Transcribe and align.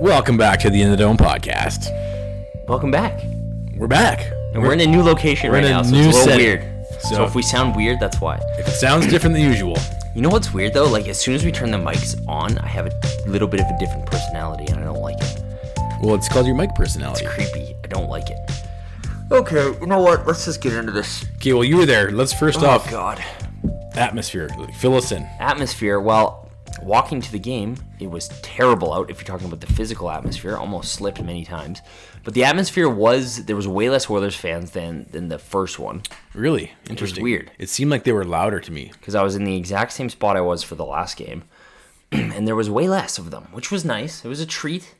Welcome 0.00 0.36
back 0.36 0.60
to 0.60 0.70
the 0.70 0.80
In 0.82 0.90
the 0.90 0.96
Dome 0.96 1.16
podcast. 1.16 1.88
Welcome 2.68 2.90
back. 2.90 3.20
We're 3.76 3.86
back. 3.88 4.30
And 4.54 4.62
we're, 4.62 4.72
in 4.72 4.80
a 4.80 4.86
new 4.86 5.02
location 5.02 5.50
right 5.50 5.62
now, 5.62 5.82
so 5.82 5.90
new 5.92 5.98
it's 5.98 6.06
a 6.08 6.10
little 6.10 6.24
setting. 6.24 6.46
weird. 6.46 6.86
So, 7.00 7.14
So- 7.16 7.24
if 7.24 7.34
we 7.34 7.42
sound 7.42 7.76
weird, 7.76 7.98
that's 8.00 8.20
why. 8.20 8.38
If 8.58 8.68
it 8.68 8.72
sounds 8.72 9.06
different 9.06 9.34
than 9.34 9.44
usual, 9.44 9.76
You 10.14 10.22
know 10.22 10.30
what's 10.30 10.52
weird 10.52 10.72
though? 10.74 10.86
Like 10.88 11.06
as 11.06 11.18
soon 11.18 11.34
as 11.34 11.44
we 11.44 11.52
turn 11.52 11.70
the 11.70 11.78
mics 11.78 12.16
on, 12.28 12.58
I 12.58 12.66
have 12.66 12.86
a 12.86 12.92
little 13.26 13.46
bit 13.46 13.60
of 13.60 13.66
a 13.66 13.78
different 13.78 14.06
personality, 14.06 14.64
and 14.72 14.80
I 14.80 14.84
don't 14.84 15.00
like 15.00 15.20
it. 15.20 15.42
well, 16.02 16.14
it's 16.16 16.28
called 16.28 16.46
your 16.46 16.56
mic 16.56 16.74
personality. 16.74 17.24
It's 17.26 17.34
creepy. 17.34 17.76
I 17.84 17.86
don't 17.88 18.08
like 18.08 18.30
it. 18.30 18.38
Okay, 19.30 19.74
you 19.80 19.86
know 19.86 20.00
what? 20.00 20.26
Let's 20.26 20.44
just 20.46 20.60
get 20.60 20.72
into 20.72 20.90
this. 20.92 21.24
Okay, 21.36 21.52
well, 21.52 21.62
you 21.62 21.76
were 21.76 21.86
there. 21.86 22.10
Let's 22.10 22.32
first 22.32 22.62
Oh 22.62 22.66
off, 22.70 22.90
God. 22.90 23.22
atmosphere. 23.94 24.48
Fill 24.80 24.96
us 24.96 25.12
in. 25.12 25.22
Atmosphere. 25.38 26.00
Well, 26.00 26.47
walking 26.82 27.20
to 27.20 27.32
the 27.32 27.38
game, 27.38 27.76
it 27.98 28.10
was 28.10 28.28
terrible 28.42 28.92
out. 28.92 29.10
If 29.10 29.18
you're 29.18 29.26
talking 29.26 29.46
about 29.46 29.60
the 29.60 29.72
physical 29.72 30.10
atmosphere, 30.10 30.56
almost 30.56 30.92
slipped 30.92 31.22
many 31.22 31.44
times. 31.44 31.80
But 32.24 32.34
the 32.34 32.44
atmosphere 32.44 32.88
was 32.88 33.44
there 33.46 33.56
was 33.56 33.66
way 33.68 33.88
less 33.90 34.10
Oilers 34.10 34.36
fans 34.36 34.72
than 34.72 35.06
than 35.10 35.28
the 35.28 35.38
first 35.38 35.78
one. 35.78 36.02
Really 36.34 36.72
interesting. 36.88 37.22
weird. 37.22 37.50
It 37.58 37.68
seemed 37.68 37.90
like 37.90 38.04
they 38.04 38.12
were 38.12 38.24
louder 38.24 38.60
to 38.60 38.72
me. 38.72 38.90
because 38.92 39.14
I 39.14 39.22
was 39.22 39.34
in 39.36 39.44
the 39.44 39.56
exact 39.56 39.92
same 39.92 40.08
spot 40.10 40.36
I 40.36 40.40
was 40.40 40.62
for 40.62 40.74
the 40.74 40.84
last 40.84 41.16
game, 41.16 41.44
and 42.12 42.46
there 42.46 42.56
was 42.56 42.68
way 42.68 42.88
less 42.88 43.18
of 43.18 43.30
them, 43.30 43.48
which 43.52 43.70
was 43.70 43.84
nice. 43.84 44.24
It 44.24 44.28
was 44.28 44.40
a 44.40 44.46
treat. 44.46 44.94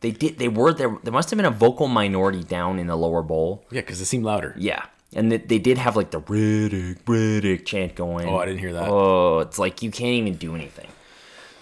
They 0.00 0.10
did. 0.10 0.38
They 0.38 0.48
were 0.48 0.72
there. 0.74 0.96
There 1.02 1.12
must 1.12 1.30
have 1.30 1.36
been 1.38 1.46
a 1.46 1.50
vocal 1.50 1.88
minority 1.88 2.42
down 2.42 2.78
in 2.78 2.86
the 2.86 2.96
lower 2.96 3.22
bowl. 3.22 3.64
Yeah, 3.70 3.80
because 3.80 4.00
it 4.00 4.04
seemed 4.04 4.24
louder. 4.24 4.54
Yeah, 4.58 4.84
and 5.14 5.32
they, 5.32 5.38
they 5.38 5.58
did 5.58 5.78
have 5.78 5.96
like 5.96 6.10
the 6.10 6.20
Rittich 6.20 7.02
Rittich 7.04 7.64
chant 7.64 7.94
going. 7.94 8.28
Oh, 8.28 8.36
I 8.36 8.44
didn't 8.44 8.60
hear 8.60 8.74
that. 8.74 8.88
Oh, 8.88 9.38
it's 9.38 9.58
like 9.58 9.82
you 9.82 9.90
can't 9.90 10.12
even 10.12 10.34
do 10.34 10.54
anything. 10.54 10.88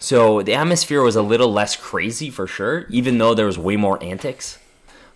So 0.04 0.42
the 0.42 0.52
atmosphere 0.52 1.00
was 1.00 1.16
a 1.16 1.22
little 1.22 1.50
less 1.50 1.76
crazy 1.76 2.28
for 2.28 2.46
sure, 2.46 2.84
even 2.90 3.16
though 3.16 3.32
there 3.32 3.46
was 3.46 3.56
way 3.56 3.76
more 3.76 4.02
antics. 4.04 4.58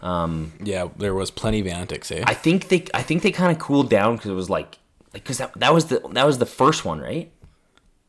Yeah, 0.02 0.88
there 0.96 1.14
was 1.14 1.30
plenty 1.30 1.60
of 1.60 1.66
antics, 1.66 2.10
eh? 2.10 2.24
I 2.26 2.32
think 2.32 2.68
they 2.68 2.86
I 2.94 3.02
think 3.02 3.22
they 3.22 3.30
kind 3.30 3.52
of 3.52 3.58
cooled 3.58 3.90
down 3.90 4.16
because 4.16 4.30
it 4.30 4.34
was 4.34 4.48
like 4.48 4.78
like 5.12 5.24
because 5.24 5.36
that, 5.38 5.52
that 5.60 5.74
was 5.74 5.86
the 5.86 6.00
that 6.12 6.24
was 6.24 6.38
the 6.38 6.46
first 6.46 6.86
one, 6.86 7.00
right? 7.00 7.30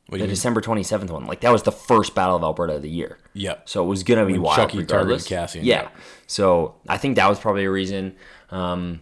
The? 0.09 0.25
December 0.25 0.61
27th 0.61 1.09
one. 1.09 1.25
Like 1.25 1.41
that 1.41 1.52
was 1.52 1.63
the 1.63 1.71
first 1.73 2.16
Battle 2.16 2.38
of 2.38 2.44
Alberta 2.44 2.77
of 2.77 2.81
the 2.81 2.89
year. 2.89 3.19
Yeah. 3.33 3.55
So 3.66 3.83
it 3.83 3.88
was 3.88 4.03
gonna 4.03 4.25
be 4.25 4.33
When 4.33 4.43
wild 4.43 4.55
Chucky 4.55 4.77
regardless. 4.77 5.27
Kassian, 5.27 5.66
yeah. 5.66 5.81
yeah. 5.81 5.89
So 6.27 6.75
I 6.88 6.97
think 6.97 7.17
that 7.17 7.27
was 7.27 7.39
probably 7.39 7.66
a 7.66 7.71
reason. 7.71 8.16
Um, 8.52 9.02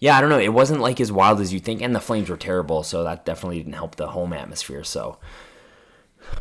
yeah, 0.00 0.18
I 0.18 0.20
don't 0.20 0.28
know. 0.28 0.40
It 0.40 0.52
wasn't 0.52 0.80
like 0.80 1.00
as 1.00 1.12
wild 1.12 1.40
as 1.40 1.52
you 1.52 1.60
think, 1.60 1.80
and 1.80 1.94
the 1.94 2.00
Flames 2.00 2.28
were 2.28 2.36
terrible, 2.36 2.82
so 2.82 3.04
that 3.04 3.24
definitely 3.24 3.58
didn't 3.58 3.74
help 3.74 3.94
the 3.94 4.08
home 4.08 4.32
atmosphere. 4.32 4.82
So, 4.82 5.18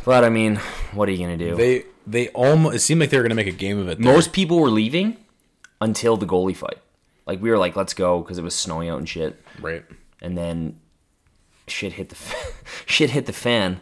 but 0.05 0.23
I 0.23 0.29
mean, 0.29 0.55
what 0.93 1.07
are 1.09 1.11
you 1.11 1.19
gonna 1.19 1.37
do? 1.37 1.55
They 1.55 1.85
they 2.07 2.29
almost 2.29 2.75
it 2.75 2.79
seemed 2.79 3.01
like 3.01 3.09
they 3.09 3.17
were 3.17 3.23
gonna 3.23 3.35
make 3.35 3.47
a 3.47 3.51
game 3.51 3.77
of 3.79 3.87
it. 3.89 3.99
there. 4.01 4.13
Most 4.13 4.33
people 4.33 4.59
were 4.59 4.69
leaving 4.69 5.17
until 5.79 6.17
the 6.17 6.25
goalie 6.25 6.55
fight. 6.55 6.77
Like 7.25 7.41
we 7.41 7.49
were 7.49 7.57
like, 7.57 7.75
let's 7.75 7.93
go 7.93 8.21
because 8.21 8.37
it 8.37 8.43
was 8.43 8.55
snowing 8.55 8.89
out 8.89 8.97
and 8.99 9.07
shit. 9.07 9.41
right. 9.61 9.83
and 10.21 10.37
then 10.37 10.79
shit 11.67 11.93
hit 11.93 12.09
the 12.09 12.15
shit 12.85 13.11
hit 13.11 13.25
the 13.27 13.33
fan, 13.33 13.79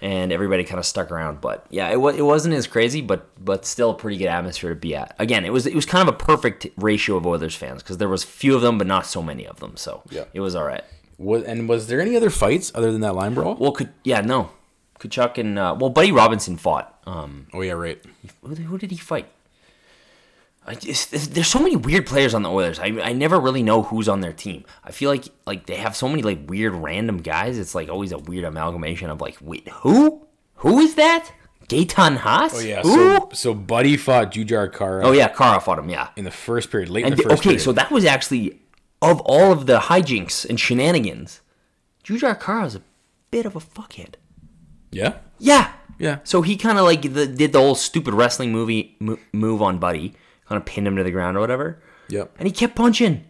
and 0.00 0.32
everybody 0.32 0.64
kind 0.64 0.78
of 0.78 0.86
stuck 0.86 1.10
around. 1.10 1.40
But 1.40 1.66
yeah, 1.70 1.90
it 1.90 2.00
was 2.00 2.16
it 2.16 2.22
wasn't 2.22 2.54
as 2.54 2.66
crazy, 2.66 3.00
but 3.02 3.28
but 3.44 3.66
still 3.66 3.90
a 3.90 3.94
pretty 3.94 4.16
good 4.16 4.28
atmosphere 4.28 4.70
to 4.70 4.76
be 4.76 4.94
at. 4.94 5.14
Again, 5.18 5.44
it 5.44 5.52
was 5.52 5.66
it 5.66 5.74
was 5.74 5.84
kind 5.84 6.08
of 6.08 6.14
a 6.14 6.16
perfect 6.16 6.66
ratio 6.76 7.16
of 7.16 7.26
Oilers 7.26 7.54
fans 7.56 7.82
because 7.82 7.98
there 7.98 8.08
was 8.08 8.22
few 8.24 8.54
of 8.54 8.62
them, 8.62 8.78
but 8.78 8.86
not 8.86 9.04
so 9.06 9.22
many 9.22 9.46
of 9.46 9.58
them. 9.60 9.76
So 9.76 10.02
Yeah. 10.10 10.24
it 10.32 10.40
was 10.40 10.54
all 10.54 10.64
right. 10.64 10.84
Was, 11.18 11.44
and 11.44 11.68
was 11.68 11.86
there 11.88 12.00
any 12.00 12.14
other 12.14 12.28
fights 12.30 12.70
other 12.74 12.92
than 12.92 13.00
that 13.00 13.14
line 13.14 13.34
brawl? 13.34 13.56
Well, 13.56 13.72
could 13.72 13.90
yeah 14.04 14.20
no, 14.20 14.50
Tkachuk 15.08 15.38
and 15.38 15.58
uh, 15.58 15.76
well 15.78 15.90
Buddy 15.90 16.12
Robinson 16.12 16.56
fought. 16.56 16.98
Um, 17.06 17.46
Oh 17.52 17.60
yeah, 17.62 17.72
right. 17.72 18.02
who, 18.42 18.54
who 18.54 18.78
did 18.78 18.90
he 18.90 18.96
fight? 18.96 19.28
I 20.68 20.74
just, 20.74 21.12
there's 21.32 21.46
so 21.46 21.60
many 21.60 21.76
weird 21.76 22.06
players 22.06 22.34
on 22.34 22.42
the 22.42 22.50
Oilers. 22.50 22.80
I, 22.80 22.86
I 22.86 23.12
never 23.12 23.38
really 23.38 23.62
know 23.62 23.82
who's 23.82 24.08
on 24.08 24.20
their 24.20 24.32
team. 24.32 24.64
I 24.82 24.90
feel 24.90 25.10
like 25.10 25.26
like 25.46 25.66
they 25.66 25.76
have 25.76 25.94
so 25.94 26.08
many 26.08 26.22
like 26.22 26.40
weird 26.48 26.74
random 26.74 27.18
guys. 27.18 27.56
It's 27.56 27.74
like 27.74 27.88
always 27.88 28.10
a 28.10 28.18
weird 28.18 28.44
amalgamation 28.44 29.08
of 29.08 29.20
like, 29.20 29.36
wait, 29.40 29.68
who? 29.68 30.26
Who 30.56 30.80
is 30.80 30.96
that? 30.96 31.30
Gaetan 31.68 32.16
Haas? 32.16 32.54
Oh 32.56 32.58
yeah. 32.60 32.82
Who? 32.82 32.90
So 32.94 33.28
so 33.32 33.54
Buddy 33.54 33.96
fought 33.96 34.32
Jujhar 34.32 34.72
Khaira 34.72 35.04
oh 35.04 35.12
yeah, 35.12 35.28
Khaira 35.32 35.62
fought 35.62 35.78
him. 35.78 35.88
Yeah. 35.88 36.08
in 36.16 36.24
the 36.24 36.30
first 36.32 36.70
period, 36.70 36.88
late 36.90 37.04
And 37.04 37.12
in 37.12 37.16
the 37.18 37.22
th- 37.22 37.30
first 37.30 37.40
okay, 37.42 37.50
period. 37.50 37.62
so 37.62 37.70
that 37.72 37.90
was 37.92 38.04
actually 38.04 38.58
of 39.00 39.20
all 39.20 39.52
of 39.52 39.66
the 39.66 39.78
hijinks 39.78 40.44
and 40.48 40.58
shenanigans, 40.58 41.42
Jujhar 42.02 42.40
Khaira 42.40 42.66
is 42.66 42.74
a 42.74 42.82
bit 43.30 43.46
of 43.46 43.54
a 43.54 43.60
fuckhead. 43.60 44.14
Yeah, 44.90 45.14
Yeah. 45.38 45.72
yeah. 45.98 46.18
So 46.24 46.42
he 46.42 46.56
kind 46.56 46.78
of 46.78 46.84
like 46.84 47.02
the, 47.02 47.26
did 47.26 47.52
the 47.52 47.58
whole 47.60 47.74
stupid 47.74 48.14
wrestling 48.14 48.52
movie 48.52 48.96
mo- 49.00 49.18
move 49.32 49.60
on 49.62 49.78
Buddy, 49.78 50.14
kind 50.48 50.60
of 50.60 50.64
pinned 50.66 50.86
him 50.86 50.96
to 50.96 51.02
the 51.02 51.10
ground 51.10 51.36
or 51.36 51.40
whatever, 51.40 51.82
Yep. 52.08 52.34
and 52.38 52.46
he 52.46 52.52
kept 52.52 52.74
punching. 52.76 53.24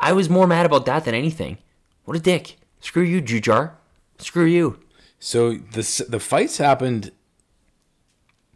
I 0.00 0.12
was 0.12 0.28
more 0.30 0.46
mad 0.46 0.66
about 0.66 0.86
that 0.86 1.04
than 1.04 1.14
anything. 1.14 1.58
What 2.04 2.16
a 2.16 2.20
dick! 2.20 2.56
Screw 2.80 3.02
you, 3.02 3.20
Jujhar. 3.20 3.72
Screw 4.18 4.44
you. 4.44 4.78
So 5.18 5.54
the 5.54 6.04
the 6.08 6.20
fights 6.20 6.58
happened 6.58 7.10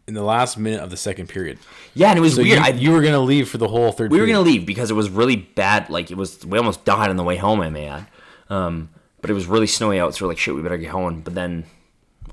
in 0.07 0.13
the 0.13 0.23
last 0.23 0.57
minute 0.57 0.81
of 0.81 0.89
the 0.91 0.97
second 0.97 1.27
period. 1.29 1.57
Yeah, 1.93 2.09
and 2.09 2.17
it 2.17 2.21
was 2.21 2.35
So 2.35 2.41
weird. 2.43 2.59
you, 2.59 2.63
I, 2.63 2.67
you 2.69 2.91
were 2.91 3.01
gonna 3.01 3.19
leave 3.19 3.49
for 3.49 3.57
the 3.57 3.67
whole 3.67 3.91
third. 3.91 4.11
we 4.11 4.19
were 4.19 4.27
gonna 4.27 4.39
leave 4.41 4.65
because 4.65 4.89
it 4.91 4.93
was 4.93 5.09
really 5.09 5.35
bad. 5.35 5.89
Like 5.89 6.09
it 6.11 6.15
was, 6.17 6.45
we 6.45 6.57
almost 6.57 6.85
died 6.85 7.09
on 7.09 7.17
the 7.17 7.23
way 7.23 7.37
home. 7.37 7.59
I 7.61 7.69
may 7.69 7.87
add, 7.87 8.07
um, 8.49 8.89
but 9.25 9.31
it 9.31 9.33
was 9.33 9.47
really 9.47 9.65
snowy 9.65 9.99
out, 9.99 10.13
so 10.13 10.23
we're 10.25 10.29
like, 10.29 10.37
shit, 10.37 10.53
we 10.53 10.61
better 10.61 10.77
get 10.77 10.91
home. 10.91 11.21
But 11.21 11.33
then 11.33 11.65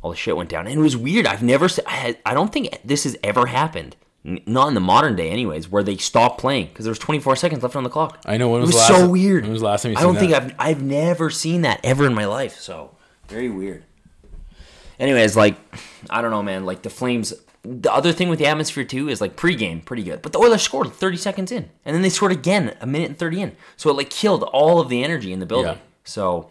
all 0.03 0.11
the 0.11 0.17
shit 0.17 0.37
went 0.37 0.51
down, 0.51 0.67
and 0.67 0.79
it 0.79 0.83
was 0.83 0.95
weird. 0.95 1.27
I've 1.27 1.43
never, 1.43 1.69
I, 1.87 1.91
had, 1.91 2.19
I 2.27 2.35
don't 2.35 2.53
think 2.53 2.79
this 2.85 3.05
has 3.05 3.17
ever 3.25 3.47
happened. 3.47 3.97
N- 4.27 4.43
Not 4.45 4.69
in 4.69 4.75
the 4.75 4.81
modern 4.81 5.17
day, 5.17 5.31
anyways, 5.31 5.71
where 5.71 5.83
they 5.83 5.97
stopped 5.97 6.39
playing 6.39 6.67
because 6.67 6.85
there 6.85 6.91
was 6.91 6.99
24 6.99 7.35
seconds 7.37 7.63
left 7.63 7.77
on 7.77 7.83
the 7.83 7.89
clock. 7.89 8.21
I 8.27 8.37
know, 8.37 8.51
when 8.51 8.59
it 8.61 8.67
was 8.67 8.75
was 8.75 8.87
the 8.89 8.93
last- 8.93 9.01
so 9.05 9.09
weird. 9.09 9.45
when 9.45 9.53
was 9.53 9.63
the 9.63 9.67
last 9.69 9.83
time 9.85 9.93
you 9.93 9.99
I 9.99 10.03
don't 10.03 10.19
seen 10.19 10.31
think? 10.31 10.35
I've 10.35 10.55
I've 10.59 10.83
never 10.83 11.31
seen 11.31 11.63
that 11.63 11.81
ever 11.83 12.05
in 12.07 12.13
my 12.15 12.27
life. 12.27 12.59
So 12.61 12.91
very 13.29 13.49
weird. 13.49 13.85
Anyways, 15.01 15.37
like 15.37 15.57
I 16.11 16.21
don't 16.23 16.31
know, 16.31 16.43
man. 16.43 16.65
Like 16.67 16.83
the 16.83 16.91
Flames. 16.91 17.33
The 17.65 17.93
other 17.95 18.13
thing 18.13 18.29
with 18.29 18.41
the 18.41 18.47
atmosphere 18.47 18.83
too 18.85 19.09
is 19.09 19.21
like 19.21 19.37
pregame, 19.37 19.85
pretty 19.85 20.03
good. 20.03 20.21
But 20.21 20.33
the 20.33 20.41
Oilers 20.41 20.63
scored 20.63 20.93
30 20.93 21.17
seconds 21.17 21.53
in, 21.53 21.71
and 21.85 21.95
then 21.95 22.03
they 22.03 22.09
scored 22.09 22.33
again 22.33 22.77
a 22.81 22.87
minute 22.87 23.09
and 23.11 23.19
30 23.19 23.41
in. 23.41 23.57
So 23.77 23.89
it 23.91 23.95
like 23.97 24.11
killed 24.11 24.43
all 24.43 24.81
of 24.81 24.89
the 24.89 25.03
energy 25.05 25.33
in 25.33 25.39
the 25.39 25.47
building. 25.47 25.75
Yeah. 25.75 25.81
So 26.05 26.51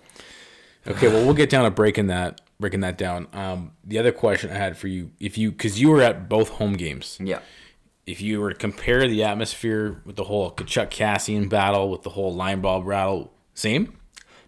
Okay, 0.88 1.08
well 1.08 1.24
we'll 1.25 1.34
get 1.34 1.50
down 1.50 1.66
to 1.66 1.72
breaking 1.72 2.08
that 2.08 2.42
breaking 2.59 2.80
that 2.81 2.97
down. 2.97 3.28
Um, 3.34 3.74
the 3.84 4.00
other 4.00 4.12
question 4.12 4.52
I 4.52 4.56
had 4.56 4.78
for 4.78 4.88
you, 4.88 5.12
if 5.19 5.38
you 5.38 5.52
because 5.52 5.80
you 5.80 5.90
were 5.90 6.02
at 6.02 6.30
both 6.30 6.50
home 6.50 6.74
games, 6.74 7.18
yeah, 7.19 7.40
if 8.06 8.22
you 8.22 8.40
were 8.40 8.52
to 8.52 8.58
compare 8.58 9.08
the 9.08 9.24
atmosphere 9.24 10.02
with 10.06 10.16
the 10.16 10.24
whole 10.24 10.52
Tkachuk 10.52 10.90
Kassian 10.90 11.50
battle 11.50 11.90
with 11.90 12.03
the 12.03 12.12
whole 12.12 12.34
line 12.34 12.62
ball 12.62 12.81
battle, 12.81 13.34
same. 13.53 13.97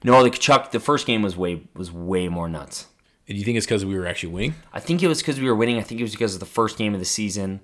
no, 0.04 0.24
the 0.24 0.30
Tkachuk. 0.30 0.72
The 0.72 0.80
first 0.80 1.06
game 1.06 1.22
was 1.22 1.36
way 1.38 1.64
was 1.76 1.92
way 1.92 2.30
more 2.30 2.50
nuts. 2.50 2.88
Do 3.28 3.36
you 3.36 3.44
think 3.44 3.58
it's 3.58 3.66
because 3.66 3.86
we 3.86 3.98
were 3.98 4.06
actually 4.06 4.34
winning? 4.34 4.56
I 4.74 4.80
think 4.80 5.02
it 5.02 5.08
was 5.08 5.20
because 5.20 5.40
we 5.40 5.48
were 5.48 5.56
winning. 5.56 5.78
I 5.78 5.82
think 5.82 6.00
it 6.00 6.04
was 6.04 6.12
because 6.12 6.34
of 6.34 6.40
the 6.40 6.46
first 6.46 6.78
game 6.78 6.94
of 6.94 7.00
the 7.00 7.06
season, 7.06 7.62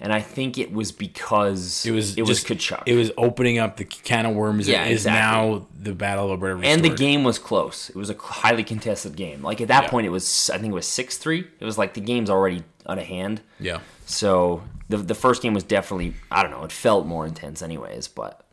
and 0.00 0.12
I 0.12 0.20
think 0.20 0.56
it 0.58 0.72
was 0.72 0.92
because 0.92 1.84
It 1.86 1.90
was 1.92 2.12
it 2.16 2.24
just, 2.26 2.48
was 2.48 2.58
Tkachuk. 2.58 2.82
It 2.86 2.96
was 2.96 3.10
opening 3.18 3.58
up 3.58 3.76
the 3.76 3.84
can 3.84 4.26
of 4.26 4.34
worms. 4.34 4.66
Yeah, 4.68 4.84
is 4.86 5.00
exactly. 5.06 5.20
now 5.20 5.66
the 5.78 5.94
battle 5.94 6.24
of 6.26 6.30
Alberta. 6.32 6.66
and 6.66 6.82
the 6.84 6.88
game 6.88 7.22
was 7.24 7.38
close. 7.38 7.90
It 7.90 7.96
was 7.96 8.10
a 8.10 8.14
highly 8.18 8.64
contested 8.64 9.14
game. 9.16 9.42
Like 9.42 9.60
at 9.60 9.68
that 9.68 9.84
Yeah. 9.84 9.90
point, 9.90 10.06
it 10.06 10.10
was 10.10 10.50
I 10.52 10.58
think 10.58 10.72
it 10.72 10.74
was 10.74 10.86
six 10.86 11.16
three. 11.18 11.46
It 11.60 11.64
was 11.64 11.76
like 11.78 11.94
the 11.94 12.00
game's 12.00 12.30
already 12.30 12.62
out 12.88 12.98
of 12.98 13.04
hand. 13.04 13.42
Yeah. 13.58 13.80
So 14.06 14.62
the 14.88 14.96
the 14.96 15.14
first 15.14 15.42
game 15.42 15.54
was 15.54 15.64
definitely 15.64 16.14
I 16.30 16.42
don't 16.42 16.50
know. 16.50 16.64
It 16.64 16.72
felt 16.72 17.06
more 17.06 17.26
intense, 17.26 17.60
anyways. 17.62 18.08
But 18.08 18.44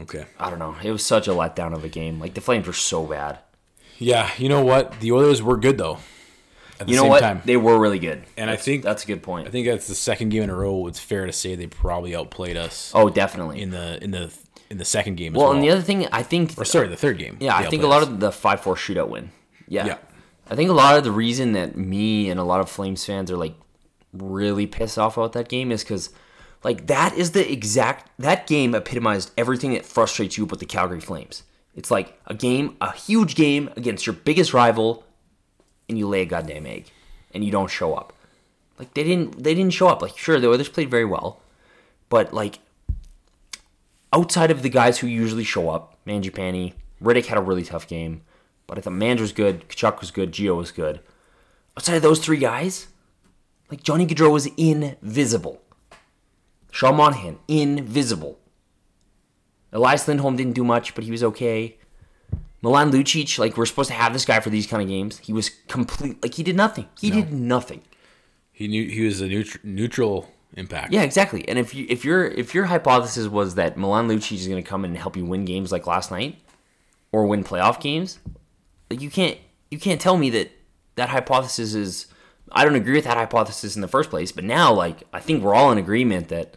Okay. 0.00 0.26
I 0.38 0.48
don't 0.50 0.58
know. 0.60 0.76
It 0.82 0.92
was 0.92 1.04
such 1.04 1.26
a 1.26 1.32
letdown 1.32 1.74
of 1.74 1.82
a 1.82 1.88
game. 1.88 2.20
Like 2.20 2.34
the 2.34 2.40
Flames 2.40 2.66
were 2.68 2.72
so 2.72 3.04
bad. 3.04 3.38
Yeah. 3.98 4.30
You 4.38 4.48
know 4.48 4.62
what? 4.64 5.00
The 5.00 5.10
Oilers 5.12 5.42
were 5.42 5.56
good 5.56 5.78
though. 5.78 5.98
At 6.80 6.86
the 6.86 6.92
You 6.92 6.96
know 6.96 7.02
same 7.04 7.10
what? 7.10 7.20
time, 7.20 7.42
They 7.44 7.56
were 7.56 7.78
really 7.78 7.98
good. 7.98 8.22
And 8.36 8.48
I 8.50 8.56
think- 8.56 8.84
that's 8.84 9.04
a 9.04 9.06
good 9.06 9.22
point. 9.22 9.48
I 9.48 9.50
think 9.50 9.66
that's 9.66 9.88
the 9.88 9.94
second 9.94 10.28
game 10.28 10.42
in 10.44 10.50
a 10.50 10.54
row. 10.54 10.86
It's 10.86 11.00
fair 11.00 11.26
to 11.26 11.32
say 11.32 11.54
they 11.56 11.66
probably 11.66 12.14
outplayed 12.14 12.56
us 12.56 12.92
oh, 12.94 13.10
definitely. 13.10 13.60
in 13.62 13.70
the 13.70 14.02
in 14.02 14.10
the 14.12 14.32
in 14.70 14.78
the 14.78 14.84
second 14.84 15.16
game. 15.16 15.34
As 15.34 15.38
well, 15.38 15.48
well, 15.48 15.54
and 15.56 15.64
the 15.64 15.70
other 15.70 15.80
thing, 15.82 16.06
I 16.12 16.22
think 16.22 16.52
or 16.56 16.64
sorry, 16.64 16.88
the 16.88 16.96
third 16.96 17.18
game. 17.18 17.36
Yeah, 17.40 17.56
I 17.56 17.66
think 17.68 17.82
a 17.82 17.86
lot 17.86 18.02
us. 18.02 18.08
of 18.08 18.20
the 18.20 18.30
five 18.30 18.60
four 18.60 18.74
shootout 18.76 19.08
win. 19.08 19.30
Yeah. 19.66 19.86
Yeah. 19.86 19.98
I 20.50 20.54
think 20.56 20.70
a 20.70 20.74
lot 20.74 20.96
of 20.96 21.04
the 21.04 21.12
reason 21.12 21.52
that 21.52 21.76
me 21.76 22.30
and 22.30 22.38
a 22.40 22.44
lot 22.44 22.60
of 22.60 22.70
Flames 22.70 23.04
fans 23.04 23.30
are 23.30 23.36
like 23.36 23.54
really 24.12 24.66
pissed 24.66 24.98
off 24.98 25.16
about 25.16 25.32
that 25.34 25.48
game 25.48 25.70
is 25.70 25.82
because 25.84 26.10
like 26.64 26.86
that 26.86 27.14
is 27.14 27.32
the 27.32 27.50
exact 27.50 28.10
that 28.18 28.46
game 28.46 28.74
epitomized 28.74 29.30
everything 29.36 29.72
that 29.74 29.84
frustrates 29.84 30.38
you 30.38 30.44
about 30.44 30.58
the 30.60 30.66
Calgary 30.66 31.00
Flames. 31.00 31.42
It's 31.74 31.90
like 31.90 32.18
a 32.26 32.34
game, 32.34 32.76
a 32.80 32.92
huge 32.92 33.34
game 33.34 33.70
against 33.76 34.06
your 34.06 34.14
biggest 34.14 34.52
rival, 34.54 35.04
and 35.88 35.98
you 35.98 36.06
lay 36.08 36.22
a 36.22 36.26
goddamn 36.26 36.66
egg, 36.66 36.90
and 37.32 37.44
you 37.44 37.50
don't 37.50 37.70
show 37.70 37.94
up. 37.94 38.12
Like 38.78 38.94
they 38.94 39.04
didn't, 39.04 39.42
they 39.42 39.54
didn't 39.54 39.74
show 39.74 39.88
up. 39.88 40.02
Like 40.02 40.16
sure, 40.16 40.38
the 40.38 40.48
Oilers 40.48 40.68
played 40.68 40.90
very 40.90 41.04
well, 41.04 41.40
but 42.08 42.32
like 42.32 42.60
outside 44.12 44.50
of 44.50 44.62
the 44.62 44.68
guys 44.68 44.98
who 44.98 45.06
usually 45.06 45.44
show 45.44 45.68
up, 45.70 45.98
Mangiapane, 46.06 46.74
Rittich 47.02 47.26
had 47.26 47.38
a 47.38 47.42
really 47.42 47.64
tough 47.64 47.86
game, 47.86 48.22
but 48.66 48.78
I 48.78 48.80
thought 48.80 48.92
Mange 48.92 49.20
was 49.20 49.32
good, 49.32 49.68
Tkachuk 49.68 50.00
was 50.00 50.10
good, 50.10 50.32
Gio 50.32 50.56
was 50.56 50.70
good. 50.70 51.00
Outside 51.76 51.96
of 51.96 52.02
those 52.02 52.18
three 52.18 52.38
guys, 52.38 52.88
Like 53.70 53.82
Johnny 53.82 54.06
Gaudreau 54.06 54.32
was 54.32 54.46
invisible. 54.56 55.60
Sean 56.70 56.96
Monahan, 56.96 57.38
invisible. 57.48 58.38
Elias 59.72 60.08
Lindholm 60.08 60.36
didn't 60.36 60.54
do 60.54 60.64
much, 60.64 60.94
but 60.94 61.04
he 61.04 61.10
was 61.10 61.22
okay. 61.22 61.77
Milan 62.60 62.90
Lucic, 62.90 63.38
like 63.38 63.56
we're 63.56 63.66
supposed 63.66 63.88
to 63.88 63.94
have 63.94 64.12
this 64.12 64.24
guy 64.24 64.40
for 64.40 64.50
these 64.50 64.66
kind 64.66 64.82
of 64.82 64.88
games. 64.88 65.18
He 65.18 65.32
was 65.32 65.50
complete, 65.68 66.22
like 66.22 66.34
he 66.34 66.42
did 66.42 66.56
nothing. 66.56 66.88
He 66.98 67.10
did 67.10 67.32
nothing. 67.32 67.82
He 68.52 68.66
knew 68.66 68.88
he 68.88 69.04
was 69.04 69.20
a 69.20 69.28
neutral, 69.28 69.60
neutral 69.64 70.28
impact. 70.56 70.92
Yeah, 70.92 71.02
exactly. 71.02 71.48
And 71.48 71.58
if 71.58 71.74
you 71.74 71.86
if 71.88 72.04
your 72.04 72.26
if 72.26 72.54
your 72.54 72.64
hypothesis 72.64 73.28
was 73.28 73.54
that 73.54 73.76
Milan 73.76 74.08
Lucic 74.08 74.36
is 74.36 74.48
going 74.48 74.62
to 74.62 74.68
come 74.68 74.84
and 74.84 74.96
help 74.96 75.16
you 75.16 75.24
win 75.24 75.44
games 75.44 75.70
like 75.70 75.86
last 75.86 76.10
night, 76.10 76.38
or 77.12 77.26
win 77.26 77.44
playoff 77.44 77.80
games, 77.80 78.18
like 78.90 79.00
you 79.00 79.10
can't 79.10 79.38
you 79.70 79.78
can't 79.78 80.00
tell 80.00 80.16
me 80.16 80.30
that 80.30 80.50
that 80.96 81.10
hypothesis 81.10 81.74
is. 81.74 82.06
I 82.50 82.64
don't 82.64 82.74
agree 82.74 82.94
with 82.94 83.04
that 83.04 83.18
hypothesis 83.18 83.76
in 83.76 83.82
the 83.82 83.88
first 83.88 84.10
place, 84.10 84.32
but 84.32 84.42
now 84.42 84.72
like 84.72 85.04
I 85.12 85.20
think 85.20 85.42
we're 85.42 85.54
all 85.54 85.70
in 85.70 85.78
agreement 85.78 86.28
that 86.28 86.56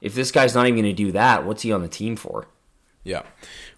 if 0.00 0.14
this 0.14 0.30
guy's 0.30 0.54
not 0.54 0.66
even 0.66 0.82
going 0.82 0.94
to 0.94 1.04
do 1.04 1.10
that, 1.12 1.44
what's 1.44 1.62
he 1.62 1.72
on 1.72 1.82
the 1.82 1.88
team 1.88 2.16
for? 2.16 2.46
Yeah. 3.06 3.22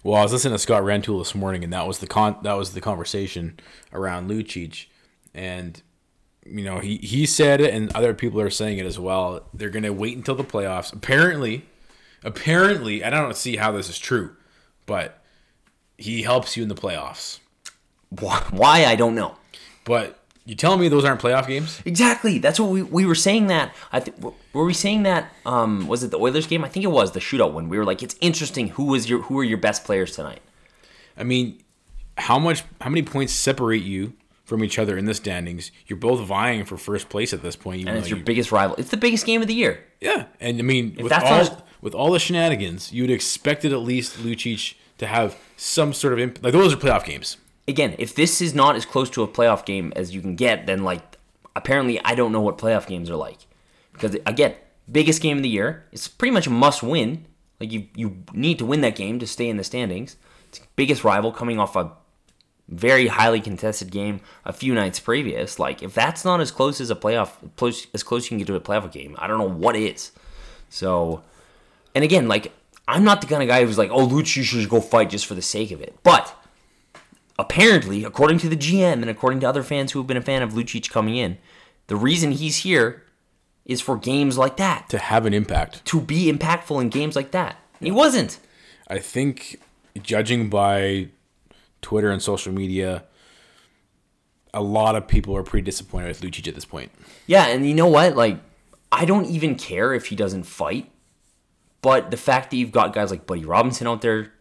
Well, 0.03 0.15
I 0.15 0.23
was 0.23 0.31
listening 0.31 0.55
to 0.55 0.59
Scott 0.59 0.81
Rentoul 0.81 1.19
this 1.19 1.35
morning, 1.35 1.63
and 1.63 1.71
that 1.71 1.85
was 1.85 1.99
the 1.99 2.07
con 2.07 2.37
that 2.41 2.53
was 2.53 2.73
the 2.73 2.81
conversation 2.81 3.59
around 3.93 4.27
Lucic, 4.27 4.87
and 5.35 5.79
you 6.43 6.63
know 6.63 6.79
he 6.79 6.97
he 6.97 7.27
said 7.27 7.61
it, 7.61 7.71
and 7.71 7.95
other 7.95 8.15
people 8.15 8.41
are 8.41 8.49
saying 8.49 8.79
it 8.79 8.87
as 8.87 8.97
well. 8.97 9.47
They're 9.53 9.69
gonna 9.69 9.93
wait 9.93 10.17
until 10.17 10.33
the 10.33 10.43
playoffs. 10.43 10.91
Apparently, 10.91 11.67
apparently, 12.23 13.03
I 13.03 13.11
don't 13.11 13.35
see 13.35 13.57
how 13.57 13.71
this 13.71 13.87
is 13.87 13.99
true, 13.99 14.35
but 14.87 15.21
he 15.95 16.23
helps 16.23 16.57
you 16.57 16.63
in 16.63 16.69
the 16.69 16.73
playoffs. 16.73 17.37
Why 18.09 18.85
I 18.85 18.95
don't 18.95 19.13
know. 19.13 19.35
But 19.83 20.18
you 20.49 20.55
telling 20.55 20.79
me 20.79 20.89
those 20.89 21.05
aren't 21.05 21.21
playoff 21.21 21.47
games? 21.47 21.79
Exactly. 21.85 22.39
That's 22.39 22.59
what 22.59 22.71
we, 22.71 22.81
we 22.81 23.05
were 23.05 23.13
saying 23.13 23.47
that. 23.47 23.75
I 23.91 23.99
think 23.99 24.17
were 24.51 24.65
we 24.65 24.73
saying 24.73 25.03
that? 25.03 25.31
Um, 25.45 25.87
was 25.87 26.03
it 26.03 26.09
the 26.09 26.17
Oilers 26.17 26.47
game? 26.47 26.63
I 26.63 26.69
think 26.69 26.83
it 26.83 26.89
was 26.89 27.11
the 27.11 27.19
shootout 27.19 27.51
one. 27.51 27.69
We 27.69 27.77
were 27.77 27.85
like, 27.85 28.01
it's 28.01 28.15
interesting. 28.19 28.69
Who 28.69 28.85
was 28.85 29.07
your 29.07 29.21
who 29.21 29.37
are 29.39 29.43
your 29.43 29.59
best 29.59 29.83
players 29.83 30.15
tonight? 30.15 30.41
I 31.15 31.23
mean, 31.23 31.61
how 32.17 32.39
much 32.39 32.63
how 32.81 32.89
many 32.89 33.03
points 33.03 33.31
separate 33.31 33.83
you 33.83 34.13
from 34.43 34.63
each 34.63 34.79
other 34.79 34.97
in 34.97 35.05
the 35.05 35.13
standings? 35.13 35.71
You're 35.85 35.99
both 35.99 36.21
vying 36.21 36.65
for 36.65 36.77
first 36.77 37.09
place 37.09 37.31
at 37.31 37.43
this 37.43 37.55
point. 37.55 37.87
And 37.87 37.95
it's 37.99 38.09
your 38.09 38.17
you, 38.17 38.25
biggest 38.25 38.51
rival. 38.51 38.75
It's 38.77 38.89
the 38.89 38.97
biggest 38.97 39.27
game 39.27 39.43
of 39.43 39.47
the 39.47 39.53
year. 39.53 39.83
Yeah, 40.01 40.25
and 40.39 40.57
I 40.57 40.63
mean, 40.63 40.95
if 40.97 41.03
with 41.03 41.13
all 41.13 41.65
with 41.79 41.93
all 41.93 42.11
the 42.11 42.19
shenanigans, 42.19 42.91
you'd 42.91 43.11
expected 43.11 43.71
at 43.71 43.81
least 43.81 44.17
Lucic 44.17 44.73
to 44.97 45.05
have 45.05 45.37
some 45.57 45.93
sort 45.93 46.13
of 46.13 46.19
imp- 46.19 46.43
like 46.43 46.53
those 46.53 46.73
are 46.73 46.77
playoff 46.77 47.05
games 47.05 47.37
again, 47.69 47.95
if 47.99 48.15
this 48.15 48.41
is 48.41 48.53
not 48.53 48.75
as 48.75 48.85
close 48.85 49.09
to 49.11 49.23
a 49.23 49.27
playoff 49.27 49.65
game 49.65 49.93
as 49.95 50.13
you 50.13 50.21
can 50.21 50.35
get, 50.35 50.65
then 50.65 50.83
like 50.83 51.17
apparently 51.55 52.01
I 52.03 52.15
don't 52.15 52.31
know 52.31 52.41
what 52.41 52.57
playoff 52.57 52.87
games 52.87 53.09
are 53.09 53.15
like. 53.15 53.37
Because 53.93 54.17
again, 54.25 54.55
biggest 54.91 55.21
game 55.21 55.37
of 55.37 55.43
the 55.43 55.49
year. 55.49 55.85
It's 55.91 56.07
pretty 56.07 56.33
much 56.33 56.47
a 56.47 56.49
must 56.49 56.83
win. 56.83 57.25
Like 57.59 57.71
you 57.71 57.87
you 57.95 58.23
need 58.33 58.57
to 58.59 58.65
win 58.65 58.81
that 58.81 58.95
game 58.95 59.19
to 59.19 59.27
stay 59.27 59.47
in 59.47 59.57
the 59.57 59.63
standings. 59.63 60.17
It's 60.49 60.59
biggest 60.75 61.03
rival 61.03 61.31
coming 61.31 61.59
off 61.59 61.75
a 61.75 61.91
very 62.67 63.07
highly 63.07 63.41
contested 63.41 63.91
game 63.91 64.21
a 64.45 64.53
few 64.53 64.73
nights 64.73 64.99
previous. 64.99 65.59
Like 65.59 65.83
if 65.83 65.93
that's 65.93 66.25
not 66.25 66.41
as 66.41 66.51
close 66.51 66.81
as 66.81 66.89
a 66.89 66.95
playoff 66.95 67.31
close 67.55 67.87
as 67.93 68.03
close 68.03 68.25
you 68.25 68.29
can 68.29 68.37
get 68.39 68.47
to 68.47 68.55
a 68.55 68.61
playoff 68.61 68.91
game, 68.91 69.15
I 69.19 69.27
don't 69.27 69.37
know 69.37 69.49
what 69.49 69.75
is. 69.75 70.11
So 70.69 71.23
and 71.93 72.03
again, 72.03 72.27
like 72.27 72.51
I'm 72.87 73.03
not 73.03 73.21
the 73.21 73.27
kind 73.27 73.43
of 73.43 73.47
guy 73.47 73.63
who's 73.63 73.77
like, 73.77 73.91
oh 73.93 74.17
you 74.17 74.25
should 74.25 74.69
go 74.69 74.81
fight 74.81 75.11
just 75.11 75.27
for 75.27 75.35
the 75.35 75.41
sake 75.41 75.71
of 75.71 75.81
it. 75.81 75.95
But 76.01 76.33
apparently, 77.39 78.03
according 78.03 78.37
to 78.39 78.49
the 78.49 78.57
GM 78.57 79.01
and 79.01 79.09
according 79.09 79.39
to 79.39 79.47
other 79.47 79.63
fans 79.63 79.93
who 79.93 79.99
have 79.99 80.07
been 80.07 80.17
a 80.17 80.21
fan 80.21 80.43
of 80.43 80.51
Lucic 80.53 80.91
coming 80.91 81.15
in, 81.15 81.37
the 81.87 81.95
reason 81.95 82.33
he's 82.33 82.57
here 82.57 83.03
is 83.65 83.79
for 83.81 83.97
games 83.97 84.37
like 84.37 84.57
that. 84.57 84.89
To 84.89 84.97
have 84.97 85.25
an 85.25 85.33
impact. 85.33 85.85
To 85.85 86.01
be 86.01 86.31
impactful 86.31 86.81
in 86.81 86.89
games 86.89 87.15
like 87.15 87.31
that. 87.31 87.55
He 87.79 87.91
wasn't. 87.91 88.39
I 88.87 88.99
think, 88.99 89.61
judging 90.03 90.49
by 90.49 91.07
Twitter 91.81 92.11
and 92.11 92.21
social 92.21 92.51
media, 92.51 93.05
a 94.53 94.61
lot 94.61 94.95
of 94.95 95.07
people 95.07 95.35
are 95.37 95.43
pretty 95.43 95.63
disappointed 95.63 96.07
with 96.07 96.21
Lucic 96.21 96.47
at 96.47 96.55
this 96.55 96.65
point. 96.65 96.91
Yeah, 97.25 97.47
and 97.47 97.65
you 97.65 97.73
know 97.73 97.87
what? 97.87 98.17
Like, 98.17 98.39
I 98.91 99.05
don't 99.05 99.27
even 99.27 99.55
care 99.55 99.93
if 99.93 100.07
he 100.07 100.15
doesn't 100.15 100.43
fight. 100.43 100.91
But 101.81 102.11
the 102.11 102.17
fact 102.17 102.51
that 102.51 102.57
you've 102.57 102.73
got 102.73 102.93
guys 102.93 103.11
like 103.11 103.25
Buddy 103.25 103.45
Robinson 103.45 103.87
out 103.87 104.01
there, 104.01 104.33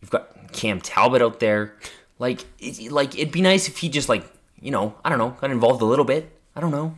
you've 0.00 0.10
got 0.10 0.52
Cam 0.52 0.80
Talbot 0.80 1.20
out 1.20 1.40
there, 1.40 1.74
like, 2.18 2.44
it, 2.58 2.90
like 2.92 3.14
it'd 3.14 3.32
be 3.32 3.42
nice 3.42 3.68
if 3.68 3.78
he 3.78 3.88
just 3.88 4.08
like 4.08 4.24
you 4.60 4.70
know 4.70 4.94
I 5.04 5.10
don't 5.10 5.18
know 5.18 5.36
got 5.40 5.50
involved 5.50 5.82
a 5.82 5.86
little 5.86 6.04
bit. 6.04 6.30
I 6.54 6.60
don't 6.60 6.70
know. 6.70 6.94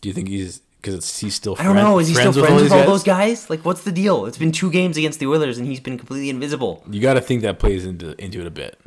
Do 0.00 0.08
you 0.08 0.14
think 0.14 0.28
he's 0.28 0.60
because 0.82 1.18
he's 1.18 1.34
still? 1.34 1.56
I 1.58 1.62
don't 1.62 1.76
know. 1.76 1.98
Is 1.98 2.08
he 2.08 2.14
still 2.14 2.32
friends 2.32 2.36
with 2.36 2.50
all, 2.50 2.62
with 2.62 2.72
all 2.72 2.86
those 2.86 3.04
guys? 3.04 3.48
Like, 3.48 3.64
what's 3.64 3.82
the 3.82 3.92
deal? 3.92 4.26
It's 4.26 4.36
been 4.36 4.52
two 4.52 4.70
games 4.70 4.96
against 4.96 5.20
the 5.20 5.26
Oilers, 5.26 5.58
and 5.58 5.66
he's 5.66 5.80
been 5.80 5.96
completely 5.96 6.28
invisible. 6.28 6.84
You 6.90 7.00
got 7.00 7.14
to 7.14 7.20
think 7.20 7.42
that 7.42 7.58
plays 7.58 7.86
into 7.86 8.20
into 8.22 8.40
it 8.40 8.46
a 8.46 8.50
bit. 8.50 8.78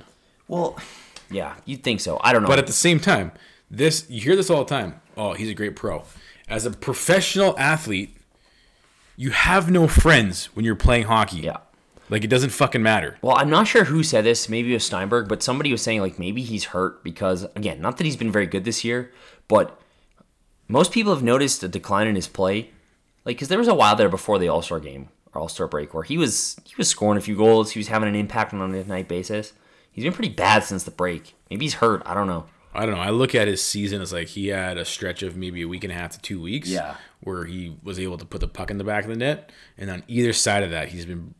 Well, 0.47 0.77
yeah, 1.31 1.55
you'd 1.65 1.83
think 1.83 2.01
so. 2.01 2.19
I 2.23 2.33
don't 2.33 2.43
know. 2.43 2.47
But 2.49 2.59
at 2.59 2.67
the 2.67 2.73
same 2.73 2.99
time, 2.99 3.31
this 3.71 4.05
you 4.09 4.21
hear 4.21 4.35
this 4.35 4.49
all 4.49 4.63
the 4.63 4.69
time. 4.69 5.01
Oh, 5.17 5.33
he's 5.33 5.49
a 5.49 5.53
great 5.53 5.75
pro. 5.75 6.03
As 6.47 6.65
a 6.65 6.71
professional 6.71 7.57
athlete, 7.57 8.15
you 9.15 9.31
have 9.31 9.71
no 9.71 9.87
friends 9.87 10.47
when 10.55 10.65
you're 10.65 10.75
playing 10.75 11.05
hockey. 11.05 11.39
Yeah. 11.39 11.57
Like 12.09 12.23
it 12.23 12.29
doesn't 12.29 12.51
fucking 12.51 12.83
matter. 12.83 13.17
Well, 13.21 13.35
I'm 13.37 13.49
not 13.49 13.67
sure 13.67 13.85
who 13.85 14.03
said 14.03 14.25
this. 14.25 14.47
Maybe 14.47 14.71
it 14.71 14.75
was 14.75 14.85
Steinberg, 14.85 15.27
but 15.27 15.41
somebody 15.41 15.71
was 15.71 15.81
saying 15.81 16.01
like 16.01 16.19
maybe 16.19 16.41
he's 16.43 16.65
hurt 16.65 17.03
because 17.03 17.43
again, 17.55 17.81
not 17.81 17.97
that 17.97 18.03
he's 18.03 18.17
been 18.17 18.31
very 18.31 18.45
good 18.45 18.63
this 18.63 18.83
year, 18.83 19.11
but 19.47 19.79
most 20.67 20.91
people 20.91 21.13
have 21.13 21.23
noticed 21.23 21.63
a 21.63 21.67
decline 21.67 22.07
in 22.07 22.15
his 22.15 22.27
play. 22.27 22.71
Like, 23.23 23.37
because 23.37 23.47
there 23.47 23.57
was 23.57 23.67
a 23.67 23.73
while 23.73 23.95
there 23.95 24.09
before 24.09 24.37
the 24.37 24.49
All 24.49 24.61
Star 24.61 24.79
game 24.79 25.09
or 25.33 25.41
All 25.41 25.49
Star 25.49 25.67
break 25.67 25.93
where 25.93 26.03
he 26.03 26.17
was 26.17 26.57
he 26.63 26.75
was 26.77 26.87
scoring 26.87 27.17
a 27.17 27.21
few 27.21 27.35
goals, 27.35 27.71
he 27.71 27.79
was 27.79 27.87
having 27.87 28.09
an 28.09 28.15
impact 28.15 28.53
on 28.53 28.73
a 28.73 28.83
night 28.83 29.07
basis. 29.07 29.53
He's 29.91 30.03
been 30.03 30.13
pretty 30.13 30.33
bad 30.33 30.63
since 30.63 30.83
the 30.83 30.91
break. 30.91 31.35
Maybe 31.49 31.65
he's 31.65 31.75
hurt. 31.75 32.03
I 32.05 32.13
don't 32.13 32.27
know. 32.27 32.45
I 32.73 32.85
don't 32.85 32.95
know. 32.95 33.01
I 33.01 33.09
look 33.09 33.33
at 33.33 33.47
his 33.47 33.63
season 33.63 34.01
as 34.01 34.11
like 34.11 34.27
he 34.27 34.47
had 34.49 34.77
a 34.77 34.83
stretch 34.83 35.23
of 35.23 35.37
maybe 35.37 35.61
a 35.61 35.67
week 35.67 35.85
and 35.85 35.91
a 35.91 35.95
half 35.95 36.11
to 36.11 36.19
two 36.19 36.41
weeks. 36.41 36.69
Yeah. 36.69 36.95
Where 37.21 37.45
he 37.45 37.77
was 37.81 37.97
able 37.97 38.17
to 38.17 38.25
put 38.25 38.41
the 38.41 38.47
puck 38.47 38.69
in 38.69 38.77
the 38.77 38.83
back 38.83 39.05
of 39.05 39.09
the 39.09 39.15
net, 39.15 39.51
and 39.77 39.89
on 39.89 40.03
either 40.07 40.33
side 40.33 40.61
of 40.61 40.69
that, 40.71 40.89
he's 40.89 41.05
been 41.05 41.33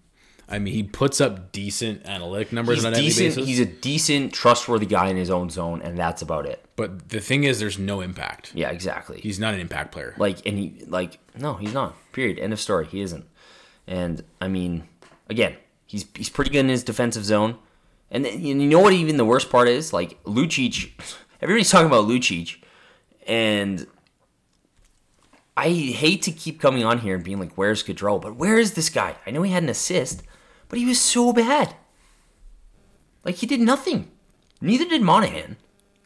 I 0.47 0.59
mean, 0.59 0.73
he 0.73 0.83
puts 0.83 1.19
up 1.19 1.51
decent 1.51 2.05
analytic 2.05 2.53
numbers 2.53 2.77
he's 2.77 2.85
on 2.85 2.93
a 2.93 2.97
decent, 2.97 3.35
He's 3.35 3.59
a 3.59 3.65
decent, 3.65 4.31
trustworthy 4.31 4.85
guy 4.85 5.07
in 5.07 5.17
his 5.17 5.31
own 5.31 5.49
zone, 5.49 5.81
and 5.81 5.97
that's 5.97 6.21
about 6.21 6.45
it. 6.45 6.63
But 6.75 7.09
the 7.09 7.19
thing 7.19 7.45
is, 7.45 7.59
there's 7.59 7.79
no 7.79 8.01
impact. 8.01 8.51
Yeah, 8.53 8.69
exactly. 8.69 9.19
He's 9.21 9.39
not 9.39 9.53
an 9.53 9.59
impact 9.59 9.91
player. 9.91 10.13
Like, 10.17 10.45
and 10.45 10.57
he 10.57 10.83
like 10.87 11.17
no, 11.37 11.55
he's 11.55 11.73
not. 11.73 11.95
Period. 12.11 12.37
End 12.37 12.53
of 12.53 12.59
story. 12.59 12.85
He 12.85 13.01
isn't. 13.01 13.25
And 13.87 14.23
I 14.39 14.47
mean, 14.47 14.87
again, 15.29 15.55
he's 15.87 16.05
he's 16.15 16.29
pretty 16.29 16.51
good 16.51 16.59
in 16.59 16.69
his 16.69 16.83
defensive 16.83 17.25
zone. 17.25 17.57
And, 18.11 18.25
and 18.25 18.43
you 18.43 18.55
know 18.55 18.79
what? 18.79 18.93
Even 18.93 19.17
the 19.17 19.25
worst 19.25 19.49
part 19.49 19.67
is 19.67 19.93
like 19.93 20.21
Lucic. 20.25 20.91
Everybody's 21.41 21.71
talking 21.71 21.87
about 21.87 22.07
Lucic, 22.07 22.57
and 23.27 23.87
I 25.57 25.69
hate 25.69 26.21
to 26.23 26.31
keep 26.31 26.61
coming 26.61 26.83
on 26.83 26.99
here 26.99 27.15
and 27.15 27.23
being 27.23 27.39
like, 27.39 27.53
"Where's 27.55 27.83
Gaudreau?" 27.83 28.21
But 28.21 28.35
where 28.35 28.59
is 28.59 28.73
this 28.73 28.89
guy? 28.89 29.15
I 29.25 29.31
know 29.31 29.41
he 29.41 29.51
had 29.51 29.63
an 29.63 29.69
assist 29.69 30.23
but 30.69 30.79
he 30.79 30.85
was 30.85 30.99
so 30.99 31.33
bad. 31.33 31.75
Like 33.23 33.35
he 33.35 33.47
did 33.47 33.59
nothing. 33.59 34.11
Neither 34.61 34.85
did 34.85 35.01
Monahan. 35.01 35.57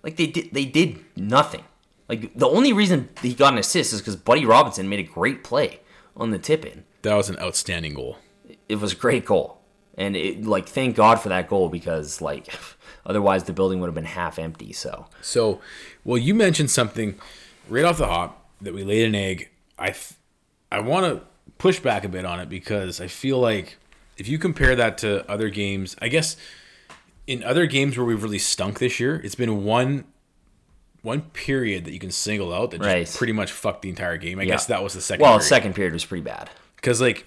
Like 0.03 0.15
they 0.15 0.27
did 0.27 0.49
they 0.53 0.65
did 0.65 0.99
nothing. 1.15 1.63
Like 2.07 2.33
the 2.33 2.47
only 2.47 2.73
reason 2.73 3.09
he 3.21 3.33
got 3.33 3.53
an 3.53 3.59
assist 3.59 3.93
is 3.93 4.01
because 4.01 4.15
Buddy 4.15 4.45
Robinson 4.45 4.89
made 4.89 4.99
a 4.99 5.03
great 5.03 5.43
play 5.43 5.81
on 6.15 6.31
the 6.31 6.39
tip 6.39 6.65
in. 6.65 6.85
That 7.03 7.15
was 7.15 7.29
an 7.29 7.37
outstanding 7.39 7.93
goal. 7.93 8.17
It 8.67 8.77
was 8.79 8.93
a 8.93 8.95
great 8.95 9.25
goal. 9.25 9.61
And 9.95 10.15
it 10.15 10.45
like 10.45 10.67
thank 10.67 10.95
God 10.95 11.19
for 11.19 11.29
that 11.29 11.49
goal 11.49 11.69
because 11.69 12.21
like 12.21 12.53
otherwise 13.05 13.43
the 13.43 13.53
building 13.53 13.79
would 13.79 13.87
have 13.87 13.95
been 13.95 14.05
half 14.05 14.39
empty. 14.39 14.73
So 14.73 15.07
So 15.21 15.61
well 16.03 16.17
you 16.17 16.33
mentioned 16.33 16.71
something 16.71 17.19
right 17.67 17.85
off 17.85 17.97
the 17.97 18.07
hop 18.07 18.49
that 18.61 18.73
we 18.73 18.83
laid 18.83 19.05
an 19.05 19.15
egg. 19.15 19.49
I 19.77 19.93
I 20.71 20.79
want 20.79 21.05
to 21.05 21.25
push 21.57 21.79
back 21.79 22.03
a 22.05 22.09
bit 22.09 22.25
on 22.25 22.39
it 22.39 22.49
because 22.49 23.01
I 23.01 23.07
feel 23.07 23.39
like 23.39 23.77
if 24.19 24.27
you 24.27 24.38
compare 24.38 24.75
that 24.75 24.97
to 24.99 25.29
other 25.29 25.49
games, 25.49 25.95
I 26.01 26.09
guess 26.09 26.35
in 27.25 27.43
other 27.43 27.65
games 27.65 27.97
where 27.97 28.05
we've 28.05 28.21
really 28.21 28.39
stunk 28.39 28.79
this 28.79 28.99
year, 28.99 29.19
it's 29.23 29.35
been 29.35 29.63
one 29.63 30.05
one 31.01 31.21
period 31.21 31.85
that 31.85 31.93
you 31.93 31.99
can 31.99 32.11
single 32.11 32.53
out 32.53 32.71
that 32.71 32.81
just 32.81 32.88
right. 32.88 33.17
pretty 33.17 33.31
much 33.31 33.51
fucked 33.51 33.83
the 33.83 33.89
entire 33.89 34.17
game. 34.17 34.38
I 34.38 34.43
yeah. 34.43 34.49
guess 34.55 34.65
that 34.65 34.83
was 34.83 34.93
the 34.93 35.01
second. 35.01 35.21
Well, 35.21 35.33
period. 35.33 35.47
second 35.47 35.75
period 35.75 35.93
was 35.93 36.03
pretty 36.03 36.23
bad 36.23 36.49
because 36.75 36.99
like 36.99 37.25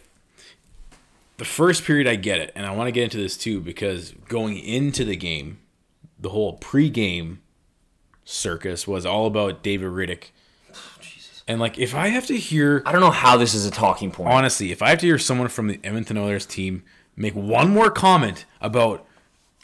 the 1.39 1.45
first 1.45 1.85
period, 1.85 2.07
I 2.07 2.17
get 2.17 2.39
it, 2.39 2.53
and 2.55 2.67
I 2.67 2.75
want 2.75 2.89
to 2.89 2.93
get 2.93 3.05
into 3.05 3.17
this 3.17 3.37
too 3.37 3.61
because 3.61 4.13
going 4.29 4.59
into 4.59 5.05
the 5.05 5.17
game, 5.17 5.59
the 6.19 6.29
whole 6.29 6.55
pre-game 6.55 7.41
circus 8.25 8.87
was 8.87 9.07
all 9.07 9.27
about 9.27 9.63
David 9.63 9.89
Rittich 9.89 10.27
and 11.49 11.61
like, 11.61 11.79
if 11.79 11.95
I 11.95 12.09
have 12.09 12.27
to 12.27 12.37
hear, 12.37 12.83
I 12.87 12.93
don't 12.93 13.01
know 13.01 13.11
how 13.11 13.37
this 13.37 13.55
is 13.55 13.67
a 13.67 13.71
talking 13.71 14.11
point. 14.11 14.31
Honestly, 14.31 14.73
if 14.73 14.83
I 14.83 14.91
have 14.91 14.99
to 15.01 15.07
hear 15.07 15.19
someone 15.19 15.49
from 15.49 15.69
the 15.69 15.81
Edmonton 15.83 16.17
Oilers 16.17 16.47
team 16.47 16.83
make 17.17 17.35
one 17.35 17.71
more 17.71 17.91
comment 17.91 18.45
about 18.61 19.07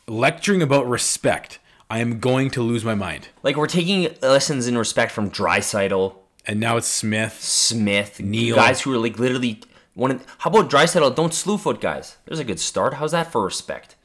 lecturing 0.07 0.63
about 0.63 0.89
respect, 0.89 1.59
I 1.91 2.01
am 2.01 2.19
going 2.21 2.51
to 2.51 2.63
lose 2.63 2.85
my 2.85 2.95
mind. 2.95 3.29
Like 3.43 3.57
we're 3.57 3.67
taking 3.67 4.15
lessons 4.21 4.67
in 4.67 4.77
respect 4.77 5.13
from 5.13 5.31
Draisaitl 5.31 6.17
and 6.49 6.59
now 6.59 6.79
it's 6.79 6.89
Smith. 6.89 7.41
Smith, 7.43 8.21
Neal. 8.21 8.57
guys 8.57 8.81
who 8.81 8.93
are 8.95 8.99
like 8.99 9.19
literally 9.19 9.61
one. 9.93 10.13
Of, 10.13 10.27
how 10.39 10.49
about 10.49 10.71
Draisaitl? 10.71 11.15
Don't 11.15 11.35
slew 11.35 11.59
foot 11.59 11.79
guys. 11.79 12.17
There's 12.25 12.39
a 12.39 12.45
good 12.45 12.59
start. 12.59 12.95
How's 12.95 13.13
that 13.13 13.31
for 13.31 13.45
respect? 13.45 13.97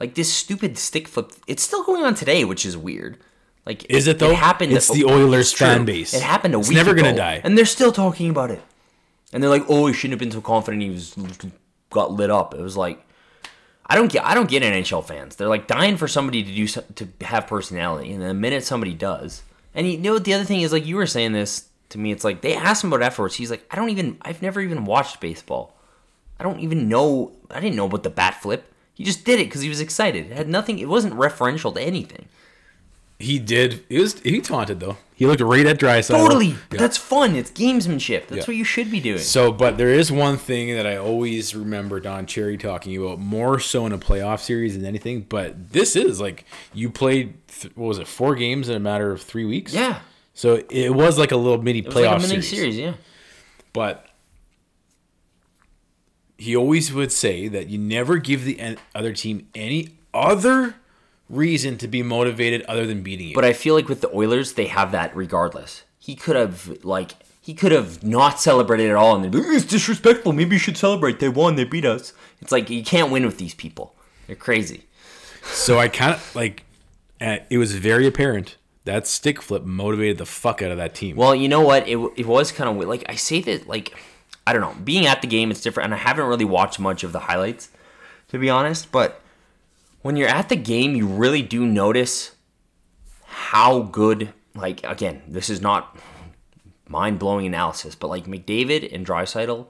Like 0.00 0.14
this 0.14 0.32
stupid 0.32 0.78
stick 0.78 1.06
flip. 1.06 1.32
It's 1.46 1.62
still 1.62 1.84
going 1.84 2.02
on 2.02 2.14
today, 2.14 2.44
which 2.46 2.64
is 2.64 2.78
weird. 2.78 3.18
Like 3.64 3.86
Is 3.88 4.06
it 4.08 4.18
though? 4.18 4.30
It 4.30 4.36
happened. 4.36 4.72
It's 4.72 4.88
the 4.92 5.04
Oilers 5.04 5.50
It's 5.50 5.58
fan 5.58 5.84
base. 5.84 6.14
It 6.14 6.22
happened 6.22 6.54
a 6.54 6.58
It's 6.58 6.68
week. 6.68 6.76
never 6.76 6.94
gonna 6.94 7.14
die. 7.14 7.40
and 7.44 7.56
they're 7.56 7.64
still 7.64 7.92
talking 7.92 8.28
about 8.30 8.50
it. 8.50 8.62
And 9.32 9.42
they're 9.42 9.50
like, 9.50 9.64
"Oh, 9.68 9.86
he 9.86 9.92
shouldn't 9.94 10.12
have 10.12 10.18
been 10.18 10.30
so 10.32 10.40
confident. 10.40 10.82
He 10.82 10.90
was 10.90 11.14
got 11.90 12.12
lit 12.12 12.30
up." 12.30 12.54
It 12.54 12.60
was 12.60 12.76
like, 12.76 13.02
I 13.86 13.94
don't 13.94 14.10
get. 14.12 14.24
I 14.24 14.34
don't 14.34 14.48
get 14.50 14.62
NHL 14.62 15.04
fans. 15.04 15.36
They're 15.36 15.48
like 15.48 15.66
dying 15.66 15.96
for 15.96 16.06
somebody 16.08 16.42
to 16.42 16.52
do 16.54 16.66
to 16.66 17.08
have 17.24 17.46
personality, 17.46 18.12
and 18.12 18.20
the 18.22 18.34
minute 18.34 18.64
somebody 18.64 18.92
does, 18.94 19.42
and 19.74 19.88
you 19.90 19.96
know 19.98 20.18
the 20.18 20.34
other 20.34 20.44
thing 20.44 20.60
is, 20.60 20.72
like 20.72 20.84
you 20.86 20.96
were 20.96 21.06
saying 21.06 21.32
this 21.32 21.68
to 21.90 21.98
me, 21.98 22.10
it's 22.12 22.24
like 22.24 22.40
they 22.42 22.54
asked 22.54 22.84
him 22.84 22.92
about 22.92 23.02
efforts. 23.04 23.36
He's 23.36 23.50
like, 23.50 23.64
I 23.70 23.76
don't 23.76 23.88
even. 23.90 24.18
I've 24.22 24.42
never 24.42 24.60
even 24.60 24.84
watched 24.84 25.20
baseball. 25.20 25.76
I 26.38 26.42
don't 26.42 26.60
even 26.60 26.88
know. 26.88 27.32
I 27.50 27.60
didn't 27.60 27.76
know 27.76 27.86
about 27.86 28.02
the 28.02 28.10
bat 28.10 28.34
flip. 28.42 28.70
He 28.94 29.04
just 29.04 29.24
did 29.24 29.40
it 29.40 29.44
because 29.44 29.62
he 29.62 29.68
was 29.70 29.80
excited. 29.80 30.30
It 30.30 30.36
had 30.36 30.48
nothing. 30.48 30.78
It 30.78 30.88
wasn't 30.88 31.14
referential 31.14 31.72
to 31.74 31.80
anything. 31.80 32.26
He 33.22 33.38
did. 33.38 33.84
He 33.88 33.98
was. 33.98 34.18
He 34.20 34.40
taunted 34.40 34.80
though. 34.80 34.96
He 35.14 35.26
looked 35.26 35.40
right 35.40 35.64
at 35.66 35.78
Draisaitl. 35.78 36.08
Totally. 36.16 36.56
That's 36.70 36.96
fun. 36.96 37.36
It's 37.36 37.50
gamesmanship. 37.52 38.26
That's 38.26 38.38
Yeah. 38.38 38.44
what 38.48 38.56
you 38.56 38.64
should 38.64 38.90
be 38.90 38.98
doing. 38.98 39.18
So, 39.18 39.52
but 39.52 39.78
there 39.78 39.90
is 39.90 40.10
one 40.10 40.36
thing 40.36 40.74
that 40.74 40.84
I 40.86 40.96
always 40.96 41.54
remember 41.54 42.00
Don 42.00 42.26
Cherry 42.26 42.56
talking 42.58 42.96
about 42.96 43.20
more 43.20 43.60
so 43.60 43.86
in 43.86 43.92
a 43.92 43.98
playoff 43.98 44.40
series 44.40 44.76
than 44.76 44.84
anything. 44.84 45.20
But 45.28 45.70
this 45.72 45.94
is 45.94 46.20
like 46.20 46.44
you 46.74 46.90
played. 46.90 47.34
Th- 47.46 47.72
what 47.76 47.86
was 47.86 47.98
it? 47.98 48.08
Four 48.08 48.34
games 48.34 48.68
in 48.68 48.74
a 48.74 48.80
matter 48.80 49.12
of 49.12 49.22
three 49.22 49.44
weeks. 49.44 49.72
Yeah. 49.72 50.00
So 50.34 50.62
it 50.70 50.92
was 50.94 51.18
like 51.18 51.30
a 51.30 51.36
little 51.36 51.62
mini 51.62 51.78
It 51.80 51.86
was 51.86 51.94
playoff 51.94 52.12
like 52.14 52.24
a 52.24 52.28
mini 52.28 52.42
series. 52.42 52.48
series. 52.50 52.76
Yeah. 52.78 52.94
But 53.72 54.06
he 56.38 56.56
always 56.56 56.92
would 56.92 57.12
say 57.12 57.46
that 57.48 57.68
you 57.68 57.78
never 57.78 58.16
give 58.18 58.44
the 58.44 58.58
en- 58.58 58.78
other 58.94 59.12
team 59.12 59.46
any 59.54 59.90
other 60.12 60.74
reason 61.32 61.78
to 61.78 61.88
be 61.88 62.02
motivated 62.02 62.62
other 62.62 62.86
than 62.86 63.02
beating 63.02 63.28
you. 63.28 63.34
But 63.34 63.44
I 63.44 63.52
feel 63.52 63.74
like 63.74 63.88
with 63.88 64.02
the 64.02 64.14
Oilers, 64.14 64.52
they 64.52 64.66
have 64.66 64.92
that 64.92 65.16
regardless. 65.16 65.82
He 65.98 66.14
could 66.14 66.36
have 66.36 66.84
like 66.84 67.14
he 67.40 67.54
could 67.54 67.72
have 67.72 68.04
not 68.04 68.40
celebrated 68.40 68.90
at 68.90 68.96
all, 68.96 69.16
and 69.16 69.24
they'd 69.24 69.34
"It's 69.34 69.64
disrespectful. 69.64 70.32
Maybe 70.32 70.56
you 70.56 70.60
should 70.60 70.76
celebrate. 70.76 71.18
They 71.18 71.28
won. 71.28 71.56
They 71.56 71.64
beat 71.64 71.84
us." 71.84 72.12
It's 72.40 72.52
like 72.52 72.70
you 72.70 72.84
can't 72.84 73.10
win 73.10 73.24
with 73.24 73.38
these 73.38 73.54
people. 73.54 73.94
They're 74.26 74.36
crazy. 74.36 74.84
So 75.44 75.78
I 75.78 75.88
kind 75.88 76.14
of 76.14 76.36
like, 76.36 76.64
uh, 77.20 77.38
it 77.50 77.58
was 77.58 77.74
very 77.74 78.06
apparent 78.06 78.56
that 78.84 79.06
stick 79.06 79.40
flip 79.40 79.64
motivated 79.64 80.18
the 80.18 80.26
fuck 80.26 80.60
out 80.62 80.70
of 80.70 80.76
that 80.76 80.94
team. 80.94 81.16
Well, 81.16 81.34
you 81.34 81.48
know 81.48 81.60
what? 81.60 81.88
It, 81.88 81.98
it 82.16 82.26
was 82.26 82.52
kind 82.52 82.68
of 82.68 82.88
like 82.88 83.04
I 83.08 83.14
say 83.14 83.40
that 83.42 83.66
like 83.66 83.96
I 84.46 84.52
don't 84.52 84.62
know. 84.62 84.74
Being 84.82 85.06
at 85.06 85.22
the 85.22 85.28
game, 85.28 85.50
it's 85.50 85.60
different, 85.60 85.86
and 85.86 85.94
I 85.94 85.98
haven't 85.98 86.26
really 86.26 86.44
watched 86.44 86.78
much 86.78 87.04
of 87.04 87.12
the 87.12 87.20
highlights, 87.20 87.70
to 88.28 88.38
be 88.38 88.50
honest. 88.50 88.90
But 88.90 89.21
when 90.02 90.16
you're 90.16 90.28
at 90.28 90.48
the 90.48 90.56
game, 90.56 90.94
you 90.94 91.06
really 91.06 91.42
do 91.42 91.66
notice 91.66 92.32
how 93.24 93.80
good. 93.80 94.32
Like 94.54 94.84
again, 94.84 95.22
this 95.26 95.48
is 95.48 95.60
not 95.60 95.96
mind 96.88 97.18
blowing 97.18 97.46
analysis, 97.46 97.94
but 97.94 98.08
like 98.08 98.26
McDavid 98.26 98.92
and 98.94 99.06
Draisaitl, 99.06 99.66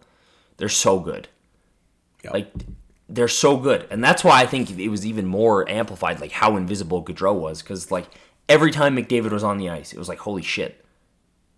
they're 0.57 0.69
so 0.69 0.99
good. 0.99 1.29
Yeah. 2.25 2.33
Like 2.33 2.53
they're 3.09 3.29
so 3.29 3.57
good, 3.57 3.87
and 3.91 4.03
that's 4.03 4.25
why 4.25 4.41
I 4.41 4.47
think 4.47 4.71
it 4.71 4.89
was 4.89 5.07
even 5.07 5.27
more 5.27 5.69
amplified. 5.69 6.21
Like 6.21 6.33
how 6.33 6.57
invisible 6.57 7.05
Gaudreau 7.05 7.39
was, 7.39 7.63
because 7.63 7.91
like 7.91 8.09
every 8.49 8.73
time 8.73 8.97
McDavid 8.97 9.31
was 9.31 9.45
on 9.45 9.59
the 9.59 9.69
ice, 9.69 9.93
it 9.93 9.99
was 9.99 10.09
like 10.09 10.19
holy 10.19 10.43
shit. 10.43 10.85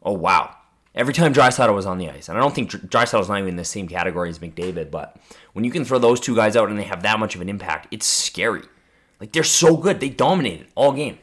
Oh 0.03 0.13
wow! 0.13 0.55
Every 0.95 1.13
time 1.13 1.35
Draisaitl 1.35 1.75
was 1.75 1.87
on 1.87 1.99
the 1.99 2.09
ice, 2.09 2.29
and 2.29 2.39
I 2.39 2.41
don't 2.41 2.55
think 2.55 2.71
Draisaitl's 2.71 3.29
not 3.29 3.39
even 3.39 3.51
in 3.51 3.57
the 3.57 3.65
same 3.65 3.89
category 3.89 4.29
as 4.31 4.39
McDavid, 4.39 4.93
but 4.93 5.17
when 5.53 5.65
you 5.65 5.71
can 5.71 5.85
throw 5.85 5.99
those 5.99 6.21
two 6.21 6.37
guys 6.37 6.55
out 6.57 6.69
and 6.69 6.79
they 6.79 6.85
have 6.85 7.03
that 7.03 7.19
much 7.19 7.35
of 7.35 7.41
an 7.41 7.49
impact, 7.49 7.89
it's 7.91 8.07
scary. 8.07 8.63
Like 9.19 9.33
they're 9.33 9.43
so 9.43 9.77
good, 9.77 9.99
they 9.99 10.09
dominated 10.09 10.69
all 10.77 10.93
game. 10.93 11.19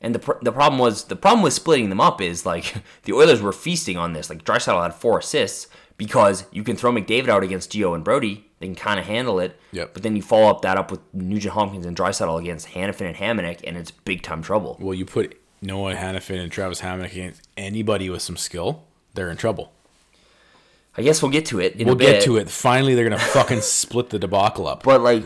And 0.00 0.14
the 0.14 0.18
pr- 0.18 0.42
the 0.42 0.52
problem 0.52 0.78
was 0.78 1.04
the 1.04 1.16
problem 1.16 1.42
with 1.42 1.52
splitting 1.52 1.88
them 1.88 2.00
up 2.00 2.20
is 2.20 2.44
like 2.44 2.74
the 3.04 3.12
Oilers 3.12 3.40
were 3.40 3.52
feasting 3.52 3.96
on 3.96 4.12
this. 4.12 4.28
Like 4.28 4.44
Draisaitl 4.44 4.82
had 4.82 4.94
four 4.94 5.18
assists 5.18 5.68
because 5.96 6.44
you 6.50 6.64
can 6.64 6.76
throw 6.76 6.92
McDavid 6.92 7.28
out 7.28 7.44
against 7.44 7.72
Gio 7.72 7.94
and 7.94 8.02
Brody, 8.02 8.44
they 8.58 8.66
can 8.66 8.74
kind 8.74 8.98
of 8.98 9.06
handle 9.06 9.38
it. 9.38 9.58
Yep. 9.72 9.94
But 9.94 10.02
then 10.02 10.16
you 10.16 10.22
follow 10.22 10.50
up 10.50 10.62
that 10.62 10.76
up 10.76 10.90
with 10.90 11.00
Nugent 11.14 11.54
Hopkins 11.54 11.86
and 11.86 11.96
Draisaitl 11.96 12.40
against 12.40 12.68
Hanifin 12.68 13.06
and 13.06 13.16
Hamonic, 13.16 13.60
and 13.64 13.76
it's 13.76 13.90
big 13.92 14.22
time 14.22 14.42
trouble. 14.42 14.76
well, 14.80 14.94
you 14.94 15.04
put 15.06 15.40
Noah 15.64 15.94
Hanifin 15.94 16.40
and 16.42 16.52
Travis 16.52 16.80
Hamonic 16.80 17.12
against 17.12 17.48
anybody 17.56 18.08
with 18.10 18.22
some 18.22 18.36
skill, 18.36 18.84
they're 19.14 19.30
in 19.30 19.36
trouble. 19.36 19.72
I 20.96 21.02
guess 21.02 21.22
we'll 21.22 21.32
get 21.32 21.46
to 21.46 21.58
it. 21.60 21.74
In 21.76 21.86
We'll 21.86 21.94
a 21.96 21.98
bit. 21.98 22.12
get 22.20 22.22
to 22.24 22.36
it. 22.36 22.48
Finally, 22.48 22.94
they're 22.94 23.04
gonna 23.08 23.18
fucking 23.18 23.60
split 23.62 24.10
the 24.10 24.18
debacle 24.18 24.66
up. 24.68 24.82
But 24.84 25.00
like, 25.00 25.24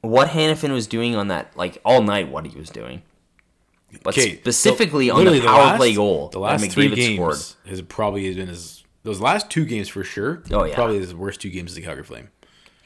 what 0.00 0.28
Hanifin 0.28 0.72
was 0.72 0.86
doing 0.86 1.14
on 1.14 1.28
that, 1.28 1.54
like 1.56 1.78
all 1.84 2.00
night, 2.02 2.28
what 2.30 2.46
he 2.46 2.58
was 2.58 2.70
doing. 2.70 3.02
But 4.02 4.16
Okay, 4.16 4.36
specifically 4.36 5.08
so 5.08 5.16
on 5.16 5.24
the 5.24 5.40
power 5.40 5.58
last- 5.58 5.76
play 5.78 5.94
goal, 5.94 6.28
The 6.28 6.38
last 6.38 6.70
three 6.70 6.88
games 6.94 7.16
scored. 7.16 7.68
has 7.70 7.82
probably 7.82 8.34
been 8.34 8.48
his 8.48 8.84
those 9.02 9.20
last 9.20 9.48
two 9.50 9.64
games 9.64 9.88
for 9.88 10.04
sure. 10.04 10.42
Oh, 10.50 10.64
yeah. 10.64 10.74
probably 10.74 10.98
his 10.98 11.14
worst 11.14 11.40
two 11.40 11.50
games 11.50 11.72
as 11.72 11.78
a 11.78 11.82
Calgary 11.82 12.04
Flame. 12.04 12.28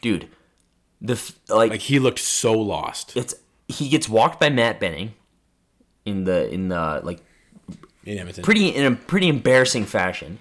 dude. 0.00 0.28
The 1.00 1.14
like, 1.48 1.70
Like 1.70 1.80
he 1.80 1.98
looked 1.98 2.20
so 2.20 2.52
lost 2.52 3.16
it's 3.16 3.34
he 3.66 3.88
gets 3.88 4.08
walked 4.08 4.38
by 4.38 4.50
Matt 4.50 4.78
Benning 4.78 5.14
in 6.04 6.24
the 6.24 6.48
in 6.52 6.68
the 6.68 7.00
like 7.02 7.20
in 8.04 8.18
Edmonton. 8.18 8.42
pretty 8.44 8.68
in 8.68 8.92
a 8.92 8.96
pretty 8.96 9.28
embarrassing 9.28 9.84
fashion. 9.86 10.38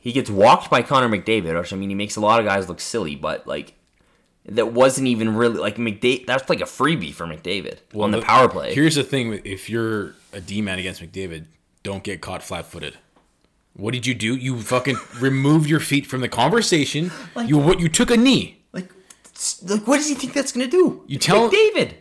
He 0.00 0.12
gets 0.12 0.30
walked 0.30 0.70
by 0.70 0.82
Connor 0.82 1.08
McDavid, 1.08 1.58
which 1.58 1.72
I 1.72 1.76
mean 1.76 1.88
he 1.88 1.94
makes 1.94 2.16
a 2.16 2.20
lot 2.20 2.38
of 2.40 2.46
guys 2.46 2.68
look 2.68 2.80
silly, 2.80 3.16
but 3.16 3.46
like 3.46 3.74
that 4.48 4.72
wasn't 4.72 5.08
even 5.08 5.34
really 5.34 5.58
like 5.58 5.76
McDavid. 5.76 6.26
That's 6.26 6.48
like 6.48 6.60
a 6.60 6.64
freebie 6.64 7.12
for 7.12 7.26
McDavid 7.26 7.78
on 7.94 8.12
the, 8.12 8.22
power 8.22 8.48
play. 8.48 8.72
Here's 8.74 8.94
the 8.94 9.02
thing: 9.02 9.40
if 9.44 9.68
you're 9.68 10.14
a 10.32 10.40
D 10.40 10.62
man 10.62 10.78
against 10.78 11.02
McDavid, 11.02 11.46
don't 11.82 12.04
get 12.04 12.20
caught 12.20 12.42
flat-footed. 12.42 12.96
What 13.74 13.92
did 13.92 14.06
you 14.06 14.14
do? 14.14 14.34
You 14.36 14.60
fucking 14.60 14.96
removed 15.20 15.68
your 15.68 15.80
feet 15.80 16.06
from 16.06 16.20
the 16.20 16.28
conversation. 16.28 17.10
you 17.44 17.58
what? 17.58 17.80
You 17.80 17.88
took 17.88 18.10
a 18.10 18.16
knee. 18.16 18.62
like, 18.72 18.90
like 19.64 19.86
what 19.86 19.96
does 19.96 20.08
he 20.08 20.14
think 20.14 20.32
that's 20.32 20.52
gonna 20.52 20.66
do? 20.68 21.02
You 21.08 21.16
It's 21.16 21.26
tell- 21.26 21.50
McDavid. 21.50 21.94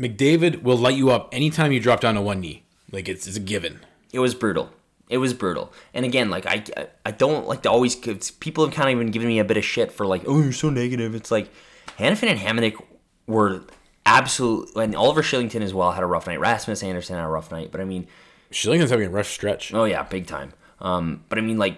McDavid 0.00 0.62
will 0.62 0.78
light 0.78 0.96
you 0.96 1.10
up 1.10 1.28
anytime 1.30 1.72
you 1.72 1.80
drop 1.80 2.00
down 2.00 2.14
to 2.14 2.22
one 2.22 2.40
knee. 2.40 2.64
Like 2.90 3.08
it's, 3.08 3.26
it's 3.26 3.36
a 3.36 3.40
given. 3.40 3.80
It 4.12 4.18
was 4.18 4.34
brutal. 4.34 4.70
It 5.08 5.18
was 5.18 5.34
brutal. 5.34 5.72
And 5.92 6.06
again, 6.06 6.30
like 6.30 6.46
I, 6.46 6.64
I 7.04 7.10
don't 7.10 7.46
like 7.46 7.62
to 7.62 7.70
always. 7.70 7.96
People 7.96 8.64
have 8.64 8.74
kind 8.74 8.88
of 8.88 8.94
even 8.94 9.10
given 9.10 9.28
me 9.28 9.38
a 9.38 9.44
bit 9.44 9.56
of 9.56 9.64
shit 9.64 9.92
for 9.92 10.06
like, 10.06 10.22
oh, 10.26 10.40
you're 10.40 10.52
so 10.52 10.70
negative. 10.70 11.14
It's 11.14 11.30
like 11.30 11.50
Hanifin 11.98 12.28
and 12.28 12.40
Hamonic 12.40 12.82
were 13.26 13.62
absolute, 14.06 14.74
and 14.76 14.94
Oliver 14.94 15.22
Kylington 15.22 15.60
as 15.60 15.74
well 15.74 15.92
had 15.92 16.02
a 16.02 16.06
rough 16.06 16.26
night. 16.26 16.40
Rasmus 16.40 16.82
Andersson 16.82 17.16
had 17.16 17.24
a 17.24 17.28
rough 17.28 17.50
night. 17.50 17.70
But 17.70 17.80
I 17.80 17.84
mean, 17.84 18.06
Kylington's 18.52 18.90
having 18.90 19.08
a 19.08 19.10
rough 19.10 19.26
stretch. 19.26 19.74
oh 19.74 19.84
yeah, 19.84 20.02
big 20.04 20.26
time. 20.26 20.52
Um, 20.80 21.24
but 21.28 21.38
I 21.38 21.42
mean, 21.42 21.58
like, 21.58 21.76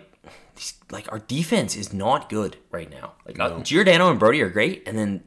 these, 0.54 0.74
like 0.90 1.10
our 1.10 1.18
defense 1.18 1.74
is 1.74 1.92
not 1.92 2.28
good 2.28 2.56
right 2.70 2.90
now. 2.90 3.12
Like 3.26 3.40
uh, 3.40 3.60
Giordano 3.60 4.10
and 4.10 4.20
Brody 4.20 4.42
are 4.42 4.50
great, 4.50 4.86
and 4.86 4.96
then 4.96 5.24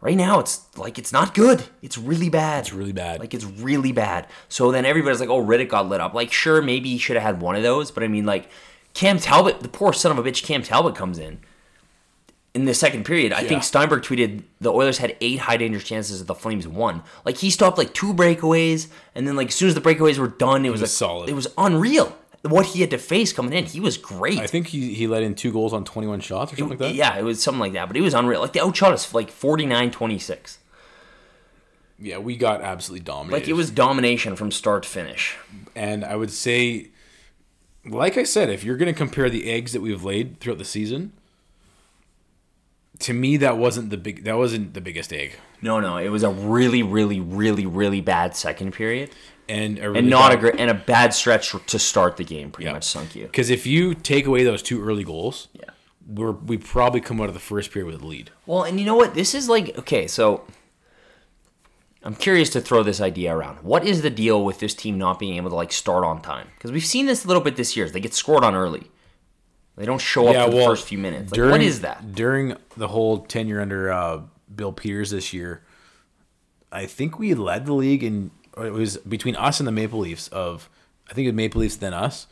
right 0.00 0.16
now 0.16 0.38
it's 0.38 0.66
like 0.76 0.98
it's 0.98 1.12
not 1.12 1.34
good. 1.34 1.64
It's 1.82 1.98
really 1.98 2.28
bad. 2.28 2.60
It's 2.60 2.72
really 2.72 2.92
bad. 2.92 3.20
Like 3.20 3.34
it's 3.34 3.44
really 3.44 3.92
bad. 3.92 4.26
So 4.48 4.70
then 4.70 4.84
everybody's 4.84 5.20
like, 5.20 5.28
"Oh, 5.28 5.44
Rittich 5.44 5.68
got 5.68 5.88
lit 5.88 6.00
up." 6.00 6.14
Like, 6.14 6.32
sure, 6.32 6.62
maybe 6.62 6.90
he 6.90 6.98
should 6.98 7.16
have 7.16 7.22
had 7.24 7.40
one 7.40 7.56
of 7.56 7.62
those, 7.62 7.90
but 7.90 8.02
I 8.02 8.08
mean, 8.08 8.26
like, 8.26 8.48
Cam 8.94 9.18
Talbot, 9.18 9.60
the 9.60 9.68
poor 9.68 9.92
son 9.92 10.16
of 10.16 10.18
a 10.24 10.28
bitch, 10.28 10.42
Cam 10.44 10.62
Talbot 10.62 10.94
comes 10.94 11.18
in 11.18 11.38
in 12.54 12.64
the 12.64 12.74
second 12.74 13.04
period. 13.04 13.32
I 13.32 13.42
Yeah. 13.42 13.48
think 13.48 13.62
Steinberg 13.62 14.02
tweeted 14.02 14.42
the 14.60 14.72
Oilers 14.72 14.98
had 14.98 15.16
eight 15.20 15.40
high 15.40 15.56
danger 15.58 15.78
chances, 15.80 16.24
the 16.24 16.34
Flames 16.34 16.66
won. 16.66 17.02
Like 17.24 17.36
he 17.38 17.50
stopped 17.50 17.78
like 17.78 17.92
two 17.92 18.14
breakaways, 18.14 18.88
and 19.14 19.26
then 19.28 19.36
like 19.36 19.48
as 19.48 19.54
soon 19.54 19.68
as 19.68 19.74
the 19.74 19.80
breakaways 19.80 20.18
were 20.18 20.28
done, 20.28 20.64
it 20.64 20.70
was, 20.70 20.80
was 20.80 20.90
like, 20.90 20.96
solid. 20.96 21.28
It 21.30 21.34
was 21.34 21.48
unreal. 21.58 22.16
What 22.42 22.66
he 22.66 22.80
had 22.80 22.90
to 22.90 22.98
face 22.98 23.32
coming 23.32 23.52
in, 23.52 23.64
he 23.64 23.80
was 23.80 23.96
great. 23.98 24.38
I 24.38 24.46
think 24.46 24.68
he, 24.68 24.94
he 24.94 25.06
let 25.08 25.22
in 25.22 25.34
two 25.34 25.52
goals 25.52 25.72
on 25.72 25.84
21 25.84 26.20
shots 26.20 26.52
or 26.52 26.56
something 26.56 26.78
like 26.78 26.90
that. 26.90 26.94
yeah, 26.94 27.18
it 27.18 27.24
was 27.24 27.42
something 27.42 27.58
like 27.60 27.72
that, 27.72 27.88
but 27.88 27.96
it 27.96 28.00
was 28.00 28.14
unreal. 28.14 28.40
Like 28.40 28.52
they 28.52 28.60
outshot 28.60 28.92
us 28.92 29.12
like 29.12 29.30
49-26. 29.30 30.58
Yeah, 31.98 32.18
we 32.18 32.36
got 32.36 32.62
absolutely 32.62 33.04
dominated. 33.04 33.42
Like 33.42 33.48
it 33.48 33.54
was 33.54 33.70
domination 33.72 34.36
from 34.36 34.52
start 34.52 34.84
to 34.84 34.88
finish. 34.88 35.36
and 35.74 36.04
I 36.04 36.14
would 36.14 36.30
say, 36.30 36.90
like 37.84 38.16
I 38.16 38.22
said, 38.22 38.50
if 38.50 38.62
you're 38.62 38.76
going 38.76 38.92
to 38.92 38.96
compare 38.96 39.28
the 39.28 39.50
eggs 39.50 39.72
that 39.72 39.80
we've 39.80 40.04
laid 40.04 40.38
throughout 40.38 40.58
the 40.58 40.64
season, 40.64 41.12
to 43.00 43.12
me 43.12 43.36
that 43.38 43.58
wasn't 43.58 43.90
the 43.90 43.96
big 43.96 44.24
that 44.24 44.36
wasn't 44.36 44.74
the 44.74 44.80
biggest 44.80 45.12
egg, 45.12 45.36
No, 45.60 45.80
no, 45.80 45.96
it 45.96 46.08
was 46.10 46.22
a 46.22 46.30
really, 46.30 46.82
really, 46.84 47.18
really, 47.20 47.66
really 47.66 48.00
bad 48.00 48.36
second 48.36 48.72
period, 48.74 49.10
and 49.48 49.78
a 49.78 49.88
really 49.88 50.00
and 50.00 50.10
not 50.10 50.32
a 50.32 50.34
bad- 50.36 50.40
great 50.40 50.54
and 50.58 50.70
a 50.70 50.74
bad 50.74 51.14
stretch 51.14 51.54
to 51.66 51.78
start 51.78 52.16
the 52.16 52.24
game. 52.24 52.50
Pretty 52.50 52.66
Yeah. 52.68 52.74
much 52.74 52.84
sunk 52.84 53.14
you. 53.16 53.24
Because 53.26 53.50
if 53.50 53.66
you 53.66 53.94
take 53.94 54.26
away 54.26 54.44
those 54.44 54.62
two 54.62 54.82
early 54.82 55.04
goals, 55.04 55.48
Yeah. 55.52 55.70
we're 56.06 56.32
we 56.32 56.56
probably 56.58 57.00
come 57.00 57.20
out 57.20 57.28
of 57.28 57.34
the 57.34 57.40
first 57.40 57.70
period 57.72 57.92
with 57.92 58.02
a 58.02 58.06
lead. 58.06 58.30
Well, 58.46 58.62
and 58.64 58.78
you 58.78 58.86
know 58.86 58.96
what? 58.96 59.14
This 59.14 59.34
is 59.34 59.48
like 59.48 59.76
okay, 59.78 60.06
so 60.06 60.42
I'm 62.04 62.14
curious 62.14 62.48
to 62.50 62.60
throw 62.60 62.82
this 62.82 63.00
idea 63.00 63.34
around. 63.36 63.58
What 63.62 63.84
is 63.84 64.02
the 64.02 64.10
deal 64.10 64.44
with 64.44 64.60
this 64.60 64.74
team 64.74 64.98
not 64.98 65.18
being 65.18 65.36
able 65.36 65.50
to 65.50 65.56
like 65.56 65.72
start 65.72 66.04
on 66.04 66.22
time? 66.22 66.48
Because 66.54 66.70
we've 66.72 66.84
seen 66.84 67.06
this 67.06 67.24
a 67.24 67.28
little 67.28 67.42
bit 67.42 67.56
this 67.56 67.76
year. 67.76 67.88
They 67.88 68.00
get 68.00 68.14
scored 68.14 68.44
on 68.44 68.54
early. 68.54 68.90
They 69.76 69.84
don't 69.84 70.00
show 70.00 70.28
up 70.28 70.50
for 70.50 70.56
the 70.56 70.64
first 70.64 70.86
few 70.86 70.98
minutes. 70.98 71.30
Like, 71.32 71.50
what 71.50 71.60
is 71.62 71.82
that? 71.82 72.12
During 72.14 72.56
the 72.76 72.88
whole 72.88 73.18
tenure 73.18 73.60
under 73.60 73.92
uh, 73.92 74.22
Bill 74.54 74.72
Peters 74.72 75.10
this 75.10 75.32
year, 75.32 75.62
I 76.72 76.86
think 76.86 77.18
we 77.18 77.34
led 77.34 77.66
the 77.66 77.74
league 77.74 78.02
in 78.02 78.30
it 78.66 78.72
was 78.72 78.96
between 78.98 79.36
us 79.36 79.60
and 79.60 79.66
the 79.66 79.72
Maple 79.72 80.00
Leafs 80.00 80.28
of 80.28 80.68
I 81.10 81.14
think 81.14 81.26
it 81.26 81.30
was 81.30 81.36
Maple 81.36 81.60
Leafs 81.60 81.76
then 81.76 81.94
us 81.94 82.26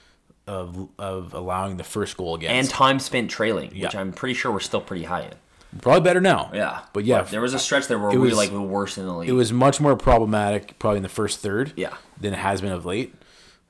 of 0.46 0.88
of 0.98 1.34
allowing 1.34 1.76
the 1.76 1.84
first 1.84 2.16
goal 2.16 2.34
against 2.34 2.54
and 2.54 2.68
time 2.70 2.98
spent 3.00 3.30
trailing, 3.30 3.70
which 3.70 3.94
I'm 3.94 4.12
pretty 4.12 4.34
sure 4.34 4.52
we're 4.52 4.60
still 4.60 4.80
pretty 4.80 5.04
high 5.04 5.22
in. 5.22 5.80
probably 5.80 6.00
better 6.02 6.20
now. 6.20 6.50
Yeah, 6.54 6.80
but 6.92 7.04
yeah, 7.04 7.22
there 7.22 7.40
was 7.40 7.52
a 7.54 7.58
stretch 7.58 7.88
there 7.88 7.98
where 7.98 8.10
it 8.10 8.14
we 8.14 8.18
was- 8.18 8.30
were 8.32 8.36
like 8.36 8.50
the 8.50 8.60
worst 8.60 8.96
in 8.98 9.06
the 9.06 9.12
league. 9.14 9.28
it 9.28 9.32
was 9.32 9.52
much 9.52 9.80
more 9.80 9.96
problematic 9.96 10.78
probably 10.78 10.98
in 10.98 11.02
the 11.02 11.08
first 11.08 11.40
third. 11.40 11.72
Yeah. 11.76 11.94
than 12.20 12.32
it 12.32 12.38
has 12.38 12.60
been 12.60 12.72
of 12.72 12.86
late. 12.86 13.14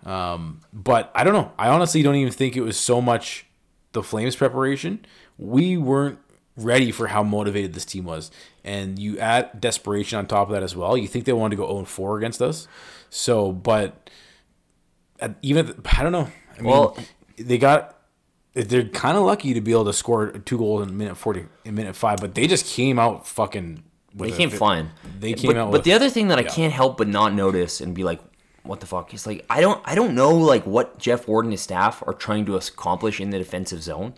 Um, 0.04 0.60
but 0.72 1.10
I 1.14 1.24
don't 1.24 1.32
know. 1.32 1.50
I 1.58 1.68
honestly 1.68 2.02
don't 2.02 2.14
even 2.14 2.32
think 2.32 2.56
it 2.56 2.60
was 2.60 2.76
so 2.78 3.00
much 3.00 3.46
the 3.92 4.02
Flames 4.02 4.36
preparation. 4.36 5.04
We 5.38 5.76
weren't 5.76 6.18
ready 6.56 6.90
for 6.90 7.08
how 7.08 7.22
motivated 7.22 7.74
this 7.74 7.84
team 7.84 8.04
was, 8.04 8.30
and 8.64 8.98
you 8.98 9.18
add 9.18 9.60
desperation 9.60 10.18
on 10.18 10.26
top 10.26 10.48
of 10.48 10.54
that 10.54 10.62
as 10.62 10.74
well. 10.74 10.96
You 10.96 11.08
think 11.08 11.24
they 11.24 11.32
wanted 11.32 11.56
to 11.56 11.62
go 11.62 11.68
0 11.68 11.84
4 11.84 12.18
against 12.18 12.42
us. 12.42 12.66
So, 13.10 13.52
but 13.52 14.10
at, 15.20 15.36
even 15.42 15.82
I 15.96 16.02
don't 16.02 16.12
know. 16.12 16.28
I 16.58 16.62
mean, 16.62 16.70
Well- 16.70 16.96
they 17.38 17.58
got. 17.58 17.92
They're 18.54 18.88
kind 18.88 19.18
of 19.18 19.24
lucky 19.24 19.52
to 19.52 19.60
be 19.60 19.72
able 19.72 19.84
to 19.84 19.92
score 19.92 20.30
two 20.30 20.56
goals 20.56 20.88
in 20.88 20.96
minute 20.96 21.18
forty, 21.18 21.44
in 21.66 21.74
minute 21.74 21.94
five, 21.94 22.20
but 22.22 22.34
they 22.34 22.46
just 22.46 22.64
came 22.64 22.98
out 22.98 23.26
fucking. 23.26 23.82
they 24.14 24.30
came 24.30 24.48
flying. 24.48 24.92
They 25.20 25.34
came 25.34 25.50
but, 25.50 25.56
out. 25.58 25.66
But 25.66 25.72
with, 25.72 25.84
the 25.84 25.92
other 25.92 26.08
thing 26.08 26.28
that 26.28 26.38
I 26.38 26.42
yeah. 26.42 26.48
can't 26.48 26.72
help 26.72 26.96
but 26.96 27.06
not 27.06 27.34
notice 27.34 27.82
and 27.82 27.94
be 27.94 28.02
like, 28.02 28.18
what 28.66 28.80
the 28.80 28.86
fuck 28.86 29.12
is 29.14 29.26
like 29.26 29.44
I 29.48 29.60
don't 29.60 29.80
I 29.84 29.94
don't 29.94 30.14
know 30.14 30.34
like 30.34 30.66
what 30.66 30.98
Geoff 30.98 31.28
Ward 31.28 31.44
and 31.44 31.52
his 31.52 31.60
staff 31.60 32.02
are 32.06 32.14
trying 32.14 32.46
to 32.46 32.56
accomplish 32.56 33.20
in 33.20 33.30
the 33.30 33.38
defensive 33.38 33.82
zone. 33.82 34.14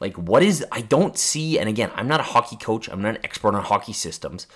Like 0.00 0.16
what 0.16 0.42
is 0.42 0.64
I 0.70 0.82
don't 0.82 1.18
see 1.18 1.58
and 1.58 1.68
again, 1.68 1.90
I'm 1.94 2.08
not 2.08 2.20
a 2.20 2.24
hockey 2.24 2.56
coach, 2.56 2.88
I'm 2.88 3.02
not 3.02 3.16
an 3.16 3.20
expert 3.24 3.54
on 3.54 3.62
hockey 3.64 3.92
systems, 3.92 4.46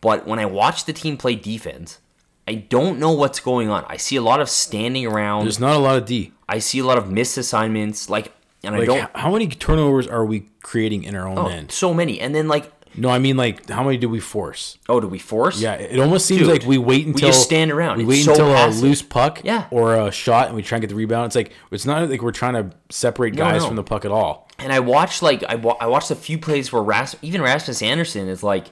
but 0.00 0.26
when 0.26 0.38
I 0.38 0.46
watch 0.46 0.84
the 0.84 0.92
team 0.92 1.16
play 1.16 1.34
defense, 1.34 1.98
I 2.46 2.54
don't 2.54 2.98
know 2.98 3.12
what's 3.12 3.40
going 3.40 3.68
on. 3.68 3.84
I 3.88 3.96
see 3.96 4.16
a 4.16 4.22
lot 4.22 4.40
of 4.40 4.48
standing 4.48 5.06
around. 5.06 5.44
there's 5.44 5.60
not 5.60 5.76
a 5.76 5.78
lot 5.78 5.96
of 5.96 6.06
D. 6.06 6.32
I 6.48 6.58
see 6.58 6.78
a 6.80 6.84
lot 6.84 6.98
of 6.98 7.10
missed 7.10 7.36
assignments 7.38 8.08
like 8.10 8.32
and 8.64 8.76
I 8.76 8.84
don't 8.84 9.10
how 9.16 9.32
many 9.32 9.48
turnovers 9.48 10.06
are 10.06 10.24
we 10.24 10.48
creating 10.62 11.02
in 11.04 11.16
our 11.16 11.26
own 11.26 11.38
oh, 11.38 11.46
end? 11.46 11.72
so 11.72 11.92
many. 11.92 12.20
And 12.20 12.32
then 12.34 12.46
like 12.46 12.70
No, 12.96 13.08
I 13.08 13.18
mean 13.18 13.36
like 13.36 13.68
how 13.68 13.82
many 13.82 13.96
do 13.96 14.08
we 14.08 14.20
force? 14.20 14.78
oh, 14.88 15.00
do 15.00 15.08
we 15.08 15.18
force? 15.18 15.60
Yeah, 15.60 15.74
it 15.74 15.98
almost 15.98 16.26
seems 16.26 16.42
Dude, 16.42 16.48
like 16.50 16.64
we 16.64 16.78
wait 16.78 17.06
until 17.06 17.26
we 17.26 17.32
just 17.32 17.42
stand 17.42 17.72
around. 17.72 17.98
We 17.98 18.04
wait 18.04 18.22
so 18.22 18.32
until 18.32 18.52
passive. 18.54 18.82
a 18.82 18.86
loose 18.86 19.02
puck, 19.02 19.40
Yeah. 19.42 19.66
or 19.72 19.96
a 19.96 20.12
shot, 20.12 20.46
and 20.46 20.54
we 20.54 20.62
try 20.62 20.76
and 20.76 20.82
get 20.82 20.90
the 20.90 20.94
rebound. 20.94 21.26
It's 21.26 21.34
like 21.36 21.52
it's 21.72 21.86
not 21.86 22.08
like 22.08 22.22
we're 22.22 22.30
trying 22.30 22.54
to 22.54 22.76
separate 22.90 23.34
No, 23.34 23.42
guys 23.44 23.62
no. 23.62 23.68
from 23.68 23.76
the 23.76 23.82
puck 23.82 24.04
at 24.04 24.10
all. 24.12 24.48
And 24.62 24.72
I 24.72 24.80
watched 24.80 25.22
like 25.22 25.42
I, 25.44 25.56
wa- 25.56 25.76
I 25.80 25.86
watched 25.86 26.10
a 26.10 26.14
few 26.14 26.38
plays 26.38 26.72
where 26.72 26.82
Ras- 26.82 27.16
even 27.20 27.42
Rasmus 27.42 27.82
Andersson 27.82 28.28
is 28.28 28.42
like 28.42 28.66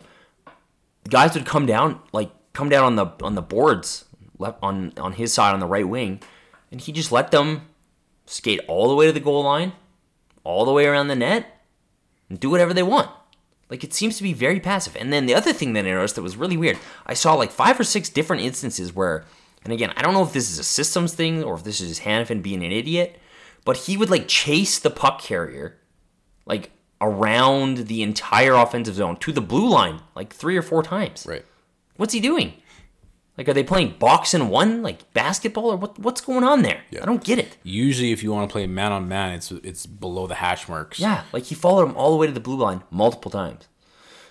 guys 1.08 1.34
would 1.34 1.46
come 1.46 1.66
down 1.66 2.00
like 2.12 2.30
come 2.52 2.68
down 2.68 2.84
on 2.84 2.96
the 2.96 3.06
on 3.22 3.34
the 3.34 3.42
boards 3.42 4.04
left 4.38 4.58
on 4.62 4.92
on 4.96 5.14
his 5.14 5.32
side 5.32 5.52
on 5.52 5.60
the 5.60 5.66
right 5.66 5.88
wing, 5.88 6.22
and 6.70 6.80
he 6.80 6.92
just 6.92 7.10
let 7.12 7.30
them 7.30 7.62
skate 8.26 8.60
all 8.68 8.88
the 8.88 8.94
way 8.94 9.06
to 9.06 9.12
the 9.12 9.20
goal 9.20 9.42
line, 9.42 9.72
all 10.44 10.64
the 10.64 10.72
way 10.72 10.86
around 10.86 11.08
the 11.08 11.16
net, 11.16 11.46
and 12.28 12.38
do 12.38 12.48
whatever 12.50 12.72
they 12.72 12.82
want. 12.82 13.10
Like 13.68 13.84
it 13.84 13.92
seems 13.92 14.16
to 14.16 14.22
be 14.22 14.32
very 14.32 14.60
passive. 14.60 14.96
And 14.96 15.12
then 15.12 15.26
the 15.26 15.34
other 15.34 15.52
thing 15.52 15.72
that 15.72 15.84
I 15.86 15.90
noticed 15.90 16.14
that 16.16 16.22
was 16.22 16.36
really 16.36 16.56
weird, 16.56 16.78
I 17.06 17.14
saw 17.14 17.34
like 17.34 17.50
five 17.50 17.78
or 17.78 17.84
six 17.84 18.08
different 18.08 18.42
instances 18.42 18.94
where, 18.94 19.24
and 19.64 19.72
again, 19.72 19.92
I 19.96 20.02
don't 20.02 20.14
know 20.14 20.22
if 20.22 20.32
this 20.32 20.50
is 20.50 20.58
a 20.58 20.64
systems 20.64 21.14
thing 21.14 21.42
or 21.44 21.54
if 21.54 21.64
this 21.64 21.80
is 21.80 21.88
just 21.88 22.02
Hanifin 22.02 22.42
being 22.42 22.64
an 22.64 22.72
idiot, 22.72 23.18
but 23.64 23.76
he 23.76 23.96
would 23.96 24.10
like 24.10 24.26
chase 24.26 24.78
the 24.78 24.90
puck 24.90 25.20
carrier, 25.20 25.76
like 26.46 26.70
around 27.00 27.88
the 27.88 28.02
entire 28.02 28.54
offensive 28.54 28.94
zone 28.94 29.16
to 29.16 29.32
the 29.32 29.40
blue 29.40 29.68
line, 29.68 30.00
like 30.14 30.32
three 30.32 30.56
or 30.56 30.62
four 30.62 30.82
times. 30.82 31.26
Right. 31.26 31.44
What's 31.96 32.12
he 32.12 32.20
doing? 32.20 32.54
Like, 33.38 33.48
are 33.48 33.54
they 33.54 33.64
playing 33.64 33.94
box 33.98 34.34
and 34.34 34.50
one, 34.50 34.82
like 34.82 35.14
basketball, 35.14 35.72
or 35.72 35.76
what? 35.76 35.98
What's 35.98 36.20
going 36.20 36.44
on 36.44 36.60
there? 36.60 36.82
I 37.00 37.06
don't 37.06 37.24
get 37.24 37.38
it. 37.38 37.56
Usually, 37.62 38.12
if 38.12 38.22
you 38.22 38.32
want 38.32 38.50
to 38.50 38.52
play 38.52 38.66
man 38.66 38.92
on 38.92 39.08
man, 39.08 39.32
it's 39.32 39.50
it's 39.50 39.86
below 39.86 40.26
the 40.26 40.34
hash 40.34 40.68
marks. 40.68 40.98
Yeah, 40.98 41.24
like 41.32 41.44
he 41.44 41.54
followed 41.54 41.88
him 41.88 41.96
all 41.96 42.10
the 42.10 42.18
way 42.18 42.26
to 42.26 42.32
the 42.34 42.40
blue 42.40 42.58
line 42.58 42.82
multiple 42.90 43.30
times. 43.30 43.66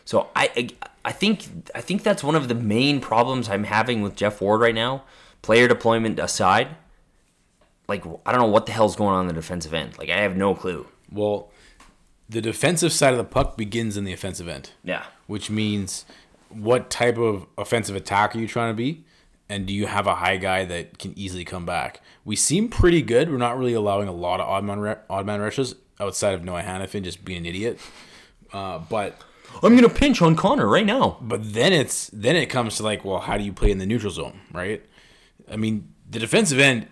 So 0.06 0.28
I, 0.36 0.52
I, 0.56 0.70
I 1.06 1.12
think 1.12 1.48
I 1.74 1.82
think 1.82 2.04
that's 2.04 2.24
one 2.24 2.36
of 2.36 2.50
the 2.50 2.56
main 2.56 3.00
problems 3.00 3.50
I'm 3.50 3.64
having 3.64 4.04
with 4.04 4.16
Geoff 4.16 4.42
Ward 4.42 4.62
right 4.62 4.76
now. 4.76 5.04
Player 5.42 5.68
deployment 5.68 6.20
aside, 6.20 6.68
like 7.88 8.06
I 8.26 8.32
don't 8.32 8.42
know 8.42 8.48
what 8.48 8.68
the 8.68 8.74
hell's 8.74 8.96
going 8.96 9.16
on 9.16 9.22
in 9.22 9.28
the 9.28 9.34
defensive 9.34 9.74
end. 9.74 9.98
Like 9.98 10.10
I 10.10 10.18
have 10.18 10.38
no 10.38 10.54
clue. 10.54 10.88
Well, 11.12 11.50
the 12.30 12.42
defensive 12.42 12.94
side 12.94 13.12
of 13.14 13.18
the 13.18 13.24
puck 13.24 13.58
begins 13.58 13.98
in 13.98 14.04
the 14.04 14.14
offensive 14.14 14.48
end. 14.48 14.72
Yeah. 14.84 15.04
which 15.28 15.50
means 15.50 16.06
what 16.50 16.90
type 16.90 17.18
of 17.18 17.46
offensive 17.58 17.96
attack 17.96 18.36
are 18.36 18.40
you 18.40 18.48
trying 18.48 18.72
to 18.72 18.78
be? 18.78 19.04
And 19.48 19.66
do 19.66 19.74
you 19.74 19.88
have 19.88 20.06
a 20.08 20.16
high 20.16 20.38
guy 20.38 20.64
that 20.66 21.00
can 21.00 21.18
easily 21.18 21.44
come 21.44 21.66
back? 21.66 22.02
We 22.24 22.36
seem 22.36 22.70
pretty 22.70 23.02
good. 23.02 23.32
We're 23.32 23.38
not 23.38 23.58
really 23.58 23.74
allowing 23.74 24.08
a 24.08 24.12
lot 24.12 24.40
of 24.40 24.48
odd 24.48 24.64
man, 24.64 24.80
ru- 24.80 24.96
odd 25.10 25.26
man 25.26 25.42
rushes 25.42 25.76
outside 26.00 26.34
of 26.36 26.44
Noah 26.44 26.62
Hanifin 26.62 27.04
just 27.04 27.26
being 27.26 27.40
an 27.40 27.46
idiot. 27.48 27.80
Uh, 28.54 28.78
but 28.80 29.20
I'm 29.64 29.76
gonna 29.76 29.90
pinch 29.90 30.22
on 30.22 30.36
Connor 30.36 30.68
right 30.68 30.86
now. 30.86 31.18
but 31.22 31.54
then 31.54 31.74
it's 31.74 32.10
then 32.14 32.36
it 32.36 32.46
comes 32.48 32.78
to 32.78 32.84
like, 32.84 33.04
well, 33.04 33.20
how 33.20 33.38
do 33.38 33.44
you 33.44 33.52
play 33.54 33.72
in 33.72 33.80
the 33.80 33.86
neutral 33.88 34.12
zone, 34.12 34.40
right? 34.54 34.84
I 35.52 35.56
mean, 35.56 35.92
the 36.10 36.20
defensive 36.20 36.60
end, 36.60 36.88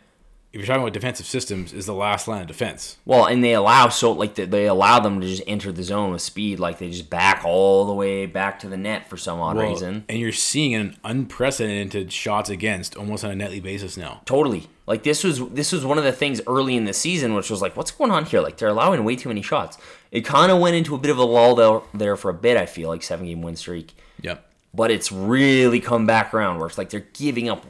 if 0.54 0.60
you're 0.60 0.66
talking 0.66 0.82
about 0.82 0.94
defensive 0.94 1.26
systems, 1.26 1.74
is 1.74 1.86
the 1.86 1.94
last 1.94 2.28
line 2.28 2.42
of 2.42 2.48
defense. 2.48 2.98
Well, 3.06 3.26
and 3.26 3.44
they 3.44 3.54
allow 3.54 3.90
so 3.90 4.12
like 4.14 4.36
they, 4.36 4.66
allow 4.66 5.00
them 5.00 5.20
to 5.22 5.28
just 5.28 5.44
enter 5.46 5.72
the 5.72 5.84
zone 5.84 6.12
with 6.12 6.22
speed, 6.22 6.60
like 6.60 6.80
they 6.80 6.90
just 6.90 7.10
back 7.10 7.44
all 7.46 7.86
the 7.86 7.94
way 7.94 8.26
back 8.26 8.60
to 8.60 8.70
the 8.70 8.78
net 8.78 9.10
for 9.10 9.18
some 9.18 9.40
odd 9.40 9.58
Well, 9.58 9.70
reason. 9.70 10.06
and 10.10 10.18
you're 10.20 10.32
seeing 10.32 10.74
an 10.74 10.96
unprecedented 11.04 12.12
shots 12.12 12.50
against 12.50 12.96
almost 12.96 13.24
on 13.24 13.32
a 13.32 13.36
nightly 13.36 13.60
basis 13.60 13.98
now. 13.98 14.22
Totally. 14.26 14.68
Like 14.88 15.04
this 15.04 15.24
was 15.24 15.46
this 15.50 15.72
was 15.74 15.86
one 15.86 15.98
of 15.98 16.04
the 16.06 16.12
things 16.14 16.42
early 16.48 16.76
in 16.76 16.86
the 16.86 16.94
season, 16.94 17.34
which 17.36 17.50
was 17.50 17.62
like, 17.62 17.76
what's 17.76 17.92
going 17.92 18.12
on 18.12 18.26
here? 18.26 18.40
Like 18.42 18.58
they're 18.58 18.70
allowing 18.70 19.04
way 19.04 19.16
too 19.16 19.30
many 19.30 19.42
shots. 19.42 19.78
It 20.12 20.22
kind 20.22 20.52
of 20.52 20.60
went 20.60 20.76
into 20.78 20.96
a 20.96 20.98
bit 20.98 21.12
of 21.12 21.18
a 21.18 21.24
lull 21.26 21.56
there, 21.56 21.82
there 21.94 22.16
for 22.16 22.30
a 22.30 22.34
bit. 22.34 22.56
I 22.58 22.66
feel 22.66 22.88
like 22.90 23.04
seven 23.04 23.26
game 23.26 23.42
win 23.42 23.58
streak, 23.58 23.94
Yep. 24.22 24.46
but 24.74 24.92
it's 24.92 25.12
really 25.12 25.82
come 25.82 26.06
back 26.06 26.34
around 26.34 26.58
where 26.60 26.68
it's 26.68 26.78
like 26.78 26.90
they're 26.90 27.06
giving 27.14 27.50
up 27.50 27.66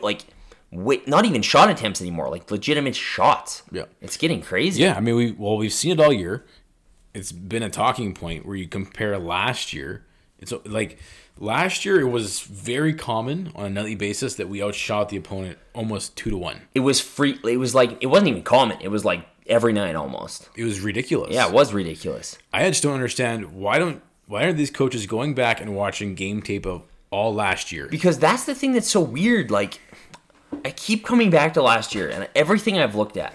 like 0.00 0.22
wi- 0.72 1.02
not 1.06 1.24
even 1.24 1.42
shot 1.42 1.70
attempts 1.70 2.00
anymore, 2.00 2.28
like 2.28 2.50
legitimate 2.50 2.94
shots. 2.96 3.62
Yeah. 3.72 3.84
it's 4.00 4.16
getting 4.16 4.42
crazy. 4.42 4.82
Yeah, 4.82 4.94
I 4.96 5.00
mean, 5.00 5.16
we 5.16 5.32
well, 5.32 5.56
we've 5.56 5.72
seen 5.72 5.92
it 5.92 6.00
all 6.00 6.12
year. 6.12 6.44
It's 7.14 7.32
been 7.32 7.62
a 7.62 7.70
talking 7.70 8.14
point 8.14 8.46
where 8.46 8.56
you 8.56 8.68
compare 8.68 9.18
last 9.18 9.72
year. 9.72 10.04
It's 10.38 10.52
like 10.64 10.98
last 11.38 11.84
year 11.84 12.00
it 12.00 12.08
was 12.08 12.40
very 12.40 12.94
common 12.94 13.52
on 13.54 13.66
a 13.66 13.70
nightly 13.70 13.94
basis 13.94 14.36
that 14.36 14.48
we 14.48 14.62
outshot 14.62 15.08
the 15.08 15.16
opponent 15.16 15.58
almost 15.74 16.16
two 16.16 16.30
to 16.30 16.36
one. 16.36 16.62
It 16.74 16.80
was 16.80 17.00
free. 17.00 17.38
It 17.44 17.56
was 17.58 17.74
like 17.74 17.98
it 18.00 18.06
wasn't 18.06 18.28
even 18.28 18.42
common. 18.42 18.78
It 18.80 18.88
was 18.88 19.04
like 19.04 19.26
every 19.46 19.72
night 19.72 19.96
almost. 19.96 20.48
It 20.56 20.64
was 20.64 20.80
ridiculous. 20.80 21.34
Yeah, 21.34 21.48
it 21.48 21.52
was 21.52 21.74
ridiculous. 21.74 22.38
I 22.52 22.68
just 22.68 22.82
don't 22.82 22.94
understand 22.94 23.52
why 23.52 23.78
don't 23.78 24.02
why 24.26 24.44
aren't 24.44 24.56
these 24.56 24.70
coaches 24.70 25.06
going 25.06 25.34
back 25.34 25.60
and 25.60 25.74
watching 25.74 26.14
game 26.14 26.40
tape 26.40 26.64
of 26.64 26.82
all 27.10 27.34
last 27.34 27.72
year? 27.72 27.88
because 27.88 28.18
that's 28.20 28.44
the 28.44 28.54
thing 28.54 28.72
that's 28.72 28.88
so 28.88 29.00
weird. 29.00 29.50
Like, 29.50 29.80
I 30.64 30.70
keep 30.70 31.04
coming 31.04 31.30
back 31.30 31.54
to 31.54 31.62
last 31.62 31.94
year 31.94 32.08
and 32.08 32.28
everything 32.34 32.78
I've 32.78 32.94
looked 32.94 33.16
at. 33.16 33.34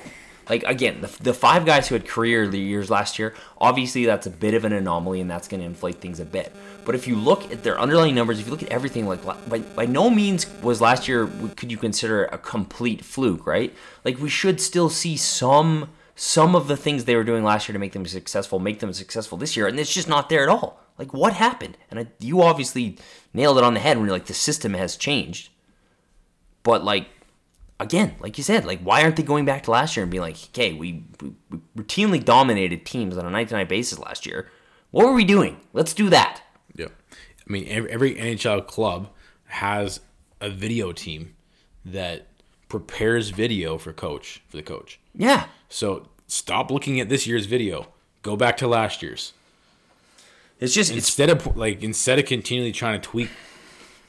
Like 0.49 0.63
again, 0.63 1.01
the, 1.01 1.07
the 1.23 1.33
five 1.33 1.65
guys 1.65 1.88
who 1.88 1.95
had 1.95 2.07
career 2.07 2.43
years 2.53 2.89
last 2.89 3.17
year, 3.17 3.33
obviously 3.59 4.05
that's 4.05 4.27
a 4.27 4.29
bit 4.29 4.53
of 4.53 4.63
an 4.63 4.73
anomaly 4.73 5.21
and 5.21 5.29
that's 5.29 5.47
going 5.47 5.59
to 5.59 5.65
inflate 5.65 5.95
things 5.95 6.19
a 6.19 6.25
bit. 6.25 6.55
But 6.83 6.93
if 6.95 7.07
you 7.07 7.15
look 7.15 7.51
at 7.51 7.63
their 7.63 7.79
underlying 7.79 8.13
numbers, 8.13 8.39
if 8.39 8.45
you 8.45 8.51
look 8.51 8.61
at 8.61 8.69
everything, 8.69 9.07
like 9.07 9.23
by, 9.49 9.59
by 9.59 9.85
no 9.85 10.09
means 10.09 10.45
was 10.61 10.81
last 10.81 11.07
year 11.07 11.29
could 11.55 11.71
you 11.71 11.77
consider 11.77 12.25
a 12.25 12.38
complete 12.38 13.03
fluke, 13.03 13.47
right? 13.47 13.73
Like 14.03 14.19
we 14.19 14.29
should 14.29 14.61
still 14.61 14.89
see 14.89 15.17
some 15.17 15.89
some 16.17 16.55
of 16.55 16.69
the 16.69 16.77
things 16.77 17.03
they 17.03 17.15
were 17.15 17.25
doing 17.25 17.43
last 17.43 17.67
year 17.67 17.73
to 17.73 17.79
make 17.79 17.91
them 17.91 18.05
successful, 18.05 18.57
make 18.57 18.79
them 18.79 18.93
successful 18.93 19.38
this 19.38 19.57
year, 19.57 19.67
and 19.67 19.77
it's 19.77 19.93
just 19.93 20.07
not 20.07 20.29
there 20.29 20.43
at 20.43 20.49
all. 20.49 20.79
Like 20.97 21.13
what 21.13 21.33
happened? 21.33 21.77
And 21.91 21.99
I, 21.99 22.07
you 22.19 22.41
obviously 22.41 22.97
nailed 23.33 23.57
it 23.57 23.63
on 23.65 23.73
the 23.73 23.81
head 23.81 23.97
when 23.97 24.05
you're 24.05 24.15
like 24.15 24.27
the 24.27 24.33
system 24.33 24.75
has 24.75 24.95
changed. 24.95 25.49
But 26.63 26.83
like 26.85 27.07
again, 27.79 28.15
like 28.19 28.38
you 28.38 28.43
said, 28.43 28.65
like 28.65 28.79
why 28.81 29.03
aren't 29.03 29.15
they 29.15 29.23
going 29.23 29.45
back 29.45 29.63
to 29.63 29.71
last 29.71 29.95
year 29.95 30.03
and 30.03 30.11
being 30.11 30.21
like, 30.21 30.38
okay, 30.49 30.73
we, 30.73 31.03
we, 31.21 31.33
we 31.49 31.59
routinely 31.77 32.23
dominated 32.23 32.85
teams 32.85 33.17
on 33.17 33.25
a 33.25 33.29
night 33.29 33.49
to 33.49 33.55
night 33.55 33.69
basis 33.69 33.99
last 33.99 34.25
year. 34.25 34.49
What 34.91 35.05
were 35.05 35.13
we 35.13 35.25
doing? 35.25 35.59
Let's 35.73 35.93
do 35.93 36.09
that. 36.09 36.41
Yeah. 36.75 36.88
I 37.11 37.51
mean, 37.51 37.67
every, 37.67 37.91
every 37.91 38.15
NHL 38.15 38.65
club 38.67 39.09
has 39.47 39.99
a 40.41 40.49
video 40.49 40.91
team 40.91 41.35
that 41.83 42.27
prepares 42.69 43.29
video 43.29 43.77
for 43.77 43.93
coach 43.93 44.41
for 44.47 44.57
the 44.57 44.63
coach. 44.63 44.99
Yeah. 45.13 45.45
So 45.69 46.07
stop 46.27 46.71
looking 46.71 46.99
at 46.99 47.09
this 47.09 47.27
year's 47.27 47.45
video. 47.45 47.88
Go 48.21 48.35
back 48.35 48.57
to 48.57 48.67
last 48.67 49.01
year's. 49.01 49.33
It's 50.59 50.73
just 50.73 50.91
it's 50.91 51.07
Instead 51.07 51.29
of 51.29 51.57
like 51.57 51.83
instead 51.83 52.17
of 52.17 52.25
continually 52.25 52.71
trying 52.71 52.99
to 52.99 53.07
tweak 53.07 53.29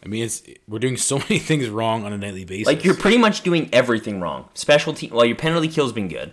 I 0.07 0.09
mean, 0.09 0.23
it's 0.23 0.45
we're 0.69 0.79
doing 0.79 0.97
so 0.97 1.19
many 1.29 1.41
things 1.41 1.69
wrong 1.69 2.05
on 2.05 2.13
a 2.13 2.19
nightly 2.19 2.45
basis. 2.45 2.67
Like 2.67 2.85
you're 2.85 2.95
pretty 2.95 3.19
much 3.19 3.43
doing 3.43 3.69
everything 3.73 4.21
wrong. 4.21 4.49
Special 4.55 4.95
team. 4.95 5.11
Well, 5.11 5.25
your 5.27 5.35
penalty 5.37 5.67
kill's 5.67 5.93
been 5.93 6.07
good, 6.07 6.33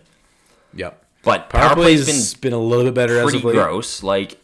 yep. 0.76 1.04
but 1.24 1.50
Power, 1.50 1.70
power 1.70 1.76
play's 1.76 2.06
play's 2.06 2.34
been 2.36 2.52
been, 2.52 2.54
a 2.54 2.62
little 2.62 2.86
bit 2.86 2.94
better 2.94 3.18
as 3.18 3.24
pretty 3.24 3.40
of 3.40 3.46
late. 3.46 3.54
gross. 3.56 4.04
Like 4.04 4.38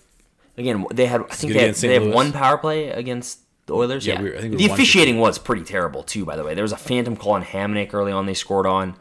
again, 0.58 0.84
they 0.92 1.06
had 1.06 1.22
I 1.22 1.36
think 1.36 1.54
they, 1.54 1.68
had, 1.68 1.76
they 1.76 1.94
have 1.94 2.12
one 2.12 2.32
power 2.32 2.58
play 2.58 2.90
against 2.90 3.40
the 3.68 3.76
Oilers. 3.76 4.08
Yeah, 4.08 4.16
Yeah, 4.16 4.22
we 4.24 4.30
were- 4.32 4.38
I 4.38 4.42
think 4.42 4.52
we 4.54 4.58
the 4.58 4.64
were 4.64 4.70
one 4.70 4.78
for 4.78 4.82
officiating 4.82 5.20
was 5.20 5.38
pretty 5.38 5.64
terrible 5.64 6.02
too. 6.02 6.26
By 6.26 6.36
the 6.36 6.44
way, 6.44 6.56
there 6.56 6.64
was 6.64 6.72
a 6.74 6.78
phantom 6.78 7.16
call 7.16 7.34
on 7.34 7.44
Hamonic 7.44 7.94
early 7.94 8.12
on. 8.12 8.26
They 8.26 8.34
scored 8.34 8.66
on. 8.66 8.96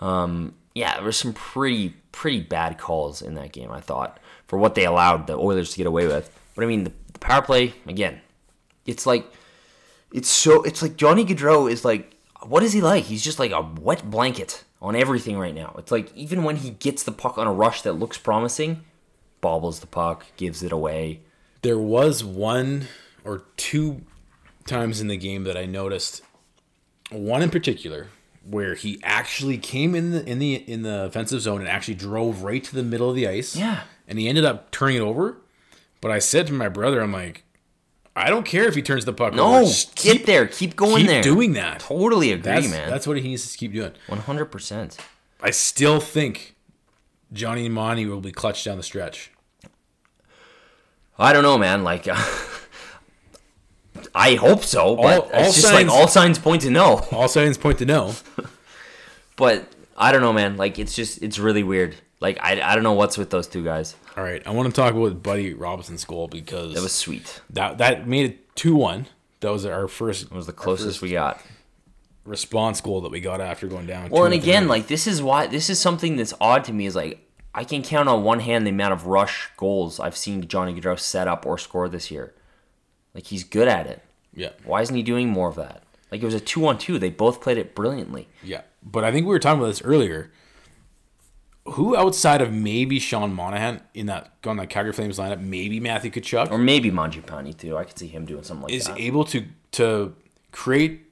Um, 0.00 0.54
yeah, 0.74 0.96
there 0.96 1.04
was 1.04 1.16
some 1.16 1.32
pretty 1.32 1.94
pretty 2.10 2.40
bad 2.40 2.78
calls 2.78 3.22
in 3.22 3.36
that 3.36 3.52
game. 3.52 3.70
I 3.70 3.80
thought 3.80 4.18
for 4.48 4.58
what 4.58 4.74
they 4.74 4.84
allowed 4.84 5.28
the 5.28 5.36
Oilers 5.36 5.70
to 5.70 5.76
get 5.76 5.86
away 5.86 6.08
with. 6.08 6.36
But 6.56 6.64
I 6.64 6.66
mean, 6.66 6.82
the, 6.82 6.92
the 7.12 7.20
power 7.20 7.42
play 7.42 7.74
again, 7.86 8.20
it's 8.84 9.06
like 9.06 9.24
it's 10.12 10.28
so 10.28 10.62
it's 10.62 10.82
like 10.82 10.96
Johnny 10.96 11.24
Gaudreau 11.24 11.70
is 11.70 11.84
like 11.84 12.14
what 12.46 12.62
is 12.62 12.72
he 12.72 12.80
like? 12.80 13.04
He's 13.04 13.24
just 13.24 13.38
like 13.38 13.50
a 13.50 13.62
wet 13.80 14.08
blanket 14.10 14.64
on 14.80 14.94
everything 14.94 15.38
right 15.38 15.54
now. 15.54 15.74
It's 15.78 15.90
like 15.90 16.14
even 16.16 16.44
when 16.44 16.56
he 16.56 16.70
gets 16.70 17.02
the 17.02 17.12
puck 17.12 17.36
on 17.38 17.46
a 17.46 17.52
rush 17.52 17.82
that 17.82 17.94
looks 17.94 18.16
promising, 18.16 18.84
bobbles 19.40 19.80
the 19.80 19.86
puck, 19.86 20.26
gives 20.36 20.62
it 20.62 20.72
away. 20.72 21.20
There 21.62 21.78
was 21.78 22.22
one 22.22 22.86
or 23.24 23.44
two 23.56 24.02
times 24.66 25.00
in 25.00 25.08
the 25.08 25.16
game 25.16 25.44
that 25.44 25.56
I 25.56 25.66
noticed. 25.66 26.22
One 27.10 27.42
in 27.42 27.50
particular 27.50 28.08
where 28.48 28.74
he 28.74 28.98
actually 29.02 29.58
came 29.58 29.94
in 29.94 30.10
the 30.12 30.24
in 30.26 30.38
the 30.38 30.54
in 30.54 30.82
the 30.82 31.04
offensive 31.04 31.40
zone 31.40 31.60
and 31.60 31.68
actually 31.68 31.94
drove 31.94 32.42
right 32.42 32.62
to 32.64 32.74
the 32.74 32.82
middle 32.82 33.10
of 33.10 33.16
the 33.16 33.26
ice. 33.26 33.56
Yeah. 33.56 33.82
And 34.06 34.18
he 34.18 34.28
ended 34.28 34.44
up 34.44 34.70
turning 34.70 34.96
it 34.96 35.00
over. 35.00 35.38
But 36.00 36.10
I 36.10 36.18
said 36.18 36.46
to 36.46 36.52
my 36.52 36.68
brother, 36.68 37.00
I'm 37.00 37.12
like, 37.12 37.44
I 38.18 38.30
don't 38.30 38.44
care 38.44 38.64
if 38.66 38.74
he 38.74 38.82
turns 38.82 39.04
the 39.04 39.12
puck 39.12 39.34
No, 39.34 39.56
over. 39.56 39.64
Just 39.64 39.94
get 39.96 40.26
there, 40.26 40.46
keep 40.46 40.76
going 40.76 40.98
keep 41.02 41.06
there. 41.06 41.22
doing 41.22 41.52
that. 41.54 41.80
Totally 41.80 42.32
agree, 42.32 42.42
That's, 42.52 42.70
man. 42.70 42.90
that's 42.90 43.06
what 43.06 43.16
he 43.16 43.22
needs 43.22 43.50
to 43.50 43.56
keep 43.58 43.72
doing. 43.72 43.92
One 44.08 44.20
hundred 44.20 44.46
percent. 44.46 44.96
I 45.40 45.50
still 45.50 46.00
think 46.00 46.56
Johnny 47.32 47.66
and 47.66 47.74
Monty 47.74 48.06
will 48.06 48.20
be 48.20 48.32
clutch 48.32 48.64
down 48.64 48.76
the 48.76 48.82
stretch. 48.82 49.30
I 51.18 51.32
don't 51.32 51.42
know, 51.42 51.58
man. 51.58 51.84
Like, 51.84 52.06
I 54.14 54.34
hope 54.34 54.64
so, 54.64 54.96
but 54.96 55.24
All- 55.24 55.30
it's 55.32 55.54
just 55.56 55.62
signs- 55.68 55.88
like 55.88 55.96
all 55.96 56.08
signs 56.08 56.38
point 56.38 56.62
to 56.62 56.70
no. 56.70 56.98
All 57.12 57.28
signs 57.28 57.58
point 57.58 57.78
to 57.78 57.86
no. 57.86 58.14
But 59.36 59.72
I 59.96 60.10
don't 60.10 60.20
know, 60.20 60.32
man. 60.32 60.56
Like, 60.56 60.80
it's 60.80 60.96
just 60.96 61.22
it's 61.22 61.38
really 61.38 61.62
weird. 61.62 61.94
Like, 62.20 62.38
I, 62.42 62.60
I 62.60 62.74
don't 62.74 62.82
know 62.84 62.94
what's 62.94 63.16
with 63.16 63.30
those 63.30 63.46
two 63.46 63.62
guys. 63.62 63.94
All 64.16 64.24
right, 64.24 64.42
I 64.46 64.50
want 64.50 64.66
to 64.68 64.72
talk 64.80 64.92
about 64.94 65.22
Buddy 65.22 65.54
Robinson's 65.54 66.04
goal 66.04 66.26
because 66.28 66.74
That 66.74 66.82
was 66.82 66.92
sweet. 66.92 67.40
that 67.50 67.78
that 67.78 68.08
made 68.08 68.26
it 68.30 68.54
two 68.56 68.74
one. 68.74 69.06
That 69.40 69.52
was 69.52 69.64
our 69.64 69.86
first 69.86 70.24
It 70.24 70.32
was 70.32 70.46
the 70.46 70.52
closest 70.52 71.00
we 71.00 71.12
got. 71.12 71.40
response 72.24 72.80
goal 72.80 73.00
that 73.02 73.10
we 73.12 73.20
got 73.20 73.40
after 73.40 73.66
going 73.68 73.86
down. 73.86 74.10
Well, 74.10 74.24
and 74.24 74.34
2-0. 74.34 74.38
again, 74.42 74.68
like 74.68 74.88
this 74.88 75.06
is 75.06 75.22
why 75.22 75.46
this 75.46 75.70
is 75.70 75.78
something 75.80 76.16
that's 76.16 76.34
odd 76.40 76.64
to 76.64 76.72
me. 76.72 76.86
Is 76.86 76.96
like 76.96 77.20
I 77.54 77.64
can 77.64 77.82
count 77.82 78.08
on 78.08 78.24
one 78.24 78.40
hand 78.40 78.66
the 78.66 78.70
amount 78.70 78.92
of 78.94 79.06
rush 79.06 79.48
goals 79.56 80.00
I've 80.00 80.16
seen 80.16 80.46
Johnny 80.48 80.74
Gaudreau 80.74 80.98
set 80.98 81.28
up 81.28 81.46
or 81.46 81.56
score 81.58 81.88
this 81.88 82.10
year. 82.10 82.34
Like 83.14 83.26
he's 83.26 83.44
good 83.44 83.68
at 83.68 83.86
it. 83.86 84.02
yeah, 84.34 84.50
Why 84.64 84.82
isn't 84.82 84.94
he 84.94 85.02
doing 85.02 85.28
more 85.28 85.48
of 85.48 85.54
that? 85.56 85.82
Like 86.10 86.20
it 86.22 86.24
was 86.24 86.34
a 86.34 86.40
two 86.40 86.66
on 86.66 86.78
two. 86.78 86.98
They 86.98 87.10
both 87.10 87.40
played 87.40 87.58
it 87.58 87.74
brilliantly. 87.74 88.28
yeah. 88.42 88.62
But 88.82 89.04
I 89.04 89.10
think 89.12 89.26
we 89.26 89.30
were 89.30 89.38
talking 89.40 89.58
about 89.60 89.68
this 89.68 89.82
earlier. 89.82 90.30
Who 91.72 91.96
outside 91.96 92.40
of 92.42 92.52
maybe 92.52 92.98
Sean 92.98 93.32
Monahan 93.34 93.80
in 93.94 94.06
that 94.06 94.32
on 94.44 94.56
that 94.58 94.68
Calgary 94.70 94.92
Flames 94.92 95.18
lineup, 95.18 95.40
maybe 95.40 95.80
Matthew 95.80 96.10
Tkachuk, 96.10 96.50
Or 96.50 96.58
maybe 96.58 96.90
Mangiapane 96.90 97.56
too. 97.56 97.76
I 97.76 97.84
could 97.84 97.98
see 97.98 98.06
him 98.08 98.24
doing 98.24 98.42
something 98.42 98.64
like 98.64 98.72
is 98.72 98.86
that. 98.86 98.98
able 98.98 99.24
to 99.26 99.44
to 99.72 100.14
create 100.52 101.02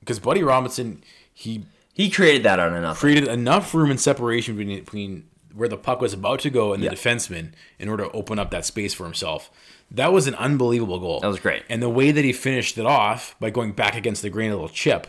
because 0.00 0.18
Buddy 0.18 0.42
Robinson 0.42 1.02
he 1.32 1.64
He 1.92 2.10
created 2.10 2.42
that 2.44 2.58
of 2.60 2.72
nothing. 2.72 2.98
created 3.00 3.28
enough 3.28 3.74
room 3.74 3.90
and 3.90 4.00
separation 4.00 4.56
between, 4.56 4.80
between 4.80 5.24
where 5.54 5.68
the 5.68 5.76
puck 5.78 6.00
was 6.02 6.12
about 6.12 6.40
to 6.40 6.50
go 6.50 6.72
and 6.74 6.82
the 6.82 6.86
Yeah. 6.86 6.92
defenseman 6.92 7.52
in 7.78 7.88
order 7.88 8.04
to 8.04 8.10
open 8.12 8.38
up 8.38 8.50
that 8.50 8.64
space 8.66 8.92
for 8.94 9.04
himself. 9.04 9.50
That 9.90 10.12
was 10.12 10.26
an 10.26 10.34
unbelievable 10.34 10.98
goal. 10.98 11.20
That 11.20 11.28
was 11.28 11.40
great. 11.40 11.62
And 11.70 11.82
the 11.82 11.88
way 11.88 12.10
that 12.10 12.24
he 12.24 12.32
finished 12.32 12.76
it 12.76 12.84
off 12.86 13.34
by 13.40 13.50
going 13.50 13.72
back 13.72 13.94
against 13.96 14.20
the 14.22 14.28
grain, 14.30 14.50
a 14.50 14.54
little 14.54 14.68
chip. 14.68 15.06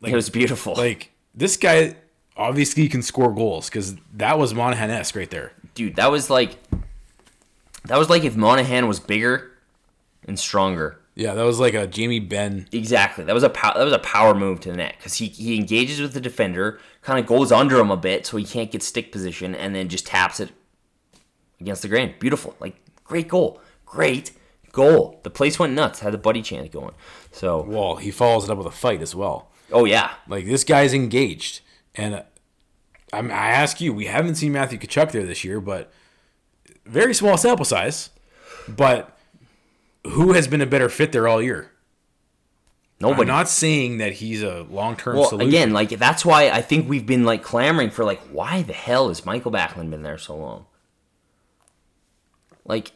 Like, 0.00 0.12
it 0.12 0.16
was 0.16 0.30
beautiful. 0.30 0.74
like 0.74 1.10
this 1.34 1.56
guy 1.56 1.96
obviously 2.36 2.82
he 2.84 2.88
can 2.88 3.02
score 3.02 3.32
goals 3.34 3.68
because 3.68 3.96
that 4.14 4.38
was 4.38 4.54
Monahan 4.54 4.90
esque 4.90 5.16
right 5.16 5.30
there. 5.30 5.52
Dude, 5.74 5.96
that 5.96 6.10
was 6.10 6.30
like 6.30 6.56
that 7.86 7.98
was 7.98 8.08
like 8.10 8.24
if 8.24 8.36
Monahan 8.36 8.88
was 8.88 9.00
bigger 9.00 9.52
and 10.26 10.38
stronger. 10.38 11.00
Yeah, 11.16 11.34
that 11.34 11.44
was 11.44 11.60
like 11.60 11.74
a 11.74 11.86
Jamie 11.86 12.18
Benn. 12.18 12.66
Exactly. 12.72 13.24
That 13.24 13.34
was 13.34 13.44
a 13.44 13.48
pow- 13.48 13.74
that 13.74 13.84
was 13.84 13.92
a 13.92 13.98
power 14.00 14.34
move 14.34 14.58
to 14.60 14.70
the 14.70 14.76
net 14.76 14.94
because 14.98 15.14
he 15.14 15.26
he 15.26 15.56
engages 15.56 16.00
with 16.00 16.12
the 16.12 16.20
defender, 16.20 16.80
kind 17.02 17.18
of 17.20 17.26
goes 17.26 17.52
under 17.52 17.78
him 17.78 17.90
a 17.90 17.96
bit 17.96 18.26
so 18.26 18.36
he 18.36 18.44
can't 18.44 18.70
get 18.70 18.82
stick 18.82 19.12
position, 19.12 19.54
and 19.54 19.74
then 19.74 19.88
just 19.88 20.06
taps 20.06 20.40
it 20.40 20.50
against 21.60 21.82
the 21.82 21.88
grain. 21.88 22.14
Beautiful, 22.18 22.56
like 22.58 22.74
great 23.04 23.28
goal, 23.28 23.60
great 23.86 24.32
goal. 24.72 25.20
The 25.22 25.30
place 25.30 25.56
went 25.58 25.72
nuts. 25.74 26.00
Had 26.00 26.12
the 26.12 26.18
buddy 26.18 26.42
chant 26.42 26.72
going. 26.72 26.94
So, 27.30 27.62
Well, 27.62 27.96
he 27.96 28.10
follows 28.10 28.44
it 28.44 28.50
up 28.50 28.58
with 28.58 28.66
a 28.66 28.70
fight 28.72 29.00
as 29.02 29.14
well. 29.14 29.50
oh 29.72 29.84
yeah, 29.84 30.14
Like 30.28 30.46
this 30.46 30.64
guy's 30.64 30.92
engaged, 30.94 31.60
and 31.94 32.14
uh, 32.14 32.22
I'm, 33.12 33.30
I 33.30 33.48
ask 33.50 33.80
you, 33.80 33.92
we 33.92 34.06
haven't 34.06 34.36
seen 34.36 34.52
Matthew 34.52 34.78
Tkachuk 34.78 35.12
there 35.12 35.24
this 35.24 35.44
year, 35.44 35.60
but 35.60 35.92
very 36.84 37.14
small 37.14 37.36
sample 37.36 37.64
size. 37.64 38.10
But 38.68 39.16
who 40.06 40.32
has 40.32 40.48
been 40.48 40.60
a 40.60 40.66
better 40.66 40.88
fit 40.88 41.12
there 41.12 41.28
all 41.28 41.42
year? 41.42 41.70
I'm 43.02 43.26
not 43.26 43.48
saying 43.48 43.98
that 43.98 44.14
he's 44.14 44.42
a 44.42 44.62
long 44.62 44.96
term 44.96 45.14
solution. 45.16 45.20
well, 45.20 45.28
solution. 45.28 45.48
again, 45.48 45.72
like 45.72 45.90
that's 45.90 46.24
why 46.24 46.48
I 46.48 46.62
think 46.62 46.88
we've 46.88 47.04
been 47.04 47.24
like 47.24 47.42
clamoring 47.42 47.90
for 47.90 48.04
like, 48.04 48.20
why 48.30 48.62
the 48.62 48.72
hell 48.72 49.08
has 49.08 49.26
Michael 49.26 49.52
Backlund 49.52 49.90
been 49.90 50.02
there 50.02 50.16
so 50.16 50.36
long? 50.36 50.66
Like, 52.64 52.92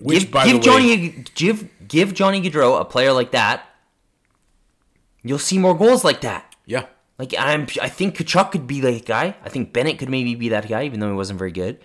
which 0.00 0.32
give, 0.32 0.32
give 0.32 0.46
the 0.46 0.56
way, 0.56 0.60
Johnny 0.60 1.24
give 1.34 1.68
give 1.86 2.14
Johnny 2.14 2.42
Gaudreau 2.42 2.80
a 2.80 2.84
player 2.84 3.12
like 3.12 3.30
that. 3.30 3.64
You'll 5.22 5.38
see 5.38 5.58
more 5.58 5.74
goals 5.74 6.04
like 6.04 6.20
that. 6.22 6.54
yeah, 6.66 6.86
Like 7.18 7.34
I'm, 7.38 7.66
I 7.80 7.88
think 7.88 8.16
Tkachuk 8.16 8.52
could 8.52 8.66
be 8.66 8.80
that 8.80 9.06
guy. 9.06 9.36
I 9.44 9.48
think 9.48 9.72
Bennett 9.72 9.98
could 9.98 10.08
maybe 10.10 10.34
be 10.34 10.48
that 10.50 10.68
guy, 10.68 10.84
even 10.84 11.00
though 11.00 11.08
he 11.08 11.14
wasn't 11.14 11.38
very 11.38 11.52
good. 11.52 11.78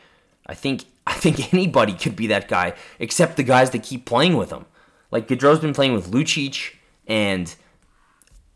I 0.46 0.56
think 0.56 0.86
I 1.08 1.14
think 1.14 1.54
anybody 1.54 1.94
could 1.94 2.16
be 2.16 2.28
that 2.28 2.48
guy, 2.48 2.74
except 3.00 3.38
the 3.38 3.44
guys 3.44 3.72
that 3.72 3.84
keep 3.84 4.06
playing 4.06 4.38
with 4.38 4.52
him. 4.52 4.66
Like 5.12 5.28
Gaudreau's 5.28 5.60
been 5.60 5.74
playing 5.74 5.94
with 5.94 6.12
Lucic 6.12 6.76
and 7.08 7.54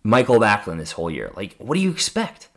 Michael 0.04 0.40
Backlund 0.40 0.78
this 0.78 0.92
whole 0.92 1.10
year. 1.10 1.32
Like, 1.36 1.56
what 1.58 1.76
do 1.76 1.82
you 1.82 1.90
expect? 1.90 2.50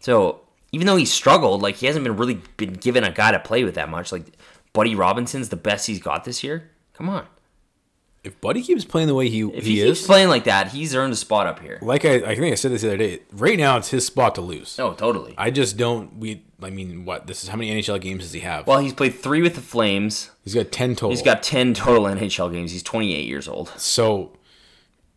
So 0.00 0.40
even 0.72 0.86
though 0.86 0.96
he 0.96 1.04
struggled, 1.04 1.62
like 1.62 1.76
he 1.76 1.86
hasn't 1.86 2.04
been 2.04 2.16
really 2.16 2.40
been 2.56 2.74
given 2.74 3.04
a 3.04 3.10
guy 3.10 3.32
to 3.32 3.38
play 3.38 3.64
with 3.64 3.74
that 3.74 3.88
much. 3.88 4.12
Like 4.12 4.24
Buddy 4.72 4.94
Robinson's 4.94 5.48
the 5.48 5.56
best 5.56 5.86
he's 5.86 6.00
got 6.00 6.24
this 6.24 6.44
year. 6.44 6.70
Come 6.92 7.08
on, 7.08 7.26
if 8.22 8.40
Buddy 8.40 8.62
keeps 8.62 8.84
playing 8.84 9.08
the 9.08 9.14
way 9.14 9.28
he 9.28 9.42
if 9.42 9.64
he, 9.64 9.76
he, 9.76 9.80
is, 9.80 9.98
keeps 9.98 10.06
playing 10.06 10.28
like 10.28 10.44
that, 10.44 10.68
he's 10.68 10.94
earned 10.94 11.12
a 11.12 11.16
spot 11.16 11.46
up 11.46 11.60
here. 11.60 11.78
like 11.80 12.04
I, 12.04 12.16
I 12.16 12.34
think 12.34 12.52
I 12.52 12.54
said 12.54 12.72
this 12.72 12.82
the 12.82 12.88
other 12.88 12.96
day. 12.96 13.20
Right 13.32 13.56
now, 13.58 13.76
it's 13.76 13.88
his 13.88 14.04
spot 14.06 14.34
to 14.34 14.40
lose. 14.40 14.78
Oh, 14.78 14.92
totally. 14.92 15.34
I 15.38 15.50
just 15.50 15.76
don't. 15.76 16.16
We, 16.16 16.44
I 16.62 16.70
mean, 16.70 17.04
what? 17.04 17.26
This 17.26 17.42
is 17.42 17.48
how 17.48 17.56
many 17.56 17.70
NHL 17.70 18.00
games 18.00 18.24
does 18.24 18.32
he 18.32 18.40
have? 18.40 18.66
Well, 18.66 18.78
he's 18.80 18.92
played 18.92 19.14
three 19.14 19.40
with 19.40 19.54
the 19.54 19.62
Flames. 19.62 20.30
he's 20.44 20.54
got 20.54 20.70
ten 20.70 20.94
total. 20.94 21.10
He's 21.10 21.22
got 21.22 21.42
10 21.42 21.74
total 21.74 22.04
NHL 22.04 22.52
games. 22.52 22.72
He's 22.72 22.82
28 22.82 23.26
years 23.26 23.48
old. 23.48 23.72
so 23.76 24.32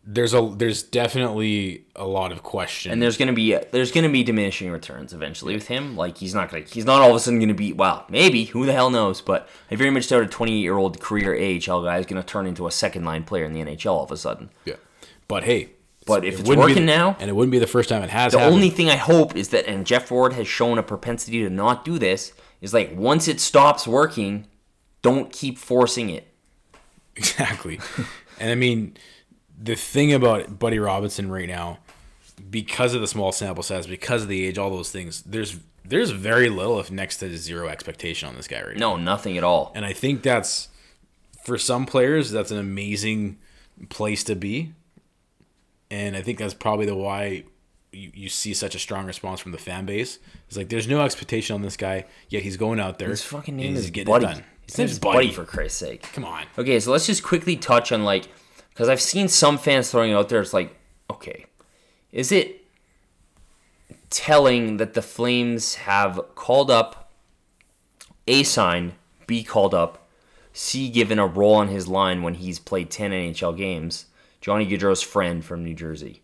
there's 0.06 0.34
a 0.34 0.52
there's 0.56 0.82
definitely 0.82 1.84
a 1.96 2.06
lot 2.06 2.30
of 2.30 2.42
question. 2.42 2.92
And 2.92 3.00
there's 3.00 3.16
going 3.16 3.28
to 3.28 3.34
be 3.34 3.56
there's 3.72 3.90
going 3.90 4.04
to 4.04 4.10
be 4.12 4.22
diminishing 4.22 4.70
returns 4.70 5.12
eventually 5.12 5.54
with 5.54 5.68
him. 5.68 5.96
Like 5.96 6.18
he's 6.18 6.34
not 6.34 6.50
to 6.50 6.60
he's 6.60 6.84
not 6.84 7.00
all 7.00 7.10
of 7.10 7.16
a 7.16 7.20
sudden 7.20 7.38
going 7.38 7.48
to 7.48 7.54
be 7.54 7.72
well, 7.72 8.04
maybe, 8.08 8.44
who 8.44 8.66
the 8.66 8.72
hell 8.72 8.90
knows, 8.90 9.20
but 9.20 9.48
I 9.70 9.76
very 9.76 9.90
much 9.90 10.08
doubt 10.08 10.22
a 10.22 10.26
28-year-old 10.26 11.00
career 11.00 11.32
AHL 11.34 11.82
guy 11.82 11.98
is 11.98 12.06
going 12.06 12.20
to 12.20 12.26
turn 12.26 12.46
into 12.46 12.66
a 12.66 12.70
second 12.70 13.04
line 13.04 13.24
player 13.24 13.44
in 13.44 13.52
the 13.54 13.60
NHL 13.64 13.92
all 13.92 14.04
of 14.04 14.10
a 14.12 14.16
sudden. 14.16 14.50
yeah, 14.66 14.74
but 15.26 15.44
hey, 15.44 15.70
But 16.06 16.24
if 16.26 16.34
it 16.34 16.40
it's 16.40 16.50
be 16.50 16.56
working 16.56 16.84
now- 16.84 17.16
and 17.18 17.30
it 17.30 17.32
wouldn't 17.32 17.52
be 17.52 17.58
the 17.58 17.66
first 17.66 17.88
time 17.88 18.02
it 18.02 18.10
has. 18.10 18.32
The 18.32 18.40
happened. 18.40 18.54
only 18.56 18.68
thing 18.70 18.90
I 18.90 18.96
hope 18.96 19.34
is 19.34 19.48
that 19.48 19.66
and 19.66 19.86
Geoff 19.86 20.10
Ward 20.10 20.34
has 20.34 20.46
shown 20.46 20.76
a 20.78 20.82
propensity 20.82 21.42
to 21.44 21.48
not 21.50 21.82
do 21.84 21.98
this 21.98 22.34
is 22.60 22.74
like 22.74 22.92
once 22.94 23.26
it 23.26 23.40
stops 23.40 23.86
working, 23.86 24.46
don't 25.00 25.32
keep 25.32 25.56
forcing 25.56 26.10
it. 26.10 26.28
Exactly. 27.16 27.78
and 28.40 28.50
I 28.50 28.54
mean, 28.56 28.96
the 29.60 29.74
thing 29.74 30.12
about 30.12 30.58
Buddy 30.58 30.78
Robinson 30.78 31.30
right 31.30 31.48
now, 31.48 31.78
because 32.50 32.94
of 32.94 33.00
the 33.00 33.06
small 33.06 33.32
sample 33.32 33.62
size, 33.62 33.86
because 33.86 34.22
of 34.22 34.28
the 34.28 34.44
age, 34.44 34.58
all 34.58 34.70
those 34.70 34.90
things, 34.90 35.22
there's 35.22 35.58
there's 35.84 36.10
very 36.10 36.48
little, 36.48 36.80
if 36.80 36.90
next 36.90 37.18
to 37.18 37.36
zero, 37.36 37.68
expectation 37.68 38.28
on 38.28 38.36
this 38.36 38.48
guy 38.48 38.62
right 38.62 38.76
now. 38.76 38.96
No, 38.96 39.02
nothing 39.02 39.36
at 39.36 39.44
all. 39.44 39.70
And 39.74 39.84
I 39.84 39.92
think 39.92 40.22
that's 40.22 40.68
for 41.44 41.58
some 41.58 41.84
players, 41.84 42.30
that's 42.30 42.50
an 42.50 42.58
amazing 42.58 43.38
place 43.90 44.24
to 44.24 44.34
be. 44.34 44.72
And 45.90 46.16
I 46.16 46.22
think 46.22 46.38
that's 46.38 46.54
probably 46.54 46.86
the 46.86 46.96
why 46.96 47.44
you, 47.92 48.10
you 48.14 48.28
see 48.30 48.54
such 48.54 48.74
a 48.74 48.78
strong 48.78 49.06
response 49.06 49.40
from 49.40 49.52
the 49.52 49.58
fan 49.58 49.84
base. 49.84 50.18
It's 50.48 50.56
like 50.56 50.70
there's 50.70 50.88
no 50.88 51.02
expectation 51.02 51.54
on 51.54 51.62
this 51.62 51.76
guy, 51.76 52.06
yet 52.30 52.42
he's 52.42 52.56
going 52.56 52.80
out 52.80 52.98
there. 52.98 53.10
His 53.10 53.22
fucking 53.22 53.56
name 53.56 53.76
is 53.76 53.90
Buddy. 53.90 54.24
done. 54.24 54.44
His 54.66 54.78
name's 54.78 54.98
Buddy. 54.98 55.18
Buddy, 55.18 55.32
for 55.32 55.44
Christ's 55.44 55.78
sake. 55.78 56.02
Come 56.14 56.24
on. 56.24 56.46
Okay, 56.58 56.80
so 56.80 56.90
let's 56.90 57.06
just 57.06 57.22
quickly 57.22 57.56
touch 57.56 57.92
on 57.92 58.04
like, 58.04 58.24
because 58.74 58.88
I've 58.88 59.00
seen 59.00 59.28
some 59.28 59.56
fans 59.56 59.90
throwing 59.90 60.12
out 60.12 60.28
there. 60.28 60.40
It's 60.40 60.52
like, 60.52 60.76
okay, 61.08 61.46
is 62.12 62.32
it 62.32 62.64
telling 64.10 64.78
that 64.78 64.94
the 64.94 65.02
Flames 65.02 65.76
have 65.76 66.20
called 66.34 66.70
up 66.70 67.10
A 68.26 68.42
sign, 68.42 68.94
B 69.26 69.44
called 69.44 69.74
up, 69.74 70.08
C 70.52 70.88
given 70.88 71.18
a 71.18 71.26
role 71.26 71.54
on 71.54 71.68
his 71.68 71.88
line 71.88 72.22
when 72.22 72.34
he's 72.34 72.58
played 72.58 72.90
10 72.90 73.10
NHL 73.10 73.56
games, 73.56 74.06
Johnny 74.40 74.66
Gaudreau's 74.66 75.02
friend 75.02 75.44
from 75.44 75.64
New 75.64 75.74
Jersey? 75.74 76.22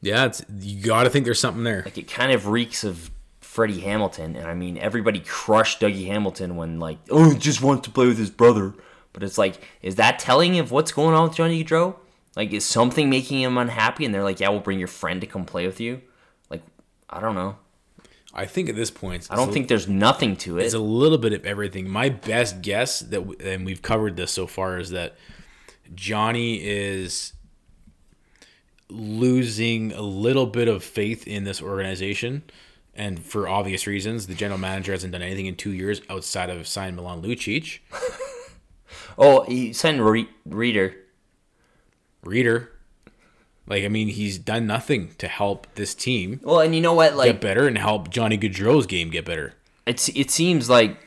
Yeah, 0.00 0.26
it's 0.26 0.44
you 0.60 0.82
got 0.82 1.04
to 1.04 1.10
think 1.10 1.24
there's 1.24 1.40
something 1.40 1.64
there. 1.64 1.82
Like 1.84 1.96
it 1.96 2.08
kind 2.08 2.32
of 2.32 2.48
reeks 2.48 2.84
of 2.84 3.10
Freddie 3.40 3.80
Hamilton, 3.80 4.36
and 4.36 4.46
I 4.46 4.52
mean 4.52 4.76
everybody 4.76 5.20
crushed 5.20 5.80
Dougie 5.80 6.06
Hamilton 6.06 6.56
when 6.56 6.78
like 6.78 6.98
oh 7.08 7.30
he 7.30 7.38
just 7.38 7.62
wants 7.62 7.84
to 7.86 7.90
play 7.90 8.06
with 8.06 8.18
his 8.18 8.28
brother, 8.28 8.74
but 9.14 9.22
it's 9.22 9.38
like 9.38 9.62
is 9.80 9.94
that 9.94 10.18
telling 10.18 10.58
of 10.58 10.70
what's 10.70 10.92
going 10.92 11.14
on 11.14 11.28
with 11.28 11.36
Johnny 11.36 11.64
Gaudreau? 11.64 11.96
Like 12.36 12.52
is 12.52 12.66
something 12.66 13.08
making 13.08 13.40
him 13.40 13.56
unhappy, 13.56 14.04
and 14.04 14.14
they're 14.14 14.22
like 14.22 14.40
yeah 14.40 14.50
we'll 14.50 14.60
bring 14.60 14.78
your 14.78 14.88
friend 14.88 15.22
to 15.22 15.26
come 15.26 15.46
play 15.46 15.66
with 15.66 15.80
you? 15.80 16.02
Like 16.50 16.62
I 17.08 17.20
don't 17.20 17.34
know. 17.34 17.56
I 18.36 18.46
think 18.46 18.68
at 18.68 18.74
this 18.74 18.90
point, 18.90 19.28
I 19.30 19.36
don't 19.36 19.52
think 19.52 19.68
there's 19.68 19.86
nothing 19.86 20.34
to 20.38 20.58
it. 20.58 20.64
It's 20.64 20.74
a 20.74 20.80
little 20.80 21.18
bit 21.18 21.32
of 21.32 21.46
everything. 21.46 21.88
My 21.88 22.08
best 22.08 22.62
guess 22.62 22.98
that, 22.98 23.20
and 23.40 23.64
we've 23.64 23.80
covered 23.80 24.16
this 24.16 24.32
so 24.32 24.48
far, 24.48 24.76
is 24.76 24.90
that 24.90 25.16
Johnny 25.94 26.56
is 26.56 27.32
losing 28.88 29.92
a 29.92 30.02
little 30.02 30.46
bit 30.46 30.66
of 30.66 30.82
faith 30.82 31.28
in 31.28 31.44
this 31.44 31.62
organization. 31.62 32.42
And 32.92 33.24
for 33.24 33.48
obvious 33.48 33.86
reasons, 33.86 34.26
the 34.26 34.34
general 34.34 34.58
manager 34.58 34.92
hasn't 34.92 35.12
done 35.12 35.22
anything 35.22 35.46
in 35.46 35.54
two 35.54 35.72
years 35.72 36.02
outside 36.10 36.50
of 36.50 36.66
sign 36.66 36.96
Milan 36.96 37.22
Lucic. 37.22 37.78
oh, 39.18 39.42
he 39.44 39.72
signed 39.72 40.04
Re- 40.04 40.28
Rieder. 40.48 40.94
Rieder. 42.24 42.68
Like, 43.66 43.84
I 43.84 43.88
mean, 43.88 44.08
he's 44.08 44.38
done 44.38 44.66
nothing 44.66 45.14
to 45.18 45.28
help 45.28 45.66
this 45.74 45.94
team. 45.94 46.40
Well, 46.42 46.60
and 46.60 46.74
you 46.74 46.80
know 46.80 46.92
what? 46.92 47.16
Like, 47.16 47.32
get 47.32 47.40
better 47.40 47.66
and 47.66 47.78
help 47.78 48.10
Johnny 48.10 48.36
Gaudreau's 48.36 48.86
game 48.86 49.10
get 49.10 49.24
better. 49.24 49.54
It's 49.86 50.08
it 50.10 50.30
seems 50.30 50.68
like 50.68 50.98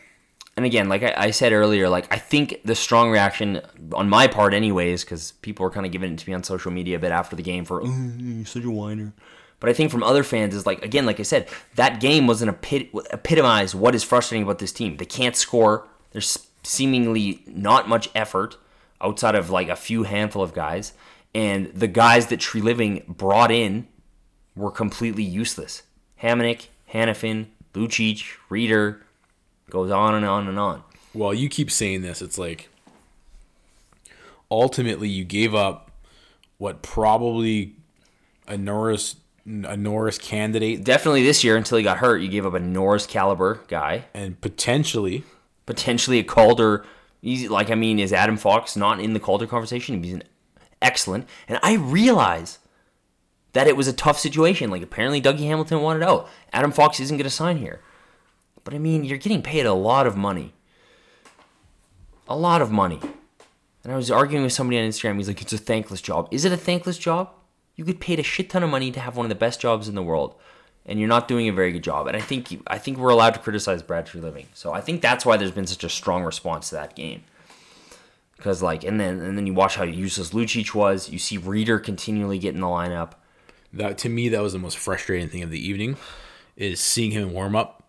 and 0.58 0.66
again, 0.66 0.90
like 0.90 1.04
I, 1.04 1.14
I, 1.16 1.32
said 1.32 1.54
earlier, 1.54 1.88
like 1.88 2.12
I 2.12 2.18
think 2.18 2.62
the 2.66 2.74
strong 2.74 3.12
reaction 3.12 3.62
on 3.94 4.10
my 4.10 4.26
part, 4.26 4.56
anyways, 4.56 5.04
because 5.04 5.34
people 5.34 5.64
were 5.64 5.70
kind 5.70 5.86
of 5.86 5.92
giving 5.92 6.12
it 6.12 6.18
to 6.18 6.28
me 6.28 6.34
on 6.34 6.44
social 6.44 6.72
media 6.72 6.96
a 6.96 7.00
bit 7.00 7.12
after 7.12 7.36
the 7.36 7.44
game 7.44 7.64
for, 7.64 7.84
oh, 7.84 8.08
you're 8.18 8.44
such 8.44 8.64
a 8.64 8.72
whiner. 8.72 9.14
But 9.60 9.70
I 9.70 9.74
think 9.74 9.92
from 9.92 10.04
other 10.04 10.24
fans 10.24 10.56
is 10.56 10.66
like, 10.66 10.84
again, 10.84 11.06
like 11.06 11.20
I 11.20 11.24
said, 11.24 11.48
that 11.76 12.00
game 12.00 12.26
was 12.26 12.42
an 12.42 12.50
epit- 12.50 12.90
epitomize 13.12 13.76
what 13.76 13.94
is 13.94 14.04
frustrating 14.04 14.44
about 14.44 14.58
this 14.58 14.72
team. 14.72 14.98
They 14.98 15.06
can't 15.06 15.36
score. 15.36 15.88
There's 16.12 16.47
seemingly 16.68 17.44
not 17.48 17.88
much 17.88 18.10
effort 18.14 18.58
outside 19.02 19.36
of 19.36 19.50
like 19.50 19.70
a 19.70 19.76
few 19.76 20.04
handful 20.04 20.42
of 20.42 20.54
guys, 20.54 20.94
and 21.34 21.68
the 21.68 21.88
guys 21.88 22.28
that 22.28 22.40
Treliving 22.40 23.06
brought 23.08 23.52
in 23.52 23.88
were 24.56 24.72
completely 24.72 25.24
useless. 25.24 25.84
Hamonic, 26.22 26.68
Hanifin, 26.92 27.48
Lucic, 27.74 28.24
Rieder, 28.50 29.02
Goes 29.70 29.92
on 29.92 30.16
and 30.16 30.26
on 30.26 30.48
and 30.48 30.58
on. 30.58 30.84
Well, 31.14 31.34
you 31.34 31.50
keep 31.50 31.70
saying 31.70 32.02
this. 32.02 32.22
It's 32.22 32.38
like 32.38 32.70
ultimately 34.50 35.10
you 35.10 35.26
gave 35.26 35.54
up 35.54 35.92
what 36.58 36.82
probably 36.82 37.76
a 38.48 38.58
Norris 38.58 39.18
a 39.46 39.78
Norris 39.78 40.18
candidate. 40.18 40.84
Definitely 40.84 41.24
this 41.24 41.44
year 41.44 41.56
until 41.56 41.78
he 41.78 41.84
got 41.84 41.98
hurt, 41.98 42.18
you 42.18 42.28
gave 42.28 42.46
up 42.46 42.54
a 42.54 42.60
Norris 42.60 43.06
caliber 43.06 43.62
guy 43.68 44.06
and 44.14 44.40
potentially 44.40 45.24
potentially 45.68 46.18
a 46.18 46.24
Calder. 46.24 46.84
He's 47.22 47.48
like 47.52 47.70
I 47.70 47.76
mean, 47.76 48.00
is 48.00 48.12
Adam 48.12 48.38
Fox 48.38 48.76
not 48.76 49.00
in 49.00 49.14
the 49.14 49.20
Calder 49.20 49.46
conversation? 49.46 50.02
He's 50.02 50.14
an 50.14 50.24
excellent, 50.82 51.30
and 51.48 51.60
I 51.62 51.74
realize 51.74 52.58
that 53.54 53.68
it 53.68 53.78
was 53.78 53.88
a 53.88 53.94
tough 53.94 54.18
situation. 54.20 54.72
Like 54.72 54.82
apparently 54.82 55.22
Dougie 55.22 55.46
Hamilton 55.46 55.82
wanted 55.82 56.02
out. 56.02 56.28
Adam 56.52 56.72
Fox 56.72 57.00
isn't 57.00 57.18
going 57.18 57.24
to 57.24 57.30
sign 57.30 57.58
here. 57.58 57.82
But 58.64 58.74
I 58.74 58.80
mean, 58.80 59.04
you're 59.04 59.18
getting 59.18 59.42
paid 59.42 59.66
a 59.66 59.74
lot 59.74 60.08
of 60.08 60.18
money. 60.18 60.54
A 62.28 62.36
lot 62.36 62.62
of 62.62 62.72
money. 62.72 63.00
And 63.84 63.94
I 63.94 63.96
was 63.96 64.12
arguing 64.12 64.44
with 64.44 64.52
somebody 64.52 64.78
on 64.78 64.86
Instagram. 64.86 65.16
He's 65.16 65.30
like, 65.30 65.42
it's 65.42 65.54
a 65.54 65.58
thankless 65.58 66.02
job. 66.02 66.28
Is 66.32 66.44
it 66.44 66.52
a 66.52 66.58
thankless 66.58 66.98
job? 66.98 67.32
You 67.78 67.86
get 67.86 68.02
paid 68.02 68.20
a 68.20 68.24
shit 68.24 68.50
ton 68.50 68.64
of 68.64 68.70
money 68.70 68.92
to 68.92 69.00
have 69.00 69.16
one 69.16 69.26
of 69.26 69.30
the 69.30 69.36
best 69.36 69.62
jobs 69.62 69.88
in 69.88 69.96
the 69.96 70.04
world, 70.04 70.36
and 70.88 71.00
you're 71.00 71.10
not 71.10 71.28
doing 71.28 71.48
a 71.48 71.54
very 71.54 71.72
good 71.72 71.84
job. 71.84 72.08
And 72.08 72.16
I 72.16 72.22
think 72.22 72.64
I 72.68 72.78
think 72.78 72.98
we're 72.98 73.10
allowed 73.10 73.34
to 73.34 73.40
criticize 73.40 73.84
Brad 73.84 74.08
Treliving. 74.08 74.46
So 74.54 74.74
I 74.74 74.82
think 74.82 75.02
that's 75.02 75.26
why 75.26 75.38
there's 75.38 75.52
been 75.52 75.68
such 75.68 75.84
a 75.84 75.90
strong 75.90 76.24
response 76.24 76.70
to 76.70 76.76
that 76.76 76.96
game. 76.96 77.24
Because 78.38 78.64
like, 78.64 78.84
and 78.84 79.00
then 79.00 79.20
and 79.20 79.38
then 79.38 79.46
you 79.46 79.54
watch 79.54 79.76
how 79.76 79.84
useless 79.84 80.30
Lucic 80.30 80.74
was. 80.74 81.10
You 81.10 81.20
see 81.20 81.38
Rieder 81.38 81.84
continually 81.84 82.40
get 82.40 82.56
in 82.56 82.62
the 82.62 82.68
lineup. 82.68 83.12
That 83.74 83.98
to 84.00 84.10
me, 84.10 84.30
that 84.30 84.42
was 84.42 84.54
the 84.54 84.60
most 84.60 84.78
frustrating 84.78 85.28
thing 85.28 85.44
of 85.44 85.52
the 85.52 85.60
evening, 85.60 85.98
is 86.56 86.80
seeing 86.80 87.12
him 87.12 87.34
warm 87.34 87.56
up 87.56 87.84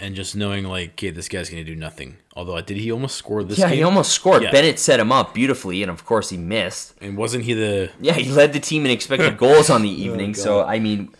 and 0.00 0.14
just 0.14 0.36
knowing 0.36 0.64
like, 0.64 0.90
okay, 0.90 1.10
this 1.10 1.28
guy's 1.28 1.50
gonna 1.50 1.64
do 1.64 1.74
nothing. 1.74 2.18
Although, 2.36 2.56
I 2.56 2.60
did 2.60 2.76
he 2.76 2.92
almost 2.92 3.16
score 3.16 3.42
this? 3.42 3.58
Yeah, 3.58 3.68
game? 3.68 3.78
he 3.78 3.82
almost 3.82 4.12
scored. 4.12 4.44
Yeah. 4.44 4.52
Bennett 4.52 4.78
set 4.78 5.00
him 5.00 5.10
up 5.10 5.34
beautifully, 5.34 5.82
and 5.82 5.90
of 5.90 6.04
course 6.04 6.30
he 6.30 6.36
missed. 6.36 6.94
And 7.00 7.16
wasn't 7.16 7.44
he 7.44 7.54
the? 7.54 7.90
Yeah, 8.00 8.12
he 8.12 8.30
led 8.30 8.52
the 8.52 8.60
team 8.60 8.84
in 8.84 8.92
expected 8.92 9.36
goals 9.36 9.70
on 9.70 9.82
the 9.82 9.88
oh, 9.90 10.12
evening. 10.12 10.30
oh, 10.30 10.40
so 10.40 10.64
I 10.64 10.78
mean, 10.78 11.10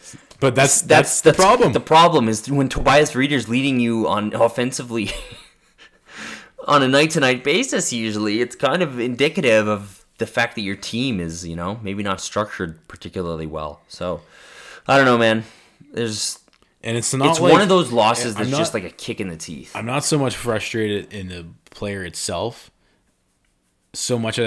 but 0.40 0.54
that's 0.54 0.82
that's, 0.82 1.20
that's 1.20 1.36
the 1.36 1.42
problem. 1.42 1.72
The 1.72 1.80
problem 1.80 2.28
is 2.28 2.48
when 2.50 2.68
Tobias 2.68 3.14
Rieder's 3.14 3.48
leading 3.48 3.80
you 3.80 4.06
on 4.08 4.32
offensively 4.34 5.10
on 6.66 6.82
a 6.82 6.88
night 6.88 7.10
to 7.10 7.20
night 7.20 7.42
basis. 7.42 7.92
Usually, 7.92 8.40
it's 8.40 8.54
kind 8.54 8.82
of 8.82 9.00
indicative 9.00 9.66
of 9.66 10.04
the 10.18 10.26
fact 10.26 10.54
that 10.56 10.62
your 10.62 10.76
team 10.76 11.20
is, 11.20 11.46
you 11.46 11.56
know, 11.56 11.80
maybe 11.82 12.02
not 12.02 12.20
structured 12.20 12.86
particularly 12.88 13.46
well. 13.46 13.80
So 13.88 14.20
I 14.86 14.96
don't 14.96 15.06
know, 15.06 15.18
man. 15.18 15.44
There's 15.92 16.38
and 16.82 16.96
it's 16.96 17.12
not 17.12 17.30
it's 17.30 17.40
like, 17.40 17.52
one 17.52 17.62
of 17.62 17.68
those 17.68 17.90
losses 17.90 18.34
that's 18.34 18.50
not, 18.50 18.58
just 18.58 18.74
like 18.74 18.84
a 18.84 18.90
kick 18.90 19.20
in 19.20 19.28
the 19.28 19.36
teeth. 19.36 19.74
I'm 19.74 19.86
not 19.86 20.04
so 20.04 20.18
much 20.18 20.36
frustrated 20.36 21.12
in 21.12 21.28
the 21.28 21.46
player 21.70 22.04
itself, 22.04 22.70
so 23.92 24.18
much 24.18 24.38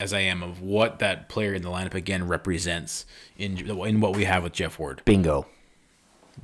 as 0.00 0.12
I 0.12 0.20
am 0.20 0.42
of 0.42 0.60
what 0.60 1.00
that 1.00 1.28
player 1.28 1.54
in 1.54 1.62
the 1.62 1.70
lineup 1.70 1.94
again 1.94 2.28
represents 2.28 3.04
in 3.36 3.58
in 3.70 4.00
what 4.00 4.16
we 4.16 4.24
have 4.24 4.42
with 4.42 4.52
Geoff 4.52 4.78
Ward. 4.78 5.02
Bingo. 5.04 5.46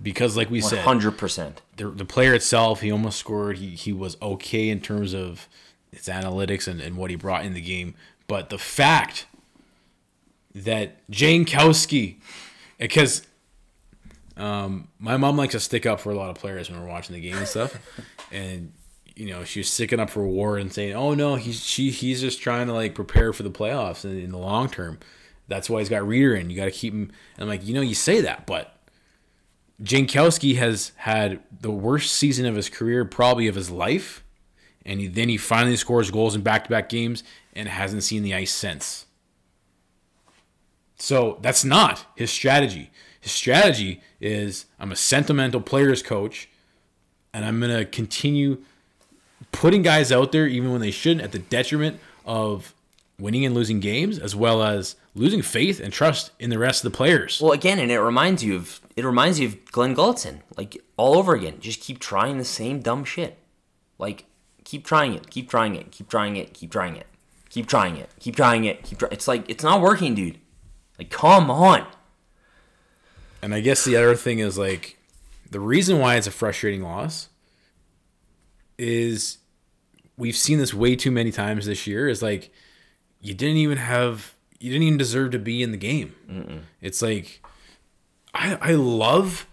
Because, 0.03 0.37
like 0.37 0.51
we 0.51 0.61
100%. 0.61 0.65
said, 0.65 0.79
hundred 0.81 1.13
percent. 1.13 1.63
The 1.77 1.89
the 1.89 2.05
player 2.05 2.35
itself, 2.35 2.81
he 2.81 2.91
almost 2.91 3.19
scored. 3.19 3.59
He 3.59 3.71
he 3.71 3.93
was 3.93 4.17
okay 4.21 4.69
in 4.69 4.81
terms 4.81 5.15
of 5.15 5.49
his 5.93 6.07
analytics 6.07 6.67
and, 6.67 6.81
and 6.81 6.97
what 6.97 7.11
he 7.11 7.17
brought 7.17 7.45
in 7.45 7.55
the 7.55 7.61
game. 7.61 7.95
But 8.27 8.51
the 8.51 8.59
fact 8.59 9.27
that 10.55 11.09
Jankowski, 11.11 12.17
because 12.79 13.25
um, 14.37 14.89
my 14.99 15.17
mom 15.17 15.37
likes 15.37 15.53
to 15.53 15.61
stick 15.61 15.87
up 15.87 16.01
for 16.01 16.11
a 16.11 16.17
lot 16.17 16.31
of 16.31 16.37
players 16.37 16.71
when 16.71 16.81
we're 16.81 16.89
watching 16.89 17.15
the 17.15 17.21
game 17.21 17.37
and 17.37 17.47
stuff, 17.47 17.79
and 18.33 18.73
you 19.17 19.27
know 19.27 19.45
she 19.45 19.61
was 19.61 19.71
sticking 19.71 20.01
up 20.01 20.11
for 20.11 20.27
Ward 20.27 20.61
and 20.61 20.73
saying, 20.73 20.95
"Oh 20.95 21.15
no, 21.15 21.37
he's 21.37 21.65
she 21.65 21.91
he's 21.91 22.21
just 22.21 22.41
trying 22.41 22.67
to 22.67 22.73
like 22.73 22.95
prepare 22.95 23.33
for 23.33 23.43
the 23.43 23.51
playoffs 23.51 24.05
in, 24.05 24.19
in 24.19 24.31
the 24.31 24.39
long 24.39 24.69
term. 24.69 24.99
That's 25.47 25.69
why 25.69 25.81
he's 25.81 25.89
got 25.89 26.03
Rieder 26.03 26.39
in. 26.39 26.51
You 26.51 26.57
got 26.57 26.67
to 26.67 26.71
keep 26.71 26.93
him." 26.93 27.13
And 27.37 27.43
I'm 27.43 27.49
like, 27.49 27.65
you 27.65 27.75
know, 27.75 27.81
you 27.81 27.95
say 27.95 28.21
that, 28.23 28.47
but 28.47 28.75
Jankowski 29.83 30.57
has 30.57 30.93
had 30.97 31.41
the 31.61 31.71
worst 31.71 32.13
season 32.13 32.47
of 32.47 32.57
his 32.57 32.69
career, 32.69 33.05
probably 33.05 33.49
of 33.49 33.55
his 33.55 33.71
life, 33.71 34.25
and 34.85 35.01
he, 35.01 35.09
then 35.09 35.29
he 35.29 35.37
finally 35.37 35.77
scores 35.77 36.11
goals 36.11 36.35
in 36.35 36.43
back-to-back 36.43 36.89
games 36.89 37.23
and 37.55 37.69
hasn't 37.69 38.05
seen 38.05 38.23
the 38.23 38.35
ice 38.35 38.53
since. 38.53 39.07
So 40.97 41.39
that's 41.43 41.65
not 41.65 42.07
his 42.17 42.31
strategy. 42.31 42.91
His 43.21 43.33
strategy 43.33 44.01
is 44.21 44.67
I'm 44.79 44.93
a 44.93 44.97
sentimental 44.97 45.61
players 45.61 46.03
coach, 46.03 46.49
and 47.33 47.45
I'm 47.45 47.61
gonna 47.61 47.85
continue 47.85 48.63
putting 49.53 49.83
guys 49.83 50.13
out 50.13 50.33
there 50.33 50.47
even 50.47 50.73
when 50.73 50.81
they 50.81 50.91
shouldn't, 50.91 51.23
at 51.23 51.33
the 51.33 51.39
detriment 51.39 52.01
of 52.25 52.75
winning 53.19 53.45
and 53.45 53.55
losing 53.55 53.81
games, 53.81 54.19
as 54.19 54.35
well 54.35 54.63
as 54.63 54.97
losing 55.15 55.43
faith 55.43 55.81
and 55.81 55.93
trust 55.93 56.33
in 56.39 56.51
the 56.51 56.59
rest 56.59 56.85
of 56.85 56.91
the 56.91 56.97
players. 56.97 57.41
Well, 57.41 57.53
again, 57.53 57.79
and 57.79 57.91
it 57.91 58.01
reminds 58.01 58.43
you 58.43 58.57
of 58.57 58.81
it 58.97 59.05
reminds 59.05 59.41
you 59.41 59.49
of 59.49 59.65
Glenn 59.73 59.95
Gulutzan, 59.95 60.41
like 60.57 60.77
all 60.97 61.17
over 61.17 61.35
again. 61.35 61.61
Just 61.61 61.81
keep 61.81 61.99
trying 61.99 62.39
the 62.39 62.45
same 62.45 62.81
dumb 62.81 63.05
shit. 63.05 63.39
Like 63.99 64.25
keep 64.65 64.85
trying 64.85 65.15
it, 65.15 65.31
keep 65.31 65.49
trying 65.49 65.75
it, 65.75 65.91
keep 65.91 66.09
trying 66.09 66.37
it, 66.37 66.53
keep 66.53 66.71
trying 66.71 66.97
it, 66.97 67.07
keep 67.51 67.67
trying 67.67 67.97
it, 67.97 68.11
keep 68.19 68.37
trying 68.37 68.65
it, 68.65 68.83
keep 68.83 68.99
trying. 68.99 69.13
It's 69.13 69.29
like 69.29 69.49
it's 69.49 69.65
not 69.65 69.81
working, 69.81 70.15
dude. 70.15 70.39
Like 70.99 71.11
come 71.11 71.51
on. 71.51 71.87
And 73.43 73.55
I 73.55 73.61
guess 73.61 73.85
the 73.85 73.97
other 73.97 74.17
thing 74.17 74.39
is 74.39 74.57
like 74.57 74.99
the 75.51 75.61
reason 75.61 75.99
why 75.99 76.17
it's 76.17 76.27
a 76.27 76.33
frustrating 76.33 76.83
loss 76.83 77.29
is 78.79 79.39
we've 80.17 80.37
seen 80.37 80.59
this 80.59 80.73
way 80.75 80.97
too 80.97 81.11
many 81.11 81.31
times 81.33 81.67
this 81.67 81.87
year 81.87 82.09
is 82.09 82.23
like 82.23 82.51
you 83.21 83.35
didn't 83.35 83.57
even 83.57 83.79
have 83.79 84.35
you 84.61 84.71
didn't 84.73 84.87
even 84.87 84.99
deserve 84.99 85.33
to 85.33 85.39
be 85.39 85.63
in 85.63 85.71
the 85.73 85.77
game. 85.77 86.15
Mm-mm. 86.31 86.61
It's 86.81 87.03
like 87.03 87.43
I 88.35 88.57
I 88.61 88.73
love 88.73 89.47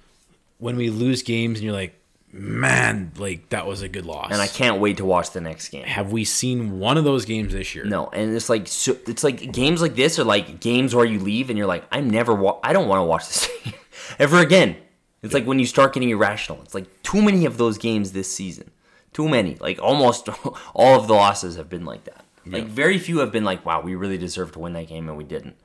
when 0.57 0.75
we 0.75 0.89
lose 0.89 1.23
games 1.23 1.59
and 1.59 1.65
you're 1.65 1.73
like 1.73 1.97
man, 2.33 3.11
like 3.17 3.49
that 3.49 3.67
was 3.67 3.81
a 3.81 3.89
good 3.89 4.05
loss. 4.05 4.29
and 4.31 4.41
I 4.41 4.47
can't 4.47 4.79
wait 4.79 4.97
to 4.97 5.05
watch 5.05 5.31
the 5.31 5.41
next 5.41 5.67
game. 5.67 5.83
have 5.83 6.13
we 6.13 6.23
seen 6.23 6.79
one 6.79 6.97
of 6.97 7.03
those 7.03 7.25
games 7.25 7.51
this 7.51 7.75
year? 7.75 7.83
No, 7.83 8.07
and 8.07 8.33
it's 8.33 8.47
like 8.47 8.67
so, 8.69 8.95
it's 9.05 9.21
like 9.23 9.51
games 9.51 9.81
like 9.81 9.95
this 9.95 10.17
are 10.17 10.23
like 10.23 10.61
games 10.61 10.95
where 10.95 11.03
you 11.03 11.19
leave 11.19 11.49
and 11.49 11.57
you're 11.57 11.67
like, 11.67 11.83
I'm 11.91 12.09
never, 12.09 12.33
wa- 12.33 12.57
I 12.63 12.71
don't 12.71 12.87
want 12.87 12.99
to 12.99 13.03
watch 13.03 13.27
this 13.27 13.49
game 13.65 13.73
ever 14.17 14.39
again. 14.39 14.77
It's 15.21 15.33
like 15.33 15.43
when 15.45 15.59
you 15.59 15.65
start 15.65 15.93
getting 15.93 16.09
irrational. 16.09 16.61
It's 16.63 16.73
like 16.73 17.03
too 17.03 17.21
many 17.21 17.45
of 17.45 17.57
those 17.57 17.77
games 17.77 18.13
this 18.13 18.31
season, 18.33 18.71
too 19.13 19.27
many. 19.27 19.55
Like 19.55 19.79
almost 19.81 20.29
all 20.73 20.99
of 20.99 21.07
the 21.07 21.13
losses 21.13 21.55
have 21.55 21.69
been 21.69 21.85
like 21.85 22.05
that. 22.05 22.25
Like 22.45 22.65
very 22.65 22.97
few 22.97 23.19
have 23.19 23.31
been 23.31 23.43
like, 23.43 23.65
wow, 23.65 23.81
we 23.81 23.93
really 23.93 24.17
deserved 24.17 24.53
to 24.53 24.59
win 24.59 24.73
that 24.73 24.87
game 24.87 25.07
and 25.07 25.17
we 25.17 25.23
didn't. 25.23 25.55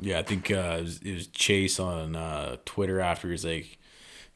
Yeah, 0.00 0.18
I 0.18 0.22
think 0.22 0.50
uh, 0.50 0.76
it, 0.78 0.82
was, 0.82 1.02
it 1.02 1.14
was 1.14 1.26
Chase 1.26 1.80
on 1.80 2.16
uh, 2.16 2.56
Twitter 2.64 3.00
after 3.00 3.30
he's 3.30 3.44
like, 3.44 3.78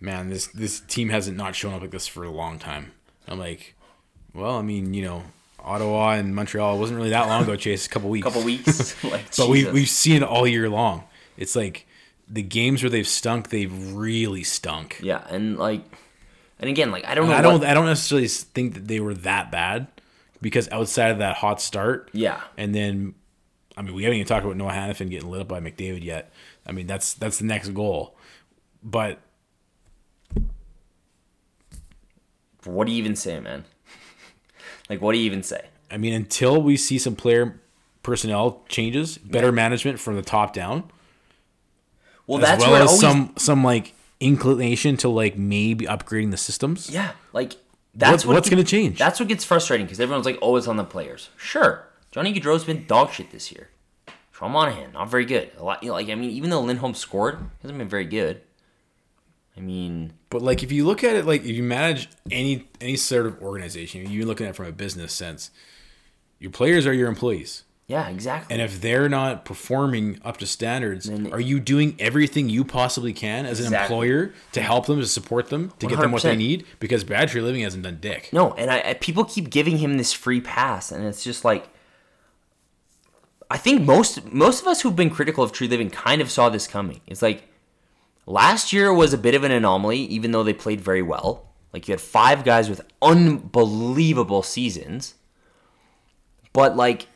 "Man, 0.01 0.29
this 0.29 0.49
this 0.49 0.81
team 0.81 1.09
hasn't 1.11 1.37
not 1.37 1.55
shown 1.55 1.73
up 1.73 1.83
like 1.83 1.93
this 1.93 2.09
for 2.09 2.25
a 2.25 2.31
long 2.31 2.59
time." 2.59 2.93
I'm 3.29 3.39
like, 3.39 3.77
"Well, 4.35 4.59
I 4.59 4.63
mean, 4.63 4.93
you 4.93 5.05
know, 5.05 5.23
Ottawa 5.61 6.15
and 6.15 6.35
Montreal 6.35 6.79
wasn't 6.79 6.99
really 6.99 7.11
that 7.11 7.29
long 7.29 7.45
ago, 7.45 7.55
Chase. 7.57 7.87
A 7.87 7.89
couple 7.89 8.11
weeks, 8.11 8.25
couple 8.25 8.43
weeks, 8.43 9.05
like, 9.05 9.37
but 9.37 9.49
we 9.49 9.71
we've 9.71 9.89
seen 9.89 10.17
it 10.17 10.23
all 10.25 10.49
year 10.49 10.69
long. 10.69 11.05
It's 11.37 11.55
like 11.55 11.87
the 12.29 12.43
games 12.43 12.83
where 12.83 12.91
they've 12.91 13.07
stunk, 13.07 13.51
they've 13.51 13.95
really 13.95 14.43
stunk. 14.43 14.99
yeah, 15.01 15.25
and 15.31 15.59
like, 15.59 15.83
and 16.63 16.71
again, 16.71 16.91
like 16.93 17.05
I 17.05 17.15
don't 17.15 17.29
know. 17.29 17.35
I 17.35 17.43
don't 17.43 17.65
I 17.65 17.75
don't 17.75 17.87
necessarily 17.87 18.29
think 18.29 18.75
that 18.75 18.87
they 18.89 19.01
were 19.01 19.15
that 19.15 19.51
bad 19.51 19.89
because 20.41 20.69
outside 20.71 21.11
of 21.11 21.19
that 21.19 21.37
hot 21.37 21.61
start, 21.61 22.09
Yeah. 22.13 22.41
and 22.57 22.73
then 22.75 23.15
I 23.77 23.83
mean 23.83 23.95
we 23.95 24.05
haven't 24.05 24.17
even 24.19 24.27
talked 24.29 24.45
about 24.45 24.57
Noah 24.57 24.71
Hanifin 24.71 25.11
getting 25.11 25.29
lit 25.29 25.41
up 25.43 25.49
by 25.49 25.61
McDavid 25.61 26.05
yet. 26.05 26.33
I 26.65 26.73
mean 26.73 26.87
that's 26.87 27.15
that's 27.15 27.39
the 27.39 27.45
next 27.45 27.71
goal, 27.75 28.17
but 28.83 29.19
What 32.65 32.87
do 32.87 32.93
you 32.93 32.99
even 32.99 33.17
say, 33.17 33.41
man? 33.41 33.65
like, 34.89 35.01
what 35.01 35.13
do 35.13 35.19
you 35.19 35.25
even 35.25 35.43
say? 35.43 35.67
I 35.91 35.97
mean 35.97 36.15
until 36.15 36.63
we 36.63 36.77
see 36.77 36.97
some 36.99 37.17
player 37.17 37.61
personnel 38.03 38.63
changes, 38.69 39.19
better 39.19 39.53
management 39.53 39.99
from 39.99 40.17
the 40.17 40.23
top 40.23 40.53
down, 40.53 40.91
Well, 42.27 42.39
as 42.39 42.45
that's 42.49 42.61
well 42.63 42.71
where 42.73 42.83
as 42.83 42.89
always 42.89 43.01
some 43.01 43.35
some 43.37 43.65
like 43.65 43.95
inclination 44.23 44.97
to 44.99 45.09
like 45.09 45.37
maybe 45.37 45.87
upgrading 45.87 46.31
the 46.31 46.37
systems. 46.37 46.89
Yeah, 46.91 47.13
like 47.33 47.57
that's 47.95 48.25
What- 48.25 48.29
what 48.31 48.35
what's 48.37 48.49
gonna 48.51 48.65
change? 48.65 48.99
That's 48.99 49.19
what 49.21 49.29
gets 49.29 49.45
frustrating 49.45 49.87
because 49.87 50.01
everyone's 50.01 50.27
like, 50.27 50.39
"Oh, 50.41 50.57
it's 50.57 50.67
on 50.69 50.77
the 50.77 50.85
players." 50.85 51.29
Sure, 51.37 51.87
Johnny 52.11 52.33
Gaudreau's 52.33 52.65
been 52.65 52.87
dog 52.87 53.13
shit 53.13 53.31
this 53.33 53.53
year. 53.53 53.69
Sean 54.33 54.53
Monahan, 54.53 54.93
not 54.93 55.11
very 55.11 55.25
good. 55.25 55.51
A 55.59 55.63
lot, 55.65 55.83
you 55.83 55.89
know, 55.89 55.95
like 55.95 56.09
I 56.09 56.15
mean, 56.15 56.31
even 56.31 56.51
though 56.51 56.61
Lindholm 56.61 56.95
scored, 56.95 57.39
hasn't 57.61 57.79
been 57.79 57.89
very 57.89 58.05
good. 58.07 58.41
I 59.57 59.61
mean, 59.61 60.15
But 60.31 60.41
like 60.43 60.63
if 60.63 60.73
you 60.73 60.87
look 60.87 61.05
at 61.05 61.15
it 61.15 61.27
like 61.27 61.43
if 61.43 61.49
you 61.55 61.63
manage 61.63 62.09
any 62.31 62.67
any 62.81 62.97
sort 62.97 63.27
of 63.27 63.41
organization, 63.43 64.11
you're 64.11 64.25
looking 64.27 64.47
at 64.47 64.51
it 64.51 64.57
from 64.57 64.67
a 64.67 64.73
business 64.73 65.13
sense. 65.13 65.51
Your 66.39 66.51
players 66.51 66.87
are 66.87 66.93
your 66.95 67.09
employees. 67.09 67.65
Yeah, 67.89 68.09
exactly. 68.09 68.55
And 68.55 68.63
if 68.63 68.81
they're 68.81 69.09
not 69.09 69.45
performing 69.45 70.19
up 70.25 70.39
to 70.39 70.47
standards, 70.47 71.11
are 71.11 71.41
you 71.41 71.61
doing 71.61 71.95
everything 71.99 72.49
you 72.49 72.65
possibly 72.65 73.13
can 73.13 73.45
as 73.45 73.61
an 73.61 73.75
employer 73.75 74.33
to 74.53 74.63
help 74.63 74.87
them, 74.87 75.01
to 75.01 75.07
support 75.07 75.49
them, 75.49 75.73
to 75.79 75.87
get 75.87 75.99
them 75.99 76.13
what 76.13 76.23
they 76.23 76.37
need? 76.37 76.65
Because 76.81 77.05
Brad 77.05 77.29
Treliving 77.29 77.63
hasn't 77.63 77.83
done 77.83 77.99
dick. 78.01 78.31
No, 78.33 78.53
and 78.55 78.71
I, 78.71 78.91
I 78.91 78.95
people 78.95 79.25
keep 79.25 79.51
giving 79.51 79.79
him 79.79 79.99
this 79.99 80.13
free 80.13 80.41
pass, 80.41 80.91
and 80.91 81.05
it's 81.05 81.23
just 81.23 81.45
like 81.45 81.69
I 83.53 83.59
think 83.59 83.83
most 83.83 84.33
most 84.33 84.63
of 84.63 84.67
us 84.67 84.81
who've 84.81 84.97
been 84.97 85.11
critical 85.11 85.45
of 85.45 85.53
Treliving 85.53 85.93
kind 85.93 86.23
of 86.23 86.31
saw 86.31 86.49
this 86.49 86.67
coming. 86.67 87.03
It's 87.07 87.21
like 87.21 87.43
last 88.25 88.73
year 88.73 88.95
was 88.95 89.13
a 89.13 89.19
bit 89.19 89.35
of 89.35 89.45
an 89.45 89.51
anomaly, 89.51 89.99
even 89.99 90.33
though 90.33 90.43
they 90.43 90.55
played 90.55 90.81
very 90.81 91.03
well. 91.03 91.53
Like 91.75 91.87
you 91.87 91.93
had 91.93 92.01
five 92.01 92.45
guys 92.45 92.71
with 92.71 92.81
unbelievable 93.03 94.43
seasons, 94.43 95.17
but 96.55 96.77
like 96.77 97.09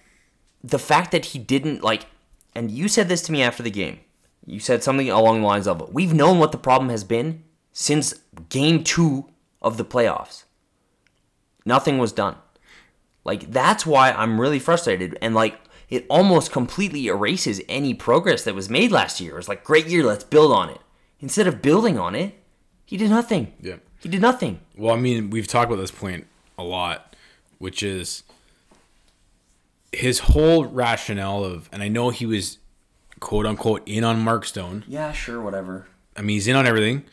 the 0.67 0.79
fact 0.79 1.13
that 1.13 1.27
he 1.27 1.39
didn't 1.39 1.83
like, 1.83 2.07
and 2.55 2.71
you 2.71 2.89
said 2.89 3.09
this 3.09 3.23
to 3.23 3.33
me 3.33 3.43
after 3.43 3.63
the 3.63 3.71
game. 3.71 4.01
You 4.45 4.61
said 4.61 4.83
something 4.83 5.11
along 5.11 5.41
the 5.41 5.47
lines 5.47 5.67
of, 5.67 5.93
"We've 5.93 6.15
known 6.15 6.39
what 6.39 6.53
the 6.53 6.59
problem 6.59 6.91
has 6.91 7.05
been 7.05 7.43
since 7.73 8.15
Game 8.49 8.85
Two 8.85 9.29
of 9.61 9.77
the 9.77 9.85
playoffs." 9.85 10.45
nothing 11.67 11.99
was 11.99 12.13
done. 12.13 12.37
Like 13.25 13.51
that's 13.51 13.85
why 13.85 14.13
I'm 14.13 14.41
really 14.41 14.61
frustrated 14.61 15.19
and 15.21 15.35
like 15.35 15.61
it 15.91 16.07
almost 16.09 16.53
completely 16.53 17.07
erases 17.09 17.61
any 17.69 17.93
progress 17.93 18.45
that 18.45 18.55
was 18.55 18.71
made 18.71 18.91
last 18.91 19.21
year. 19.21 19.39
It's 19.39 19.49
like 19.49 19.65
great 19.65 19.87
year, 19.87 20.05
let's 20.05 20.25
build 20.25 20.53
on 20.53 20.71
it. 20.71 20.81
Instead 21.21 21.47
of 21.47 21.61
building 21.61 21.99
on 21.99 22.15
it, 22.15 22.35
he 22.85 22.97
did 22.97 23.11
nothing. 23.11 23.53
Yeah. 23.61 23.77
He 24.01 24.09
did 24.09 24.21
nothing. 24.21 24.61
Well, 24.77 24.95
I 24.95 24.99
mean, 24.99 25.31
we've 25.31 25.49
talked 25.49 25.71
about 25.71 25.81
this 25.81 25.91
point 25.91 26.27
a 26.57 26.63
lot, 26.63 27.17
which 27.59 27.83
is 27.83 28.23
his 29.93 30.21
whole 30.21 30.67
rationale 30.67 31.45
of, 31.45 31.69
and 31.73 31.83
I 31.83 31.89
know 31.89 32.11
he 32.11 32.27
was 32.27 32.59
quote 33.21 33.47
unquote 33.47 33.83
in 33.87 34.05
on 34.05 34.21
Mark 34.21 34.45
Stone. 34.45 34.85
Yeah, 34.87 35.13
sure, 35.13 35.41
whatever. 35.41 35.87
I 36.17 36.23
mean, 36.23 36.37
he's 36.37 36.49
in 36.49 36.57
on 36.57 36.67
everything, 36.67 37.05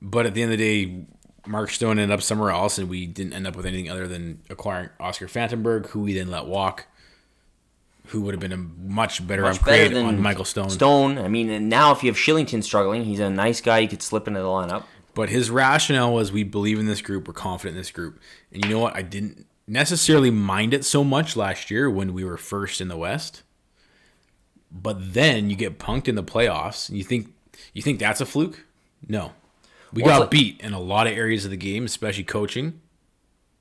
but 0.00 0.26
at 0.26 0.34
the 0.34 0.42
end 0.42 0.52
of 0.52 0.58
the 0.58 0.84
day, 0.84 1.06
Mark 1.46 1.70
Stone 1.70 1.98
ended 1.98 2.14
up 2.14 2.22
somewhere 2.22 2.50
else, 2.50 2.78
and 2.78 2.88
we 2.88 3.06
didn't 3.06 3.32
end 3.32 3.46
up 3.46 3.56
with 3.56 3.66
anything 3.66 3.90
other 3.90 4.06
than 4.06 4.42
acquiring 4.50 4.90
Oscar 5.00 5.26
Fantenberg, 5.26 5.86
who 5.86 6.00
we 6.00 6.12
then 6.12 6.30
let 6.30 6.46
walk, 6.46 6.86
who 8.08 8.20
would 8.20 8.34
have 8.34 8.40
been 8.40 8.52
a 8.52 8.56
much 8.56 9.26
better 9.26 9.42
Much 9.42 9.56
upgrade 9.56 9.90
better 9.90 9.94
than 9.94 10.06
on 10.06 10.20
Michael 10.20 10.44
Stone. 10.44 10.70
Stone. 10.70 11.18
I 11.18 11.28
mean, 11.28 11.50
and 11.50 11.68
now 11.68 11.92
if 11.92 12.02
you 12.02 12.10
have 12.10 12.18
Kylington 12.18 12.62
struggling, 12.62 13.04
he's 13.04 13.20
a 13.20 13.30
nice 13.30 13.60
guy. 13.60 13.78
You 13.78 13.88
could 13.88 14.02
slip 14.02 14.28
into 14.28 14.40
the 14.40 14.46
lineup. 14.46 14.84
But 15.14 15.30
his 15.30 15.50
rationale 15.50 16.12
was 16.12 16.30
we 16.30 16.44
believe 16.44 16.78
in 16.78 16.86
this 16.86 17.00
group, 17.00 17.26
we're 17.26 17.34
confident 17.34 17.76
in 17.76 17.80
this 17.80 17.90
group. 17.90 18.20
And 18.52 18.64
you 18.64 18.70
know 18.70 18.78
what? 18.78 18.94
I 18.94 19.02
didn't 19.02 19.47
necessarily 19.68 20.30
mind 20.30 20.72
it 20.74 20.84
so 20.84 21.04
much 21.04 21.36
last 21.36 21.70
year 21.70 21.88
when 21.90 22.12
we 22.14 22.24
were 22.24 22.36
first 22.36 22.80
in 22.80 22.88
the 22.88 22.96
West. 22.96 23.42
But 24.70 25.14
then 25.14 25.50
you 25.50 25.56
get 25.56 25.78
punked 25.78 26.08
in 26.08 26.14
the 26.14 26.22
playoffs. 26.22 26.88
And 26.88 26.98
you 26.98 27.04
think 27.04 27.28
you 27.72 27.82
think 27.82 27.98
that's 27.98 28.20
a 28.20 28.26
fluke? 28.26 28.64
No. 29.08 29.32
We 29.92 30.02
Well, 30.02 30.14
got 30.14 30.20
like- 30.22 30.30
beat 30.30 30.60
in 30.60 30.72
a 30.74 30.80
lot 30.80 31.06
of 31.06 31.12
areas 31.14 31.44
of 31.44 31.50
the 31.50 31.56
game, 31.56 31.84
especially 31.84 32.24
coaching. 32.24 32.80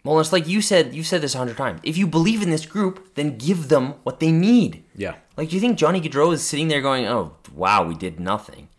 Well, 0.03 0.19
it's 0.19 0.31
like 0.31 0.47
you 0.47 0.61
said. 0.61 0.93
You 0.93 1.03
said 1.03 1.21
this 1.21 1.35
a 1.35 1.37
hundred 1.37 1.57
times. 1.57 1.81
If 1.83 1.97
you 1.97 2.07
believe 2.07 2.41
in 2.41 2.49
this 2.49 2.65
group, 2.65 3.15
then 3.15 3.37
give 3.37 3.67
them 3.67 3.95
what 4.03 4.19
they 4.21 4.31
need. 4.31 4.83
Yeah. 4.95 5.15
Like, 5.35 5.49
do 5.49 5.55
you 5.55 5.61
think 5.61 5.77
Johnny 5.77 5.99
Gaudreau 5.99 6.31
is 6.33 6.43
sitting 6.45 6.69
there 6.69 6.81
going, 6.81 7.05
"Oh, 7.05 7.33
wow, 7.53 7.83
we 7.85 7.93
did 7.95 8.19
nothing"? 8.19 8.69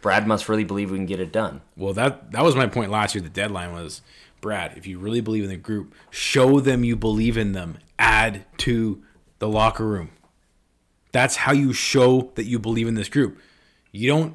Brad 0.00 0.28
must 0.28 0.48
really 0.48 0.62
believe 0.62 0.92
we 0.92 0.96
can 0.98 1.06
get 1.06 1.18
it 1.18 1.32
done. 1.32 1.62
Well, 1.76 1.92
that 1.94 2.30
that 2.30 2.44
was 2.44 2.54
my 2.54 2.66
point 2.68 2.90
last 2.92 3.14
year. 3.16 3.22
The 3.22 3.28
deadline 3.28 3.72
was, 3.72 4.02
Brad, 4.40 4.76
if 4.76 4.86
you 4.86 4.98
really 4.98 5.20
believe 5.20 5.44
in 5.44 5.50
the 5.50 5.56
group, 5.56 5.94
show 6.10 6.60
them 6.60 6.84
you 6.84 6.96
believe 6.96 7.36
in 7.36 7.52
them. 7.52 7.78
Add 7.98 8.44
to 8.58 9.02
the 9.38 9.48
locker 9.48 9.86
room. 9.86 10.10
That's 11.12 11.36
how 11.36 11.52
you 11.52 11.72
show 11.72 12.32
that 12.34 12.44
you 12.44 12.58
believe 12.58 12.86
in 12.86 12.94
this 12.94 13.08
group. 13.08 13.38
You 13.92 14.08
don't 14.08 14.34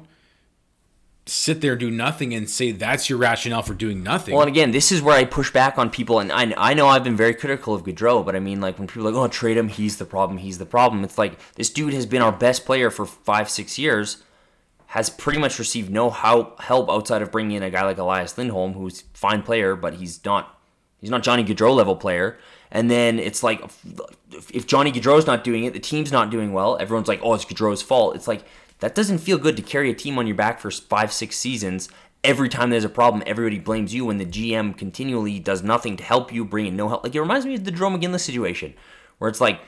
sit 1.26 1.62
there 1.62 1.74
do 1.74 1.90
nothing 1.90 2.34
and 2.34 2.48
say 2.50 2.70
that's 2.72 3.08
your 3.08 3.18
rationale 3.18 3.62
for 3.62 3.74
doing 3.74 4.02
nothing. 4.02 4.34
Well, 4.34 4.42
and 4.42 4.50
again, 4.50 4.72
this 4.72 4.92
is 4.92 5.00
where 5.00 5.16
I 5.16 5.24
push 5.24 5.50
back 5.50 5.78
on 5.78 5.90
people, 5.90 6.18
and 6.18 6.30
I, 6.30 6.52
I 6.56 6.74
know 6.74 6.88
I've 6.88 7.04
been 7.04 7.16
very 7.16 7.34
critical 7.34 7.74
of 7.74 7.84
Gaudreau, 7.84 8.24
but 8.24 8.36
I 8.36 8.40
mean, 8.40 8.60
like 8.60 8.78
when 8.78 8.88
people 8.88 9.08
are 9.08 9.12
like, 9.12 9.20
"Oh, 9.20 9.28
trade 9.28 9.56
him, 9.56 9.68
he's 9.68 9.96
the 9.96 10.04
problem, 10.04 10.38
he's 10.38 10.58
the 10.58 10.66
problem." 10.66 11.04
It's 11.04 11.18
like 11.18 11.38
this 11.54 11.70
dude 11.70 11.94
has 11.94 12.06
been 12.06 12.22
our 12.22 12.32
best 12.32 12.66
player 12.66 12.90
for 12.90 13.06
five, 13.06 13.48
six 13.48 13.78
years, 13.78 14.22
has 14.94 15.10
pretty 15.10 15.40
much 15.40 15.58
received 15.58 15.90
no 15.90 16.08
help 16.08 16.62
outside 16.88 17.20
of 17.20 17.32
bringing 17.32 17.56
in 17.56 17.64
a 17.64 17.70
guy 17.70 17.82
like 17.82 17.98
Elias 17.98 18.38
Lindholm, 18.38 18.74
who's 18.74 19.00
a 19.00 19.18
fine 19.18 19.42
player, 19.42 19.74
but 19.74 19.94
he's 19.94 20.24
not 20.24 20.56
he's 21.00 21.10
not 21.10 21.24
Johnny 21.24 21.42
Gaudreau 21.42 21.74
level 21.74 21.96
player. 21.96 22.38
And 22.70 22.88
then 22.88 23.18
it's 23.18 23.42
like, 23.42 23.60
if 24.52 24.68
Johnny 24.68 24.92
Gaudreau's 24.92 25.26
not 25.26 25.42
doing 25.42 25.64
it, 25.64 25.72
the 25.72 25.80
team's 25.80 26.12
not 26.12 26.30
doing 26.30 26.52
well. 26.52 26.78
Everyone's 26.78 27.08
like, 27.08 27.18
"Oh, 27.24 27.34
it's 27.34 27.44
Gaudreau's 27.44 27.82
fault." 27.82 28.14
It's 28.14 28.28
like 28.28 28.44
that 28.78 28.94
doesn't 28.94 29.18
feel 29.18 29.36
good 29.36 29.56
to 29.56 29.62
carry 29.62 29.90
a 29.90 29.94
team 29.94 30.16
on 30.16 30.28
your 30.28 30.36
back 30.36 30.60
for 30.60 30.70
five, 30.70 31.12
six 31.12 31.36
seasons. 31.36 31.88
Every 32.22 32.48
time 32.48 32.70
there's 32.70 32.84
a 32.84 32.88
problem, 32.88 33.24
everybody 33.26 33.58
blames 33.58 33.92
you, 33.92 34.10
and 34.10 34.20
the 34.20 34.24
GM 34.24 34.78
continually 34.78 35.40
does 35.40 35.64
nothing 35.64 35.96
to 35.96 36.04
help 36.04 36.32
you, 36.32 36.44
bring 36.44 36.66
in 36.66 36.76
no 36.76 36.88
help. 36.88 37.02
Like 37.02 37.16
it 37.16 37.20
reminds 37.20 37.46
me 37.46 37.56
of 37.56 37.64
the 37.64 37.72
Jarome 37.72 38.00
Iginla 38.00 38.20
situation, 38.20 38.74
where 39.18 39.28
it's 39.28 39.40
like 39.40 39.58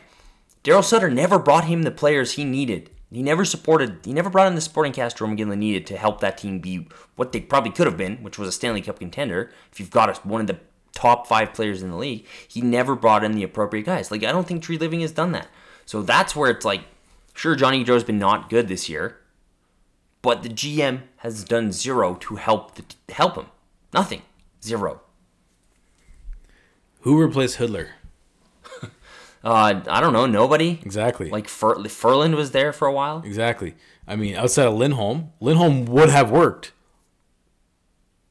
Darryl 0.62 0.84
Sutter 0.84 1.10
never 1.10 1.40
brought 1.40 1.64
him 1.64 1.82
the 1.82 1.90
players 1.90 2.34
he 2.34 2.44
needed. 2.44 2.90
He 3.16 3.22
never 3.22 3.46
supported. 3.46 4.00
He 4.04 4.12
never 4.12 4.28
brought 4.28 4.46
in 4.46 4.56
the 4.56 4.60
supporting 4.60 4.92
cast 4.92 5.16
Jarome 5.16 5.38
Iginla 5.38 5.56
needed 5.56 5.86
to 5.86 5.96
help 5.96 6.20
that 6.20 6.36
team 6.36 6.58
be 6.58 6.86
what 7.14 7.32
they 7.32 7.40
probably 7.40 7.70
could 7.70 7.86
have 7.86 7.96
been, 7.96 8.18
which 8.18 8.38
was 8.38 8.46
a 8.46 8.52
Stanley 8.52 8.82
Cup 8.82 8.98
contender. 8.98 9.50
If 9.72 9.80
you've 9.80 9.90
got 9.90 10.26
one 10.26 10.42
of 10.42 10.46
the 10.46 10.58
top 10.92 11.26
five 11.26 11.54
players 11.54 11.82
in 11.82 11.88
the 11.88 11.96
league, 11.96 12.26
he 12.46 12.60
never 12.60 12.94
brought 12.94 13.24
in 13.24 13.32
the 13.32 13.42
appropriate 13.42 13.86
guys. 13.86 14.10
Like 14.10 14.22
I 14.22 14.32
don't 14.32 14.46
think 14.46 14.62
Treliving 14.62 15.00
has 15.00 15.12
done 15.12 15.32
that. 15.32 15.48
So 15.86 16.02
that's 16.02 16.36
where 16.36 16.50
it's 16.50 16.66
like, 16.66 16.82
sure, 17.32 17.56
Johnny 17.56 17.84
Joe's 17.84 18.04
been 18.04 18.18
not 18.18 18.50
good 18.50 18.68
this 18.68 18.86
year, 18.86 19.16
but 20.20 20.42
the 20.42 20.50
GM 20.50 21.04
has 21.16 21.42
done 21.42 21.72
zero 21.72 22.16
to 22.16 22.36
help 22.36 22.74
the, 22.74 22.84
help 23.14 23.36
him. 23.36 23.46
Nothing. 23.94 24.20
Zero. 24.62 25.00
Who 27.00 27.18
replaced 27.18 27.56
Hudler? 27.56 27.92
Uh, 29.46 29.80
I 29.88 30.00
don't 30.00 30.12
know. 30.12 30.26
Nobody. 30.26 30.80
Exactly. 30.82 31.30
Like 31.30 31.46
Fur- 31.46 31.84
Ferland 31.84 32.34
was 32.34 32.50
there 32.50 32.72
for 32.72 32.88
a 32.88 32.92
while. 32.92 33.22
exactly. 33.24 33.74
I 34.08 34.16
mean, 34.16 34.34
outside 34.34 34.66
of 34.66 34.74
Lindholm, 34.74 35.32
Lindholm 35.40 35.84
would 35.86 36.10
have 36.10 36.30
worked 36.30 36.72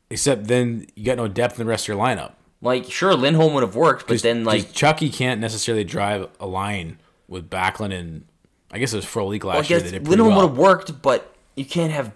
Except 0.10 0.46
then 0.48 0.88
you 0.96 1.04
got 1.06 1.18
no 1.18 1.28
depth 1.28 1.60
in 1.60 1.66
the 1.66 1.70
rest 1.70 1.86
of 1.86 1.96
your 1.96 1.98
lineup. 2.04 2.34
Like, 2.62 2.86
sure, 2.92 3.16
Lindholm 3.16 3.54
would 3.54 3.64
have 3.64 3.76
worked, 3.76 4.08
but 4.08 4.22
then 4.22 4.44
like, 4.44 4.72
Chucky 4.72 5.10
can't 5.10 5.42
necessarily 5.42 5.84
drive 5.84 6.30
a 6.40 6.46
line 6.46 7.00
with 7.28 7.50
Backlund 7.50 7.94
and 7.94 8.26
I 8.72 8.78
guess 8.80 8.94
it 8.94 8.98
was 8.98 9.06
Frolik 9.06 9.44
last 9.44 9.56
well, 9.56 9.58
I 9.58 9.62
year. 9.62 9.80
guess 9.80 9.92
did 9.92 9.92
pretty 10.06 10.10
Lindholm 10.10 10.30
well. 10.36 10.42
would 10.42 10.50
have 10.50 10.58
worked, 10.58 11.02
but 11.02 11.34
you 11.56 11.66
can't 11.66 11.92
have 11.92 12.12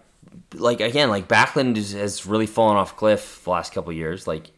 like 0.53 0.81
again 0.81 1.09
like 1.09 1.27
Backlund 1.27 1.77
is, 1.77 1.93
has 1.93 2.25
really 2.25 2.47
fallen 2.47 2.77
off 2.77 2.95
cliff 2.95 3.41
the 3.43 3.49
last 3.49 3.73
couple 3.73 3.91
of 3.91 3.97
years. 3.97 4.27
Like, 4.27 4.51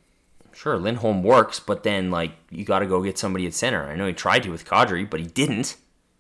sure, 0.62 0.78
Lindholm 0.78 1.24
works, 1.24 1.60
but 1.60 1.82
then 1.82 2.12
like 2.12 2.34
you 2.52 2.64
got 2.64 2.80
to 2.80 2.86
go 2.86 3.02
get 3.02 3.18
somebody 3.18 3.48
at 3.48 3.54
center. 3.54 3.90
I 3.90 3.96
know 3.96 4.06
he 4.06 4.14
tried 4.14 4.44
to 4.44 4.52
with 4.52 4.66
Kadri, 4.66 5.10
but 5.10 5.20
he 5.20 5.26
didn't, 5.26 5.76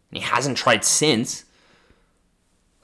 and 0.09 0.17
he 0.17 0.19
hasn't 0.21 0.57
tried 0.57 0.83
since. 0.83 1.45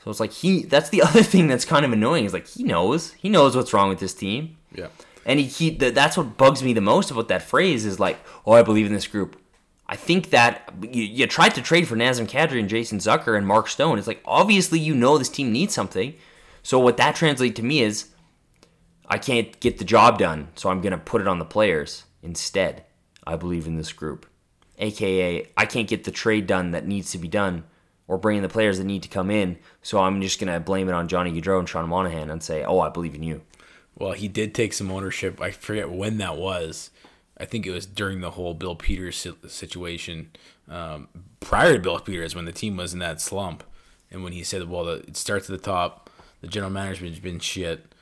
So 0.03 0.11
it's 0.11 0.19
like 0.19 0.31
he. 0.31 0.63
That's 0.63 0.89
the 0.89 1.01
other 1.07 1.23
thing 1.23 1.47
that's 1.47 1.65
kind 1.65 1.83
of 1.83 1.91
annoying. 1.91 2.25
Is 2.25 2.33
like 2.33 2.47
he 2.47 2.63
knows 2.63 3.13
he 3.13 3.29
knows 3.29 3.55
what's 3.55 3.73
wrong 3.73 3.89
with 3.89 3.99
this 3.99 4.13
team. 4.13 4.57
Yeah. 4.73 4.89
And 5.25 5.39
he, 5.39 5.45
he 5.45 5.75
th- 5.75 5.93
that's 5.93 6.15
what 6.15 6.37
bugs 6.37 6.63
me 6.63 6.73
the 6.73 6.79
most 6.81 7.11
about 7.11 7.27
that 7.27 7.41
phrase 7.41 7.85
is 7.85 7.99
like, 7.99 8.19
oh, 8.45 8.53
I 8.53 8.61
believe 8.61 8.85
in 8.85 8.93
this 8.93 9.07
group. 9.07 9.37
I 9.89 9.95
think 9.95 10.29
that 10.29 10.73
you, 10.81 11.03
you 11.03 11.27
tried 11.27 11.55
to 11.55 11.61
trade 11.61 11.87
for 11.87 11.95
Nazem 11.95 12.29
Kadri 12.29 12.59
and 12.59 12.69
Jason 12.69 12.99
Zucker 12.99 13.37
and 13.37 13.47
Mark 13.47 13.67
Stone. 13.67 13.97
It's 13.97 14.07
like 14.07 14.21
obviously 14.25 14.79
you 14.79 14.93
know 14.93 15.17
this 15.17 15.29
team 15.29 15.51
needs 15.51 15.73
something. 15.73 16.13
So 16.61 16.79
what 16.79 16.97
that 16.97 17.15
translates 17.15 17.55
to 17.55 17.63
me 17.63 17.81
is, 17.81 18.09
I 19.07 19.17
can't 19.17 19.59
get 19.59 19.77
the 19.77 19.85
job 19.85 20.19
done, 20.19 20.49
so 20.55 20.69
I'm 20.69 20.81
gonna 20.81 20.97
put 20.97 21.21
it 21.21 21.27
on 21.27 21.39
the 21.39 21.45
players 21.45 22.05
instead. 22.21 22.83
I 23.25 23.35
believe 23.35 23.67
in 23.67 23.77
this 23.77 23.93
group, 23.93 24.25
aka 24.77 25.47
I 25.55 25.65
can't 25.65 25.87
get 25.87 26.03
the 26.03 26.11
trade 26.11 26.47
done 26.47 26.71
that 26.71 26.87
needs 26.87 27.11
to 27.11 27.17
be 27.17 27.27
done, 27.27 27.63
or 28.07 28.17
bring 28.17 28.37
in 28.37 28.43
the 28.43 28.49
players 28.49 28.77
that 28.77 28.85
need 28.85 29.03
to 29.03 29.09
come 29.09 29.29
in. 29.29 29.57
So 29.81 29.99
I'm 29.99 30.21
just 30.21 30.39
gonna 30.39 30.59
blame 30.59 30.89
it 30.89 30.93
on 30.93 31.07
Johnny 31.07 31.31
Gaudreau 31.31 31.59
and 31.59 31.69
Sean 31.69 31.89
Monahan 31.89 32.29
and 32.29 32.41
say, 32.41 32.63
oh, 32.63 32.79
I 32.79 32.89
believe 32.89 33.15
in 33.15 33.23
you. 33.23 33.41
Well, 33.97 34.11
he 34.11 34.27
did 34.27 34.53
take 34.53 34.73
some 34.73 34.91
ownership. 34.91 35.41
I 35.41 35.51
forget 35.51 35.89
when 35.89 36.17
that 36.17 36.37
was. 36.37 36.91
I 37.39 37.45
think 37.45 37.65
it 37.65 37.71
was 37.71 37.85
during 37.85 38.21
the 38.21 38.31
whole 38.31 38.53
Bill 38.53 38.75
Peters 38.75 39.27
situation. 39.47 40.31
Um, 40.67 41.07
prior 41.39 41.73
to 41.73 41.79
Bill 41.79 41.99
Peters, 41.99 42.35
when 42.35 42.45
the 42.45 42.51
team 42.51 42.77
was 42.77 42.93
in 42.93 42.99
that 42.99 43.21
slump, 43.21 43.63
and 44.11 44.23
when 44.23 44.33
he 44.33 44.43
said, 44.43 44.69
"Well, 44.69 44.85
the, 44.85 44.93
it 45.07 45.17
starts 45.17 45.49
at 45.49 45.55
the 45.55 45.63
top. 45.63 46.09
The 46.41 46.47
general 46.47 46.71
management's 46.71 47.19
been 47.19 47.39
shit. 47.39 47.93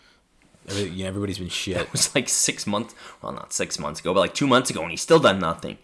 Yeah, 0.74 1.08
everybody's 1.08 1.38
been 1.40 1.50
shit." 1.50 1.78
It 1.78 1.92
was 1.92 2.14
like 2.16 2.28
six 2.30 2.66
months, 2.66 2.96
well, 3.22 3.32
not 3.32 3.54
six 3.54 3.78
months 3.80 4.00
ago, 4.00 4.14
but 4.14 4.20
like 4.20 4.34
two 4.34 4.48
months 4.48 4.70
ago, 4.70 4.82
and 4.82 4.92
he's 4.92 5.02
still 5.02 5.20
done 5.20 5.40
nothing. 5.40 5.78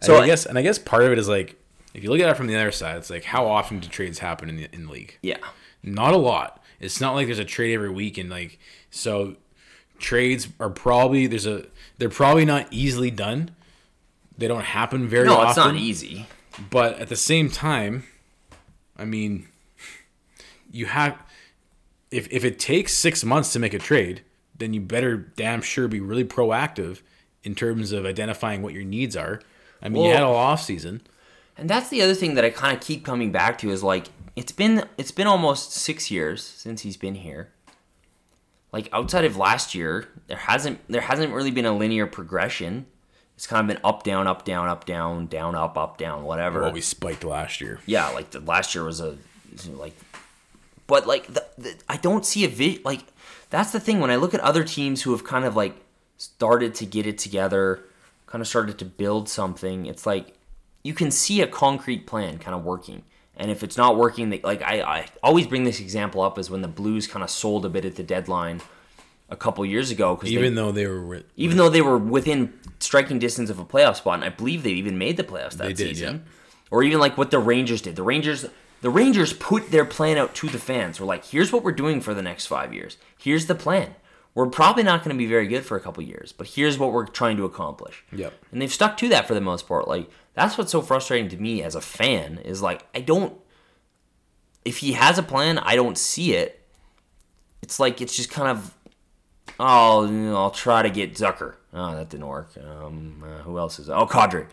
So 0.00 0.16
So 0.16 0.22
I 0.22 0.26
guess, 0.26 0.46
and 0.46 0.58
I 0.58 0.62
guess 0.62 0.78
part 0.78 1.02
of 1.04 1.12
it 1.12 1.18
is 1.18 1.28
like, 1.28 1.56
if 1.94 2.02
you 2.02 2.10
look 2.10 2.20
at 2.20 2.28
it 2.28 2.36
from 2.36 2.46
the 2.48 2.56
other 2.56 2.72
side, 2.72 2.96
it's 2.96 3.08
like, 3.10 3.24
how 3.24 3.46
often 3.46 3.78
do 3.80 3.88
trades 3.88 4.18
happen 4.18 4.48
in 4.48 4.56
the 4.56 4.68
in 4.72 4.86
the 4.86 4.92
league? 4.92 5.18
Yeah. 5.22 5.38
Not 5.82 6.12
a 6.14 6.16
lot. 6.18 6.62
It's 6.80 7.00
not 7.00 7.14
like 7.14 7.26
there's 7.26 7.38
a 7.38 7.44
trade 7.44 7.72
every 7.74 7.90
week, 7.90 8.18
and 8.18 8.28
like, 8.28 8.58
so 8.90 9.36
trades 9.98 10.48
are 10.58 10.70
probably 10.70 11.26
there's 11.26 11.46
a 11.46 11.66
they're 11.98 12.08
probably 12.08 12.44
not 12.44 12.66
easily 12.70 13.10
done. 13.10 13.50
They 14.36 14.48
don't 14.48 14.64
happen 14.64 15.06
very 15.08 15.26
No, 15.26 15.36
often. 15.36 15.48
it's 15.48 15.56
not 15.56 15.76
easy. 15.76 16.26
But 16.70 16.98
at 16.98 17.08
the 17.08 17.16
same 17.16 17.48
time, 17.50 18.04
I 18.98 19.04
mean, 19.04 19.46
you 20.72 20.86
have 20.86 21.16
if 22.14 22.28
if 22.30 22.44
it 22.44 22.58
takes 22.58 22.92
six 22.92 23.24
months 23.24 23.52
to 23.52 23.58
make 23.58 23.74
a 23.74 23.78
trade, 23.78 24.22
then 24.56 24.72
you 24.72 24.80
better 24.80 25.16
damn 25.16 25.60
sure 25.60 25.88
be 25.88 26.00
really 26.00 26.24
proactive 26.24 27.00
in 27.42 27.54
terms 27.54 27.92
of 27.92 28.06
identifying 28.06 28.62
what 28.62 28.72
your 28.72 28.84
needs 28.84 29.16
are. 29.16 29.40
I 29.82 29.88
mean, 29.88 30.04
you 30.04 30.12
had 30.12 30.22
all 30.22 30.36
off 30.36 30.62
season. 30.62 31.02
And 31.56 31.68
that's 31.68 31.88
the 31.88 32.02
other 32.02 32.14
thing 32.14 32.34
that 32.34 32.44
I 32.44 32.50
kind 32.50 32.74
of 32.76 32.82
keep 32.82 33.04
coming 33.04 33.30
back 33.30 33.58
to 33.58 33.70
is 33.70 33.82
like 33.82 34.06
it's 34.36 34.52
been 34.52 34.84
it's 34.96 35.10
been 35.10 35.26
almost 35.26 35.72
six 35.72 36.10
years 36.10 36.42
since 36.42 36.82
he's 36.82 36.96
been 36.96 37.16
here. 37.16 37.50
Like 38.72 38.88
outside 38.92 39.24
of 39.24 39.36
last 39.36 39.74
year, 39.74 40.08
there 40.28 40.36
hasn't 40.36 40.80
there 40.88 41.02
hasn't 41.02 41.32
really 41.32 41.50
been 41.50 41.66
a 41.66 41.76
linear 41.76 42.06
progression. 42.06 42.86
It's 43.36 43.48
kind 43.48 43.68
of 43.68 43.74
been 43.74 43.84
up 43.84 44.04
down 44.04 44.28
up 44.28 44.44
down 44.44 44.68
up 44.68 44.84
down 44.84 45.26
down 45.26 45.56
up 45.56 45.76
up 45.76 45.98
down 45.98 46.22
whatever. 46.22 46.62
Well, 46.62 46.72
we 46.72 46.80
spiked 46.80 47.24
last 47.24 47.60
year. 47.60 47.80
yeah, 47.86 48.08
like 48.10 48.30
the 48.30 48.40
last 48.40 48.74
year 48.74 48.84
was 48.84 49.00
a 49.00 49.18
like, 49.68 49.94
but 50.86 51.06
like 51.06 51.26
the, 51.32 51.44
the 51.58 51.74
I 51.88 51.96
don't 51.96 52.24
see 52.26 52.44
a 52.44 52.48
vi- 52.48 52.80
like 52.84 53.04
that's 53.50 53.72
the 53.72 53.80
thing 53.80 54.00
when 54.00 54.10
I 54.10 54.16
look 54.16 54.34
at 54.34 54.40
other 54.40 54.64
teams 54.64 55.02
who 55.02 55.12
have 55.12 55.24
kind 55.24 55.44
of 55.44 55.56
like 55.56 55.76
started 56.16 56.74
to 56.76 56.86
get 56.86 57.06
it 57.06 57.18
together, 57.18 57.84
kind 58.26 58.40
of 58.42 58.48
started 58.48 58.78
to 58.78 58.84
build 58.84 59.28
something. 59.28 59.86
It's 59.86 60.06
like 60.06 60.36
you 60.82 60.94
can 60.94 61.10
see 61.10 61.40
a 61.40 61.46
concrete 61.46 62.06
plan 62.06 62.38
kind 62.38 62.54
of 62.54 62.64
working. 62.64 63.02
And 63.36 63.50
if 63.50 63.64
it's 63.64 63.76
not 63.76 63.96
working, 63.96 64.30
they, 64.30 64.40
like 64.42 64.62
I, 64.62 64.80
I 64.82 65.06
always 65.22 65.46
bring 65.46 65.64
this 65.64 65.80
example 65.80 66.20
up 66.22 66.38
is 66.38 66.50
when 66.50 66.62
the 66.62 66.68
Blues 66.68 67.06
kind 67.08 67.22
of 67.24 67.30
sold 67.30 67.66
a 67.66 67.68
bit 67.68 67.84
at 67.84 67.96
the 67.96 68.04
deadline 68.04 68.60
a 69.28 69.34
couple 69.36 69.64
years 69.66 69.90
ago 69.90 70.14
because 70.14 70.30
Even 70.30 70.54
though 70.54 70.70
they 70.70 70.86
were, 70.86 71.00
ri- 71.00 71.24
even 71.36 71.56
though 71.56 71.68
they 71.70 71.82
were 71.82 71.98
within 71.98 72.52
striking 72.78 73.18
distance 73.18 73.50
of 73.50 73.58
a 73.58 73.64
playoff 73.64 73.96
spot, 73.96 74.14
and 74.16 74.24
I 74.24 74.28
believe 74.28 74.62
they 74.62 74.70
even 74.70 74.98
made 74.98 75.16
the 75.16 75.24
playoffs 75.24 75.52
that 75.54 75.64
They 75.66 75.72
did, 75.72 75.96
season. 75.96 76.14
yeah. 76.24 76.30
Or 76.70 76.84
even 76.84 77.00
like 77.00 77.18
what 77.18 77.30
the 77.32 77.38
Rangers 77.40 77.82
did. 77.82 77.96
The 77.96 78.02
Rangers 78.04 78.46
the 78.80 78.90
Rangers 78.90 79.32
put 79.32 79.70
their 79.70 79.84
plan 79.84 80.18
out 80.18 80.34
to 80.36 80.48
the 80.48 80.58
fans. 80.58 81.00
We're 81.00 81.06
like, 81.06 81.24
here's 81.24 81.52
what 81.52 81.62
we're 81.62 81.72
doing 81.72 82.00
for 82.00 82.14
the 82.14 82.22
next 82.22 82.46
five 82.46 82.74
years. 82.74 82.96
Here's 83.16 83.46
the 83.46 83.54
plan. 83.54 83.94
We're 84.34 84.48
probably 84.48 84.82
not 84.82 85.04
going 85.04 85.14
to 85.14 85.18
be 85.18 85.26
very 85.26 85.46
good 85.46 85.64
for 85.64 85.76
a 85.76 85.80
couple 85.80 86.02
years, 86.02 86.32
but 86.32 86.48
here's 86.48 86.78
what 86.78 86.92
we're 86.92 87.06
trying 87.06 87.36
to 87.36 87.44
accomplish. 87.44 88.04
Yep. 88.12 88.34
And 88.50 88.60
they've 88.60 88.72
stuck 88.72 88.96
to 88.98 89.08
that 89.10 89.28
for 89.28 89.34
the 89.34 89.40
most 89.40 89.68
part. 89.68 89.86
Like 89.86 90.10
that's 90.34 90.58
what's 90.58 90.72
so 90.72 90.82
frustrating 90.82 91.28
to 91.30 91.36
me 91.36 91.62
as 91.62 91.74
a 91.74 91.80
fan 91.80 92.38
is 92.38 92.60
like 92.60 92.84
I 92.94 93.00
don't 93.00 93.38
if 94.64 94.78
he 94.78 94.92
has 94.92 95.18
a 95.18 95.22
plan, 95.22 95.58
I 95.58 95.76
don't 95.76 95.98
see 95.98 96.34
it. 96.34 96.66
It's 97.62 97.78
like 97.78 98.00
it's 98.00 98.16
just 98.16 98.30
kind 98.30 98.48
of 98.48 98.74
oh, 99.60 100.34
I'll 100.34 100.50
try 100.50 100.82
to 100.82 100.90
get 100.90 101.14
Zucker. 101.14 101.54
Oh, 101.72 101.94
that 101.94 102.08
didn't 102.08 102.26
work. 102.26 102.50
Um, 102.56 103.24
uh, 103.24 103.42
who 103.42 103.58
else 103.58 103.78
is? 103.78 103.88
Oh, 103.88 104.06
Kadri. 104.06 104.46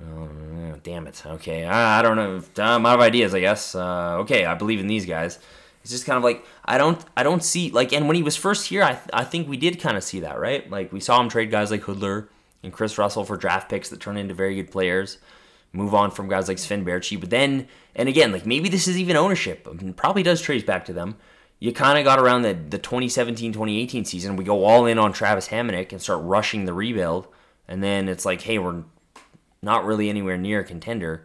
Oh, 0.00 0.74
damn 0.82 1.06
it. 1.06 1.22
Okay, 1.24 1.64
I, 1.64 1.98
I 1.98 2.02
don't 2.02 2.16
know. 2.16 2.42
I'm 2.62 2.86
out 2.86 2.94
of 2.94 3.00
ideas. 3.00 3.34
I 3.34 3.40
guess. 3.40 3.74
Uh, 3.74 4.18
okay, 4.20 4.44
I 4.44 4.54
believe 4.54 4.80
in 4.80 4.86
these 4.86 5.06
guys. 5.06 5.38
It's 5.82 5.90
just 5.90 6.06
kind 6.06 6.16
of 6.16 6.22
like 6.22 6.44
I 6.64 6.78
don't 6.78 7.04
I 7.16 7.22
don't 7.22 7.42
see 7.42 7.70
like 7.70 7.92
and 7.92 8.06
when 8.06 8.16
he 8.16 8.22
was 8.22 8.36
first 8.36 8.68
here, 8.68 8.82
I 8.82 8.98
I 9.12 9.24
think 9.24 9.48
we 9.48 9.56
did 9.56 9.80
kind 9.80 9.96
of 9.96 10.04
see 10.04 10.20
that 10.20 10.38
right. 10.38 10.68
Like 10.70 10.92
we 10.92 11.00
saw 11.00 11.20
him 11.20 11.28
trade 11.28 11.50
guys 11.50 11.70
like 11.70 11.82
Hudler 11.82 12.28
and 12.62 12.72
Chris 12.72 12.98
Russell 12.98 13.24
for 13.24 13.36
draft 13.36 13.68
picks 13.68 13.88
that 13.88 14.00
turn 14.00 14.16
into 14.16 14.34
very 14.34 14.54
good 14.54 14.70
players. 14.70 15.18
Move 15.72 15.94
on 15.94 16.10
from 16.10 16.28
guys 16.28 16.48
like 16.48 16.58
Sven 16.58 16.84
Baertschi, 16.84 17.18
but 17.18 17.30
then 17.30 17.66
and 17.96 18.08
again 18.08 18.30
like 18.30 18.46
maybe 18.46 18.68
this 18.68 18.86
is 18.86 18.96
even 18.96 19.16
ownership. 19.16 19.66
Probably 19.96 20.22
does 20.22 20.40
trace 20.40 20.62
back 20.62 20.84
to 20.84 20.92
them. 20.92 21.16
You 21.58 21.72
kind 21.72 21.98
of 21.98 22.04
got 22.04 22.20
around 22.20 22.42
the 22.42 22.54
the 22.54 22.78
2017-2018 22.78 24.06
season. 24.06 24.36
We 24.36 24.44
go 24.44 24.64
all 24.64 24.86
in 24.86 24.98
on 24.98 25.12
Travis 25.12 25.48
Hamonic 25.48 25.90
and 25.90 26.00
start 26.00 26.22
rushing 26.22 26.64
the 26.64 26.74
rebuild, 26.74 27.26
and 27.66 27.82
then 27.82 28.08
it's 28.08 28.24
like, 28.24 28.42
hey, 28.42 28.58
we're 28.58 28.84
not 29.62 29.84
really 29.84 30.08
anywhere 30.08 30.36
near 30.36 30.60
a 30.60 30.64
contender. 30.64 31.24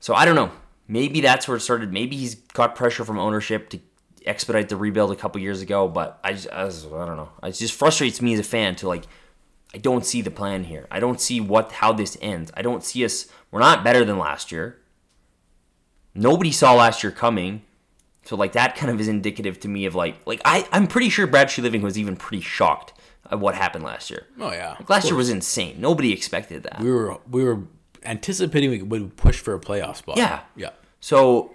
So 0.00 0.14
I 0.14 0.24
don't 0.24 0.34
know. 0.34 0.50
Maybe 0.88 1.20
that's 1.20 1.46
where 1.46 1.56
it 1.56 1.60
started. 1.60 1.92
Maybe 1.92 2.16
he's 2.16 2.34
got 2.34 2.74
pressure 2.74 3.04
from 3.04 3.18
ownership 3.18 3.70
to 3.70 3.78
expedite 4.26 4.68
the 4.68 4.76
rebuild 4.76 5.12
a 5.12 5.16
couple 5.16 5.40
years 5.40 5.62
ago. 5.62 5.88
But 5.88 6.18
I 6.24 6.32
just, 6.32 6.48
I, 6.52 6.64
just- 6.66 6.86
I 6.86 7.06
don't 7.06 7.16
know. 7.16 7.30
It 7.42 7.52
just 7.52 7.74
frustrates 7.74 8.20
me 8.20 8.34
as 8.34 8.40
a 8.40 8.44
fan 8.44 8.74
to 8.76 8.88
like. 8.88 9.04
I 9.74 9.78
don't 9.78 10.04
see 10.04 10.20
the 10.20 10.30
plan 10.30 10.64
here. 10.64 10.86
I 10.90 11.00
don't 11.00 11.18
see 11.18 11.40
what 11.40 11.72
how 11.72 11.94
this 11.94 12.18
ends. 12.20 12.50
I 12.54 12.60
don't 12.60 12.84
see 12.84 13.06
us. 13.06 13.28
We're 13.50 13.60
not 13.60 13.82
better 13.82 14.04
than 14.04 14.18
last 14.18 14.52
year. 14.52 14.76
Nobody 16.14 16.52
saw 16.52 16.74
last 16.74 17.02
year 17.02 17.10
coming. 17.10 17.62
So 18.24 18.36
like 18.36 18.52
that 18.52 18.76
kind 18.76 18.92
of 18.92 19.00
is 19.00 19.08
indicative 19.08 19.58
to 19.60 19.68
me 19.68 19.86
of 19.86 19.94
like 19.94 20.16
like 20.26 20.42
I 20.44 20.68
I'm 20.72 20.86
pretty 20.88 21.08
sure 21.08 21.26
Brad 21.26 21.48
Treliving 21.48 21.80
was 21.80 21.96
even 21.98 22.16
pretty 22.16 22.42
shocked 22.42 22.92
what 23.40 23.54
happened 23.54 23.84
last 23.84 24.10
year. 24.10 24.26
oh 24.40 24.52
yeah, 24.52 24.76
Like 24.78 24.90
last 24.90 25.06
year 25.06 25.14
was 25.16 25.30
insane. 25.30 25.76
Nobody 25.80 26.12
expected 26.12 26.62
that. 26.64 26.80
we 26.80 26.90
were 26.90 27.18
we 27.30 27.42
were 27.44 27.60
anticipating 28.04 28.70
we 28.70 28.82
would 28.82 29.16
push 29.16 29.38
for 29.38 29.54
a 29.54 29.60
playoff 29.60 29.96
spot. 29.96 30.16
Yeah. 30.16 30.40
yeah, 30.56 30.70
So 31.00 31.54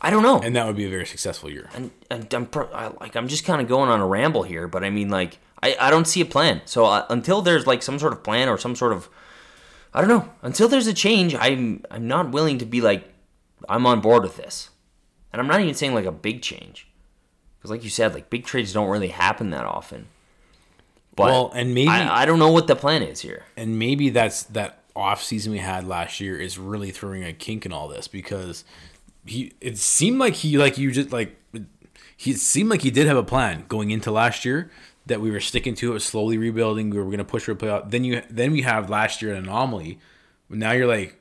I 0.00 0.10
don't 0.10 0.22
know. 0.22 0.40
and 0.40 0.54
that 0.56 0.66
would 0.66 0.76
be 0.76 0.84
a 0.84 0.90
very 0.90 1.06
successful 1.06 1.50
year. 1.50 1.68
and, 1.74 1.90
and 2.10 2.32
I'm 2.34 2.46
pro- 2.46 2.70
I, 2.72 2.88
like 3.00 3.16
I'm 3.16 3.28
just 3.28 3.44
kind 3.44 3.60
of 3.62 3.68
going 3.68 3.88
on 3.90 4.00
a 4.00 4.06
ramble 4.06 4.42
here, 4.42 4.68
but 4.68 4.84
I 4.84 4.90
mean 4.90 5.08
like 5.08 5.38
I, 5.62 5.76
I 5.80 5.90
don't 5.90 6.06
see 6.06 6.20
a 6.20 6.26
plan. 6.26 6.60
So 6.66 6.84
uh, 6.84 7.06
until 7.08 7.40
there's 7.42 7.66
like 7.66 7.82
some 7.82 7.98
sort 7.98 8.12
of 8.12 8.22
plan 8.22 8.48
or 8.48 8.58
some 8.58 8.76
sort 8.76 8.92
of 8.92 9.08
I 9.94 10.00
don't 10.02 10.10
know. 10.10 10.28
Until 10.42 10.68
there's 10.68 10.86
a 10.86 10.92
change, 10.94 11.34
I'm 11.34 11.82
I'm 11.90 12.06
not 12.06 12.30
willing 12.30 12.58
to 12.58 12.66
be 12.66 12.80
like 12.82 13.08
I'm 13.68 13.86
on 13.86 14.00
board 14.02 14.22
with 14.22 14.36
this. 14.36 14.68
And 15.32 15.40
I'm 15.40 15.48
not 15.48 15.60
even 15.60 15.74
saying 15.74 15.94
like 15.94 16.04
a 16.04 16.12
big 16.12 16.42
change. 16.42 16.86
Cuz 17.62 17.70
like 17.70 17.82
you 17.82 17.90
said, 17.90 18.12
like 18.12 18.28
big 18.28 18.44
trades 18.44 18.74
don't 18.74 18.88
really 18.90 19.08
happen 19.08 19.48
that 19.50 19.64
often. 19.64 20.08
But 21.16 21.26
Well, 21.26 21.52
and 21.54 21.74
maybe- 21.74 21.88
I, 21.88 22.22
I 22.22 22.26
don't 22.26 22.38
know 22.38 22.52
what 22.52 22.66
the 22.66 22.76
plan 22.76 23.02
is 23.02 23.20
here. 23.20 23.44
and 23.56 23.78
maybe 23.78 24.10
that's 24.10 24.44
that 24.44 24.82
off 24.94 25.22
season 25.22 25.52
we 25.52 25.58
had 25.58 25.86
last 25.86 26.20
year 26.20 26.38
is 26.38 26.58
really 26.58 26.90
throwing 26.90 27.22
a 27.24 27.32
kink 27.32 27.66
in 27.66 27.72
all 27.72 27.86
this 27.88 28.08
because 28.08 28.64
he 29.26 29.52
it 29.60 29.76
seemed 29.76 30.18
like 30.18 30.34
he 30.34 30.56
like 30.56 30.78
you 30.78 30.90
just 30.90 31.12
like 31.12 31.36
he 32.16 32.32
seemed 32.32 32.70
like 32.70 32.80
he 32.80 32.90
did 32.90 33.06
have 33.06 33.16
a 33.16 33.22
plan 33.22 33.64
going 33.68 33.90
into 33.90 34.10
last 34.10 34.44
year 34.46 34.70
that 35.04 35.20
we 35.20 35.30
were 35.30 35.40
sticking 35.40 35.74
to 35.74 35.90
it 35.90 35.92
was 35.94 36.04
slowly 36.04 36.38
rebuilding 36.38 36.88
we 36.88 36.96
were 36.98 37.04
going 37.04 37.18
to 37.18 37.24
push 37.24 37.44
for 37.44 37.52
a 37.52 37.56
playoff. 37.56 37.90
Then 37.90 38.04
you 38.04 38.22
then 38.30 38.52
we 38.52 38.62
have 38.62 38.88
last 38.88 39.20
year 39.20 39.34
an 39.34 39.44
anomaly. 39.44 39.98
Now 40.48 40.72
you're 40.72 40.86
like 40.86 41.20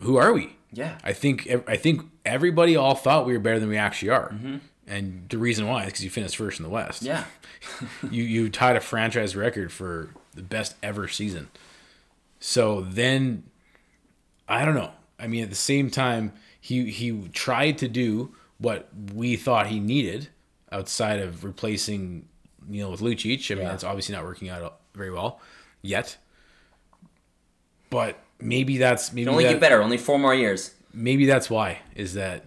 who 0.00 0.16
are 0.16 0.32
we? 0.32 0.56
Yeah. 0.72 0.98
I 1.04 1.12
think 1.12 1.48
I 1.68 1.76
think 1.76 2.02
everybody 2.24 2.74
all 2.74 2.96
thought 2.96 3.24
we 3.24 3.34
were 3.34 3.38
better 3.38 3.60
than 3.60 3.68
we 3.68 3.76
actually 3.76 4.10
are 4.10 4.30
mm-hmm. 4.30 4.56
And 4.86 5.26
the 5.30 5.38
reason 5.38 5.66
why 5.66 5.82
is 5.82 5.86
because 5.86 6.04
you 6.04 6.10
finished 6.10 6.36
first 6.36 6.58
in 6.58 6.62
the 6.64 6.68
West. 6.70 7.02
Yeah. 7.02 7.24
you 8.10 8.22
you 8.22 8.50
tied 8.50 8.76
a 8.76 8.80
franchise 8.80 9.34
record 9.34 9.72
for 9.72 10.10
the 10.34 10.42
best 10.42 10.74
ever 10.82 11.08
season. 11.08 11.48
So 12.38 12.82
then, 12.82 13.44
I 14.46 14.64
don't 14.66 14.74
know. 14.74 14.90
I 15.18 15.26
mean, 15.26 15.42
at 15.42 15.48
the 15.50 15.56
same 15.56 15.90
time, 15.90 16.32
he 16.60 16.90
he 16.90 17.28
tried 17.32 17.78
to 17.78 17.88
do 17.88 18.34
what 18.58 18.88
we 19.14 19.36
thought 19.36 19.68
he 19.68 19.80
needed 19.80 20.28
outside 20.70 21.18
of 21.20 21.44
replacing 21.44 22.26
Neal 22.66 22.90
with 22.90 23.00
Lucic. 23.00 23.50
I 23.50 23.54
mean, 23.54 23.64
Yeah. 23.66 23.74
it's 23.74 23.84
obviously 23.84 24.14
not 24.14 24.24
working 24.24 24.48
out 24.50 24.80
very 24.94 25.10
well 25.10 25.40
yet. 25.80 26.16
But 27.90 28.18
maybe 28.40 28.76
that's 28.78 29.12
maybe 29.12 29.28
only 29.28 29.44
that- 29.44 29.52
get 29.54 29.60
better. 29.60 29.82
Only 29.82 29.98
four 29.98 30.18
more 30.18 30.34
years. 30.34 30.72
maybe 30.92 31.26
that's 31.26 31.48
why 31.50 31.78
is 31.96 32.14
that 32.14 32.46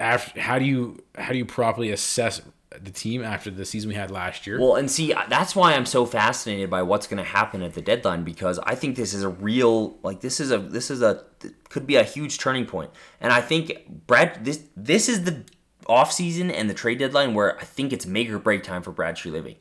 after 0.00 0.40
how 0.40 0.58
do 0.58 0.64
you 0.64 1.02
how 1.14 1.30
do 1.30 1.38
you 1.38 1.44
properly 1.44 1.90
assess 1.90 2.42
the 2.70 2.90
team 2.90 3.22
after 3.22 3.50
the 3.50 3.64
season 3.64 3.88
we 3.88 3.94
had 3.94 4.10
last 4.10 4.46
year? 4.46 4.58
Well, 4.58 4.76
and 4.76 4.90
see, 4.90 5.12
that's 5.28 5.56
why 5.56 5.74
I'm 5.74 5.86
so 5.86 6.06
fascinated 6.06 6.70
by 6.70 6.82
what's 6.82 7.06
going 7.06 7.22
to 7.22 7.28
happen 7.28 7.62
at 7.62 7.74
the 7.74 7.82
deadline 7.82 8.22
because 8.24 8.58
I 8.60 8.74
think 8.74 8.96
this 8.96 9.12
is 9.12 9.22
a 9.22 9.28
real 9.28 9.98
like 10.02 10.20
this 10.20 10.40
is 10.40 10.50
a 10.50 10.58
this 10.58 10.90
is 10.90 11.02
a 11.02 11.24
could 11.68 11.86
be 11.86 11.96
a 11.96 12.02
huge 12.02 12.38
turning 12.38 12.66
point. 12.66 12.90
And 13.20 13.32
I 13.32 13.40
think 13.40 14.06
Brad 14.06 14.44
this 14.44 14.64
this 14.76 15.08
is 15.08 15.24
the 15.24 15.44
offseason 15.86 16.52
and 16.52 16.70
the 16.70 16.74
trade 16.74 16.98
deadline 16.98 17.34
where 17.34 17.58
I 17.58 17.64
think 17.64 17.92
it's 17.92 18.06
make 18.06 18.30
or 18.30 18.38
break 18.38 18.62
time 18.62 18.82
for 18.82 18.92
Brad 18.92 19.16
Treliving. 19.16 19.56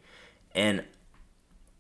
And 0.54 0.84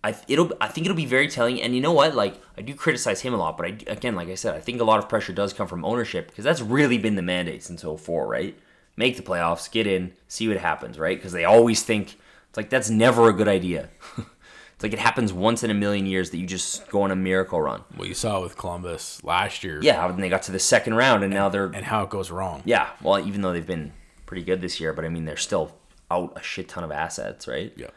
I 0.03 0.15
it'll 0.27 0.51
I 0.61 0.67
think 0.67 0.85
it'll 0.85 0.95
be 0.95 1.05
very 1.05 1.27
telling. 1.27 1.61
And 1.61 1.75
you 1.75 1.81
know 1.81 1.91
what? 1.91 2.15
Like 2.15 2.35
I 2.57 2.61
do 2.61 2.73
criticize 2.73 3.21
him 3.21 3.33
a 3.33 3.37
lot, 3.37 3.57
but 3.57 3.65
I 3.65 3.77
again, 3.87 4.15
like 4.15 4.29
I 4.29 4.35
said, 4.35 4.55
I 4.55 4.59
think 4.59 4.79
a 4.79 4.85
lot 4.85 4.99
of 4.99 5.09
pressure 5.09 5.33
does 5.33 5.51
come 5.53 5.67
from 5.67 5.83
ownership 5.83 6.27
because 6.27 6.43
that's 6.45 6.61
really 6.61 6.97
been 6.97 7.15
the 7.15 7.21
mandate 7.21 7.63
since 7.63 7.83
04, 7.83 8.27
right? 8.27 8.57
Make 8.95 9.17
the 9.17 9.23
playoffs, 9.23 9.69
get 9.71 9.87
in, 9.87 10.13
see 10.27 10.47
what 10.47 10.57
happens, 10.57 10.97
right? 10.99 11.17
Because 11.17 11.31
they 11.33 11.45
always 11.45 11.83
think 11.83 12.17
it's 12.49 12.57
like 12.57 12.69
that's 12.69 12.89
never 12.89 13.29
a 13.29 13.33
good 13.33 13.47
idea. 13.49 13.89
it's 14.17 14.83
like 14.83 14.93
it 14.93 14.99
happens 14.99 15.33
once 15.33 15.63
in 15.63 15.69
a 15.69 15.73
million 15.73 16.05
years 16.05 16.29
that 16.31 16.37
you 16.37 16.47
just 16.47 16.89
go 16.89 17.01
on 17.01 17.11
a 17.11 17.15
miracle 17.15 17.61
run. 17.61 17.83
Well, 17.97 18.07
you 18.07 18.13
saw 18.13 18.41
with 18.41 18.57
Columbus 18.57 19.21
last 19.23 19.63
year, 19.63 19.79
Yeah, 19.81 20.09
and 20.09 20.21
they 20.23 20.29
got 20.29 20.43
to 20.43 20.51
the 20.53 20.59
second 20.59 20.93
round 20.95 21.23
and 21.23 21.33
now 21.33 21.49
they're 21.49 21.65
and 21.65 21.85
how 21.85 22.03
it 22.03 22.09
goes 22.09 22.31
wrong. 22.31 22.61
yeah. 22.65 22.89
Well, 23.01 23.19
even 23.25 23.41
though 23.41 23.51
they've 23.53 23.67
been 23.67 23.91
pretty 24.25 24.43
good 24.43 24.61
this 24.61 24.79
year, 24.79 24.93
but 24.93 25.03
I 25.03 25.09
mean 25.09 25.25
they're 25.25 25.35
still 25.37 25.75
out 26.09 26.33
a 26.37 26.41
shit 26.41 26.69
ton 26.69 26.83
of 26.83 26.91
assets, 26.91 27.47
right? 27.47 27.71
Yeah. 27.75 27.87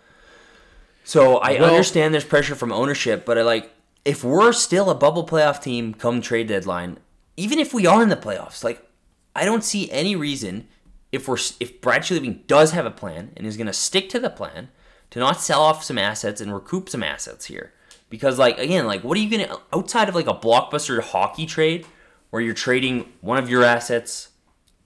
So 1.05 1.39
I 1.39 1.55
Well- 1.55 1.65
understand 1.71 2.15
there's 2.15 2.25
pressure 2.25 2.55
from 2.55 2.73
ownership, 2.73 3.25
but 3.25 3.39
I 3.39 3.43
like 3.43 3.71
if 4.05 4.25
we're 4.25 4.53
still 4.53 4.91
a 4.91 4.95
bubble 4.95 5.27
playoff 5.27 5.63
team 5.63 5.95
come 5.95 6.21
trade 6.21 6.49
deadline, 6.49 6.99
even 7.37 7.59
if 7.59 7.73
we 7.73 7.87
are 7.87 8.03
in 8.03 8.09
the 8.09 8.17
playoffs, 8.17 8.65
like 8.65 8.87
I 9.35 9.45
don't 9.45 9.65
see 9.65 9.91
any 9.91 10.15
reason 10.17 10.69
if 11.11 11.29
we're 11.29 11.39
if 11.61 11.81
Brad 11.81 12.03
Treliving 12.03 12.47
does 12.47 12.73
have 12.73 12.87
a 12.87 12.91
plan 12.91 13.31
and 13.37 13.47
is 13.47 13.57
going 13.57 13.67
to 13.67 13.73
stick 13.73 14.09
to 14.11 14.21
the 14.21 14.31
plan 14.31 14.69
to 15.11 15.19
not 15.19 15.41
sell 15.41 15.61
off 15.63 15.85
some 15.85 15.99
assets 15.99 16.41
and 16.41 16.53
recoup 16.55 16.89
some 16.89 17.03
assets 17.03 17.47
here. 17.47 17.73
Because 18.11 18.39
like 18.39 18.59
again, 18.59 18.87
like 18.87 19.03
what 19.05 19.17
are 19.17 19.21
you 19.21 19.31
going 19.31 19.47
to 19.49 19.61
outside 19.73 20.09
of 20.09 20.15
like 20.15 20.27
a 20.27 20.35
blockbuster 20.35 21.01
hockey 21.03 21.47
trade 21.47 21.87
where 22.31 22.43
you're 22.43 22.55
trading 22.55 23.13
one 23.21 23.39
of 23.39 23.49
your 23.49 23.65
assets 23.65 24.29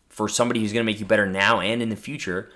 for 0.09 0.29
somebody 0.29 0.61
who's 0.61 0.73
going 0.73 0.85
to 0.85 0.91
make 0.91 1.01
you 1.01 1.07
better 1.07 1.27
now 1.27 1.61
and 1.61 1.83
in 1.83 1.89
the 1.89 1.97
future? 1.97 2.51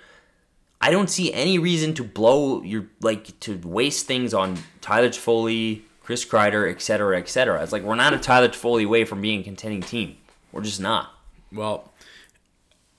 I 0.81 0.89
don't 0.91 1.09
see 1.09 1.31
any 1.33 1.59
reason 1.59 1.93
to 1.95 2.03
blow 2.03 2.61
your 2.63 2.87
like 3.01 3.39
to 3.41 3.57
waste 3.63 4.07
things 4.07 4.33
on 4.33 4.57
Tyler 4.81 5.09
Toffoli, 5.09 5.81
Chris 6.01 6.25
Kreider, 6.25 6.69
et 6.71 6.81
cetera, 6.81 7.17
et 7.19 7.29
cetera. 7.29 7.61
It's 7.61 7.71
like 7.71 7.83
we're 7.83 7.95
not 7.95 8.13
a 8.13 8.17
Tyler 8.17 8.49
Toffoli 8.49 8.85
away 8.85 9.05
from 9.05 9.21
being 9.21 9.41
a 9.41 9.43
contending 9.43 9.81
team. 9.81 10.17
We're 10.51 10.63
just 10.63 10.81
not. 10.81 11.13
Well, 11.53 11.91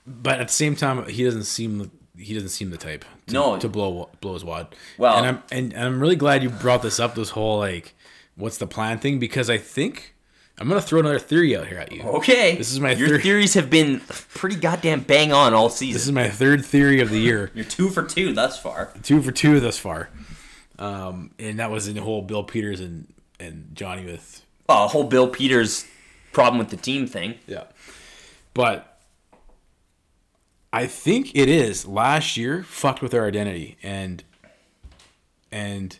but 0.06 0.40
at 0.40 0.48
the 0.48 0.52
same 0.54 0.76
time, 0.76 1.06
he 1.08 1.24
doesn't 1.24 1.44
seem 1.44 1.90
he 2.16 2.34
doesn't 2.34 2.50
seem 2.50 2.70
the 2.70 2.76
type 2.76 3.04
to, 3.26 3.34
No. 3.34 3.58
to 3.58 3.68
blow 3.68 4.08
blow 4.20 4.34
his 4.34 4.44
wad. 4.44 4.74
Well- 4.98 5.16
and 5.16 5.26
I'm 5.26 5.42
and, 5.50 5.72
and 5.72 5.84
I'm 5.84 6.00
really 6.00 6.16
glad 6.16 6.42
you 6.42 6.50
brought 6.50 6.82
this 6.82 7.00
up. 7.00 7.14
This 7.14 7.30
whole 7.30 7.58
like, 7.58 7.94
what's 8.36 8.58
the 8.58 8.66
plan 8.66 8.98
thing? 8.98 9.18
Because 9.18 9.50
I 9.50 9.58
think 9.58 10.14
I'm 10.58 10.68
gonna 10.68 10.80
throw 10.80 11.00
another 11.00 11.18
theory 11.18 11.56
out 11.56 11.66
here 11.66 11.78
at 11.78 11.90
you. 11.92 12.02
Okay. 12.02 12.56
This 12.56 12.70
is 12.72 12.78
my 12.78 12.92
Your 12.92 13.18
theories 13.18 13.54
have 13.54 13.68
been 13.70 14.00
pretty 14.00 14.56
goddamn 14.56 15.00
bang 15.00 15.32
on 15.32 15.54
all 15.54 15.70
season. 15.70 15.94
This 15.94 16.04
is 16.06 16.12
my 16.12 16.28
third 16.28 16.64
theory 16.64 17.00
of 17.00 17.10
the 17.10 17.18
year. 17.18 17.50
You're 17.54 17.64
two 17.64 17.88
for 17.90 18.04
two 18.04 18.32
thus 18.32 18.58
far. 18.60 18.92
two 19.02 19.22
for 19.22 19.32
two 19.32 19.58
thus 19.60 19.78
far. 19.78 20.10
Um, 20.78 21.30
and 21.38 21.58
that 21.58 21.70
was 21.70 21.88
in 21.88 21.94
the 21.94 22.02
whole 22.02 22.22
Bill 22.22 22.44
Peters 22.44 22.80
and 22.80 23.12
and 23.40 23.70
Johnny 23.74 24.04
with 24.04 24.44
Oh, 24.68 24.86
whole 24.88 25.04
Bill 25.04 25.28
Peters 25.28 25.86
problem 26.32 26.58
with 26.58 26.68
the 26.70 26.76
team 26.76 27.06
thing. 27.06 27.34
yeah. 27.46 27.64
But 28.54 29.00
I 30.72 30.86
think 30.86 31.34
it 31.34 31.48
is 31.48 31.86
last 31.86 32.36
year 32.36 32.62
fucked 32.62 33.02
with 33.02 33.14
our 33.14 33.26
identity 33.26 33.76
and 33.82 34.22
and 35.50 35.98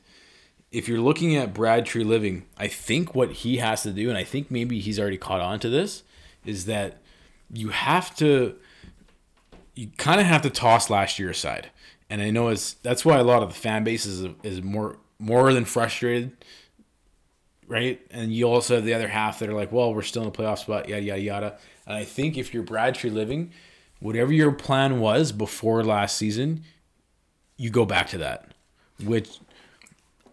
if 0.73 0.89
you're 0.89 1.01
looking 1.01 1.37
at 1.37 1.53
Brad 1.53 1.85
Treliving, 1.85 2.43
I 2.57 2.67
think 2.67 3.15
what 3.15 3.31
he 3.31 3.59
has 3.59 3.83
to 3.83 3.93
do, 3.93 4.09
and 4.09 4.17
I 4.17 4.25
think 4.25 4.51
maybe 4.51 4.81
he's 4.81 4.99
already 4.99 5.19
caught 5.19 5.41
on 5.41 5.61
to 5.61 5.69
this, 5.69 6.03
is 6.45 6.65
that 6.65 7.03
you 7.53 7.69
have 7.69 8.17
to 8.17 8.57
you 9.75 9.89
kind 9.97 10.21
of 10.21 10.27
have 10.27 10.43
to 10.43 10.51
toss 10.51 10.91
last 10.91 11.19
year 11.19 11.31
aside. 11.31 11.71
And 12.11 12.21
I 12.21 12.31
know 12.31 12.49
it's 12.49 12.75
that's 12.75 13.05
why 13.05 13.19
a 13.19 13.25
lot 13.25 13.43
of 13.43 13.51
the 13.51 13.55
fan 13.55 13.85
base 13.85 14.07
is 14.07 14.27
is 14.43 14.63
more 14.63 14.99
more 15.19 15.53
than 15.53 15.67
frustrated, 15.67 16.33
right? 17.69 18.01
And 18.11 18.35
you 18.35 18.47
also 18.47 18.77
have 18.77 18.85
the 18.85 18.95
other 18.95 19.09
half 19.09 19.39
that 19.39 19.49
are 19.51 19.55
like, 19.55 19.73
well, 19.73 19.95
we're 19.95 20.03
still 20.03 20.23
in 20.23 20.29
a 20.29 20.33
playoff 20.33 20.59
spot, 20.59 20.89
yada 20.89 21.03
yada 21.03 21.21
yada. 21.21 21.59
And 21.87 21.97
I 21.97 22.05
think 22.05 22.39
if 22.39 22.55
you're 22.55 22.63
Brad 22.63 22.95
Treliving, 22.95 23.51
whatever 24.01 24.33
your 24.33 24.53
plan 24.53 25.01
was 25.01 25.33
before 25.33 25.85
last 25.85 26.17
season, 26.17 26.65
you 27.59 27.71
go 27.71 27.85
back 27.85 28.09
to 28.09 28.19
that, 28.19 28.53
which 29.03 29.39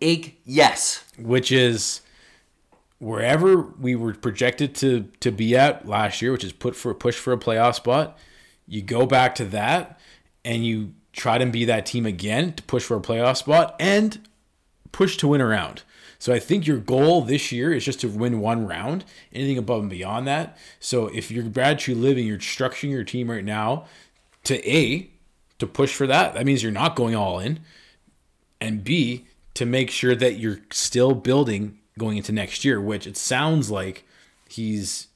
Ig, 0.02 0.36
yes. 0.46 1.04
which 1.18 1.52
is 1.52 2.02
wherever 3.00 3.62
we 3.62 3.96
were 3.96 4.14
projected 4.14 4.76
to 4.76 5.10
to 5.20 5.32
be 5.32 5.56
at 5.56 5.88
last 5.88 6.22
year, 6.22 6.32
which 6.32 6.44
is 6.44 6.54
put 6.54 6.76
for 6.76 6.94
push 6.94 7.16
for 7.16 7.34
a 7.34 7.38
playoff 7.38 7.76
spot. 7.76 8.18
You 8.68 8.82
go 8.82 9.06
back 9.06 9.36
to 9.36 9.46
that 9.46 10.00
and 10.46 10.66
you 10.66 10.94
try 11.14 11.38
to 11.38 11.46
be 11.46 11.66
that 11.66 11.86
team 11.86 12.06
again 12.06 12.54
to 12.54 12.64
push 12.64 12.84
for 12.84 12.98
a 12.98 13.02
playoff 13.02 13.38
spot 13.38 13.76
and 13.80 14.28
push 14.92 15.18
to 15.18 15.28
win 15.28 15.42
a 15.42 15.46
round. 15.46 15.84
So 16.20 16.34
I 16.34 16.40
think 16.40 16.68
your 16.68 16.78
goal 16.78 17.22
this 17.22 17.52
year 17.52 17.72
is 17.72 17.86
just 17.86 18.02
to 18.02 18.10
win 18.10 18.42
one 18.42 18.68
round. 18.68 19.06
Anything 19.32 19.58
above 19.58 19.82
and 19.82 19.90
beyond 19.90 20.28
that. 20.28 20.58
So 20.80 21.08
if 21.08 21.32
you're 21.32 21.46
Brad 21.46 21.80
Treliving, 21.80 22.28
you're 22.28 22.38
structuring 22.38 22.92
your 22.92 23.06
team 23.06 23.32
right 23.32 23.44
now 23.44 23.86
to 24.44 24.70
A, 24.70 25.10
to 25.60 25.68
push 25.68 25.94
for 25.96 26.06
that. 26.08 26.34
That 26.34 26.46
means 26.46 26.62
you're 26.62 26.72
not 26.74 26.98
going 26.98 27.16
all 27.16 27.40
in. 27.40 27.62
And 28.60 28.84
B, 28.84 29.28
to 29.60 29.66
make 29.66 29.92
sure 29.92 30.16
that 30.16 30.40
you're 30.40 30.62
still 30.72 31.14
building 31.14 31.78
going 31.98 32.16
into 32.16 32.32
next 32.32 32.64
year, 32.64 32.80
which 32.80 33.06
it 33.06 33.18
sounds 33.18 33.70
like 33.70 34.06
he's 34.50 35.08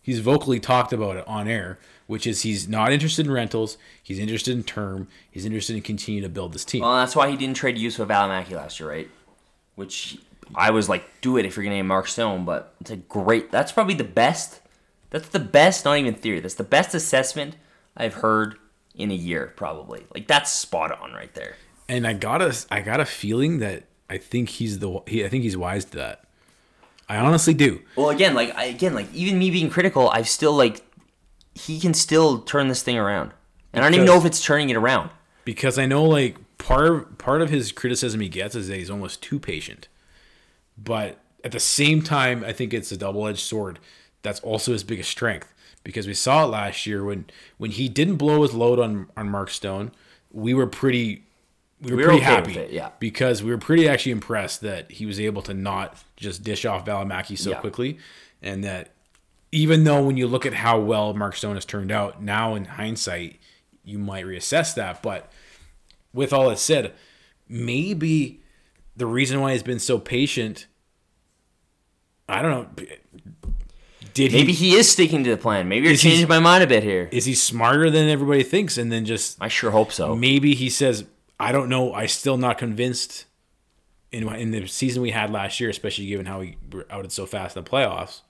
he's 0.00 0.20
vocally 0.20 0.60
talked 0.60 0.92
about 0.92 1.16
it 1.16 1.26
on 1.26 1.48
air, 1.48 1.76
which 2.06 2.24
is 2.24 2.42
he's 2.42 2.68
not 2.68 2.92
interested 2.92 3.26
in 3.26 3.32
rentals, 3.32 3.76
he's 4.00 4.20
interested 4.20 4.56
in 4.56 4.62
term, 4.62 5.08
he's 5.28 5.44
interested 5.44 5.74
in 5.74 5.82
continuing 5.82 6.22
to 6.22 6.28
build 6.28 6.52
this 6.52 6.64
team. 6.64 6.82
Well, 6.82 6.94
that's 6.94 7.16
why 7.16 7.28
he 7.28 7.36
didn't 7.36 7.56
trade 7.56 7.76
Juuso 7.76 8.06
Valimaki 8.06 8.52
last 8.52 8.78
year, 8.78 8.88
right? 8.88 9.10
Which 9.74 10.18
I 10.54 10.70
was 10.70 10.88
like, 10.88 11.20
do 11.20 11.36
it 11.36 11.44
if 11.44 11.56
you're 11.56 11.64
gonna 11.64 11.74
name 11.74 11.88
Mark 11.88 12.06
Stone, 12.06 12.44
but 12.44 12.76
it's 12.80 12.92
a 12.92 12.96
great. 12.96 13.50
That's 13.50 13.72
probably 13.72 13.94
the 13.94 14.04
best. 14.04 14.60
That's 15.10 15.30
the 15.30 15.40
best, 15.40 15.84
not 15.84 15.98
even 15.98 16.14
theory. 16.14 16.38
That's 16.38 16.54
the 16.54 16.62
best 16.62 16.94
assessment 16.94 17.56
I've 17.96 18.14
heard 18.14 18.56
in 18.94 19.10
a 19.10 19.14
year, 19.14 19.52
probably. 19.56 20.06
Like 20.14 20.28
that's 20.28 20.52
spot 20.52 20.96
on 21.00 21.12
right 21.12 21.34
there. 21.34 21.56
And 21.88 22.06
I 22.06 22.12
got 22.12 22.42
a 22.42 22.54
I 22.70 22.80
got 22.80 23.00
a 23.00 23.04
feeling 23.04 23.58
that 23.58 23.84
I 24.10 24.18
think 24.18 24.48
he's 24.50 24.78
the 24.78 25.00
he, 25.06 25.24
I 25.24 25.28
think 25.28 25.42
he's 25.44 25.56
wise 25.56 25.84
to 25.86 25.96
that. 25.98 26.24
I 27.08 27.16
honestly 27.16 27.54
do. 27.54 27.80
Well, 27.96 28.10
again, 28.10 28.34
like 28.34 28.54
I, 28.54 28.64
again, 28.64 28.94
like 28.94 29.12
even 29.14 29.38
me 29.38 29.50
being 29.50 29.70
critical, 29.70 30.10
I've 30.10 30.28
still 30.28 30.52
like 30.52 30.82
he 31.54 31.80
can 31.80 31.94
still 31.94 32.40
turn 32.40 32.68
this 32.68 32.82
thing 32.82 32.98
around, 32.98 33.32
and 33.72 33.84
I 33.84 33.88
don't 33.88 33.94
even 33.94 34.06
know 34.06 34.16
if 34.16 34.24
it's 34.24 34.44
turning 34.44 34.70
it 34.70 34.76
around. 34.76 35.10
because 35.44 35.78
I 35.78 35.86
know 35.86 36.04
like 36.04 36.36
part 36.58 37.18
part 37.18 37.40
of 37.40 37.50
his 37.50 37.72
criticism 37.72 38.20
he 38.20 38.28
gets 38.28 38.54
is 38.54 38.68
that 38.68 38.76
he's 38.76 38.90
almost 38.90 39.22
too 39.22 39.38
patient. 39.38 39.88
But 40.76 41.18
at 41.42 41.52
the 41.52 41.60
same 41.60 42.02
time, 42.02 42.44
I 42.44 42.52
think 42.52 42.74
it's 42.74 42.92
a 42.92 42.96
double 42.96 43.26
edged 43.26 43.40
sword. 43.40 43.78
That's 44.22 44.40
also 44.40 44.72
his 44.72 44.84
biggest 44.84 45.10
strength 45.10 45.52
because 45.84 46.06
we 46.06 46.14
saw 46.14 46.44
it 46.44 46.48
last 46.48 46.86
year 46.86 47.02
when 47.04 47.26
when 47.56 47.70
he 47.70 47.88
didn't 47.88 48.16
blow 48.16 48.42
his 48.42 48.52
load 48.54 48.78
on 48.78 49.08
on 49.16 49.28
Mark 49.30 49.50
Stone. 49.50 49.92
We 50.30 50.52
were 50.52 50.66
pretty 50.66 51.24
we 51.80 51.90
were, 51.92 51.96
We 51.98 52.02
were 52.02 52.08
pretty 52.10 52.22
okay 52.24 52.34
happy 52.34 52.58
it, 52.58 52.70
yeah. 52.72 52.90
because 52.98 53.42
we 53.42 53.50
were 53.50 53.58
pretty 53.58 53.88
actually 53.88 54.12
impressed 54.12 54.60
that 54.62 54.90
he 54.90 55.06
was 55.06 55.20
able 55.20 55.42
to 55.42 55.54
not 55.54 56.02
just 56.16 56.42
dish 56.42 56.64
off 56.64 56.84
Valimaki 56.84 57.38
so 57.38 57.50
Yeah. 57.50 57.60
quickly, 57.60 57.98
and 58.42 58.64
that 58.64 58.90
even 59.52 59.84
though 59.84 60.02
when 60.02 60.16
you 60.16 60.26
look 60.26 60.44
at 60.44 60.52
how 60.54 60.78
well 60.80 61.14
Mark 61.14 61.34
Stone 61.36 61.54
has 61.54 61.64
turned 61.64 61.90
out 61.92 62.22
now 62.22 62.54
in 62.54 62.64
hindsight, 62.66 63.38
you 63.84 63.98
might 63.98 64.24
reassess 64.26 64.74
that. 64.74 65.02
But 65.02 65.30
with 66.12 66.32
all 66.32 66.48
that 66.50 66.58
said, 66.58 66.92
maybe 67.48 68.40
the 68.96 69.06
reason 69.06 69.40
why 69.40 69.52
he's 69.52 69.62
been 69.62 69.78
so 69.78 69.98
patient, 69.98 70.66
I 72.28 72.42
don't 72.42 72.50
know. 72.78 72.86
Did 74.14 74.32
Maybe 74.32 74.52
he? 74.52 74.70
he 74.72 74.76
is 74.76 74.90
sticking 74.90 75.22
to 75.24 75.30
the 75.30 75.36
plan. 75.36 75.68
Maybe 75.68 75.86
you're 75.86 75.96
changing 75.96 76.26
my 76.28 76.40
mind 76.40 76.64
a 76.64 76.66
bit 76.66 76.82
here. 76.82 77.08
Is 77.12 77.24
he 77.24 77.34
smarter 77.34 77.88
than 77.88 78.08
everybody 78.08 78.42
thinks? 78.42 78.76
And 78.76 78.90
then 78.90 79.04
just 79.04 79.38
I 79.40 79.46
sure 79.48 79.70
hope 79.70 79.92
so. 79.92 80.16
maybe 80.16 80.54
he 80.54 80.68
says, 80.68 81.04
"I 81.38 81.52
don't 81.52 81.68
know. 81.68 81.92
I 81.92 82.06
still 82.06 82.36
not 82.36 82.58
convinced." 82.58 83.24
In 84.10 84.26
in 84.26 84.52
the 84.52 84.66
season 84.66 85.02
we 85.02 85.10
had 85.10 85.30
last 85.30 85.60
year, 85.60 85.68
especially 85.68 86.06
given 86.06 86.24
how 86.24 86.40
we 86.40 86.56
were 86.72 86.86
outed 86.90 87.12
so 87.12 87.26
fast 87.26 87.56
in 87.56 87.62
the 87.62 87.70
playoffs. 87.70 88.22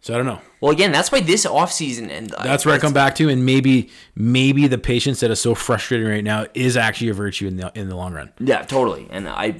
So 0.00 0.14
I 0.14 0.16
don't 0.16 0.26
know. 0.26 0.40
Well, 0.60 0.70
again, 0.70 0.92
that's 0.92 1.10
why 1.10 1.20
this 1.20 1.44
offseason 1.44 2.08
and 2.10 2.32
uh, 2.34 2.44
That's 2.44 2.64
where 2.64 2.74
I 2.74 2.78
come 2.78 2.92
back 2.92 3.16
to, 3.16 3.28
and 3.28 3.44
maybe 3.44 3.90
maybe 4.14 4.66
the 4.66 4.78
patience 4.78 5.20
that 5.20 5.30
is 5.30 5.40
so 5.40 5.54
frustrating 5.54 6.06
right 6.06 6.22
now 6.22 6.46
is 6.54 6.76
actually 6.76 7.08
a 7.10 7.14
virtue 7.14 7.48
in 7.48 7.56
the 7.56 7.72
in 7.74 7.88
the 7.88 7.96
long 7.96 8.14
run. 8.14 8.32
Yeah, 8.38 8.62
totally. 8.62 9.08
And 9.10 9.28
I, 9.28 9.56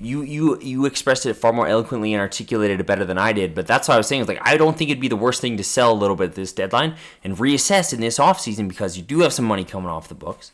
you, 0.00 0.22
you, 0.22 0.58
you 0.60 0.86
expressed 0.86 1.26
it 1.26 1.34
far 1.34 1.52
more 1.52 1.68
eloquently 1.68 2.12
and 2.14 2.20
articulated 2.20 2.80
it 2.80 2.86
better 2.86 3.04
than 3.04 3.18
I 3.18 3.32
did. 3.32 3.54
But 3.54 3.66
that's 3.66 3.86
what 3.86 3.94
I 3.94 3.98
was 3.98 4.06
saying. 4.06 4.22
Is 4.22 4.28
like 4.28 4.40
I 4.40 4.56
don't 4.56 4.76
think 4.76 4.90
it'd 4.90 5.00
be 5.00 5.08
the 5.08 5.16
worst 5.16 5.40
thing 5.40 5.56
to 5.58 5.64
sell 5.64 5.92
a 5.92 5.94
little 5.94 6.16
bit 6.16 6.30
at 6.30 6.34
this 6.36 6.52
deadline 6.52 6.96
and 7.22 7.36
reassess 7.36 7.92
in 7.92 8.00
this 8.00 8.18
offseason 8.18 8.68
because 8.68 8.96
you 8.96 9.02
do 9.02 9.20
have 9.20 9.32
some 9.32 9.44
money 9.44 9.64
coming 9.64 9.90
off 9.90 10.08
the 10.08 10.14
books. 10.14 10.52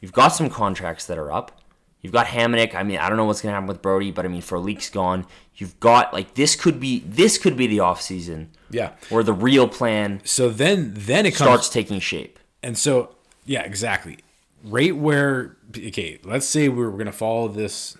You've 0.00 0.12
got 0.12 0.28
some 0.28 0.48
contracts 0.50 1.06
that 1.06 1.18
are 1.18 1.30
up. 1.32 1.60
You've 2.00 2.12
got 2.12 2.26
Hamonic. 2.26 2.74
I 2.74 2.84
mean, 2.84 2.98
I 2.98 3.08
don't 3.08 3.16
know 3.18 3.24
what's 3.24 3.40
gonna 3.40 3.54
happen 3.54 3.66
with 3.66 3.82
Brodie, 3.82 4.12
but 4.12 4.24
I 4.24 4.28
mean, 4.28 4.42
Frolik's 4.42 4.88
gone. 4.90 5.26
You've 5.56 5.78
got 5.80 6.12
like 6.12 6.34
this 6.34 6.54
could 6.54 6.78
be 6.78 7.00
this 7.00 7.38
could 7.38 7.56
be 7.56 7.66
the 7.66 7.78
offseason 7.78 8.48
Yeah. 8.70 8.92
where 9.08 9.24
the 9.24 9.32
real 9.32 9.66
plan 9.68 10.20
So 10.24 10.48
then 10.48 10.92
then 10.94 11.26
it 11.26 11.32
comes 11.34 11.48
starts 11.48 11.68
taking 11.68 11.98
shape. 12.00 12.38
And 12.62 12.78
so, 12.78 13.14
yeah, 13.44 13.62
exactly. 13.62 14.18
Right 14.64 14.96
where, 14.96 15.56
okay, 15.76 16.18
let's 16.24 16.46
say 16.46 16.68
we're 16.68 16.90
going 16.90 17.06
to 17.06 17.12
follow 17.12 17.46
this 17.48 17.96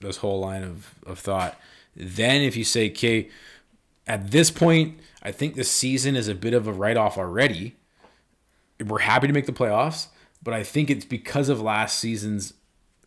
this 0.00 0.16
whole 0.18 0.40
line 0.40 0.62
of, 0.64 0.94
of 1.06 1.18
thought. 1.18 1.56
Then, 1.94 2.40
if 2.42 2.56
you 2.56 2.64
say, 2.64 2.90
okay, 2.90 3.28
at 4.06 4.30
this 4.30 4.50
point, 4.50 4.98
I 5.22 5.30
think 5.30 5.54
the 5.54 5.62
season 5.64 6.16
is 6.16 6.26
a 6.26 6.34
bit 6.34 6.54
of 6.54 6.66
a 6.66 6.72
write 6.72 6.96
off 6.96 7.18
already. 7.18 7.76
We're 8.84 9.00
happy 9.00 9.26
to 9.26 9.32
make 9.32 9.46
the 9.46 9.52
playoffs, 9.52 10.06
but 10.42 10.54
I 10.54 10.62
think 10.62 10.90
it's 10.90 11.04
because 11.04 11.48
of 11.48 11.60
last 11.60 11.98
season's 11.98 12.54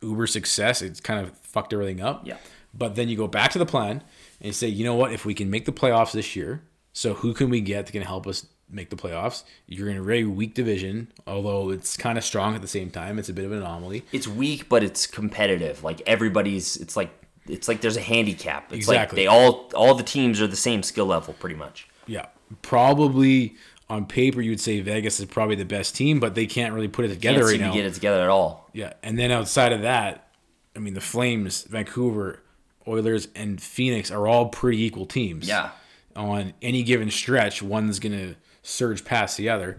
uber 0.02 0.28
success. 0.28 0.82
It's 0.82 1.00
kind 1.00 1.20
of 1.26 1.38
fucked 1.40 1.74
everything 1.74 2.02
up. 2.02 2.28
Yeah. 2.28 2.38
But 2.74 2.96
then 2.96 3.08
you 3.10 3.16
go 3.18 3.28
back 3.28 3.52
to 3.52 3.60
the 3.60 3.66
plan 3.66 4.04
and 4.40 4.48
you 4.48 4.54
say, 4.54 4.68
you 4.68 4.84
know 4.84 4.96
what? 4.96 5.14
If 5.14 5.26
we 5.26 5.34
can 5.34 5.50
make 5.50 5.66
the 5.66 5.72
playoffs 5.72 6.12
this 6.12 6.36
year, 6.36 6.62
so 6.92 7.14
who 7.16 7.34
can 7.34 7.50
we 7.50 7.62
get 7.62 7.86
that 7.86 7.92
can 7.92 8.02
help 8.02 8.26
us 8.28 8.48
make 8.70 8.90
the 8.90 8.96
playoffs? 8.96 9.44
You're 9.68 9.90
in 9.90 9.98
a 9.98 10.04
very 10.04 10.26
weak 10.26 10.56
division, 10.56 11.12
although 11.28 11.70
it's 11.70 11.96
kind 11.98 12.18
of 12.18 12.24
strong 12.24 12.56
at 12.56 12.62
the 12.62 12.68
same 12.68 12.90
time. 12.90 13.20
It's 13.20 13.30
a 13.30 13.34
bit 13.34 13.46
of 13.46 13.52
an 13.52 13.60
anomaly. 13.60 14.04
it's 14.12 14.28
weak, 14.28 14.68
but 14.70 14.84
it's 14.84 15.06
competitive. 15.08 15.84
Like 15.84 16.02
everybody's, 16.08 16.78
it's 16.78 16.96
like 16.98 17.12
it's 17.48 17.68
like 17.68 17.82
there's 17.82 17.98
a 17.98 18.02
handicap. 18.02 18.66
It's 18.72 18.88
Exactly. 18.88 19.18
like 19.18 19.24
they 19.24 19.28
all 19.28 19.70
all 19.76 19.96
the 19.96 20.04
teams 20.04 20.42
are 20.42 20.48
the 20.48 20.56
same 20.56 20.82
skill 20.82 21.06
level, 21.06 21.34
pretty 21.36 21.56
much. 21.56 21.88
Yeah. 22.08 22.28
Probably 22.62 23.56
on 23.90 24.06
paper, 24.06 24.42
you 24.42 24.52
would 24.52 24.60
say 24.60 24.80
Vegas 24.80 25.20
is 25.20 25.26
probably 25.26 25.56
the 25.56 25.66
best 25.66 25.96
team, 25.96 26.20
but 26.20 26.36
they 26.36 26.46
can't 26.46 26.74
really 26.74 26.88
put 26.88 27.06
it 27.06 27.10
together 27.10 27.40
Can't 27.40 27.52
right 27.52 27.60
now. 27.60 27.72
to 27.72 27.78
get 27.78 27.86
it 27.86 27.94
together 27.94 28.24
at 28.24 28.30
all. 28.30 28.70
Yeah, 28.74 28.94
and 29.04 29.20
then 29.20 29.32
outside 29.32 29.72
of 29.74 29.82
that, 29.82 30.30
I 30.76 30.80
mean, 30.80 30.94
the 30.94 31.02
Flames, 31.02 31.64
Vancouver, 31.64 32.42
Oilers, 32.88 33.28
and 33.36 33.62
Phoenix 33.62 34.10
are 34.10 34.28
all 34.28 34.50
pretty 34.50 34.82
equal 34.84 35.06
teams. 35.06 35.48
Yeah. 35.48 35.72
On 36.16 36.54
any 36.62 36.84
given 36.84 37.10
stretch, 37.12 37.62
one's 37.62 38.00
gonna 38.00 38.36
surge 38.62 39.04
past 39.06 39.38
the 39.38 39.50
other. 39.50 39.78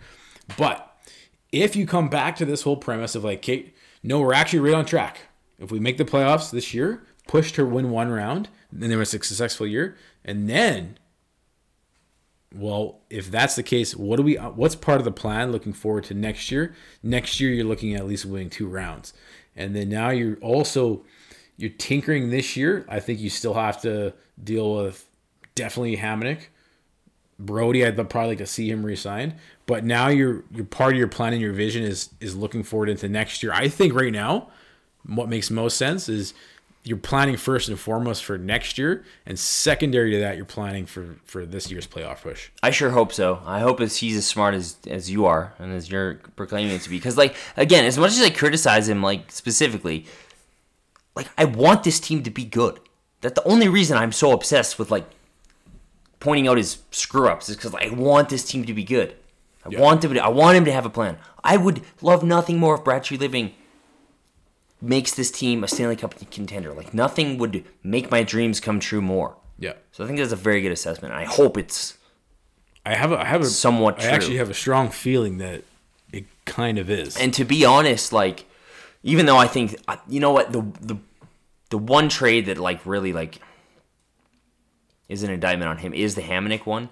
But 0.59 0.90
if 1.52 1.74
you 1.76 1.86
come 1.86 2.09
back 2.09 2.36
to 2.36 2.44
this 2.44 2.62
whole 2.62 2.76
premise 2.76 3.14
of 3.14 3.24
like, 3.24 3.42
Kate, 3.42 3.74
no, 4.02 4.20
we're 4.20 4.34
actually 4.34 4.59
right 4.61 4.74
on 4.74 4.84
track. 4.84 5.20
If 5.59 5.70
we 5.70 5.80
make 5.80 5.96
the 5.96 6.05
playoffs 6.05 6.50
this 6.50 6.74
year, 6.74 7.05
push 7.26 7.52
to 7.52 7.64
win 7.64 7.90
one 7.90 8.11
round, 8.11 8.48
then 8.70 8.90
there 8.90 8.98
was 8.98 9.09
a 9.09 9.12
successful 9.12 9.66
year, 9.66 9.96
and 10.24 10.48
then 10.50 10.98
well, 12.55 13.00
if 13.11 13.30
that's 13.30 13.57
the 13.57 13.62
case, 13.62 13.96
what 13.96 14.16
do 14.16 14.22
we? 14.22 14.38
Uh, 14.38 14.50
what's 14.50 14.76
part 14.76 14.98
of 14.98 15.05
the 15.05 15.12
plan 15.12 15.50
looking 15.50 15.72
forward 15.72 16.05
to 16.05 16.14
next 16.14 16.50
year? 16.50 16.74
Next 17.02 17.40
year, 17.40 17.52
you're 17.52 17.64
looking 17.64 17.94
at 17.94 18.00
at 18.00 18.07
least 18.07 18.24
winning 18.24 18.50
two 18.50 18.68
rounds, 18.68 19.12
and 19.57 19.74
then 19.74 19.88
now 19.88 20.11
you're 20.11 20.36
also 20.36 21.05
you're 21.57 21.70
tinkering 21.70 22.30
this 22.30 22.57
year. 22.57 22.84
I 22.88 23.00
think 23.00 23.18
you 23.18 23.28
still 23.30 23.55
have 23.55 23.82
to 23.82 24.14
deal 24.42 24.76
with 24.76 25.05
definitely 25.55 25.96
Hamonic, 25.96 26.46
Brodie. 27.38 27.84
I'd 27.84 27.96
probably 27.96 28.30
like 28.30 28.38
to 28.38 28.46
see 28.46 28.70
him 28.70 28.86
resign, 28.86 29.34
but 29.66 29.84
now 29.84 30.09
you're 30.09 30.44
you're 30.52 30.64
part 30.64 30.92
of 30.92 30.98
your 30.98 31.09
plan 31.09 31.32
and 31.32 31.42
your 31.42 31.52
vision 31.52 31.82
is 31.82 32.11
is 32.20 32.36
looking 32.36 32.62
forward 32.62 32.88
into 32.88 33.09
next 33.09 33.42
year. 33.42 33.52
I 33.52 33.68
think 33.68 33.94
right 33.94 34.12
now, 34.12 34.50
what 35.07 35.28
makes 35.28 35.50
most 35.50 35.76
sense 35.76 36.09
is 36.09 36.34
you're 36.87 36.99
planning 36.99 37.37
first 37.39 37.68
and 37.70 37.78
foremost 37.80 38.22
for 38.24 38.37
next 38.37 38.76
year, 38.76 39.05
and 39.24 39.39
secondary 39.39 40.11
to 40.12 40.20
that, 40.20 40.37
you're 40.37 40.45
planning 40.45 40.85
for 40.85 41.16
for 41.24 41.47
this 41.47 41.70
year's 41.70 41.87
playoff 41.87 42.22
push. 42.22 42.51
I 42.62 42.70
sure 42.70 42.91
hope 42.91 43.12
so. 43.12 43.41
I 43.47 43.61
hope 43.61 43.80
as 43.80 43.97
he's 43.97 44.16
as 44.16 44.26
smart 44.26 44.55
as 44.55 44.76
as 44.87 45.11
you 45.11 45.24
are 45.24 45.55
and 45.59 45.72
as 45.72 45.91
you're 45.91 46.14
proclaiming 46.37 46.72
it 46.76 46.82
to 46.82 46.91
be. 46.91 46.97
Because 46.99 47.16
like 47.16 47.35
again, 47.57 47.85
as 47.87 47.97
much 47.99 48.12
as 48.12 48.20
I 48.20 48.30
criticize 48.30 48.89
him, 48.89 49.03
like 49.03 49.32
specifically, 49.32 50.05
like 51.16 51.28
I 51.39 51.47
want 51.47 51.85
this 51.85 51.99
team 51.99 52.22
to 52.22 52.30
be 52.30 52.45
good. 52.45 52.80
That 53.22 53.35
the 53.35 53.45
only 53.49 53.68
reason 53.68 53.97
I'm 53.97 54.12
so 54.12 54.32
obsessed 54.32 54.78
with 54.78 54.91
like 54.91 55.07
pointing 56.20 56.47
out 56.49 56.59
his 56.59 56.78
screw 56.91 57.28
ups 57.28 57.49
is 57.49 57.57
because 57.57 57.74
I 57.74 57.89
want 57.95 58.28
this 58.28 58.45
team 58.45 58.64
to 58.66 58.74
be 58.74 58.85
good. 58.85 59.14
I 59.64 59.70
Yeah. 59.70 59.80
want 59.80 60.05
him 60.05 60.12
to. 60.12 60.20
I 60.22 60.28
want 60.28 60.59
him 60.59 60.66
to 60.66 60.72
have 60.72 60.85
a 60.85 60.91
plan. 60.91 61.16
I 61.43 61.57
would 61.57 61.80
love 62.03 62.22
nothing 62.22 62.59
more 62.59 62.74
if 62.74 62.85
Brad 62.85 63.03
Treliving 63.05 63.53
makes 64.80 65.14
this 65.14 65.30
team 65.30 65.64
a 65.64 65.68
Stanley 65.68 65.96
Cup 65.96 66.14
contender. 66.30 66.72
Like 66.72 66.94
nothing 66.94 67.38
would 67.38 67.64
make 67.82 68.10
my 68.10 68.22
dreams 68.22 68.60
come 68.60 68.80
true 68.80 69.00
more. 69.00 69.36
Yeah, 69.58 69.74
So 69.92 70.02
I 70.02 70.06
think 70.08 70.18
that's 70.18 70.32
a 70.32 70.36
very 70.36 70.60
good 70.60 70.72
assessment. 70.72 71.14
I 71.14 71.24
hope 71.24 71.56
it's 71.56 71.96
I 72.84 72.94
have 72.96 73.12
a 73.12 73.20
I 73.20 73.24
have 73.24 73.40
a 73.40 73.46
Somewhat 73.46 74.02
I 74.02 74.06
actually 74.08 74.36
have 74.36 74.50
a 74.50 74.54
strong 74.54 74.90
feeling 74.90 75.38
that 75.38 75.62
it 76.12 76.24
kind 76.44 76.78
of 76.78 76.90
is. 76.90 77.16
And 77.16 77.32
to 77.34 77.44
be 77.44 77.64
honest, 77.64 78.12
like, 78.12 78.46
even 79.02 79.26
though 79.26 79.36
I 79.36 79.46
think, 79.46 79.76
uh, 79.88 79.96
you 80.08 80.20
know 80.20 80.32
what, 80.32 80.52
the 80.52 80.62
the 80.80 80.96
the 81.70 81.78
one 81.78 82.08
trade 82.08 82.46
that 82.46 82.58
like 82.58 82.84
really 82.84 83.12
like 83.12 83.38
is 85.08 85.22
an 85.22 85.30
indictment 85.30 85.68
on 85.68 85.78
him 85.78 85.94
is 85.94 86.14
the 86.14 86.22
Hamonic 86.22 86.66
one. 86.66 86.88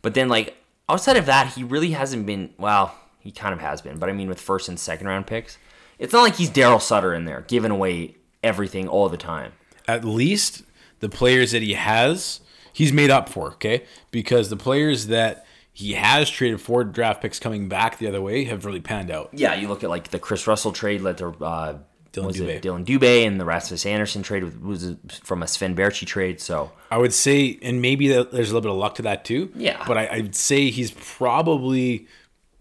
But 0.00 0.14
then 0.14 0.28
like 0.28 0.56
outside 0.88 1.16
of 1.16 1.26
that, 1.26 1.54
he 1.54 1.64
really 1.64 1.90
hasn't 1.90 2.26
been. 2.26 2.54
Well, 2.58 2.94
he 3.18 3.32
kind 3.32 3.52
of 3.52 3.60
has 3.60 3.82
been, 3.82 3.98
but 3.98 4.08
I 4.08 4.12
mean 4.12 4.28
with 4.28 4.40
first 4.40 4.68
and 4.68 4.78
second 4.78 5.08
round 5.08 5.26
picks, 5.26 5.58
it's 5.98 6.12
not 6.12 6.22
like 6.22 6.36
he's 6.36 6.50
Darryl 6.50 6.80
Sutter 6.80 7.14
in 7.14 7.24
there 7.24 7.44
giving 7.48 7.70
away 7.70 8.16
everything 8.42 8.88
all 8.88 9.08
the 9.08 9.16
time. 9.16 9.52
At 9.86 10.04
least 10.04 10.62
the 11.00 11.08
players 11.08 11.52
that 11.52 11.62
he 11.62 11.74
has, 11.74 12.40
he's 12.72 12.92
made 12.92 13.10
up 13.10 13.28
for. 13.28 13.52
Okay, 13.52 13.84
because 14.10 14.50
the 14.50 14.56
players 14.56 15.06
that 15.08 15.44
he 15.72 15.92
has 15.92 16.28
traded 16.28 16.60
for 16.60 16.82
draft 16.82 17.22
picks 17.22 17.38
coming 17.38 17.68
back 17.68 17.98
the 17.98 18.06
other 18.08 18.20
way 18.20 18.44
have 18.44 18.64
really 18.64 18.80
panned 18.80 19.10
out. 19.10 19.30
Yeah, 19.32 19.54
you 19.54 19.68
look 19.68 19.84
at 19.84 19.90
like 19.90 20.08
the 20.08 20.18
Chris 20.18 20.46
Russell 20.46 20.72
trade 20.72 21.02
led 21.02 21.18
to 21.18 21.28
uh, 21.40 21.78
Dillon 22.12 22.34
it 22.34 22.38
Dubé. 22.38 22.60
Dillon 22.60 22.84
Dubé, 22.84 23.26
and 23.26 23.40
the 23.40 23.44
Rasmus 23.44 23.86
Andersson 23.86 24.22
trade 24.22 24.44
was, 24.44 24.56
was 24.84 24.96
from 25.22 25.42
a 25.42 25.46
Sven 25.46 25.76
Baertschi 25.76 26.06
trade. 26.06 26.40
So 26.40 26.72
I 26.90 26.98
would 26.98 27.12
say, 27.12 27.58
and 27.62 27.80
maybe 27.80 28.08
there's 28.08 28.26
a 28.32 28.54
little 28.54 28.60
bit 28.60 28.70
of 28.70 28.76
luck 28.76 28.96
to 28.96 29.02
that 29.02 29.24
too. 29.24 29.52
Yeah. 29.54 29.84
But 29.86 29.98
I, 29.98 30.08
I'd 30.08 30.34
say 30.34 30.70
he's 30.70 30.90
probably 30.90 32.06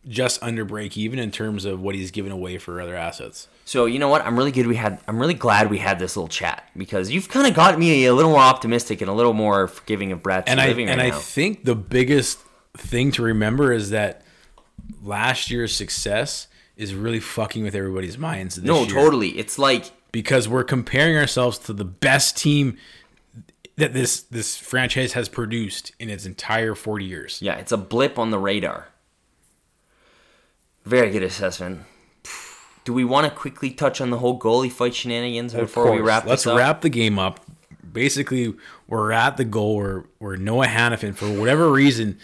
just 0.07 0.41
under 0.41 0.63
break 0.63 0.95
even 0.97 1.19
in 1.19 1.31
terms 1.31 1.65
of 1.65 1.81
what 1.81 1.95
he's 1.95 2.11
given 2.11 2.31
away 2.31 2.57
for 2.57 2.79
other 2.79 2.95
assets. 2.95 3.47
So 3.65 3.85
you 3.85 3.99
know 3.99 4.07
what? 4.07 4.25
I'm 4.25 4.37
really 4.37 4.51
good. 4.51 4.65
We 4.67 4.75
had. 4.75 4.99
I'm 5.07 5.19
really 5.19 5.33
glad 5.33 5.69
we 5.69 5.77
had 5.79 5.99
this 5.99 6.15
little 6.15 6.29
chat 6.29 6.69
because 6.77 7.11
you've 7.11 7.27
kind 7.29 7.47
of 7.47 7.53
got 7.53 7.77
me 7.77 8.05
a 8.05 8.13
little 8.13 8.31
more 8.31 8.39
optimistic 8.39 9.01
and 9.01 9.09
a 9.09 9.13
little 9.13 9.33
more 9.33 9.67
forgiving 9.67 10.11
of 10.11 10.23
Brad 10.23 10.45
And 10.47 10.59
I 10.61 10.67
and 10.67 10.77
right 10.89 10.99
I 10.99 11.09
now. 11.09 11.17
think 11.17 11.65
the 11.65 11.75
biggest 11.75 12.39
thing 12.77 13.11
to 13.13 13.23
remember 13.23 13.73
is 13.73 13.89
that 13.89 14.23
last 15.03 15.51
year's 15.51 15.75
success 15.75 16.47
is 16.75 16.93
really 16.93 17.19
fucking 17.19 17.63
with 17.63 17.75
everybody's 17.75 18.17
minds. 18.17 18.57
No, 18.61 18.83
year. 18.83 18.93
totally. 18.93 19.29
It's 19.29 19.59
like 19.59 19.91
because 20.11 20.47
we're 20.47 20.63
comparing 20.63 21.17
ourselves 21.17 21.57
to 21.59 21.73
the 21.73 21.85
best 21.85 22.37
team 22.37 22.77
that 23.75 23.93
this 23.93 24.21
this 24.21 24.57
franchise 24.57 25.13
has 25.13 25.27
produced 25.29 25.91
in 25.99 26.09
its 26.09 26.25
entire 26.25 26.73
40 26.75 27.05
years. 27.05 27.41
yeah, 27.41 27.55
it's 27.57 27.71
a 27.71 27.77
blip 27.77 28.17
on 28.17 28.31
the 28.31 28.39
radar. 28.39 28.87
Very 30.87 31.11
good 31.11 31.23
assessment. 31.23 31.81
Do 32.85 32.93
we 32.93 33.03
want 33.03 33.25
to 33.27 33.31
quickly 33.37 33.71
touch 33.71 33.99
on 33.99 34.09
the 34.09 34.19
whole 34.19 34.39
goalie 34.39 34.71
fight 34.71 34.95
shenanigans 34.95 35.53
Of 35.53 35.59
before 35.61 35.91
we 35.91 35.97
course. 35.97 36.07
wrap 36.07 36.25
Let's 36.25 36.43
this 36.43 36.51
up? 36.51 36.57
wrap 36.57 36.79
the 36.81 36.89
game 36.89 37.19
up. 37.19 37.41
Basically, 37.91 38.53
we're 38.87 39.11
at 39.11 39.35
the 39.37 39.43
goal 39.43 39.75
where 39.75 40.05
where 40.19 40.37
Noah 40.37 40.67
Hanifin, 40.67 41.13
for 41.15 41.25
whatever 41.27 41.69
reason, 41.71 42.17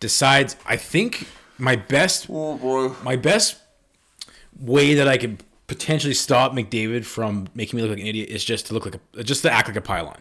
decides. 0.00 0.56
I 0.66 0.76
think 0.76 1.26
my 1.56 1.76
best 1.76 2.26
Oh 2.28 2.56
boy. 2.58 2.92
my 3.02 3.16
best 3.16 3.56
way 4.58 4.92
that 4.94 5.08
I 5.08 5.16
could 5.16 5.42
potentially 5.66 6.14
stop 6.14 6.52
McDavid 6.52 7.04
from 7.06 7.48
making 7.54 7.76
me 7.78 7.82
look 7.82 7.90
like 7.92 8.00
an 8.00 8.06
idiot 8.06 8.28
is 8.28 8.44
just 8.44 8.66
to 8.66 8.74
look 8.74 8.84
like 8.84 8.96
a 9.16 9.24
just 9.24 9.42
to 9.42 9.50
act 9.50 9.68
like 9.68 9.76
a 9.76 9.80
pylon. 9.80 10.18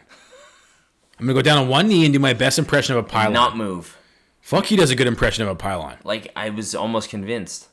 I'm 1.20 1.26
gonna 1.26 1.34
go 1.34 1.42
down 1.42 1.58
on 1.58 1.68
one 1.68 1.90
knee 1.90 2.06
and 2.06 2.14
do 2.14 2.20
my 2.20 2.34
best 2.34 2.58
impression 2.60 2.96
of 2.96 3.04
a 3.04 3.08
pylon. 3.08 3.34
Not 3.34 3.58
move. 3.58 3.98
Fuck, 4.42 4.68
he 4.68 4.76
does 4.78 4.90
a 4.92 4.96
good 4.96 5.08
impression 5.08 5.44
of 5.44 5.50
a 5.50 5.56
pylon. 5.56 5.98
Like 6.06 6.32
I 6.36 6.50
was 6.50 6.74
almost 6.76 7.10
convinced. 7.10 7.68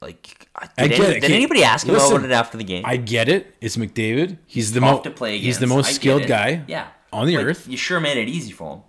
Like. 0.00 0.26
Did, 0.28 0.48
I 0.78 0.88
get 0.88 1.00
any- 1.00 1.16
it. 1.16 1.20
did 1.20 1.30
anybody 1.32 1.64
ask 1.64 1.86
him 1.86 1.94
listen, 1.94 2.16
about 2.16 2.24
it 2.24 2.32
after 2.32 2.56
the 2.58 2.64
game? 2.64 2.84
I 2.86 2.96
get 2.96 3.28
it. 3.28 3.54
It's 3.60 3.76
McDavid. 3.76 4.38
He's 4.46 4.72
the 4.72 4.80
most 4.80 5.04
to 5.04 5.10
play 5.10 5.38
he's 5.38 5.58
the 5.58 5.66
most 5.66 5.94
skilled 5.94 6.26
guy. 6.26 6.62
Yeah. 6.68 6.88
on 7.12 7.26
the 7.26 7.36
Like, 7.36 7.46
earth. 7.46 7.66
You 7.68 7.76
sure 7.76 8.00
made 8.00 8.16
it 8.18 8.28
easy 8.28 8.52
for 8.52 8.76
him. 8.76 8.82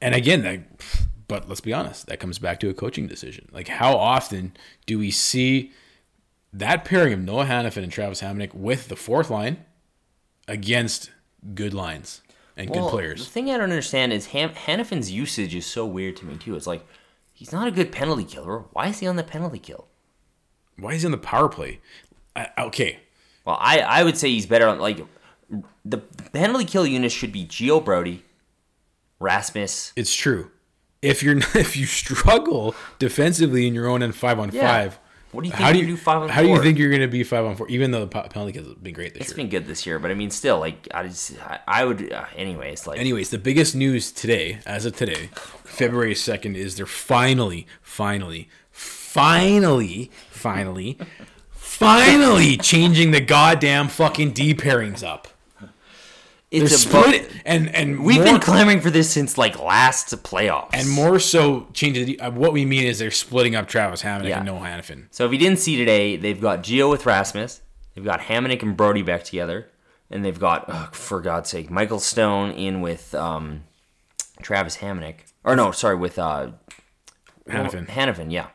And 0.00 0.14
again, 0.14 0.42
that, 0.42 0.60
but 1.28 1.48
let's 1.48 1.60
be 1.60 1.72
honest, 1.72 2.06
that 2.06 2.18
comes 2.18 2.38
back 2.40 2.58
to 2.60 2.68
a 2.68 2.74
coaching 2.74 3.06
decision. 3.06 3.48
Like, 3.52 3.68
how 3.68 3.96
often 3.96 4.52
do 4.86 4.98
we 4.98 5.10
see 5.12 5.70
that 6.52 6.84
pairing 6.84 7.12
of 7.12 7.20
Noah 7.20 7.44
Hanifin 7.46 7.82
and 7.84 7.92
Travis 7.92 8.20
Hamonic 8.20 8.52
with 8.54 8.88
the 8.88 8.96
fourth 8.96 9.30
line 9.30 9.64
against 10.48 11.10
good 11.54 11.72
lines 11.72 12.22
and 12.56 12.68
Well, 12.68 12.84
good 12.84 12.90
players? 12.90 13.24
The 13.24 13.30
thing 13.30 13.48
I 13.50 13.52
don't 13.54 13.62
understand 13.62 14.12
is 14.12 14.26
Ham- 14.26 14.50
Hanifin's 14.50 15.10
usage 15.12 15.54
is 15.54 15.66
so 15.66 15.86
weird 15.86 16.16
to 16.16 16.26
me 16.26 16.36
too. 16.36 16.56
It's 16.56 16.66
like 16.66 16.84
he's 17.32 17.52
not 17.52 17.68
a 17.68 17.70
good 17.70 17.92
penalty 17.92 18.24
killer. 18.24 18.64
Why 18.72 18.88
is 18.88 18.98
he 18.98 19.06
on 19.06 19.16
the 19.16 19.22
penalty 19.24 19.58
kill? 19.60 19.86
Why 20.78 20.94
is 20.94 21.02
he 21.02 21.06
on 21.06 21.12
the 21.12 21.18
power 21.18 21.48
play? 21.48 21.80
I, 22.34 22.48
okay, 22.58 23.00
Well, 23.44 23.58
I, 23.60 23.80
I 23.80 24.02
would 24.04 24.16
say 24.16 24.28
he's 24.30 24.46
better 24.46 24.66
on 24.66 24.78
like 24.78 25.00
the 25.84 25.98
penalty 25.98 26.64
kill 26.64 26.86
unit 26.86 27.12
should 27.12 27.32
be 27.32 27.44
Gio 27.44 27.84
Brodie, 27.84 28.24
Rasmus. 29.20 29.92
it's 29.96 30.14
true. 30.14 30.50
If 31.00 31.22
you're 31.22 31.36
if 31.54 31.76
you 31.76 31.86
struggle 31.86 32.74
defensively 32.98 33.66
in 33.66 33.74
your 33.74 33.88
own 33.88 34.02
end 34.02 34.14
five 34.14 34.38
on 34.38 34.50
Yeah. 34.52 34.66
five, 34.66 34.98
What 35.32 35.42
do 35.42 35.48
you 35.48 35.52
think 35.52 35.62
how 35.64 35.72
do 35.72 35.78
you 35.78 35.86
do 35.86 35.96
five 35.96 36.22
on 36.22 36.28
How 36.28 36.42
do 36.42 36.48
you 36.48 36.54
four? 36.56 36.62
think 36.64 36.78
you're 36.78 36.90
going 36.90 37.02
to 37.02 37.08
be 37.08 37.22
five 37.24 37.44
on 37.44 37.56
four? 37.56 37.68
Even 37.68 37.90
though 37.90 38.00
the 38.00 38.06
pe- 38.06 38.28
penalty 38.28 38.58
has 38.58 38.66
been 38.74 38.94
great 38.94 39.12
this 39.14 39.20
It's 39.22 39.30
year. 39.30 39.32
It's 39.32 39.36
been 39.36 39.48
good 39.48 39.66
this 39.66 39.84
year, 39.86 39.98
but 39.98 40.10
I 40.10 40.14
mean, 40.14 40.30
still, 40.30 40.58
like 40.58 40.88
I 40.94 41.02
just 41.08 41.34
I, 41.66 41.84
would. 41.84 42.12
Uh, 42.12 42.24
anyways, 42.36 42.86
like 42.86 42.98
Anyways, 42.98 43.30
the 43.30 43.38
biggest 43.38 43.74
news 43.74 44.10
today, 44.12 44.60
as 44.66 44.86
of 44.86 44.96
today, 44.96 45.28
February 45.64 46.14
2nd, 46.14 46.54
is 46.54 46.76
they're 46.76 46.86
finally, 46.86 47.66
finally, 47.82 48.48
finally, 48.72 50.10
finally, 50.30 50.98
finally 51.50 52.56
changing 52.56 53.10
the 53.10 53.20
goddamn 53.20 53.88
fucking 53.88 54.32
D 54.32 54.54
pairings 54.54 55.02
up. 55.06 55.28
They're 56.50 56.64
it's 56.64 56.84
about. 56.84 57.04
split 57.06 57.30
and 57.46 57.74
and 57.74 58.04
We've 58.04 58.16
more, 58.16 58.24
been 58.26 58.40
clamoring 58.40 58.80
for 58.82 58.90
this 58.90 59.08
since 59.08 59.38
like 59.38 59.58
last 59.58 60.08
playoffs. 60.22 60.68
and 60.74 60.90
more 60.90 61.18
so 61.18 61.66
changing 61.72 62.04
the, 62.04 62.20
uh, 62.20 62.30
what 62.30 62.52
we 62.52 62.66
mean 62.66 62.84
is 62.84 62.98
they're 62.98 63.10
splitting 63.10 63.54
up 63.54 63.68
Travis 63.68 64.02
Hamonic 64.02 64.28
Yeah. 64.28 64.36
and 64.38 64.46
Noah 64.46 64.60
Hanifin. 64.60 65.06
So 65.10 65.24
if 65.24 65.32
you 65.32 65.38
didn't 65.38 65.60
see 65.60 65.76
today, 65.78 66.16
they've 66.16 66.38
got 66.38 66.62
Gio 66.62 66.90
with 66.90 67.06
Rasmus, 67.06 67.62
they've 67.94 68.04
got 68.04 68.20
Hamonic 68.20 68.62
and 68.62 68.76
Brodie 68.76 69.00
back 69.00 69.24
together, 69.24 69.68
and 70.10 70.22
they've 70.22 70.38
got, 70.38 70.66
ugh, 70.68 70.94
for 70.94 71.22
God's 71.22 71.48
sake, 71.48 71.70
Michael 71.70 72.00
Stone 72.00 72.50
in 72.50 72.82
with 72.82 73.14
um, 73.14 73.64
Travis 74.42 74.76
Hamonic. 74.76 75.20
Or 75.44 75.56
no, 75.56 75.72
sorry, 75.72 75.96
with 75.96 76.18
uh, 76.18 76.50
Hanifin. 77.48 77.86
Hanifin, 77.88 78.30
yeah. 78.30 78.48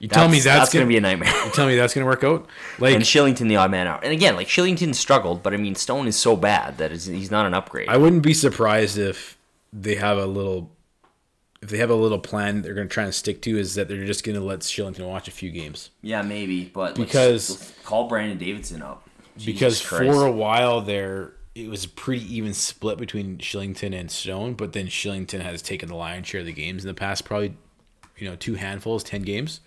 You 0.00 0.08
tell 0.08 0.28
me 0.28 0.40
that's, 0.40 0.72
gonna 0.72 0.84
gonna 0.84 0.88
be 0.88 0.96
a 0.96 1.00
nightmare. 1.02 1.28
You 1.44 1.50
tell 1.52 1.66
me 1.66 1.76
that's 1.76 1.92
gonna 1.94 2.06
work 2.06 2.24
out? 2.24 2.48
Like 2.78 2.94
and 2.94 3.04
Kylington 3.04 3.48
the 3.48 3.56
odd 3.56 3.70
man 3.70 3.86
out. 3.86 4.02
And 4.02 4.12
again, 4.12 4.34
like 4.34 4.48
Kylington 4.48 4.94
struggled, 4.94 5.42
but 5.42 5.52
I 5.54 5.58
mean 5.58 5.74
Stone 5.74 6.08
is 6.08 6.16
so 6.16 6.36
bad 6.36 6.78
that 6.78 6.90
it's, 6.90 7.04
he's 7.04 7.30
not 7.30 7.44
an 7.46 7.52
upgrade. 7.54 7.88
I 7.88 7.98
wouldn't 7.98 8.22
be 8.22 8.32
surprised 8.34 8.96
if 8.98 9.36
they 9.72 9.96
have 9.96 10.16
a 10.18 10.26
little 10.26 10.70
if 11.62 11.68
they 11.68 11.76
have 11.76 11.90
a 11.90 11.94
little 11.94 12.18
plan 12.18 12.62
they're 12.62 12.72
going 12.72 12.88
to 12.88 12.92
try 12.92 13.04
and 13.04 13.14
stick 13.14 13.42
to 13.42 13.58
is 13.58 13.74
that 13.74 13.86
they're 13.86 14.06
just 14.06 14.24
going 14.24 14.34
to 14.36 14.42
let 14.42 14.60
Kylington 14.60 15.06
watch 15.06 15.28
a 15.28 15.30
few 15.30 15.50
games. 15.50 15.90
yeah, 16.00 16.22
maybe, 16.22 16.64
but 16.64 16.96
let's- 16.96 17.10
Because- 17.12 17.50
let's 17.50 17.72
call 17.84 18.08
Brandon 18.08 18.38
Davidson 18.38 18.80
up. 18.80 19.06
Jesus 19.36 19.52
because 19.52 19.86
Christ. 19.86 20.04
for 20.18 20.24
a 20.26 20.32
while 20.32 20.80
there 20.80 21.32
it 21.54 21.68
was 21.68 21.84
a 21.84 21.88
pretty 21.88 22.34
even 22.34 22.54
split 22.54 22.96
between 22.96 23.36
Kylington 23.36 23.94
and 23.98 24.10
Stone, 24.10 24.54
but 24.54 24.72
then 24.72 24.86
Kylington 24.86 25.40
has 25.42 25.60
taken 25.60 25.88
the 25.90 25.94
lion's 25.96 26.26
share 26.26 26.40
of 26.40 26.46
the 26.46 26.52
games 26.54 26.84
in 26.84 26.88
the 26.88 26.94
past 26.94 27.26
probably 27.26 27.54
you 28.16 28.28
know 28.28 28.36
two 28.36 28.54
handfuls, 28.54 29.04
10 29.04 29.22
games. 29.22 29.60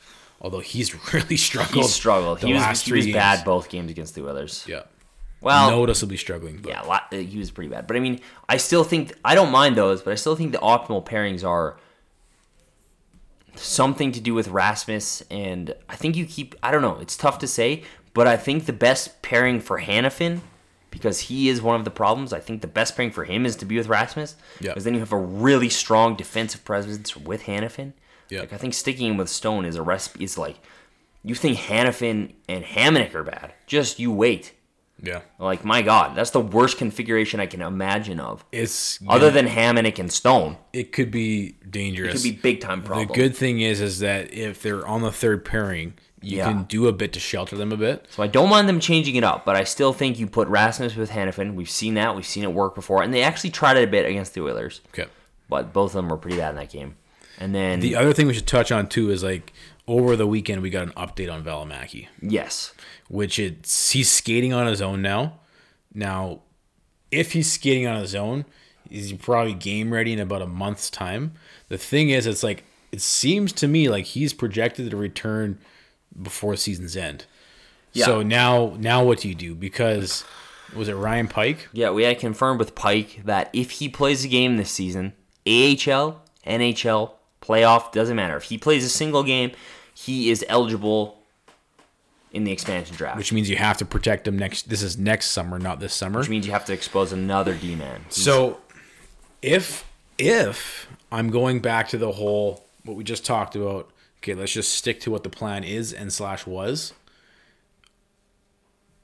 Although 0.44 0.60
he's 0.60 0.94
really 1.14 1.38
struggled. 1.38 1.76
he 1.76 1.84
struggled. 1.84 2.42
the 2.42 2.48
He 2.48 2.54
was, 2.54 2.62
last 2.62 2.84
he 2.86 2.92
three 2.92 3.00
was 3.08 3.14
bad 3.14 3.46
both 3.46 3.70
games 3.70 3.90
against 3.90 4.14
the 4.16 4.26
Oilers. 4.28 4.66
Yeah. 4.68 4.84
Well, 5.42 5.72
Noticeably 5.72 6.18
struggling. 6.18 6.58
But 6.62 6.70
Yeah, 6.70 6.82
lot, 6.82 7.08
uh, 7.12 7.18
he 7.18 7.38
was 7.38 7.52
pretty 7.52 7.70
bad. 7.70 7.86
But 7.88 7.98
I 7.98 8.00
mean, 8.00 8.20
I 8.48 8.58
still 8.58 8.84
think 8.84 9.14
I 9.26 9.36
don't 9.36 9.52
mind 9.52 9.76
those, 9.76 10.02
but 10.02 10.12
I 10.12 10.16
still 10.16 10.36
think 10.36 10.52
the 10.52 10.58
optimal 10.60 11.06
pairings 11.06 11.46
are 11.46 11.78
something 13.56 14.12
to 14.12 14.20
do 14.22 14.34
with 14.34 14.48
Rasmus, 14.48 15.22
and 15.30 15.74
I 15.90 15.96
think 15.96 16.16
you 16.16 16.26
keep. 16.26 16.56
I 16.64 16.72
don't 16.72 16.82
know. 16.82 16.98
It's 17.00 17.18
tough 17.18 17.40
to 17.40 17.48
say, 17.48 17.84
but 18.14 18.28
I 18.28 18.38
think 18.38 18.66
the 18.66 18.74
best 18.74 19.22
pairing 19.22 19.60
for 19.60 19.80
Hanifin, 19.82 20.40
because 20.92 21.20
he 21.22 21.50
is 21.50 21.62
one 21.62 21.76
of 21.78 21.84
the 21.86 21.92
problems. 21.92 22.34
I 22.34 22.40
think 22.40 22.62
the 22.62 22.68
best 22.68 22.96
pairing 22.96 23.12
for 23.12 23.26
him 23.26 23.46
is 23.46 23.56
to 23.58 23.66
be 23.66 23.78
with 23.78 23.88
Rasmus, 23.88 24.36
Yeah. 24.60 24.70
because 24.72 24.84
then 24.86 24.94
you 24.94 25.00
have 25.02 25.12
a 25.12 25.18
really 25.18 25.70
strong 25.70 26.16
defensive 26.16 26.64
presence 26.66 27.16
with 27.18 27.44
Hanifin. 27.44 27.94
Yeah. 28.34 28.42
Like 28.42 28.54
I 28.54 28.58
think 28.58 28.74
sticking 28.74 29.18
with 29.18 29.30
Stone 29.30 29.66
is 29.66 29.76
a 29.76 29.82
recipe. 29.82 30.24
Is 30.24 30.38
like 30.38 30.58
you 31.24 31.36
think 31.36 31.58
Hanifin 31.58 32.34
and 32.50 32.64
Hamonic 32.64 33.14
are 33.16 33.24
bad. 33.24 33.54
Just 33.68 34.00
you 34.00 34.12
wait. 34.12 34.54
yeah. 35.02 35.22
Like 35.40 35.64
my 35.66 35.82
God, 35.82 36.16
that's 36.16 36.32
the 36.32 36.40
worst 36.40 36.78
configuration 36.78 37.40
I 37.40 37.46
can 37.46 37.62
imagine 37.62 38.20
of. 38.20 38.44
It's 38.52 39.00
Other 39.08 39.30
than 39.32 39.48
Hamonic 39.48 40.00
and 40.00 40.12
Stone, 40.12 40.58
it 40.72 40.92
could 40.92 41.12
be 41.12 41.56
dangerous. 41.70 42.10
it 42.14 42.18
could 42.18 42.36
be 42.36 42.42
big 42.42 42.62
time 42.62 42.84
The 42.84 43.06
good 43.06 43.36
thing 43.36 43.60
is, 43.62 43.82
is 43.82 44.00
that 44.00 44.34
if 44.34 44.62
they're 44.62 44.86
on 44.88 45.02
the 45.02 45.12
third 45.12 45.44
pairing, 45.46 45.94
you 46.22 46.38
Yeah. 46.38 46.46
can 46.52 46.64
do 46.64 46.88
a 46.88 46.94
bit 46.94 47.12
to 47.14 47.20
shelter 47.20 47.58
them 47.58 47.72
a 47.74 47.78
bit. 47.78 48.08
So 48.12 48.24
I 48.24 48.28
don't 48.28 48.50
mind 48.50 48.70
them 48.70 48.80
changing 48.80 49.16
it 49.16 49.24
up, 49.26 49.44
but 49.46 49.56
I 49.58 49.66
still 49.66 49.92
think 49.94 50.20
you 50.20 50.28
put 50.28 50.48
Rasmus 50.48 50.96
with 50.96 51.10
Hanifin. 51.12 51.54
We've 51.56 51.70
seen 51.70 51.96
that. 51.96 52.16
We've 52.16 52.26
seen 52.26 52.44
it 52.44 52.54
work 52.54 52.74
before, 52.76 53.04
and 53.04 53.14
they 53.14 53.24
actually 53.24 53.50
tried 53.50 53.76
it 53.78 53.84
a 53.84 53.92
bit 53.92 54.06
against 54.06 54.34
the 54.34 54.42
Oilers, 54.42 54.80
Okay. 54.94 55.10
but 55.50 55.74
both 55.74 55.92
of 55.92 55.96
them 55.96 56.08
were 56.10 56.18
pretty 56.18 56.38
bad 56.38 56.52
in 56.52 56.56
that 56.56 56.70
game. 56.72 56.96
And 57.40 57.54
then 57.54 57.80
The 57.80 57.96
other 57.96 58.14
thing 58.14 58.28
we 58.28 58.34
should 58.34 58.48
touch 58.48 58.72
on 58.72 58.88
too 58.88 59.10
is 59.10 59.24
like 59.24 59.54
over 59.88 60.16
the 60.16 60.28
weekend 60.28 60.62
we 60.62 60.70
got 60.70 60.84
an 60.84 60.94
update 60.94 61.32
on 61.32 61.44
Valimaki, 61.44 62.08
yes, 62.22 62.74
which 63.10 63.38
it's 63.40 63.92
he's 63.92 64.10
skating 64.10 64.54
on 64.54 64.68
his 64.68 64.82
own 64.82 65.02
now. 65.02 65.40
Now, 65.94 66.42
if 67.12 67.34
he's 67.34 67.52
skating 67.52 67.86
on 67.88 68.00
his 68.00 68.16
own, 68.16 68.46
he's 68.90 69.14
probably 69.14 69.54
game 69.54 69.92
ready 69.92 70.14
in 70.14 70.20
about 70.20 70.42
a 70.42 70.48
month's 70.48 70.90
time. 70.90 71.34
The 71.70 71.78
thing 71.78 72.10
is, 72.10 72.26
it's 72.26 72.44
like 72.44 72.64
it 72.92 73.02
seems 73.02 73.52
to 73.54 73.68
me 73.68 73.90
like 73.90 74.06
he's 74.06 74.34
projected 74.34 74.90
to 74.92 74.98
return 74.98 75.60
before 76.22 76.56
season's 76.56 76.96
end. 76.96 77.26
Yeah. 77.92 78.06
So 78.06 78.22
now, 78.24 78.76
now 78.80 79.04
what 79.04 79.20
do 79.20 79.28
you 79.30 79.36
do? 79.36 79.54
Because 79.56 80.24
was 80.76 80.88
it 80.88 80.94
Ryan 80.94 81.28
Pike? 81.28 81.70
yeah, 81.74 81.92
we 81.92 82.04
had 82.04 82.20
confirmed 82.20 82.60
with 82.60 82.74
Pike 82.74 83.22
that 83.26 83.50
if 83.54 83.72
he 83.72 83.90
plays 83.90 84.24
a 84.26 84.28
game 84.28 84.58
this 84.58 84.72
season, 84.72 85.14
AHL, 85.46 86.22
NHL, 86.48 87.12
playoff 87.44 87.92
doesn't 87.92 88.16
matter. 88.16 88.38
If 88.38 88.44
he 88.44 88.58
plays 88.58 88.84
a 88.86 88.90
single 88.90 89.24
game, 89.24 89.52
he 89.94 90.32
is 90.32 90.46
eligible 90.48 91.20
in 92.32 92.46
the 92.46 92.52
expansion 92.52 92.96
draft. 92.96 93.16
which 93.18 93.32
means 93.32 93.48
you 93.50 93.58
have 93.58 93.78
to 93.78 93.86
protect 93.86 94.28
him 94.28 94.38
next. 94.40 94.70
This 94.70 94.82
is 94.82 94.98
next 94.98 95.28
summer, 95.32 95.60
not 95.60 95.80
this 95.80 95.94
summer. 95.94 96.20
which 96.20 96.30
means 96.30 96.48
you 96.48 96.52
have 96.52 96.66
to 96.66 96.74
expose 96.74 97.12
another 97.12 97.54
D 97.54 97.76
man. 97.76 98.06
So, 98.10 98.60
if 99.42 99.86
if 100.18 100.88
I'm 101.12 101.30
going 101.30 101.60
back 101.60 101.90
to 101.90 101.98
the 101.98 102.14
whole 102.14 102.66
what 102.86 102.98
we 102.98 103.04
just 103.04 103.26
talked 103.26 103.56
about, 103.56 103.92
okay, 104.20 104.34
let's 104.34 104.52
just 104.52 104.74
stick 104.74 105.00
to 105.02 105.12
what 105.12 105.24
the 105.24 105.30
plan 105.30 105.64
is 105.64 105.94
and 105.94 106.12
slash 106.12 106.48
was. 106.48 106.94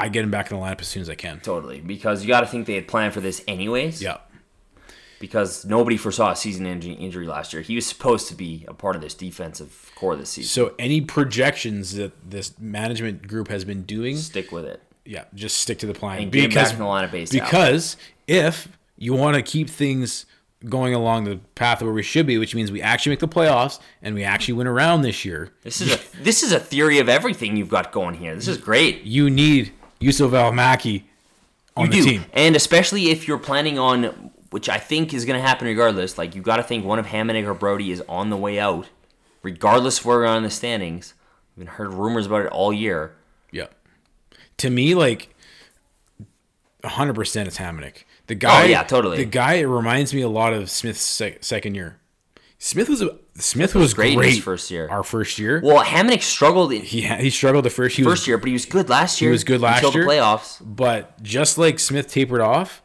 I 0.02 0.08
get 0.08 0.24
him 0.24 0.32
back 0.32 0.50
in 0.50 0.58
the 0.58 0.64
lineup 0.64 0.80
as 0.80 0.88
soon 0.88 1.02
as 1.02 1.10
I 1.10 1.16
can. 1.16 1.42
Totally, 1.42 1.82
because 1.82 2.22
you 2.24 2.30
got 2.30 2.42
to 2.42 2.48
think 2.48 2.68
they 2.68 2.76
had 2.76 2.88
planned 2.88 3.14
for 3.14 3.20
this 3.20 3.44
anyways. 3.48 4.02
Yeah, 4.02 4.18
Because 5.20 5.66
nobody 5.66 5.98
foresaw 5.98 6.32
a 6.32 6.36
season 6.36 6.66
injury, 6.66 6.94
injury 6.94 7.28
last 7.28 7.52
year. 7.54 7.62
He 7.62 7.76
was 7.76 7.86
supposed 7.86 8.28
to 8.30 8.36
be 8.36 8.64
a 8.68 8.74
part 8.74 8.96
of 8.96 9.02
this 9.02 9.14
defensive 9.14 9.92
core 9.96 10.16
this 10.16 10.30
season. 10.30 10.50
So 10.50 10.76
any 10.80 11.02
projections 11.02 11.94
that 11.96 12.14
this 12.30 12.58
management 12.60 13.28
group 13.28 13.50
has 13.50 13.66
been 13.66 13.84
doing, 13.84 14.16
Stick 14.18 14.52
with 14.52 14.66
it. 14.66 14.82
yeah, 15.06 15.26
just 15.36 15.58
stick 15.58 15.78
to 15.80 15.86
the 15.88 15.94
plan. 15.94 16.22
And 16.24 16.32
get 16.32 16.46
him 16.46 16.52
back 16.52 16.72
in 16.72 16.80
the 16.80 16.86
lineup 16.86 17.10
ASAP. 17.12 17.32
because 17.32 17.98
if 18.28 18.70
you 18.98 19.14
want 19.14 19.36
to 19.36 19.42
keep 19.42 19.70
things 19.70 20.26
going 20.66 20.94
along 20.94 21.24
the 21.24 21.38
path 21.56 21.82
where 21.82 21.92
we 21.94 22.04
should 22.04 22.26
be, 22.26 22.38
which 22.38 22.54
means 22.56 22.72
we 22.72 22.82
actually 22.82 23.12
make 23.12 23.20
the 23.20 23.28
playoffs 23.28 23.80
and 24.02 24.14
we 24.16 24.24
actually 24.24 24.54
win 24.56 24.68
around 24.68 25.02
this 25.02 25.24
year, 25.26 25.52
This 25.64 25.80
is 25.82 25.94
a 25.94 26.00
this 26.24 26.44
is 26.44 26.52
a 26.52 26.60
theory 26.60 27.00
of 27.00 27.08
everything 27.10 27.56
you've 27.58 27.70
got 27.70 27.92
going 27.92 28.16
here. 28.16 28.36
This 28.36 28.48
is 28.48 28.58
great. 28.58 29.04
you 29.04 29.30
need 29.30 29.72
Juuso 30.02 30.30
Valimaki 30.30 31.04
on 31.78 31.86
You 31.86 31.92
the 31.92 31.98
do, 31.98 32.10
team. 32.12 32.26
and 32.34 32.56
especially 32.58 33.10
if 33.10 33.26
you're 33.28 33.38
planning 33.38 33.80
on, 33.80 34.29
which 34.52 34.70
I 34.70 34.78
think 34.78 35.14
is 35.14 35.26
going 35.26 35.40
to 35.40 35.48
happen 35.48 35.68
regardless. 35.68 36.18
Like 36.18 36.36
you 36.36 36.42
got 36.42 36.58
to 36.58 36.64
think 36.64 36.86
one 36.86 37.00
of 37.00 37.06
Hammond 37.08 37.46
or 37.46 37.54
Brodie 37.54 37.92
is 37.92 38.04
on 38.10 38.30
the 38.30 38.38
way 38.38 38.60
out, 38.60 38.88
regardless 39.44 40.00
of 40.00 40.06
where 40.06 40.20
we're 40.20 40.26
on 40.28 40.38
in 40.38 40.44
the 40.44 40.50
standings. 40.50 41.14
I've 41.54 41.60
been 41.60 41.68
heard 41.68 41.94
rumors 41.94 42.26
about 42.26 42.46
it 42.46 42.52
all 42.52 42.72
year. 42.74 43.16
Yeah. 43.52 43.68
To 44.58 44.70
me, 44.70 44.96
like, 44.96 45.36
hundred 46.84 47.14
percent, 47.16 47.48
it's 47.48 47.58
Hamonic. 47.58 48.04
The 48.28 48.36
oh, 48.36 48.38
guy, 48.38 48.64
Oh, 48.64 48.66
yeah, 48.66 48.84
totally. 48.84 49.18
The 49.18 49.26
guy 49.26 49.56
it 49.56 49.66
reminds 49.66 50.14
me 50.14 50.22
a 50.22 50.30
lot 50.30 50.54
of 50.54 50.70
Smith's 50.70 51.02
sec- 51.02 51.44
second 51.44 51.76
year. 51.76 51.98
Smith 52.62 52.90
was 52.90 53.02
a 53.02 53.18
Smith 53.36 53.74
was 53.74 53.94
great 53.94 54.18
great, 54.18 54.32
his 54.32 54.40
first 54.44 54.70
year. 54.70 54.90
Our 54.90 55.02
first 55.02 55.40
year, 55.40 55.62
Well, 55.64 55.80
Hammond 55.82 56.22
struggled 56.22 56.74
in 56.74 56.82
he 56.82 57.04
ha- 57.04 57.16
he 57.16 57.30
struggled 57.30 57.64
the 57.64 57.70
first. 57.70 57.96
He 57.96 58.04
first 58.04 58.24
was, 58.24 58.28
year, 58.28 58.38
but 58.38 58.48
he 58.48 58.54
was 58.54 58.66
good 58.66 58.90
last 58.90 59.22
year. 59.22 59.30
He 59.30 59.32
was 59.32 59.46
good 59.46 59.62
last 59.62 59.78
until 59.84 59.94
year. 59.94 60.04
the 60.04 60.10
playoffs. 60.12 60.58
but 60.62 61.22
just 61.24 61.58
like 61.58 61.80
Smith 61.80 62.08
tapered 62.10 62.42
off, 62.42 62.82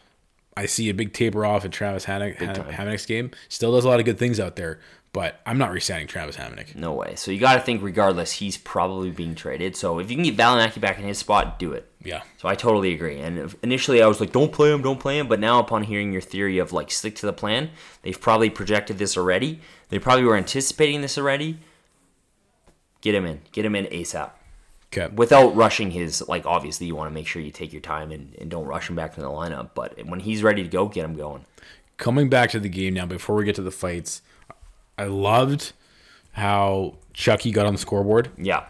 I 0.56 0.66
see 0.66 0.88
a 0.88 0.94
big 0.94 1.12
taper 1.12 1.44
off 1.44 1.64
in 1.64 1.70
Travis. 1.70 2.04
Hamonic's 2.06 3.06
game. 3.06 3.30
Still 3.48 3.72
does 3.72 3.84
a 3.84 3.88
lot 3.88 3.98
of 3.98 4.06
good 4.06 4.18
things 4.18 4.38
out 4.38 4.56
there, 4.56 4.78
but 5.12 5.40
I'm 5.44 5.58
not 5.58 5.72
resigning 5.72 6.06
Travis 6.06 6.36
Hamonic. 6.36 6.74
No 6.76 6.92
way. 6.92 7.16
So 7.16 7.30
you 7.30 7.40
got 7.40 7.54
to 7.54 7.60
think, 7.60 7.82
regardless, 7.82 8.32
he's 8.32 8.56
probably 8.56 9.10
being 9.10 9.34
traded. 9.34 9.76
So 9.76 9.98
if 9.98 10.10
you 10.10 10.16
can 10.16 10.24
get 10.24 10.36
Valimaki 10.36 10.80
back 10.80 10.98
in 10.98 11.04
his 11.04 11.18
spot, 11.18 11.58
do 11.58 11.72
it. 11.72 11.90
Yeah. 12.02 12.22
So 12.38 12.48
I 12.48 12.54
totally 12.54 12.92
agree. 12.94 13.18
And 13.18 13.54
initially 13.62 14.02
I 14.02 14.06
was 14.06 14.20
like, 14.20 14.32
don't 14.32 14.52
play 14.52 14.72
him, 14.72 14.82
don't 14.82 15.00
play 15.00 15.18
him. 15.18 15.26
But 15.26 15.40
now, 15.40 15.58
upon 15.58 15.84
hearing 15.84 16.12
your 16.12 16.20
theory 16.20 16.58
of 16.58 16.72
like 16.72 16.90
stick 16.90 17.16
to 17.16 17.26
the 17.26 17.32
plan, 17.32 17.70
they've 18.02 18.20
probably 18.20 18.50
projected 18.50 18.98
this 18.98 19.16
already. 19.16 19.60
They 19.88 19.98
probably 19.98 20.24
were 20.24 20.36
anticipating 20.36 21.00
this 21.00 21.18
already. 21.18 21.58
Get 23.00 23.14
him 23.14 23.26
in. 23.26 23.40
Get 23.52 23.64
him 23.64 23.74
in 23.74 23.86
ASAP. 23.86 24.30
Okay. 24.96 25.12
Without 25.14 25.56
rushing 25.56 25.90
his, 25.90 26.26
like, 26.28 26.46
obviously, 26.46 26.86
you 26.86 26.94
want 26.94 27.10
to 27.10 27.14
make 27.14 27.26
sure 27.26 27.42
you 27.42 27.50
take 27.50 27.72
your 27.72 27.82
time 27.82 28.12
and, 28.12 28.34
and 28.40 28.50
don't 28.50 28.66
rush 28.66 28.88
him 28.88 28.96
back 28.96 29.14
to 29.14 29.20
the 29.20 29.26
lineup. 29.26 29.70
But 29.74 29.98
when 30.06 30.20
he's 30.20 30.42
ready 30.42 30.62
to 30.62 30.68
go, 30.68 30.86
get 30.86 31.04
him 31.04 31.14
going. 31.14 31.44
Coming 31.96 32.28
back 32.28 32.50
to 32.50 32.60
the 32.60 32.68
game 32.68 32.94
now, 32.94 33.06
before 33.06 33.36
we 33.36 33.44
get 33.44 33.56
to 33.56 33.62
the 33.62 33.70
fights, 33.70 34.22
I 34.96 35.04
loved 35.06 35.72
how 36.32 36.96
Chucky 37.12 37.50
got 37.50 37.66
on 37.66 37.74
the 37.74 37.78
scoreboard. 37.78 38.30
Yeah. 38.38 38.66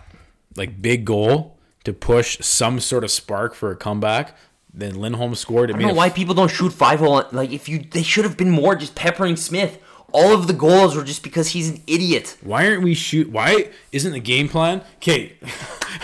Like 0.56 0.80
big 0.80 1.04
goal 1.04 1.58
to 1.84 1.92
push 1.92 2.38
some 2.40 2.80
sort 2.80 3.04
of 3.04 3.10
spark 3.10 3.54
for 3.54 3.70
a 3.70 3.76
comeback. 3.76 4.36
Then 4.72 4.94
Lindholm 5.00 5.34
scored. 5.34 5.70
It 5.70 5.76
I 5.76 5.78
don't 5.78 5.88
know 5.88 5.94
why 5.94 6.10
people 6.10 6.34
don't 6.34 6.50
shoot 6.50 6.72
five 6.72 7.00
oh 7.02 7.06
hole. 7.06 7.24
Like, 7.32 7.52
if 7.52 7.68
you, 7.68 7.78
they 7.78 8.02
should 8.02 8.24
have 8.24 8.36
been 8.36 8.50
more 8.50 8.74
just 8.74 8.94
peppering 8.94 9.36
Smith. 9.36 9.78
All 10.16 10.32
of 10.32 10.46
the 10.46 10.52
goals 10.52 10.94
were 10.94 11.02
just 11.02 11.22
because 11.24 11.48
he's 11.48 11.68
an 11.68 11.82
idiot. 11.88 12.36
Why 12.40 12.68
aren't 12.68 12.82
we 12.84 12.94
shoot? 12.94 13.30
Why 13.30 13.70
isn't 13.90 14.12
the 14.12 14.20
game 14.20 14.48
plan? 14.48 14.82
Okay, 14.98 15.32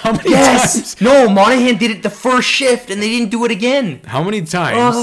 how 0.03 0.13
many 0.13 0.31
Yes. 0.31 0.75
times? 0.75 1.01
No, 1.01 1.29
Monahan 1.29 1.77
did 1.79 1.93
it 1.93 2.03
the 2.03 2.11
first 2.11 2.49
shift, 2.49 2.91
and 2.91 3.01
they 3.01 3.09
didn't 3.09 3.31
do 3.31 3.45
it 3.45 3.53
again. 3.53 4.01
How 4.07 4.23
many 4.25 4.43
times? 4.43 4.97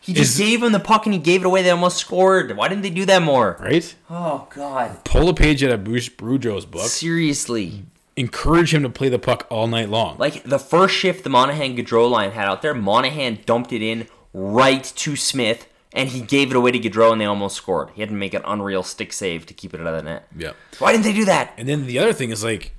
He 0.00 0.12
just 0.12 0.32
Is- 0.32 0.38
gave 0.38 0.62
him 0.62 0.72
the 0.72 0.80
puck 0.80 1.06
and 1.06 1.12
he 1.12 1.18
gave 1.20 1.42
it 1.42 1.46
away. 1.46 1.62
They 1.62 1.70
almost 1.70 1.96
scored. 1.98 2.56
Why 2.56 2.68
didn't 2.68 2.82
they 2.82 2.90
do 2.90 3.04
that 3.06 3.22
more? 3.22 3.56
right? 3.60 3.94
Oh 4.10 4.46
God! 4.54 5.04
Pull 5.04 5.28
a 5.28 5.34
page 5.34 5.62
out 5.64 5.70
of 5.72 5.84
Bruce 5.84 6.08
Brujo's 6.08 6.64
book. 6.64 6.88
Seriously, 6.88 7.84
Encourage 8.16 8.74
him 8.74 8.82
to 8.82 8.90
play 8.90 9.08
the 9.08 9.18
puck 9.18 9.46
all 9.50 9.66
night 9.66 9.88
long. 9.88 10.16
like 10.18 10.42
the 10.44 10.58
first 10.58 10.94
shift 10.94 11.24
the 11.24 11.30
Monahan 11.30 11.76
Gaudreau 11.76 12.10
line 12.10 12.32
had 12.32 12.46
out 12.46 12.60
there, 12.62 12.74
Monahan 12.74 13.38
dumped 13.46 13.72
it 13.72 13.80
in 13.82 14.06
right 14.34 14.84
to 14.84 15.16
Smith, 15.16 15.66
and 15.94 16.08
he 16.08 16.20
gave 16.20 16.50
it 16.50 16.56
away 16.56 16.70
to 16.72 16.78
Gaudreau, 16.78 17.12
and 17.12 17.20
they 17.20 17.24
almost 17.24 17.56
scored. 17.56 17.90
He 17.94 18.00
had 18.02 18.08
to 18.10 18.14
make 18.14 18.34
an 18.34 18.42
unreal 18.44 18.82
stick 18.82 19.12
save 19.12 19.46
to 19.46 19.54
keep 19.54 19.74
it 19.74 19.80
out 19.80 19.86
of 19.86 19.96
the 19.96 20.02
net. 20.02 20.26
yeah. 20.36 20.52
Why 20.78 20.92
didn't 20.92 21.04
they 21.04 21.12
do 21.12 21.24
that? 21.26 21.52
And 21.56 21.68
then 21.68 21.86
the 21.86 21.98
other 21.98 22.12
thing 22.12 22.30
is 22.30 22.42
like, 22.44 22.74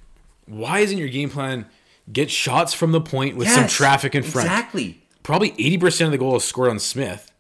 why 0.45 0.80
isn't 0.80 0.97
your 0.97 1.07
game 1.09 1.30
plan 1.30 1.66
get 2.11 2.30
shots 2.30 2.74
from 2.74 2.91
the 2.91 3.01
point 3.01 3.38
with 3.38 3.47
some 3.49 3.68
traffic 3.68 4.14
in 4.16 4.24
front? 4.24 4.47
Exactly. 4.47 5.01
Probably 5.24 5.51
eighty 5.51 5.78
percent 5.78 6.07
of 6.07 6.11
the 6.11 6.18
goal 6.18 6.36
is 6.36 6.43
scored 6.43 6.70
on 6.70 6.80
Smith 6.80 7.32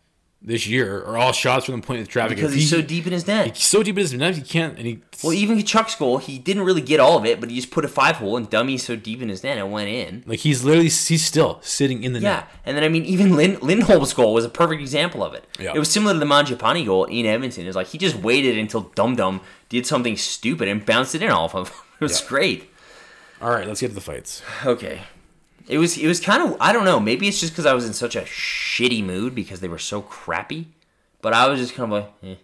this 0.45 0.67
year 0.67 1.01
are 1.05 1.17
all 1.17 1.31
shots 1.31 1.65
from 1.65 1.79
the 1.79 1.87
point 1.87 1.99
with 1.99 2.09
traffic. 2.09 2.35
Because 2.35 2.53
he's 2.53 2.63
he- 2.63 2.75
so 2.75 2.81
deep 2.81 3.07
in 3.07 3.13
his 3.13 3.25
net. 3.25 3.55
he's 3.55 3.65
so 3.65 3.81
deep 3.81 3.95
in 3.97 4.01
his 4.01 4.13
net, 4.13 4.35
he 4.35 4.41
can't. 4.41 4.77
And 4.77 4.85
he 4.85 4.99
Well, 5.23 5.31
even 5.33 5.63
Chuck's 5.63 5.95
goal, 5.95 6.17
he 6.17 6.37
didn't 6.37 6.63
really 6.63 6.81
get 6.81 6.99
all 6.99 7.17
of 7.17 7.25
it, 7.25 7.39
but 7.39 7.49
he 7.49 7.55
just 7.55 7.71
put 7.71 7.85
a 7.85 7.87
five 7.87 8.17
hole, 8.17 8.35
and 8.35 8.49
dummy 8.49 8.77
so 8.77 8.95
deep 8.97 9.21
in 9.21 9.29
his 9.29 9.43
net, 9.43 9.57
it 9.57 9.67
went 9.67 9.87
in. 9.89 10.23
like 10.27 10.39
he's 10.39 10.63
literally 10.63 10.89
he's 10.89 11.23
still 11.25 11.59
sitting 11.61 12.03
in 12.03 12.11
the 12.13 12.19
Yeah, 12.19 12.29
net. 12.35 12.47
and 12.65 12.75
then 12.75 12.83
I 12.83 12.89
mean, 12.89 13.05
even 13.05 13.35
Lin- 13.37 13.57
Lindholm's 13.61 14.13
goal 14.13 14.33
was 14.33 14.43
a 14.43 14.49
perfect 14.49 14.81
example 14.81 15.23
of 15.23 15.33
it. 15.33 15.45
Yeah. 15.59 15.71
It 15.73 15.79
was 15.79 15.89
similar 15.89 16.13
to 16.13 16.19
the 16.19 16.25
Mangiapane 16.25 16.85
goal 16.85 17.05
in 17.05 17.25
Edmonton. 17.25 17.65
It's 17.65 17.75
like 17.75 17.87
he 17.87 17.97
just 17.97 18.17
waited 18.17 18.57
until 18.57 18.81
Dum 18.95 19.15
Dum 19.15 19.39
did 19.69 19.85
something 19.87 20.17
stupid 20.17 20.67
and 20.67 20.85
bounced 20.85 21.15
it 21.15 21.21
in 21.23 21.31
off 21.31 21.55
of. 21.55 21.71
It 22.01 22.03
was 22.03 22.19
Yeah. 22.21 22.27
great. 22.27 22.69
All 23.41 23.49
right, 23.51 23.65
let's 23.65 23.79
get 23.79 23.87
to 23.89 23.93
the 23.93 24.01
fights. 24.01 24.41
Okay, 24.65 25.01
it 25.67 25.77
was 25.77 25.97
it 25.97 26.07
was 26.07 26.19
kind 26.19 26.43
of 26.43 26.57
I 26.59 26.73
don't 26.73 26.85
know. 26.85 26.99
Maybe 26.99 27.27
it's 27.27 27.39
just 27.39 27.53
because 27.53 27.65
I 27.65 27.73
was 27.73 27.85
in 27.85 27.93
such 27.93 28.15
a 28.15 28.21
shitty 28.21 29.03
mood 29.03 29.33
because 29.35 29.59
they 29.59 29.67
were 29.67 29.77
so 29.79 30.01
crappy. 30.01 30.67
But 31.21 31.33
I 31.33 31.47
was 31.47 31.59
just 31.59 31.73
kind 31.73 31.91
of 31.93 32.03
like, 32.03 32.13
eh. 32.23 32.35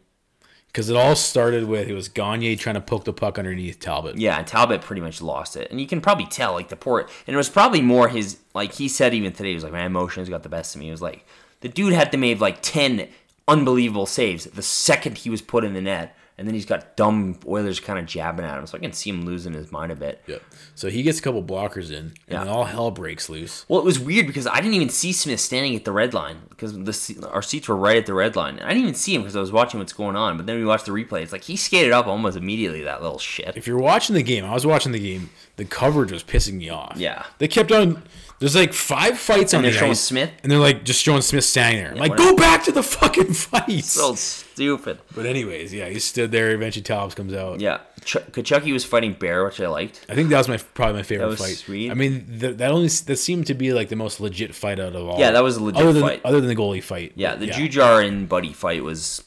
Because 0.67 0.89
it 0.89 0.95
all 0.95 1.15
started 1.15 1.65
with 1.65 1.89
it 1.89 1.93
was 1.93 2.07
Gagne 2.07 2.55
trying 2.55 2.75
to 2.75 2.81
poke 2.81 3.03
the 3.03 3.11
puck 3.11 3.37
underneath 3.39 3.79
Talbot. 3.79 4.17
yeah. 4.17 4.37
And 4.37 4.47
Talbot 4.47 4.81
pretty 4.81 5.01
much 5.01 5.21
lost 5.21 5.57
it, 5.57 5.69
and 5.71 5.81
you 5.81 5.87
can 5.87 5.99
probably 5.99 6.27
tell 6.27 6.53
like 6.53 6.69
the 6.69 6.75
poor. 6.75 7.01
And 7.27 7.33
it 7.33 7.37
was 7.37 7.49
probably 7.49 7.81
more 7.81 8.07
his 8.07 8.37
like 8.53 8.73
he 8.73 8.87
said 8.87 9.13
even 9.13 9.33
today 9.33 9.49
he 9.49 9.55
was 9.55 9.63
like 9.63 9.73
my 9.73 9.85
emotions 9.85 10.29
got 10.29 10.43
the 10.43 10.49
best 10.49 10.75
of 10.75 10.79
me. 10.79 10.85
He 10.85 10.91
was 10.91 11.01
like 11.01 11.25
the 11.61 11.69
dude 11.69 11.93
had 11.93 12.11
to 12.11 12.17
make 12.17 12.39
like 12.39 12.59
ten 12.61 13.09
unbelievable 13.47 14.05
saves 14.05 14.45
the 14.45 14.61
second 14.61 15.17
he 15.17 15.29
was 15.29 15.41
put 15.41 15.63
in 15.65 15.73
the 15.73 15.81
net, 15.81 16.15
and 16.39 16.47
then 16.47 16.55
he's 16.55 16.65
got 16.65 16.95
dumb 16.95 17.37
Oilers 17.45 17.79
kind 17.79 17.99
of 17.99 18.05
jabbing 18.05 18.45
at 18.45 18.57
him. 18.57 18.65
So 18.65 18.77
I 18.77 18.81
can 18.81 18.93
see 18.93 19.09
him 19.11 19.25
losing 19.25 19.53
his 19.53 19.71
mind 19.71 19.91
a 19.91 19.95
bit. 19.95 20.21
Yep. 20.25 20.41
So 20.73 20.89
he 20.89 21.03
gets 21.03 21.19
a 21.19 21.21
couple 21.21 21.43
blockers 21.43 21.89
in, 21.91 21.95
and 21.97 22.13
Yeah. 22.29 22.39
then 22.39 22.47
all 22.47 22.63
hell 22.63 22.89
breaks 22.91 23.29
loose. 23.29 23.65
Well, 23.67 23.79
it 23.79 23.85
was 23.85 23.99
weird 23.99 24.25
because 24.25 24.47
I 24.47 24.55
didn't 24.61 24.73
even 24.73 24.89
see 24.89 25.11
Smith 25.11 25.39
standing 25.39 25.75
at 25.75 25.85
the 25.85 25.91
red 25.91 26.13
line 26.13 26.37
because 26.49 26.73
the 26.73 27.29
our 27.31 27.41
seats 27.41 27.67
were 27.67 27.75
right 27.75 27.97
at 27.97 28.05
the 28.05 28.13
red 28.13 28.35
line. 28.35 28.55
And 28.57 28.65
I 28.65 28.69
didn't 28.69 28.83
even 28.83 28.95
see 28.95 29.13
him 29.13 29.21
because 29.21 29.35
I 29.35 29.41
was 29.41 29.51
watching 29.51 29.79
what's 29.79 29.93
going 29.93 30.15
on. 30.15 30.37
But 30.37 30.45
then 30.45 30.57
we 30.57 30.65
watched 30.65 30.85
the 30.85 30.91
replay. 30.93 31.21
It's 31.21 31.31
like 31.33 31.43
he 31.43 31.55
skated 31.57 31.91
up 31.91 32.07
almost 32.07 32.37
immediately. 32.37 32.83
That 32.83 33.01
little 33.03 33.19
shit. 33.19 33.57
If 33.57 33.67
you're 33.67 33.77
watching 33.77 34.15
the 34.15 34.23
game, 34.23 34.45
I 34.45 34.53
was 34.53 34.65
watching 34.65 34.93
the 34.93 34.99
game. 34.99 35.29
The 35.57 35.65
coverage 35.65 36.11
was 36.11 36.23
pissing 36.23 36.53
me 36.53 36.69
off. 36.69 36.93
Yeah. 36.97 37.25
They 37.37 37.47
kept 37.49 37.71
on. 37.71 38.01
There's 38.39 38.55
like 38.55 38.73
five 38.73 39.19
fights 39.19 39.53
on 39.53 39.61
they're 39.63 39.71
the 39.71 39.77
showing 39.77 39.91
ice, 39.91 39.99
Smith? 40.01 40.31
and 40.43 40.51
they're 40.51 40.59
like 40.59 40.85
just 40.85 41.01
showing 41.03 41.21
Smith 41.21 41.43
standing 41.43 41.83
there. 41.83 41.91
I'm 41.91 41.97
like, 41.97 42.15
go 42.15 42.35
back 42.35 42.63
to 42.63 42.71
the 42.71 42.81
fucking 42.83 43.33
fights. 43.33 43.87
So 43.91 44.15
stupid. 44.15 44.99
but 45.13 45.25
anyways, 45.25 45.73
yeah, 45.73 45.89
he 45.89 45.99
stood 45.99 46.31
there. 46.31 46.51
Eventually, 46.51 46.83
Talbot 46.83 47.15
comes 47.17 47.33
out. 47.33 47.59
Yeah, 47.59 47.79
Ch- 48.05 48.15
Tkachuk 48.31 48.71
was 48.71 48.85
fighting 48.85 49.13
Bear, 49.13 49.43
which 49.43 49.59
I 49.59 49.67
liked. 49.67 50.05
I 50.07 50.15
think 50.15 50.29
that 50.29 50.37
was 50.37 50.47
my 50.47 50.57
probably 50.57 50.95
my 50.95 51.03
favorite 51.03 51.27
was 51.27 51.39
fight. 51.39 51.57
sweet. 51.57 51.91
I 51.91 51.95
mean, 51.95 52.39
th- 52.39 52.55
that 52.57 52.71
only 52.71 52.87
that 52.87 53.17
seemed 53.17 53.47
to 53.47 53.53
be 53.53 53.73
like 53.73 53.89
the 53.89 53.97
most 53.97 54.21
legit 54.21 54.55
fight 54.55 54.79
out 54.79 54.95
of 54.95 55.07
all. 55.07 55.19
Yeah, 55.19 55.31
that 55.31 55.43
was 55.43 55.57
a 55.57 55.63
legit 55.63 55.81
other 55.81 55.93
than, 55.93 56.01
fight. 56.01 56.21
Other 56.23 56.39
than 56.39 56.47
the 56.47 56.55
goalie 56.55 56.81
fight. 56.83 57.11
Yeah, 57.15 57.35
the 57.35 57.47
Jujhar 57.47 58.07
and 58.07 58.29
Buddy 58.29 58.53
fight 58.53 58.83
was 58.83 59.21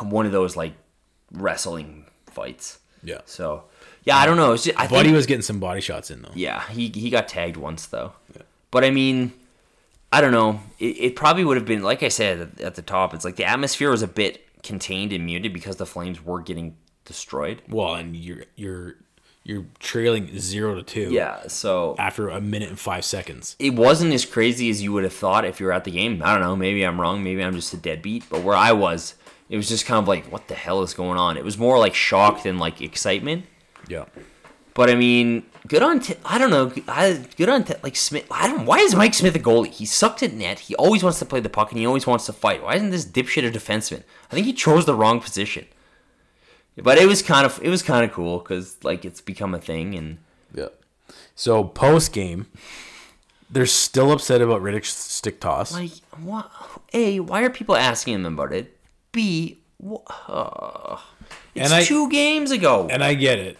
one 0.00 0.24
of 0.24 0.32
those 0.32 0.56
like 0.56 0.72
wrestling 1.32 2.06
fights. 2.30 2.78
Yeah. 3.02 3.20
So 3.26 3.64
yeah, 4.04 4.16
I 4.16 4.26
don't 4.26 4.36
know. 4.36 4.56
Just, 4.56 4.78
I 4.78 4.86
Buddy 4.86 5.04
think 5.08 5.16
was 5.16 5.26
getting 5.26 5.42
some 5.42 5.60
body 5.60 5.80
shots 5.80 6.10
in 6.10 6.22
though. 6.22 6.32
yeah, 6.34 6.62
he 6.68 6.88
he 6.88 7.10
got 7.10 7.28
tagged 7.28 7.56
once 7.56 7.86
though. 7.86 8.12
Yeah. 8.34 8.42
But 8.70 8.84
I 8.84 8.90
mean, 8.90 9.32
I 10.12 10.20
don't 10.20 10.32
know. 10.32 10.60
It, 10.78 10.96
it 10.98 11.16
probably 11.16 11.44
would 11.44 11.56
have 11.56 11.66
been 11.66 11.82
like 11.82 12.02
I 12.02 12.08
said 12.08 12.58
at, 12.60 12.74
the 12.74 12.82
top. 12.82 13.14
It's 13.14 13.24
like 13.24 13.36
the 13.36 13.44
atmosphere 13.44 13.90
was 13.90 14.02
a 14.02 14.08
bit 14.08 14.44
contained 14.62 15.12
and 15.12 15.24
muted 15.26 15.52
because 15.52 15.76
the 15.76 15.86
Flames 15.86 16.24
were 16.24 16.40
getting 16.40 16.76
destroyed. 17.04 17.62
Well, 17.68 17.94
and 17.94 18.16
you're 18.16 18.44
you're 18.56 18.96
you're 19.44 19.64
trailing 19.78 20.38
zero 20.38 20.74
to 20.74 20.82
two. 20.82 21.10
Yeah, 21.10 21.46
so 21.46 21.96
After 21.98 22.28
a 22.28 22.38
minute 22.40 22.68
and 22.68 22.78
five 22.78 23.02
seconds. 23.04 23.56
it 23.58 23.70
wasn't 23.74 24.12
as 24.12 24.26
crazy 24.26 24.68
as 24.68 24.82
you 24.82 24.92
would 24.92 25.04
have 25.04 25.12
thought 25.14 25.46
if 25.46 25.58
you 25.58 25.64
were 25.66 25.72
at 25.72 25.84
the 25.84 25.90
game. 25.90 26.20
I 26.22 26.32
don't 26.34 26.42
know. 26.42 26.54
Maybe 26.54 26.84
I'm 26.84 27.00
wrong. 27.00 27.24
Maybe 27.24 27.42
I'm 27.42 27.54
just 27.54 27.72
a 27.72 27.78
deadbeat. 27.78 28.24
But 28.28 28.42
where 28.42 28.56
I 28.56 28.72
was, 28.72 29.14
it 29.48 29.56
was 29.56 29.66
just 29.66 29.86
kind 29.86 30.02
of 30.02 30.06
like, 30.06 30.30
what 30.30 30.48
the 30.48 30.54
hell 30.54 30.82
is 30.82 30.92
going 30.92 31.16
on? 31.18 31.38
It 31.38 31.44
was 31.44 31.56
more 31.56 31.78
like 31.78 31.94
shock 31.94 32.42
than 32.42 32.58
like 32.58 32.82
excitement. 32.82 33.46
Yeah. 33.88 34.04
But 34.74 34.90
I 34.90 34.94
mean, 34.94 35.44
good 35.66 35.82
on. 35.82 35.98
T- 36.00 36.14
I 36.24 36.38
don't 36.38 36.50
know. 36.50 36.72
I, 36.86 37.24
good 37.36 37.48
on. 37.48 37.64
T- 37.64 37.74
like 37.82 37.96
Smith. 37.96 38.26
I 38.30 38.46
don't. 38.46 38.64
Why 38.64 38.78
is 38.78 38.94
Mike 38.94 39.14
Smith 39.14 39.34
a 39.34 39.40
goalie? 39.40 39.72
He 39.72 39.84
sucked 39.86 40.22
at 40.22 40.32
net. 40.32 40.60
He 40.60 40.74
always 40.76 41.02
wants 41.02 41.18
to 41.18 41.24
play 41.24 41.40
the 41.40 41.48
puck 41.48 41.72
and 41.72 41.80
he 41.80 41.86
always 41.86 42.06
wants 42.06 42.26
to 42.26 42.32
fight. 42.32 42.62
Why 42.62 42.76
isn't 42.76 42.90
this 42.90 43.04
dipshit 43.04 43.44
a 43.46 43.50
defenseman? 43.50 44.04
I 44.30 44.34
think 44.34 44.46
he 44.46 44.52
chose 44.52 44.84
the 44.86 44.94
wrong 44.94 45.20
position. 45.20 45.66
But 46.80 46.98
it 46.98 47.06
was 47.06 47.22
kind 47.22 47.44
of 47.44 47.58
it 47.62 47.70
was 47.70 47.82
kind 47.82 48.04
of 48.04 48.12
cool 48.12 48.38
because 48.38 48.76
like 48.84 49.04
it's 49.04 49.20
become 49.20 49.52
a 49.52 49.58
thing 49.58 49.96
and 49.96 50.18
Yeah. 50.54 50.68
So 51.34 51.64
post 51.64 52.12
game, 52.12 52.46
they're 53.50 53.66
still 53.66 54.12
upset 54.12 54.40
about 54.40 54.62
Rittich's 54.62 54.90
stick 54.94 55.40
toss. 55.40 55.72
like 55.72 55.90
what? 56.22 56.48
A. 56.92 57.18
Why 57.18 57.42
are 57.42 57.50
people 57.50 57.74
asking 57.74 58.14
him 58.14 58.26
about 58.26 58.52
it? 58.52 58.78
B. 59.10 59.58
Wh- 59.84 60.06
uh, 60.28 60.98
it's 61.56 61.72
I- 61.72 61.82
two 61.82 62.08
games 62.10 62.52
ago. 62.52 62.86
and 62.92 63.02
I 63.02 63.14
get 63.14 63.40
it. 63.40 63.58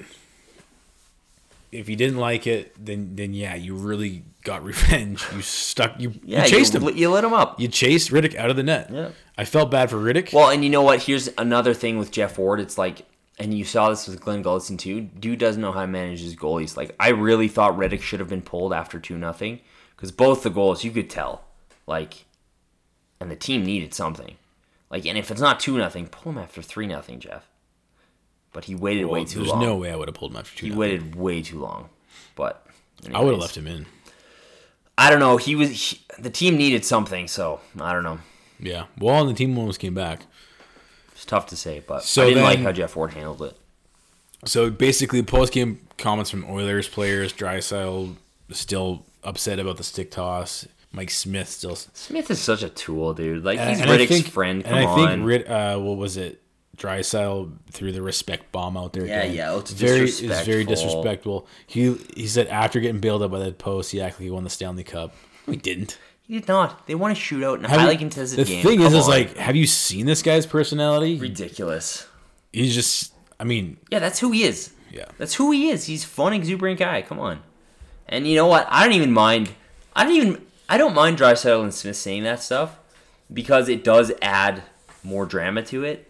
If 1.70 1.88
you 1.88 1.96
didn't 1.96 2.18
like 2.18 2.46
it, 2.46 2.74
then 2.82 3.14
then 3.14 3.34
yeah, 3.34 3.54
you 3.54 3.74
really 3.74 4.24
got 4.42 4.64
revenge. 4.72 5.24
You 5.34 5.42
stuck. 5.42 6.00
You, 6.00 6.14
yeah, 6.24 6.44
you 6.44 6.48
chased 6.50 6.74
you, 6.74 6.80
him. 6.80 6.96
You 6.96 7.10
lit 7.10 7.24
him 7.24 7.34
up. 7.34 7.60
You 7.60 7.68
chased 7.68 8.10
Rittich 8.10 8.34
out 8.36 8.50
of 8.50 8.56
the 8.56 8.62
net. 8.62 8.90
Yeah. 8.90 9.10
I 9.36 9.44
felt 9.44 9.70
bad 9.70 9.90
for 9.90 9.96
Rittich. 9.96 10.32
Well, 10.32 10.50
and 10.50 10.64
you 10.64 10.70
know 10.70 10.82
what? 10.82 11.02
Here's 11.02 11.28
another 11.38 11.74
thing 11.74 11.98
with 11.98 12.10
Geoff 12.10 12.38
Ward. 12.38 12.60
It's 12.60 12.78
like, 12.78 13.06
and 13.38 13.52
you 13.52 13.64
saw 13.64 13.90
this 13.90 14.08
with 14.08 14.20
Glen 14.20 14.42
Gulutzan 14.42 14.78
too. 14.78 15.02
Dude 15.02 15.38
doesn't 15.38 15.60
know 15.60 15.72
how 15.72 15.82
to 15.82 15.86
manage 15.86 16.22
his 16.22 16.34
goalies. 16.34 16.76
Like, 16.76 16.94
I 16.98 17.10
really 17.10 17.48
thought 17.48 17.76
Rittich 17.76 18.02
should 18.02 18.20
have 18.20 18.28
been 18.28 18.42
pulled 18.42 18.72
after 18.72 18.98
two 18.98 19.18
nothing 19.18 19.60
because 19.94 20.10
both 20.10 20.42
the 20.42 20.50
goals 20.50 20.84
you 20.84 20.90
could 20.90 21.10
tell, 21.10 21.44
like, 21.86 22.24
and 23.20 23.30
the 23.30 23.36
team 23.36 23.64
needed 23.64 23.94
something. 23.94 24.36
Like, 24.90 25.06
and 25.06 25.18
if 25.18 25.30
it's 25.30 25.40
not 25.40 25.60
two 25.60 25.76
nothing, 25.76 26.06
pull 26.06 26.32
him 26.32 26.38
after 26.38 26.62
three 26.62 26.86
nothing, 26.86 27.20
Geoff. 27.20 27.47
But 28.52 28.64
he 28.64 28.74
waited 28.74 29.04
Well, 29.04 29.14
way 29.20 29.24
too 29.24 29.38
there's 29.40 29.48
long. 29.50 29.60
There's 29.60 29.68
no 29.70 29.76
way 29.76 29.92
I 29.92 29.96
would 29.96 30.08
have 30.08 30.14
pulled 30.14 30.32
him 30.32 30.38
after 30.38 30.56
two. 30.56 30.66
he 30.66 30.72
waited 30.72 31.14
way 31.14 31.42
too 31.42 31.60
long. 31.60 31.90
But 32.34 32.66
I 33.14 33.20
would 33.20 33.32
have 33.32 33.40
left 33.40 33.56
him 33.56 33.66
in. 33.66 33.86
I 34.96 35.10
don't 35.10 35.20
know. 35.20 35.36
He 35.36 35.54
was 35.54 35.70
he, 35.92 36.00
the 36.18 36.30
team 36.30 36.56
needed 36.56 36.84
something, 36.84 37.28
so 37.28 37.60
I 37.80 37.92
don't 37.92 38.02
know. 38.02 38.18
Yeah. 38.58 38.86
Well, 38.98 39.20
and 39.20 39.30
the 39.30 39.34
team 39.34 39.56
almost 39.58 39.78
came 39.80 39.94
back. 39.94 40.22
It's 41.12 41.24
tough 41.24 41.46
to 41.48 41.56
say, 41.56 41.82
but 41.86 42.02
So 42.02 42.22
I 42.22 42.28
didn't 42.28 42.42
like 42.44 42.58
how 42.60 42.72
Geoff 42.72 42.96
Ward 42.96 43.12
handled 43.14 43.42
it. 43.42 43.56
So 44.44 44.70
basically, 44.70 45.22
post 45.22 45.52
game 45.52 45.80
comments 45.98 46.30
from 46.30 46.44
Oilers 46.48 46.88
players, 46.88 47.32
Draisaitl 47.32 48.16
still 48.50 49.04
upset 49.24 49.58
about 49.58 49.76
the 49.76 49.84
stick 49.84 50.10
toss. 50.10 50.66
Mike 50.92 51.10
Smith 51.10 51.48
still. 51.48 51.76
Smith 51.76 52.30
is 52.30 52.40
such 52.40 52.62
a 52.62 52.68
tool, 52.68 53.14
dude. 53.14 53.44
Like 53.44 53.58
he's 53.60 53.80
and 53.80 53.90
Rittich's 53.90 54.08
think- 54.08 54.28
friend. 54.28 54.64
Come 54.64 54.74
and 54.74 54.86
I 54.86 54.90
on. 54.90 55.08
think 55.08 55.26
Rid, 55.26 55.48
uh, 55.48 55.78
what 55.78 55.96
was 55.98 56.16
it? 56.16 56.40
Draisaitl 56.78 57.52
threw 57.70 57.92
the 57.92 58.02
respect 58.02 58.50
bomb 58.52 58.76
out 58.76 58.92
there. 58.92 59.04
Yeah, 59.06 59.22
again. 59.22 59.34
yeah, 59.34 59.58
it's 59.58 59.72
very 59.72 60.02
it's 60.08 60.20
very 60.20 60.64
disrespectful. 60.64 61.46
He 61.66 61.94
he 62.16 62.26
said 62.26 62.46
after 62.48 62.80
getting 62.80 63.00
bailed 63.00 63.22
out 63.22 63.30
by 63.30 63.40
that 63.40 63.58
post, 63.58 63.90
he 63.92 64.00
actually 64.00 64.30
won 64.30 64.44
the 64.44 64.50
Stanley 64.50 64.84
Cup. 64.84 65.14
We 65.46 65.56
didn't. 65.56 65.98
He 66.22 66.34
did 66.38 66.46
not. 66.48 66.86
They 66.86 66.94
want 66.94 67.16
to 67.16 67.20
shoot 67.20 67.42
out 67.42 67.58
in 67.58 67.64
a 67.64 67.68
Have 67.68 67.80
highly 67.80 67.96
contested 67.96 68.38
the 68.38 68.44
game. 68.44 68.62
The 68.62 68.68
thing 68.68 68.80
is, 68.80 68.88
Come 68.88 68.96
is 68.96 69.04
on. 69.04 69.10
like, 69.10 69.36
have 69.38 69.56
you 69.56 69.66
seen 69.66 70.04
this 70.06 70.22
guy's 70.22 70.44
personality? 70.46 71.18
ridiculous. 71.18 72.06
He's 72.52 72.74
just, 72.74 73.14
I 73.40 73.44
mean, 73.44 73.78
Yeah, 73.90 73.98
that's 73.98 74.18
who 74.18 74.30
he 74.32 74.44
is. 74.44 74.72
yeah. 74.92 75.06
That's 75.16 75.34
who 75.34 75.50
he 75.52 75.70
is. 75.70 75.86
He's 75.86 76.04
fun, 76.04 76.34
exuberant 76.34 76.78
guy. 76.78 77.00
Come 77.02 77.18
on. 77.18 77.40
And 78.06 78.26
you 78.26 78.36
know 78.36 78.46
what? 78.46 78.66
I 78.70 78.84
don't 78.84 78.94
even 78.94 79.12
mind. 79.12 79.50
I 79.96 80.04
don't 80.04 80.12
even. 80.14 80.46
I 80.68 80.76
don't 80.76 80.94
mind 80.94 81.16
Draisaitl 81.18 81.62
and 81.62 81.72
Smith 81.72 81.96
saying 81.96 82.24
that 82.24 82.42
stuff 82.42 82.78
because 83.32 83.68
it 83.70 83.82
does 83.82 84.12
add 84.20 84.62
more 85.02 85.24
drama 85.24 85.62
to 85.64 85.82
it. 85.84 86.07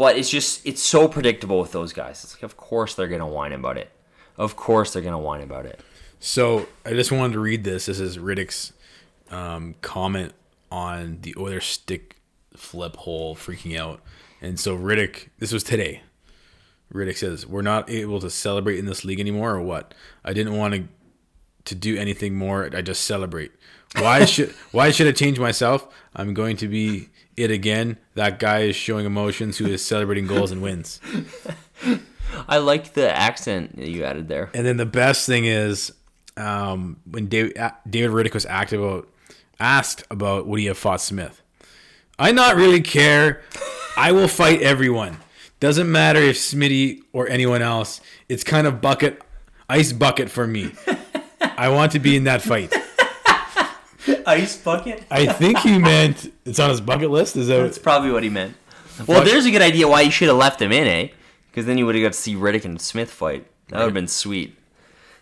But 0.00 0.16
it's 0.16 0.30
just 0.30 0.66
it's 0.66 0.82
so 0.82 1.08
predictable 1.08 1.60
with 1.60 1.72
those 1.72 1.92
guys. 1.92 2.24
It's 2.24 2.34
like, 2.34 2.42
of 2.42 2.56
course 2.56 2.94
they're 2.94 3.06
gonna 3.06 3.28
whine 3.28 3.52
about 3.52 3.76
it. 3.76 3.90
Of 4.38 4.56
course 4.56 4.94
they're 4.94 5.02
gonna 5.02 5.18
whine 5.18 5.42
about 5.42 5.66
it. 5.66 5.78
So 6.20 6.68
I 6.86 6.94
just 6.94 7.12
wanted 7.12 7.34
to 7.34 7.38
read 7.38 7.64
this. 7.64 7.84
This 7.84 8.00
is 8.00 8.16
Rittich's 8.16 8.72
um, 9.30 9.74
comment 9.82 10.32
on 10.72 11.18
the 11.20 11.34
Oilers 11.36 11.66
stick 11.66 12.16
flip 12.56 12.96
hole 12.96 13.36
freaking 13.36 13.78
out. 13.78 14.00
And 14.40 14.58
so 14.58 14.74
Rittich, 14.74 15.28
this 15.38 15.52
was 15.52 15.62
today. 15.62 16.00
Rittich 16.90 17.18
says, 17.18 17.46
"We're 17.46 17.60
not 17.60 17.90
able 17.90 18.20
to 18.20 18.30
celebrate 18.30 18.78
in 18.78 18.86
this 18.86 19.04
league 19.04 19.20
anymore, 19.20 19.56
or 19.56 19.60
what? 19.60 19.92
I 20.24 20.32
didn't 20.32 20.56
want 20.56 20.72
to 20.72 20.84
to 21.66 21.74
do 21.74 21.98
anything 21.98 22.36
more. 22.36 22.70
I 22.74 22.80
just 22.80 23.04
celebrate. 23.04 23.52
Why 23.96 24.24
should 24.32 24.54
Why 24.72 24.92
should 24.92 25.08
I 25.08 25.12
change 25.12 25.38
myself? 25.38 25.86
I'm 26.16 26.32
going 26.32 26.56
to 26.56 26.68
be 26.68 27.09
it 27.40 27.50
again. 27.50 27.98
That 28.14 28.38
guy 28.38 28.60
is 28.60 28.76
showing 28.76 29.06
emotions. 29.06 29.58
Who 29.58 29.66
is 29.66 29.84
celebrating 29.84 30.26
goals 30.26 30.50
and 30.50 30.62
wins. 30.62 31.00
I 32.48 32.58
like 32.58 32.94
the 32.94 33.10
accent 33.10 33.76
that 33.76 33.88
you 33.88 34.04
added 34.04 34.28
there. 34.28 34.50
And 34.54 34.64
then 34.64 34.76
the 34.76 34.86
best 34.86 35.26
thing 35.26 35.44
is 35.44 35.92
um, 36.36 36.98
when 37.10 37.26
David, 37.26 37.56
David 37.88 38.10
Rittich 38.10 38.34
was 38.34 38.46
active 38.46 38.82
about, 38.82 39.08
asked 39.58 40.04
about 40.10 40.46
would 40.46 40.60
he 40.60 40.66
have 40.66 40.78
fought 40.78 41.00
Smith. 41.00 41.42
I 42.18 42.32
not 42.32 42.56
really 42.56 42.80
care. 42.80 43.42
I 43.96 44.12
will 44.12 44.28
fight 44.28 44.62
everyone. 44.62 45.18
Doesn't 45.58 45.90
matter 45.90 46.20
if 46.20 46.36
Smitty 46.36 47.02
or 47.12 47.28
anyone 47.28 47.62
else. 47.62 48.00
It's 48.28 48.44
kind 48.44 48.66
of 48.66 48.80
bucket, 48.80 49.22
ice 49.68 49.92
bucket 49.92 50.30
for 50.30 50.46
me. 50.46 50.72
I 51.40 51.68
want 51.68 51.92
to 51.92 51.98
be 51.98 52.16
in 52.16 52.24
that 52.24 52.42
fight. 52.42 52.74
Ice 54.26 54.56
bucket. 54.56 55.04
I 55.10 55.26
think 55.26 55.58
he 55.58 55.78
meant 55.90 56.32
it's 56.44 56.58
on 56.58 56.70
his 56.70 56.80
bucket 56.80 57.10
list. 57.10 57.36
Is 57.36 57.48
that 57.48 57.58
That's 57.58 57.78
probably 57.78 58.10
what 58.10 58.22
he 58.22 58.28
meant. 58.28 58.56
Well, 59.06 59.24
there's 59.24 59.46
a 59.46 59.50
good 59.50 59.62
idea 59.62 59.88
why 59.88 60.02
you 60.02 60.10
should 60.10 60.28
have 60.28 60.36
left 60.36 60.60
him 60.60 60.72
in, 60.72 60.86
eh? 60.86 61.08
Because 61.50 61.66
then 61.66 61.78
you 61.78 61.86
would 61.86 61.94
have 61.94 62.02
got 62.02 62.12
to 62.12 62.18
see 62.18 62.34
Rittich 62.34 62.64
and 62.64 62.80
Smith 62.80 63.10
fight. 63.10 63.46
That 63.68 63.78
would 63.78 63.84
have 63.84 63.94
been 63.94 64.08
sweet. 64.08 64.56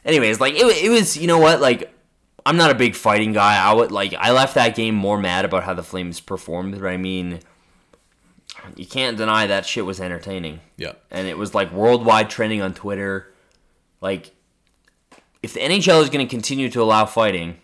Anyways, 0.05 0.41
like 0.41 0.55
it, 0.55 0.85
it 0.85 0.91
was, 0.91 1.17
you 1.17 1.27
know 1.27 1.39
what? 1.39 1.61
Like, 1.61 1.93
I'm 2.45 2.57
not 2.57 2.71
a 2.71 2.75
big 2.75 2.95
fighting 2.95 3.33
guy. 3.33 3.57
I 3.57 3.73
would 3.73 3.93
like 3.93 4.15
I 4.15 4.33
left 4.33 4.55
that 4.55 4.75
game 4.75 4.95
more 4.95 5.19
mad 5.19 5.45
about 5.45 5.65
how 5.65 5.75
the 5.75 5.83
Flames 5.83 6.21
performed, 6.21 6.81
but 6.81 6.89
I 6.89 6.97
mean, 6.97 7.41
you 8.75 8.87
can't 8.87 9.17
deny 9.17 9.47
that 9.47 9.67
shit 9.67 9.85
was 9.85 10.01
entertaining, 10.01 10.61
yeah? 10.77 10.93
and 11.11 11.29
it 11.29 11.37
was 11.37 11.55
like 11.55 11.71
worldwide 11.73 12.31
trending 12.31 12.63
on 12.63 12.75
Twitter. 12.75 13.33
Like, 14.01 14.31
if 15.43 15.53
the 15.55 15.61
NHL 15.61 16.03
is 16.03 16.09
going 16.09 16.27
to 16.27 16.31
continue 16.31 16.71
to 16.71 16.83
allow 16.83 17.05
fighting, 17.05 17.59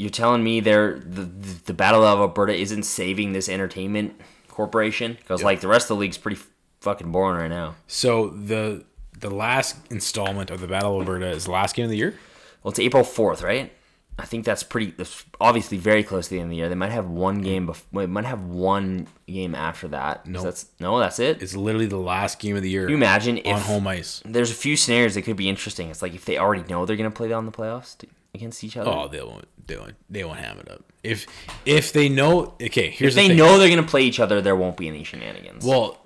you're 0.00 0.10
telling 0.10 0.42
me 0.42 0.60
they're 0.60 0.98
the 0.98 1.22
the 1.66 1.74
Battle 1.74 2.02
of 2.04 2.18
Alberta 2.20 2.54
isn't 2.54 2.84
saving 2.84 3.32
this 3.32 3.48
entertainment 3.48 4.18
corporation 4.48 5.14
because 5.20 5.42
like 5.42 5.60
the 5.60 5.68
rest 5.68 5.90
of 5.90 5.96
the 5.96 6.00
league's 6.00 6.18
pretty 6.18 6.40
fucking 6.80 7.12
boring 7.12 7.38
right 7.38 7.48
now. 7.50 7.74
So 7.86 8.28
the 8.30 8.84
the 9.18 9.30
last 9.30 9.76
installment 9.90 10.50
of 10.50 10.60
the 10.60 10.66
Battle 10.66 10.94
of 10.98 11.06
Alberta 11.06 11.28
is 11.28 11.44
the 11.44 11.50
last 11.50 11.76
game 11.76 11.84
of 11.84 11.90
the 11.90 11.96
year. 11.98 12.14
Well, 12.62 12.70
it's 12.70 12.78
April 12.80 13.04
fourth, 13.04 13.42
right? 13.42 13.72
I 14.18 14.26
think 14.26 14.44
that's 14.44 14.62
pretty. 14.62 14.90
That's 14.90 15.24
obviously 15.40 15.78
very 15.78 16.02
close 16.02 16.26
to 16.28 16.30
the 16.34 16.40
end 16.40 16.46
of 16.46 16.50
the 16.50 16.56
year. 16.56 16.68
They 16.68 16.74
might 16.74 16.92
have 16.92 17.06
one 17.08 17.40
game. 17.40 17.66
Bef- 17.66 17.84
they 17.92 18.06
might 18.06 18.26
have 18.26 18.42
one 18.44 19.06
game 19.26 19.54
after 19.54 19.88
that. 19.88 20.26
No. 20.26 20.42
that's 20.42 20.66
no. 20.78 20.98
That's 20.98 21.18
it. 21.18 21.42
It's 21.42 21.56
literally 21.56 21.86
the 21.86 21.96
last 21.96 22.38
game 22.38 22.54
of 22.56 22.62
the 22.62 22.68
year 22.68 22.82
Can 22.82 22.90
you 22.90 22.96
imagine 22.96 23.36
on 23.38 23.46
if 23.56 23.62
home 23.62 23.86
ice. 23.86 24.22
there's 24.26 24.50
a 24.50 24.54
few 24.54 24.76
scenarios 24.76 25.14
that 25.14 25.22
could 25.22 25.36
be 25.36 25.48
interesting. 25.48 25.88
It's 25.90 26.02
like 26.02 26.14
if 26.14 26.24
they 26.26 26.36
already 26.36 26.64
know 26.68 26.84
they're 26.84 26.96
gonna 26.96 27.10
play 27.10 27.28
down 27.28 27.46
the 27.46 27.52
playoffs 27.52 27.96
to, 27.98 28.06
against 28.34 28.62
each 28.64 28.76
other. 28.76 28.90
Oh, 28.90 29.08
they 29.08 29.22
won't. 29.22 29.46
They 29.66 29.76
won't. 29.76 29.94
They 30.08 30.24
won't 30.24 30.38
ham 30.38 30.58
it 30.58 30.70
up. 30.70 30.84
If 31.02 31.26
if 31.64 31.92
they 31.92 32.08
know, 32.08 32.54
okay. 32.62 32.90
Here's 32.90 33.14
if 33.14 33.22
the 33.22 33.22
they 33.22 33.28
thing. 33.28 33.36
know 33.36 33.58
they're 33.58 33.68
gonna 33.68 33.82
play 33.82 34.02
each 34.02 34.20
other, 34.20 34.40
there 34.40 34.56
won't 34.56 34.76
be 34.76 34.88
any 34.88 35.04
shenanigans. 35.04 35.64
Well, 35.64 35.98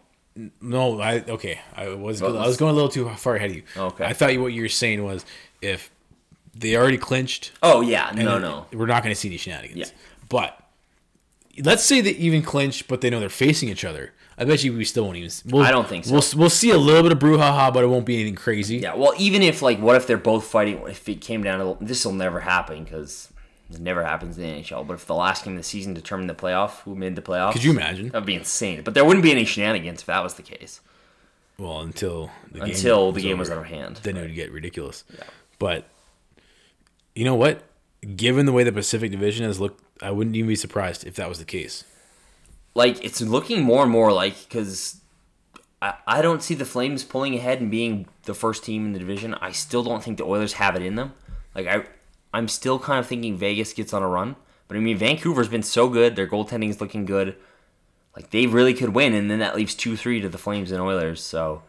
no. 0.60 1.00
I 1.00 1.20
okay. 1.20 1.60
I 1.76 1.88
was 1.88 2.20
Well, 2.22 2.38
I 2.38 2.46
was 2.46 2.56
going 2.56 2.72
a 2.72 2.74
little 2.74 2.88
too 2.90 3.08
far 3.10 3.36
ahead 3.36 3.50
of 3.50 3.56
you. 3.56 3.62
Okay. 3.76 4.04
I 4.04 4.12
thought 4.12 4.32
you, 4.32 4.42
what 4.42 4.52
you 4.52 4.62
were 4.62 4.68
saying 4.68 5.02
was 5.04 5.24
if 5.62 5.90
they 6.54 6.76
already 6.76 6.98
clinched. 6.98 7.52
oh 7.62 7.80
yeah, 7.80 8.12
no, 8.14 8.38
no. 8.38 8.66
We're 8.72 8.86
not 8.86 9.02
going 9.02 9.14
to 9.14 9.20
see 9.20 9.28
these 9.28 9.40
shenanigans. 9.40 9.78
Yeah. 9.78 9.96
But 10.28 10.58
let's 11.62 11.82
say 11.82 12.00
they 12.00 12.10
even 12.10 12.42
clinch, 12.42 12.86
but 12.88 13.00
they 13.00 13.10
know 13.10 13.20
they're 13.20 13.28
facing 13.28 13.68
each 13.68 13.84
other. 13.84 14.12
I 14.36 14.44
bet 14.44 14.64
you 14.64 14.72
we 14.72 14.84
still 14.84 15.04
won't 15.04 15.16
even. 15.16 15.30
We'll, 15.46 15.62
I 15.62 15.70
don't 15.70 15.86
think 15.88 16.04
so. 16.04 16.12
We'll 16.12 16.24
we'll 16.36 16.50
see 16.50 16.70
a 16.70 16.78
little 16.78 17.02
bit 17.02 17.12
of 17.12 17.18
brouhaha, 17.18 17.72
but 17.72 17.84
it 17.84 17.86
won't 17.86 18.04
be 18.06 18.16
anything 18.16 18.34
crazy. 18.34 18.78
Yeah, 18.78 18.94
well, 18.94 19.14
even 19.16 19.42
if 19.42 19.62
like, 19.62 19.78
what 19.78 19.96
if 19.96 20.06
they're 20.06 20.16
both 20.16 20.44
fighting? 20.46 20.82
If 20.88 21.08
it 21.08 21.20
came 21.20 21.42
down 21.42 21.60
to 21.60 21.84
this, 21.84 22.04
will 22.04 22.12
never 22.12 22.40
happen 22.40 22.82
because 22.84 23.28
it 23.70 23.80
never 23.80 24.04
happens 24.04 24.36
in 24.36 24.42
the 24.42 24.60
NHL. 24.62 24.86
But 24.86 24.94
if 24.94 25.06
the 25.06 25.14
last 25.14 25.44
game 25.44 25.54
of 25.54 25.60
the 25.60 25.64
season 25.64 25.94
determined 25.94 26.28
the 26.28 26.34
playoff, 26.34 26.80
who 26.80 26.94
made 26.94 27.14
the 27.14 27.22
playoffs? 27.22 27.52
Could 27.52 27.64
you 27.64 27.70
imagine? 27.70 28.08
That'd 28.08 28.26
be 28.26 28.34
insane. 28.34 28.82
But 28.82 28.94
there 28.94 29.04
wouldn't 29.04 29.22
be 29.22 29.30
any 29.30 29.44
shenanigans 29.44 30.00
if 30.00 30.06
that 30.06 30.22
was 30.22 30.34
the 30.34 30.42
case. 30.42 30.80
Well, 31.56 31.80
until 31.80 32.30
the 32.50 32.58
game 32.60 32.68
Until 32.70 33.12
the 33.12 33.22
game 33.22 33.38
was 33.38 33.50
out 33.50 33.58
of 33.58 33.66
hand. 33.66 34.00
then 34.02 34.16
it 34.16 34.22
would 34.22 34.34
get 34.34 34.50
ridiculous. 34.50 35.04
Yeah. 35.14 35.22
But 35.60 35.84
you 37.14 37.24
know 37.24 37.36
what? 37.36 37.62
Given 38.16 38.46
the 38.46 38.52
way 38.52 38.64
the 38.64 38.72
Pacific 38.72 39.10
Division 39.12 39.46
has 39.46 39.60
looked, 39.60 39.80
I 40.02 40.10
wouldn't 40.10 40.34
even 40.34 40.48
be 40.48 40.56
surprised 40.56 41.06
if 41.06 41.14
that 41.14 41.28
was 41.28 41.38
the 41.38 41.44
case. 41.44 41.84
Like 42.74 43.04
it's 43.04 43.20
looking 43.20 43.62
more 43.62 43.82
and 43.82 43.92
more 43.92 44.12
like 44.12 44.48
because 44.48 45.00
I, 45.80 45.94
I 46.06 46.22
don't 46.22 46.42
see 46.42 46.54
the 46.54 46.64
Flames 46.64 47.04
pulling 47.04 47.34
ahead 47.34 47.60
and 47.60 47.70
being 47.70 48.06
the 48.24 48.34
first 48.34 48.64
team 48.64 48.86
in 48.86 48.92
the 48.92 48.98
division. 48.98 49.34
I 49.34 49.52
still 49.52 49.82
don't 49.82 50.02
think 50.02 50.18
the 50.18 50.24
Oilers 50.24 50.54
have 50.54 50.76
it 50.76 50.82
in 50.82 50.96
them. 50.96 51.12
Like 51.54 51.66
I, 51.66 51.84
I'm 52.32 52.48
still 52.48 52.78
kind 52.78 52.98
of 52.98 53.06
thinking 53.06 53.36
Vegas 53.36 53.72
gets 53.72 53.92
on 53.92 54.02
a 54.02 54.08
run. 54.08 54.36
But 54.66 54.76
I 54.76 54.80
mean, 54.80 54.96
Vancouver's 54.96 55.48
been 55.48 55.62
so 55.62 55.88
good. 55.88 56.16
Their 56.16 56.26
goaltending 56.26 56.70
is 56.70 56.80
looking 56.80 57.04
good. 57.04 57.36
Like 58.16 58.30
they 58.30 58.46
really 58.46 58.74
could 58.74 58.90
win, 58.90 59.12
and 59.12 59.30
then 59.30 59.40
that 59.40 59.56
leaves 59.56 59.74
two 59.74 59.96
three 59.96 60.20
to 60.20 60.28
the 60.28 60.38
Flames 60.38 60.70
and 60.70 60.80
Oilers. 60.80 61.20
So 61.20 61.62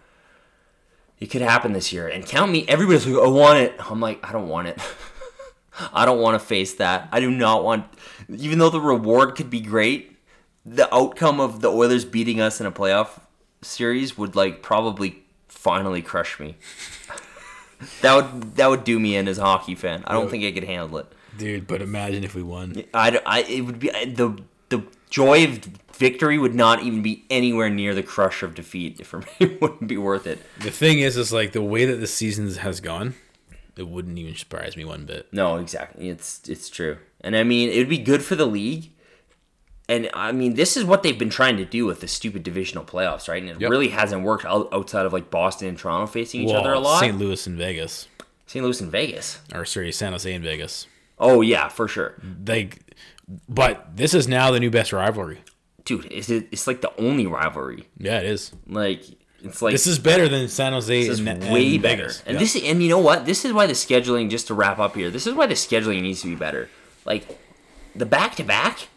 it 1.19 1.27
could 1.27 1.41
happen 1.41 1.73
this 1.73 1.91
year. 1.91 2.07
And 2.07 2.25
count 2.25 2.51
me. 2.51 2.65
Everybody's 2.67 3.05
like, 3.05 3.23
I 3.23 3.27
want 3.27 3.59
it. 3.59 3.91
I'm 3.91 3.99
like, 3.99 4.27
I 4.27 4.31
don't 4.31 4.47
want 4.47 4.67
it. 4.67 4.79
I 5.93 6.05
don't 6.05 6.21
want 6.21 6.39
to 6.39 6.45
face 6.45 6.75
that. 6.75 7.09
I 7.11 7.19
do 7.19 7.29
not 7.29 7.63
want. 7.63 7.85
Even 8.29 8.59
though 8.59 8.69
the 8.69 8.81
reward 8.81 9.35
could 9.35 9.49
be 9.49 9.61
great, 9.61 10.14
the 10.65 10.93
outcome 10.93 11.39
of 11.39 11.61
the 11.61 11.71
Oilers 11.71 12.05
beating 12.05 12.41
us 12.41 12.59
in 12.59 12.65
a 12.65 12.71
playoff 12.71 13.19
series 13.61 14.17
would 14.17 14.35
like 14.35 14.61
probably 14.61 15.23
finally 15.47 16.01
crush 16.01 16.39
me. 16.39 16.57
that 18.01 18.15
would 18.15 18.55
that 18.55 18.69
would 18.69 18.83
do 18.83 18.99
me 18.99 19.15
in 19.15 19.27
as 19.27 19.37
a 19.37 19.43
hockey 19.43 19.75
fan. 19.75 20.03
I 20.07 20.13
don't 20.13 20.29
think 20.29 20.43
I 20.43 20.51
could 20.51 20.63
handle 20.63 20.97
it. 20.97 21.07
Dude, 21.37 21.67
but 21.67 21.81
imagine 21.81 22.23
if 22.23 22.33
we 22.33 22.43
won. 22.43 22.83
I, 22.93 23.19
I 23.25 23.41
it 23.43 23.61
would 23.61 23.79
be 23.79 23.89
the 23.89 24.41
the 24.69 24.83
joy 25.09 25.43
of 25.45 25.59
victory 25.93 26.37
would 26.37 26.55
not 26.55 26.83
even 26.83 27.01
be 27.01 27.25
anywhere 27.29 27.69
near 27.69 27.93
the 27.93 28.03
crush 28.03 28.43
of 28.43 28.55
defeat 28.55 29.05
for 29.05 29.19
me. 29.19 29.25
It 29.39 29.61
wouldn't 29.61 29.87
be 29.87 29.97
worth 29.97 30.27
it. 30.27 30.39
The 30.59 30.71
thing 30.71 30.99
is, 30.99 31.17
is 31.17 31.31
like 31.31 31.51
the 31.51 31.61
way 31.61 31.85
that 31.85 31.97
the 31.97 32.07
season 32.07 32.53
has 32.55 32.79
gone, 32.79 33.15
it 33.75 33.87
wouldn't 33.87 34.17
even 34.17 34.35
surprise 34.35 34.75
me 34.77 34.85
one 34.85 35.05
bit. 35.05 35.27
No, 35.31 35.57
exactly. 35.57 36.09
It's 36.09 36.47
it's 36.47 36.69
true. 36.69 36.97
And 37.21 37.35
I 37.35 37.43
mean, 37.43 37.69
it 37.69 37.77
would 37.77 37.89
be 37.89 37.97
good 37.97 38.23
for 38.23 38.35
the 38.35 38.45
league. 38.47 38.91
And 39.87 40.09
I 40.13 40.31
mean, 40.31 40.55
this 40.55 40.75
is 40.77 40.83
what 40.83 41.03
they've 41.03 41.17
been 41.19 41.29
trying 41.29 41.57
to 41.57 41.65
do 41.65 41.85
with 41.85 42.01
the 42.01 42.07
stupid 42.07 42.41
divisional 42.43 42.83
playoffs, 42.83 43.27
right? 43.27 43.41
And 43.41 43.51
it 43.51 43.61
Yep. 43.61 43.69
really 43.69 43.89
hasn't 43.89 44.23
worked 44.23 44.43
outside 44.45 45.05
of 45.05 45.13
like 45.13 45.29
Boston 45.29 45.67
and 45.69 45.77
Toronto 45.77 46.07
facing 46.07 46.41
each 46.41 46.53
other 46.55 46.73
a 46.73 46.79
lot. 46.79 46.99
St. 46.99 47.17
Louis 47.19 47.45
and 47.45 47.57
Vegas, 47.57 48.07
St. 48.47 48.63
Louis 48.63 48.81
and 48.81 48.91
Vegas. 48.91 49.39
or 49.53 49.63
sorry, 49.65 49.91
San 49.91 50.11
Jose 50.13 50.31
and 50.33 50.43
Vegas. 50.43 50.87
Oh 51.19 51.41
yeah, 51.41 51.67
for 51.69 51.87
sure, 51.87 52.15
Like, 52.47 52.81
but 53.47 53.95
this 53.95 54.13
is 54.13 54.27
now 54.27 54.51
the 54.51 54.59
new 54.59 54.69
best 54.71 54.91
rivalry. 54.91 55.39
dude. 55.85 56.07
It's 56.11 56.29
it's 56.29 56.65
like 56.67 56.81
the 56.81 56.91
only 56.99 57.27
rivalry. 57.27 57.87
Yeah, 57.99 58.19
it 58.19 58.25
is. 58.25 58.51
Like 58.67 59.03
it's 59.43 59.61
like 59.61 59.71
This 59.73 59.85
is 59.85 59.99
better 59.99 60.27
than 60.27 60.47
San 60.47 60.73
Jose 60.73 61.01
This 61.01 61.09
is 61.09 61.19
and, 61.19 61.43
and 61.43 61.53
way 61.53 61.77
better. 61.77 62.03
Vegas. 62.03 62.23
And 62.25 62.33
Yeah. 62.33 62.39
this 62.39 62.55
and 62.55 62.81
you 62.81 62.89
know 62.89 62.97
what? 62.99 63.27
This 63.27 63.45
is 63.45 63.53
why 63.53 63.67
the 63.67 63.73
scheduling 63.73 64.31
just 64.31 64.47
to 64.47 64.55
wrap 64.55 64.79
up 64.79 64.95
here. 64.95 65.11
This 65.11 65.27
is 65.27 65.35
why 65.35 65.45
the 65.45 65.53
scheduling 65.53 66.01
needs 66.01 66.21
to 66.23 66.27
be 66.27 66.35
better. 66.35 66.69
Like 67.05 67.37
the 67.95 68.05
back 68.07 68.35
to 68.37 68.43
back. 68.43 68.87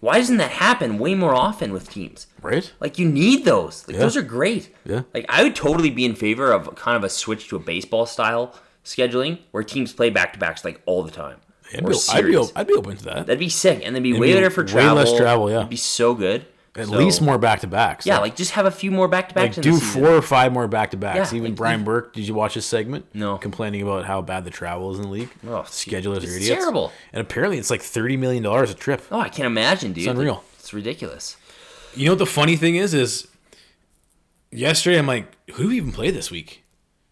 Why 0.00 0.18
doesn't 0.18 0.38
that 0.38 0.50
happen 0.52 0.98
way 0.98 1.14
more 1.14 1.34
often 1.34 1.72
with 1.72 1.90
teams? 1.90 2.26
right? 2.42 2.72
Like 2.80 2.98
you 2.98 3.06
need 3.08 3.44
those. 3.44 3.86
Like 3.86 3.96
Yeah. 3.96 4.02
those 4.02 4.16
are 4.16 4.22
great. 4.22 4.74
Yeah. 4.84 5.02
Like 5.12 5.26
I 5.28 5.42
would 5.42 5.54
totally 5.54 5.90
be 5.90 6.04
in 6.06 6.14
favor 6.14 6.52
of 6.52 6.74
kind 6.74 6.96
of 6.96 7.04
a 7.04 7.08
switch 7.10 7.48
to 7.48 7.56
a 7.56 7.58
baseball 7.58 8.06
style 8.06 8.54
scheduling 8.84 9.38
where 9.50 9.62
teams 9.62 9.92
play 9.92 10.08
back 10.10 10.32
to 10.32 10.38
backs 10.38 10.64
like 10.64 10.80
all 10.86 11.02
the 11.02 11.10
time. 11.10 11.36
I'd 11.72 11.86
be, 11.86 11.94
I'd, 12.10 12.24
be. 12.26 12.36
I'd 12.56 12.66
be 12.66 12.72
open 12.74 12.96
to 12.96 13.04
that. 13.04 13.26
That'd 13.26 13.38
be 13.38 13.48
sick, 13.48 13.82
and 13.84 13.94
then 13.94 14.02
be 14.02 14.10
It'd 14.10 14.20
way 14.20 14.28
be 14.28 14.34
better 14.34 14.50
for 14.50 14.62
way 14.64 14.70
travel. 14.72 14.96
less 14.96 15.16
travel, 15.16 15.48
yeah. 15.50 15.58
It'd 15.58 15.68
be 15.70 15.76
so 15.76 16.14
good. 16.14 16.46
At 16.80 16.88
So- 16.88 16.96
least 16.96 17.20
more 17.22 17.38
back 17.38 17.60
to 17.60 17.66
backs. 17.66 18.06
Yeah, 18.06 18.18
like 18.18 18.34
just 18.36 18.52
have 18.52 18.66
a 18.66 18.70
few 18.70 18.90
more 18.90 19.06
back 19.08 19.28
to 19.28 19.38
like 19.38 19.50
backs. 19.54 19.58
do 19.58 19.78
four 19.78 20.08
or 20.10 20.22
five 20.22 20.52
more 20.52 20.66
back 20.66 20.90
to 20.92 20.96
backs. 20.96 21.32
Yeah, 21.32 21.38
Even 21.38 21.50
like, 21.52 21.56
Brian 21.56 21.84
Burke, 21.84 22.12
did 22.14 22.26
you 22.26 22.34
watch 22.34 22.54
his 22.54 22.64
segment? 22.66 23.06
No. 23.14 23.38
Complaining 23.38 23.82
about 23.82 24.06
how 24.06 24.22
bad 24.22 24.44
the 24.44 24.50
travel 24.50 24.90
is 24.92 24.98
in 24.98 25.02
the 25.04 25.08
league. 25.10 25.28
Oh, 25.46 25.62
Schedulers 25.66 26.22
are 26.22 26.36
idiots. 26.36 26.48
terrible. 26.48 26.90
And 27.12 27.20
apparently 27.20 27.58
it's 27.58 27.70
like 27.70 27.82
thirty 27.82 28.16
million 28.16 28.42
dollars 28.42 28.70
a 28.70 28.74
trip. 28.74 29.02
Oh, 29.10 29.20
I 29.20 29.28
can't 29.28 29.46
imagine, 29.46 29.92
dude. 29.92 30.04
It's 30.04 30.10
unreal. 30.10 30.42
It's 30.58 30.72
ridiculous. 30.72 31.36
You 31.94 32.06
know 32.06 32.12
what 32.12 32.18
the 32.18 32.26
funny 32.26 32.56
thing 32.56 32.76
is? 32.76 32.94
Is 32.94 33.26
yesterday 34.50 34.98
I'm 34.98 35.06
like, 35.06 35.26
who 35.54 35.64
do 35.64 35.68
we 35.70 35.76
even 35.76 35.92
play 35.92 36.10
this 36.10 36.30
week? 36.30 36.62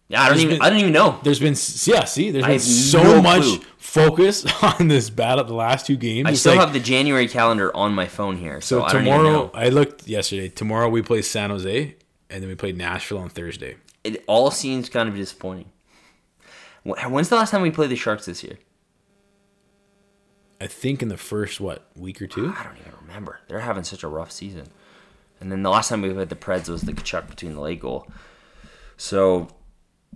Yeah, 0.07 0.21
I 0.23 0.25
don't 0.25 0.37
There's 0.37 0.45
even. 0.45 0.55
been- 0.57 0.61
I 0.65 0.69
don't 0.69 0.79
even 0.79 0.93
know. 0.93 1.19
There's 1.23 1.39
been 1.39 1.55
yeah, 1.85 2.03
see, 2.05 2.31
there's 2.31 2.43
I 2.43 2.49
been 2.53 2.59
so 2.59 3.03
no 3.03 3.21
much 3.21 3.41
clue. 3.43 3.59
Focus 3.89 4.45
on 4.63 4.87
this 4.87 5.09
battle 5.09 5.43
the 5.45 5.53
last 5.53 5.85
two 5.87 5.95
games. 5.97 6.27
I 6.27 6.31
It's 6.31 6.41
still 6.41 6.53
like- 6.53 6.61
have 6.61 6.73
the 6.73 6.79
January 6.79 7.27
calendar 7.27 7.75
on 7.75 7.93
my 7.95 8.07
phone 8.07 8.37
here, 8.37 8.61
so, 8.61 8.79
so 8.79 8.85
I 8.85 8.91
tomorrow 8.91 9.23
know. 9.23 9.51
I 9.53 9.69
looked 9.69 10.07
yesterday. 10.07 10.47
Tomorrow 10.49 10.89
we 10.89 11.01
play 11.01 11.21
San 11.23 11.49
Jose, 11.49 11.95
and 12.29 12.41
then 12.43 12.47
we 12.49 12.55
play 12.55 12.71
Nashville 12.71 13.17
on 13.17 13.29
Thursday. 13.29 13.77
It 14.03 14.23
all 14.27 14.51
seems 14.51 14.89
kind 14.89 15.09
of 15.09 15.15
disappointing. 15.15 15.71
When's 16.83 17.29
the 17.29 17.35
last 17.35 17.51
time 17.51 17.61
we 17.61 17.71
played 17.71 17.89
the 17.89 17.95
Sharks 17.95 18.25
this 18.25 18.43
year? 18.43 18.57
I 20.61 20.67
think 20.67 21.01
in 21.01 21.07
the 21.09 21.17
first 21.17 21.59
what 21.59 21.85
week 21.95 22.21
or 22.21 22.27
two. 22.27 22.53
I 22.57 22.63
don't 22.63 22.77
even 22.79 22.93
remember. 23.01 23.39
They're 23.47 23.59
having 23.59 23.83
such 23.83 24.03
a 24.03 24.07
rough 24.07 24.31
season. 24.31 24.67
And 25.41 25.51
then 25.51 25.63
the 25.63 25.69
last 25.69 25.89
time 25.89 26.01
we 26.01 26.11
played 26.11 26.29
the 26.29 26.35
Preds 26.35 26.67
was 26.69 26.81
the 26.81 26.91
Tkachuk 26.93 27.27
between 27.29 27.53
the 27.55 27.61
late 27.61 27.79
goal. 27.79 28.07
So, 28.97 29.47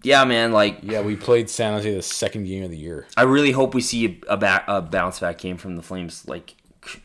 yeah, 0.02 0.24
man, 0.26 0.52
like 0.52 0.80
Yeah, 0.82 1.02
we 1.02 1.16
played 1.16 1.50
San 1.50 1.74
Jose 1.74 1.94
the 1.94 2.02
second 2.02 2.46
game 2.46 2.64
of 2.64 2.72
the 2.72 2.78
year. 2.78 3.08
I 3.16 3.24
really 3.24 3.52
hope 3.52 3.74
we 3.74 3.82
see 3.82 4.20
a, 4.28 4.36
back, 4.38 4.64
a 4.68 4.82
bounce 4.82 5.20
back 5.20 5.38
game 5.38 5.58
from 5.58 5.76
the 5.76 5.82
Flames. 5.84 6.28
Like, 6.28 6.56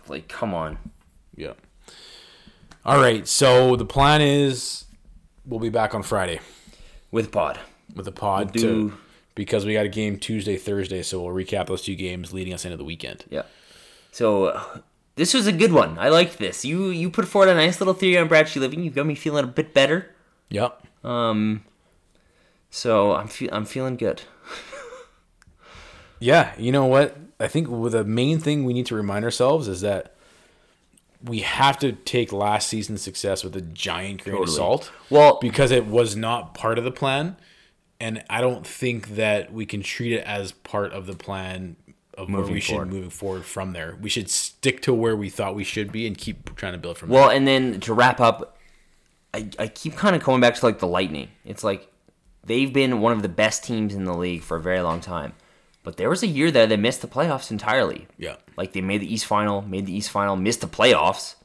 like 0.09 0.29
come 0.29 0.55
on. 0.55 0.79
Yeah. 1.37 1.53
All 2.85 2.99
right. 2.99 3.27
So 3.29 3.77
the 3.77 3.85
plan 3.85 4.21
is 4.23 4.85
we'll 5.47 5.61
be 5.61 5.69
back 5.69 5.95
on 5.95 6.03
Friday 6.03 6.41
with 7.11 7.31
pod. 7.31 7.59
with 7.95 8.07
the 8.07 8.13
pod 8.13 8.53
We'll 8.55 8.63
do- 8.65 8.89
to, 8.91 8.97
because 9.35 9.65
we 9.65 9.75
got 9.75 9.87
a 9.87 9.91
game 9.91 10.19
Tuesday, 10.19 10.57
Thursday. 10.57 11.03
So 11.03 11.23
we'll 11.23 11.35
recap 11.35 11.67
those 11.67 11.83
two 11.83 11.95
games 11.95 12.33
leading 12.33 12.53
us 12.55 12.65
into 12.65 12.77
the 12.77 12.85
weekend. 12.85 13.25
Yeah. 13.31 13.43
So 14.11 14.47
uh, 14.47 14.79
this 15.17 15.35
was 15.35 15.47
a 15.47 15.53
good 15.53 15.73
one. 15.73 15.99
I 15.99 16.09
liked 16.09 16.39
this. 16.39 16.65
You 16.65 16.87
you 16.89 17.11
put 17.11 17.29
forward 17.29 17.51
a 17.51 17.55
nice 17.55 17.81
little 17.81 17.95
theory 17.95 18.19
on 18.19 18.27
Brad 18.29 18.47
Treliving. 18.47 18.83
You 18.83 18.91
got 18.91 19.07
me 19.07 19.15
feeling 19.15 19.45
a 19.45 19.49
bit 19.49 19.75
better. 19.75 20.15
Yep. 20.51 20.83
Um. 21.05 21.65
So 22.71 23.13
I'm 23.15 23.29
fe- 23.29 23.49
I'm 23.51 23.65
feeling 23.65 23.97
good. 23.97 24.23
Yeah. 26.21 26.53
You 26.59 26.73
know 26.73 26.85
what? 26.87 27.17
I 27.41 27.47
think 27.49 27.69
the 27.93 28.05
main 28.05 28.41
thing 28.41 28.65
we 28.65 28.73
need 28.73 28.87
to 28.87 28.95
remind 28.97 29.25
ourselves 29.25 29.69
is 29.69 29.81
that 29.83 30.15
we 31.25 31.41
have 31.41 31.79
to 31.79 31.93
take 31.93 32.33
last 32.33 32.69
season's 32.69 33.03
success 33.03 33.45
with 33.45 33.55
a 33.57 33.61
giant 33.61 34.25
grain 34.25 34.43
of 34.43 34.49
salt. 34.51 34.91
Well- 35.11 35.39
because 35.41 35.71
it 35.71 35.87
was 35.87 36.17
not 36.17 36.55
part 36.55 36.79
of 36.79 36.85
the 36.85 36.91
plan, 36.91 37.37
and 38.01 38.25
I 38.29 38.41
don't 38.41 38.67
think 38.67 39.11
that 39.17 39.53
we 39.53 39.67
can 39.67 39.83
treat 39.83 40.13
it 40.13 40.25
as 40.25 40.53
part 40.53 40.93
of 40.93 41.07
the 41.07 41.15
plan 41.15 41.77
of 42.17 42.29
where 42.29 42.39
Moving 42.41 42.55
we 42.55 42.61
forward. 42.61 42.87
should 42.87 42.93
moving 42.95 43.11
forward 43.11 43.45
from 43.45 43.73
there. 43.73 43.97
We 44.01 44.09
should 44.09 44.29
stick 44.29 44.83
to 44.83 44.93
where 44.95 45.17
we 45.17 45.31
thought 45.31 45.55
we 45.55 45.63
should 45.65 45.93
be 45.93 46.05
and 46.07 46.19
keep 46.19 46.55
trying 46.57 46.73
to 46.73 46.79
build 46.79 46.99
from 46.99 47.11
there. 47.11 47.21
Well, 47.21 47.31
and 47.31 47.47
then 47.47 47.79
to 47.81 47.95
wrap 47.95 48.21
up, 48.21 48.57
I, 49.33 49.49
I 49.59 49.69
keep 49.69 49.95
kind 49.95 50.17
of 50.17 50.25
going 50.25 50.41
back 50.41 50.55
to 50.57 50.67
like 50.67 50.81
the 50.81 50.89
Lightning. 50.89 51.29
It's 51.45 51.63
like 51.63 51.89
they've 52.49 52.73
been 52.73 53.01
one 53.01 53.13
of 53.13 53.23
the 53.23 53.29
best 53.29 53.63
teams 53.65 53.95
in 53.95 54.05
the 54.05 54.17
league 54.17 54.43
for 54.43 54.57
a 54.57 54.61
very 54.61 54.81
long 54.81 55.01
time. 55.01 55.33
But 55.85 55.97
there 55.97 56.11
was 56.11 56.23
a 56.23 56.27
year 56.27 56.51
there 56.51 56.67
they 56.67 56.77
missed 56.77 57.01
the 57.01 57.07
playoffs 57.09 57.51
entirely. 57.51 58.09
Yeah. 58.19 58.37
Like 58.57 58.73
they 58.73 58.81
made 58.81 59.01
the 59.01 59.13
East 59.13 59.27
Final, 59.27 59.63
made 59.63 59.87
the 59.87 59.97
East 59.97 60.11
Final, 60.11 60.37
missed 60.37 60.61
the 60.61 60.67
playoffs. 60.67 61.37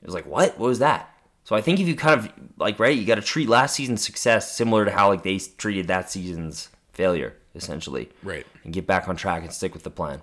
It 0.00 0.06
was 0.06 0.14
like, 0.14 0.26
what? 0.26 0.58
What 0.58 0.68
was 0.68 0.78
that? 0.78 1.08
So 1.44 1.56
I 1.56 1.60
think 1.60 1.80
if 1.80 1.88
you 1.88 1.96
kind 1.96 2.20
of 2.20 2.32
like 2.56 2.78
right, 2.78 2.96
you 2.96 3.04
got 3.04 3.16
to 3.16 3.20
treat 3.22 3.48
last 3.48 3.74
season's 3.74 4.04
success 4.04 4.52
similar 4.54 4.84
to 4.84 4.90
how 4.90 5.08
like 5.08 5.22
they 5.22 5.38
treated 5.38 5.88
that 5.88 6.10
season's 6.10 6.68
failure, 6.92 7.34
essentially. 7.54 8.08
Right. 8.22 8.46
And 8.64 8.72
get 8.72 8.86
back 8.86 9.08
on 9.08 9.16
track 9.16 9.42
and 9.42 9.52
stick 9.52 9.74
with 9.74 9.82
the 9.82 9.90
plan. 9.90 10.22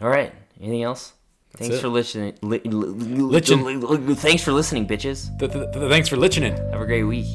All 0.00 0.08
right. 0.08 0.32
Anything 0.60 0.82
else? 0.82 1.14
Thanks 1.56 1.76
it. 1.76 1.80
for 1.80 1.88
listening. 1.88 2.34
Li- 2.42 2.60
li- 2.64 2.70
li- 2.70 3.20
Lichen. 3.20 3.64
li- 3.64 3.76
li- 3.76 4.14
Thanks 4.14 4.42
for 4.42 4.52
listening, 4.52 4.86
bitches. 4.86 5.36
Th- 5.38 5.52
th- 5.52 5.72
th- 5.72 5.90
thanks 5.90 6.08
for 6.08 6.16
listening. 6.16 6.56
Have 6.70 6.80
a 6.80 6.86
great 6.86 7.04
week. 7.04 7.26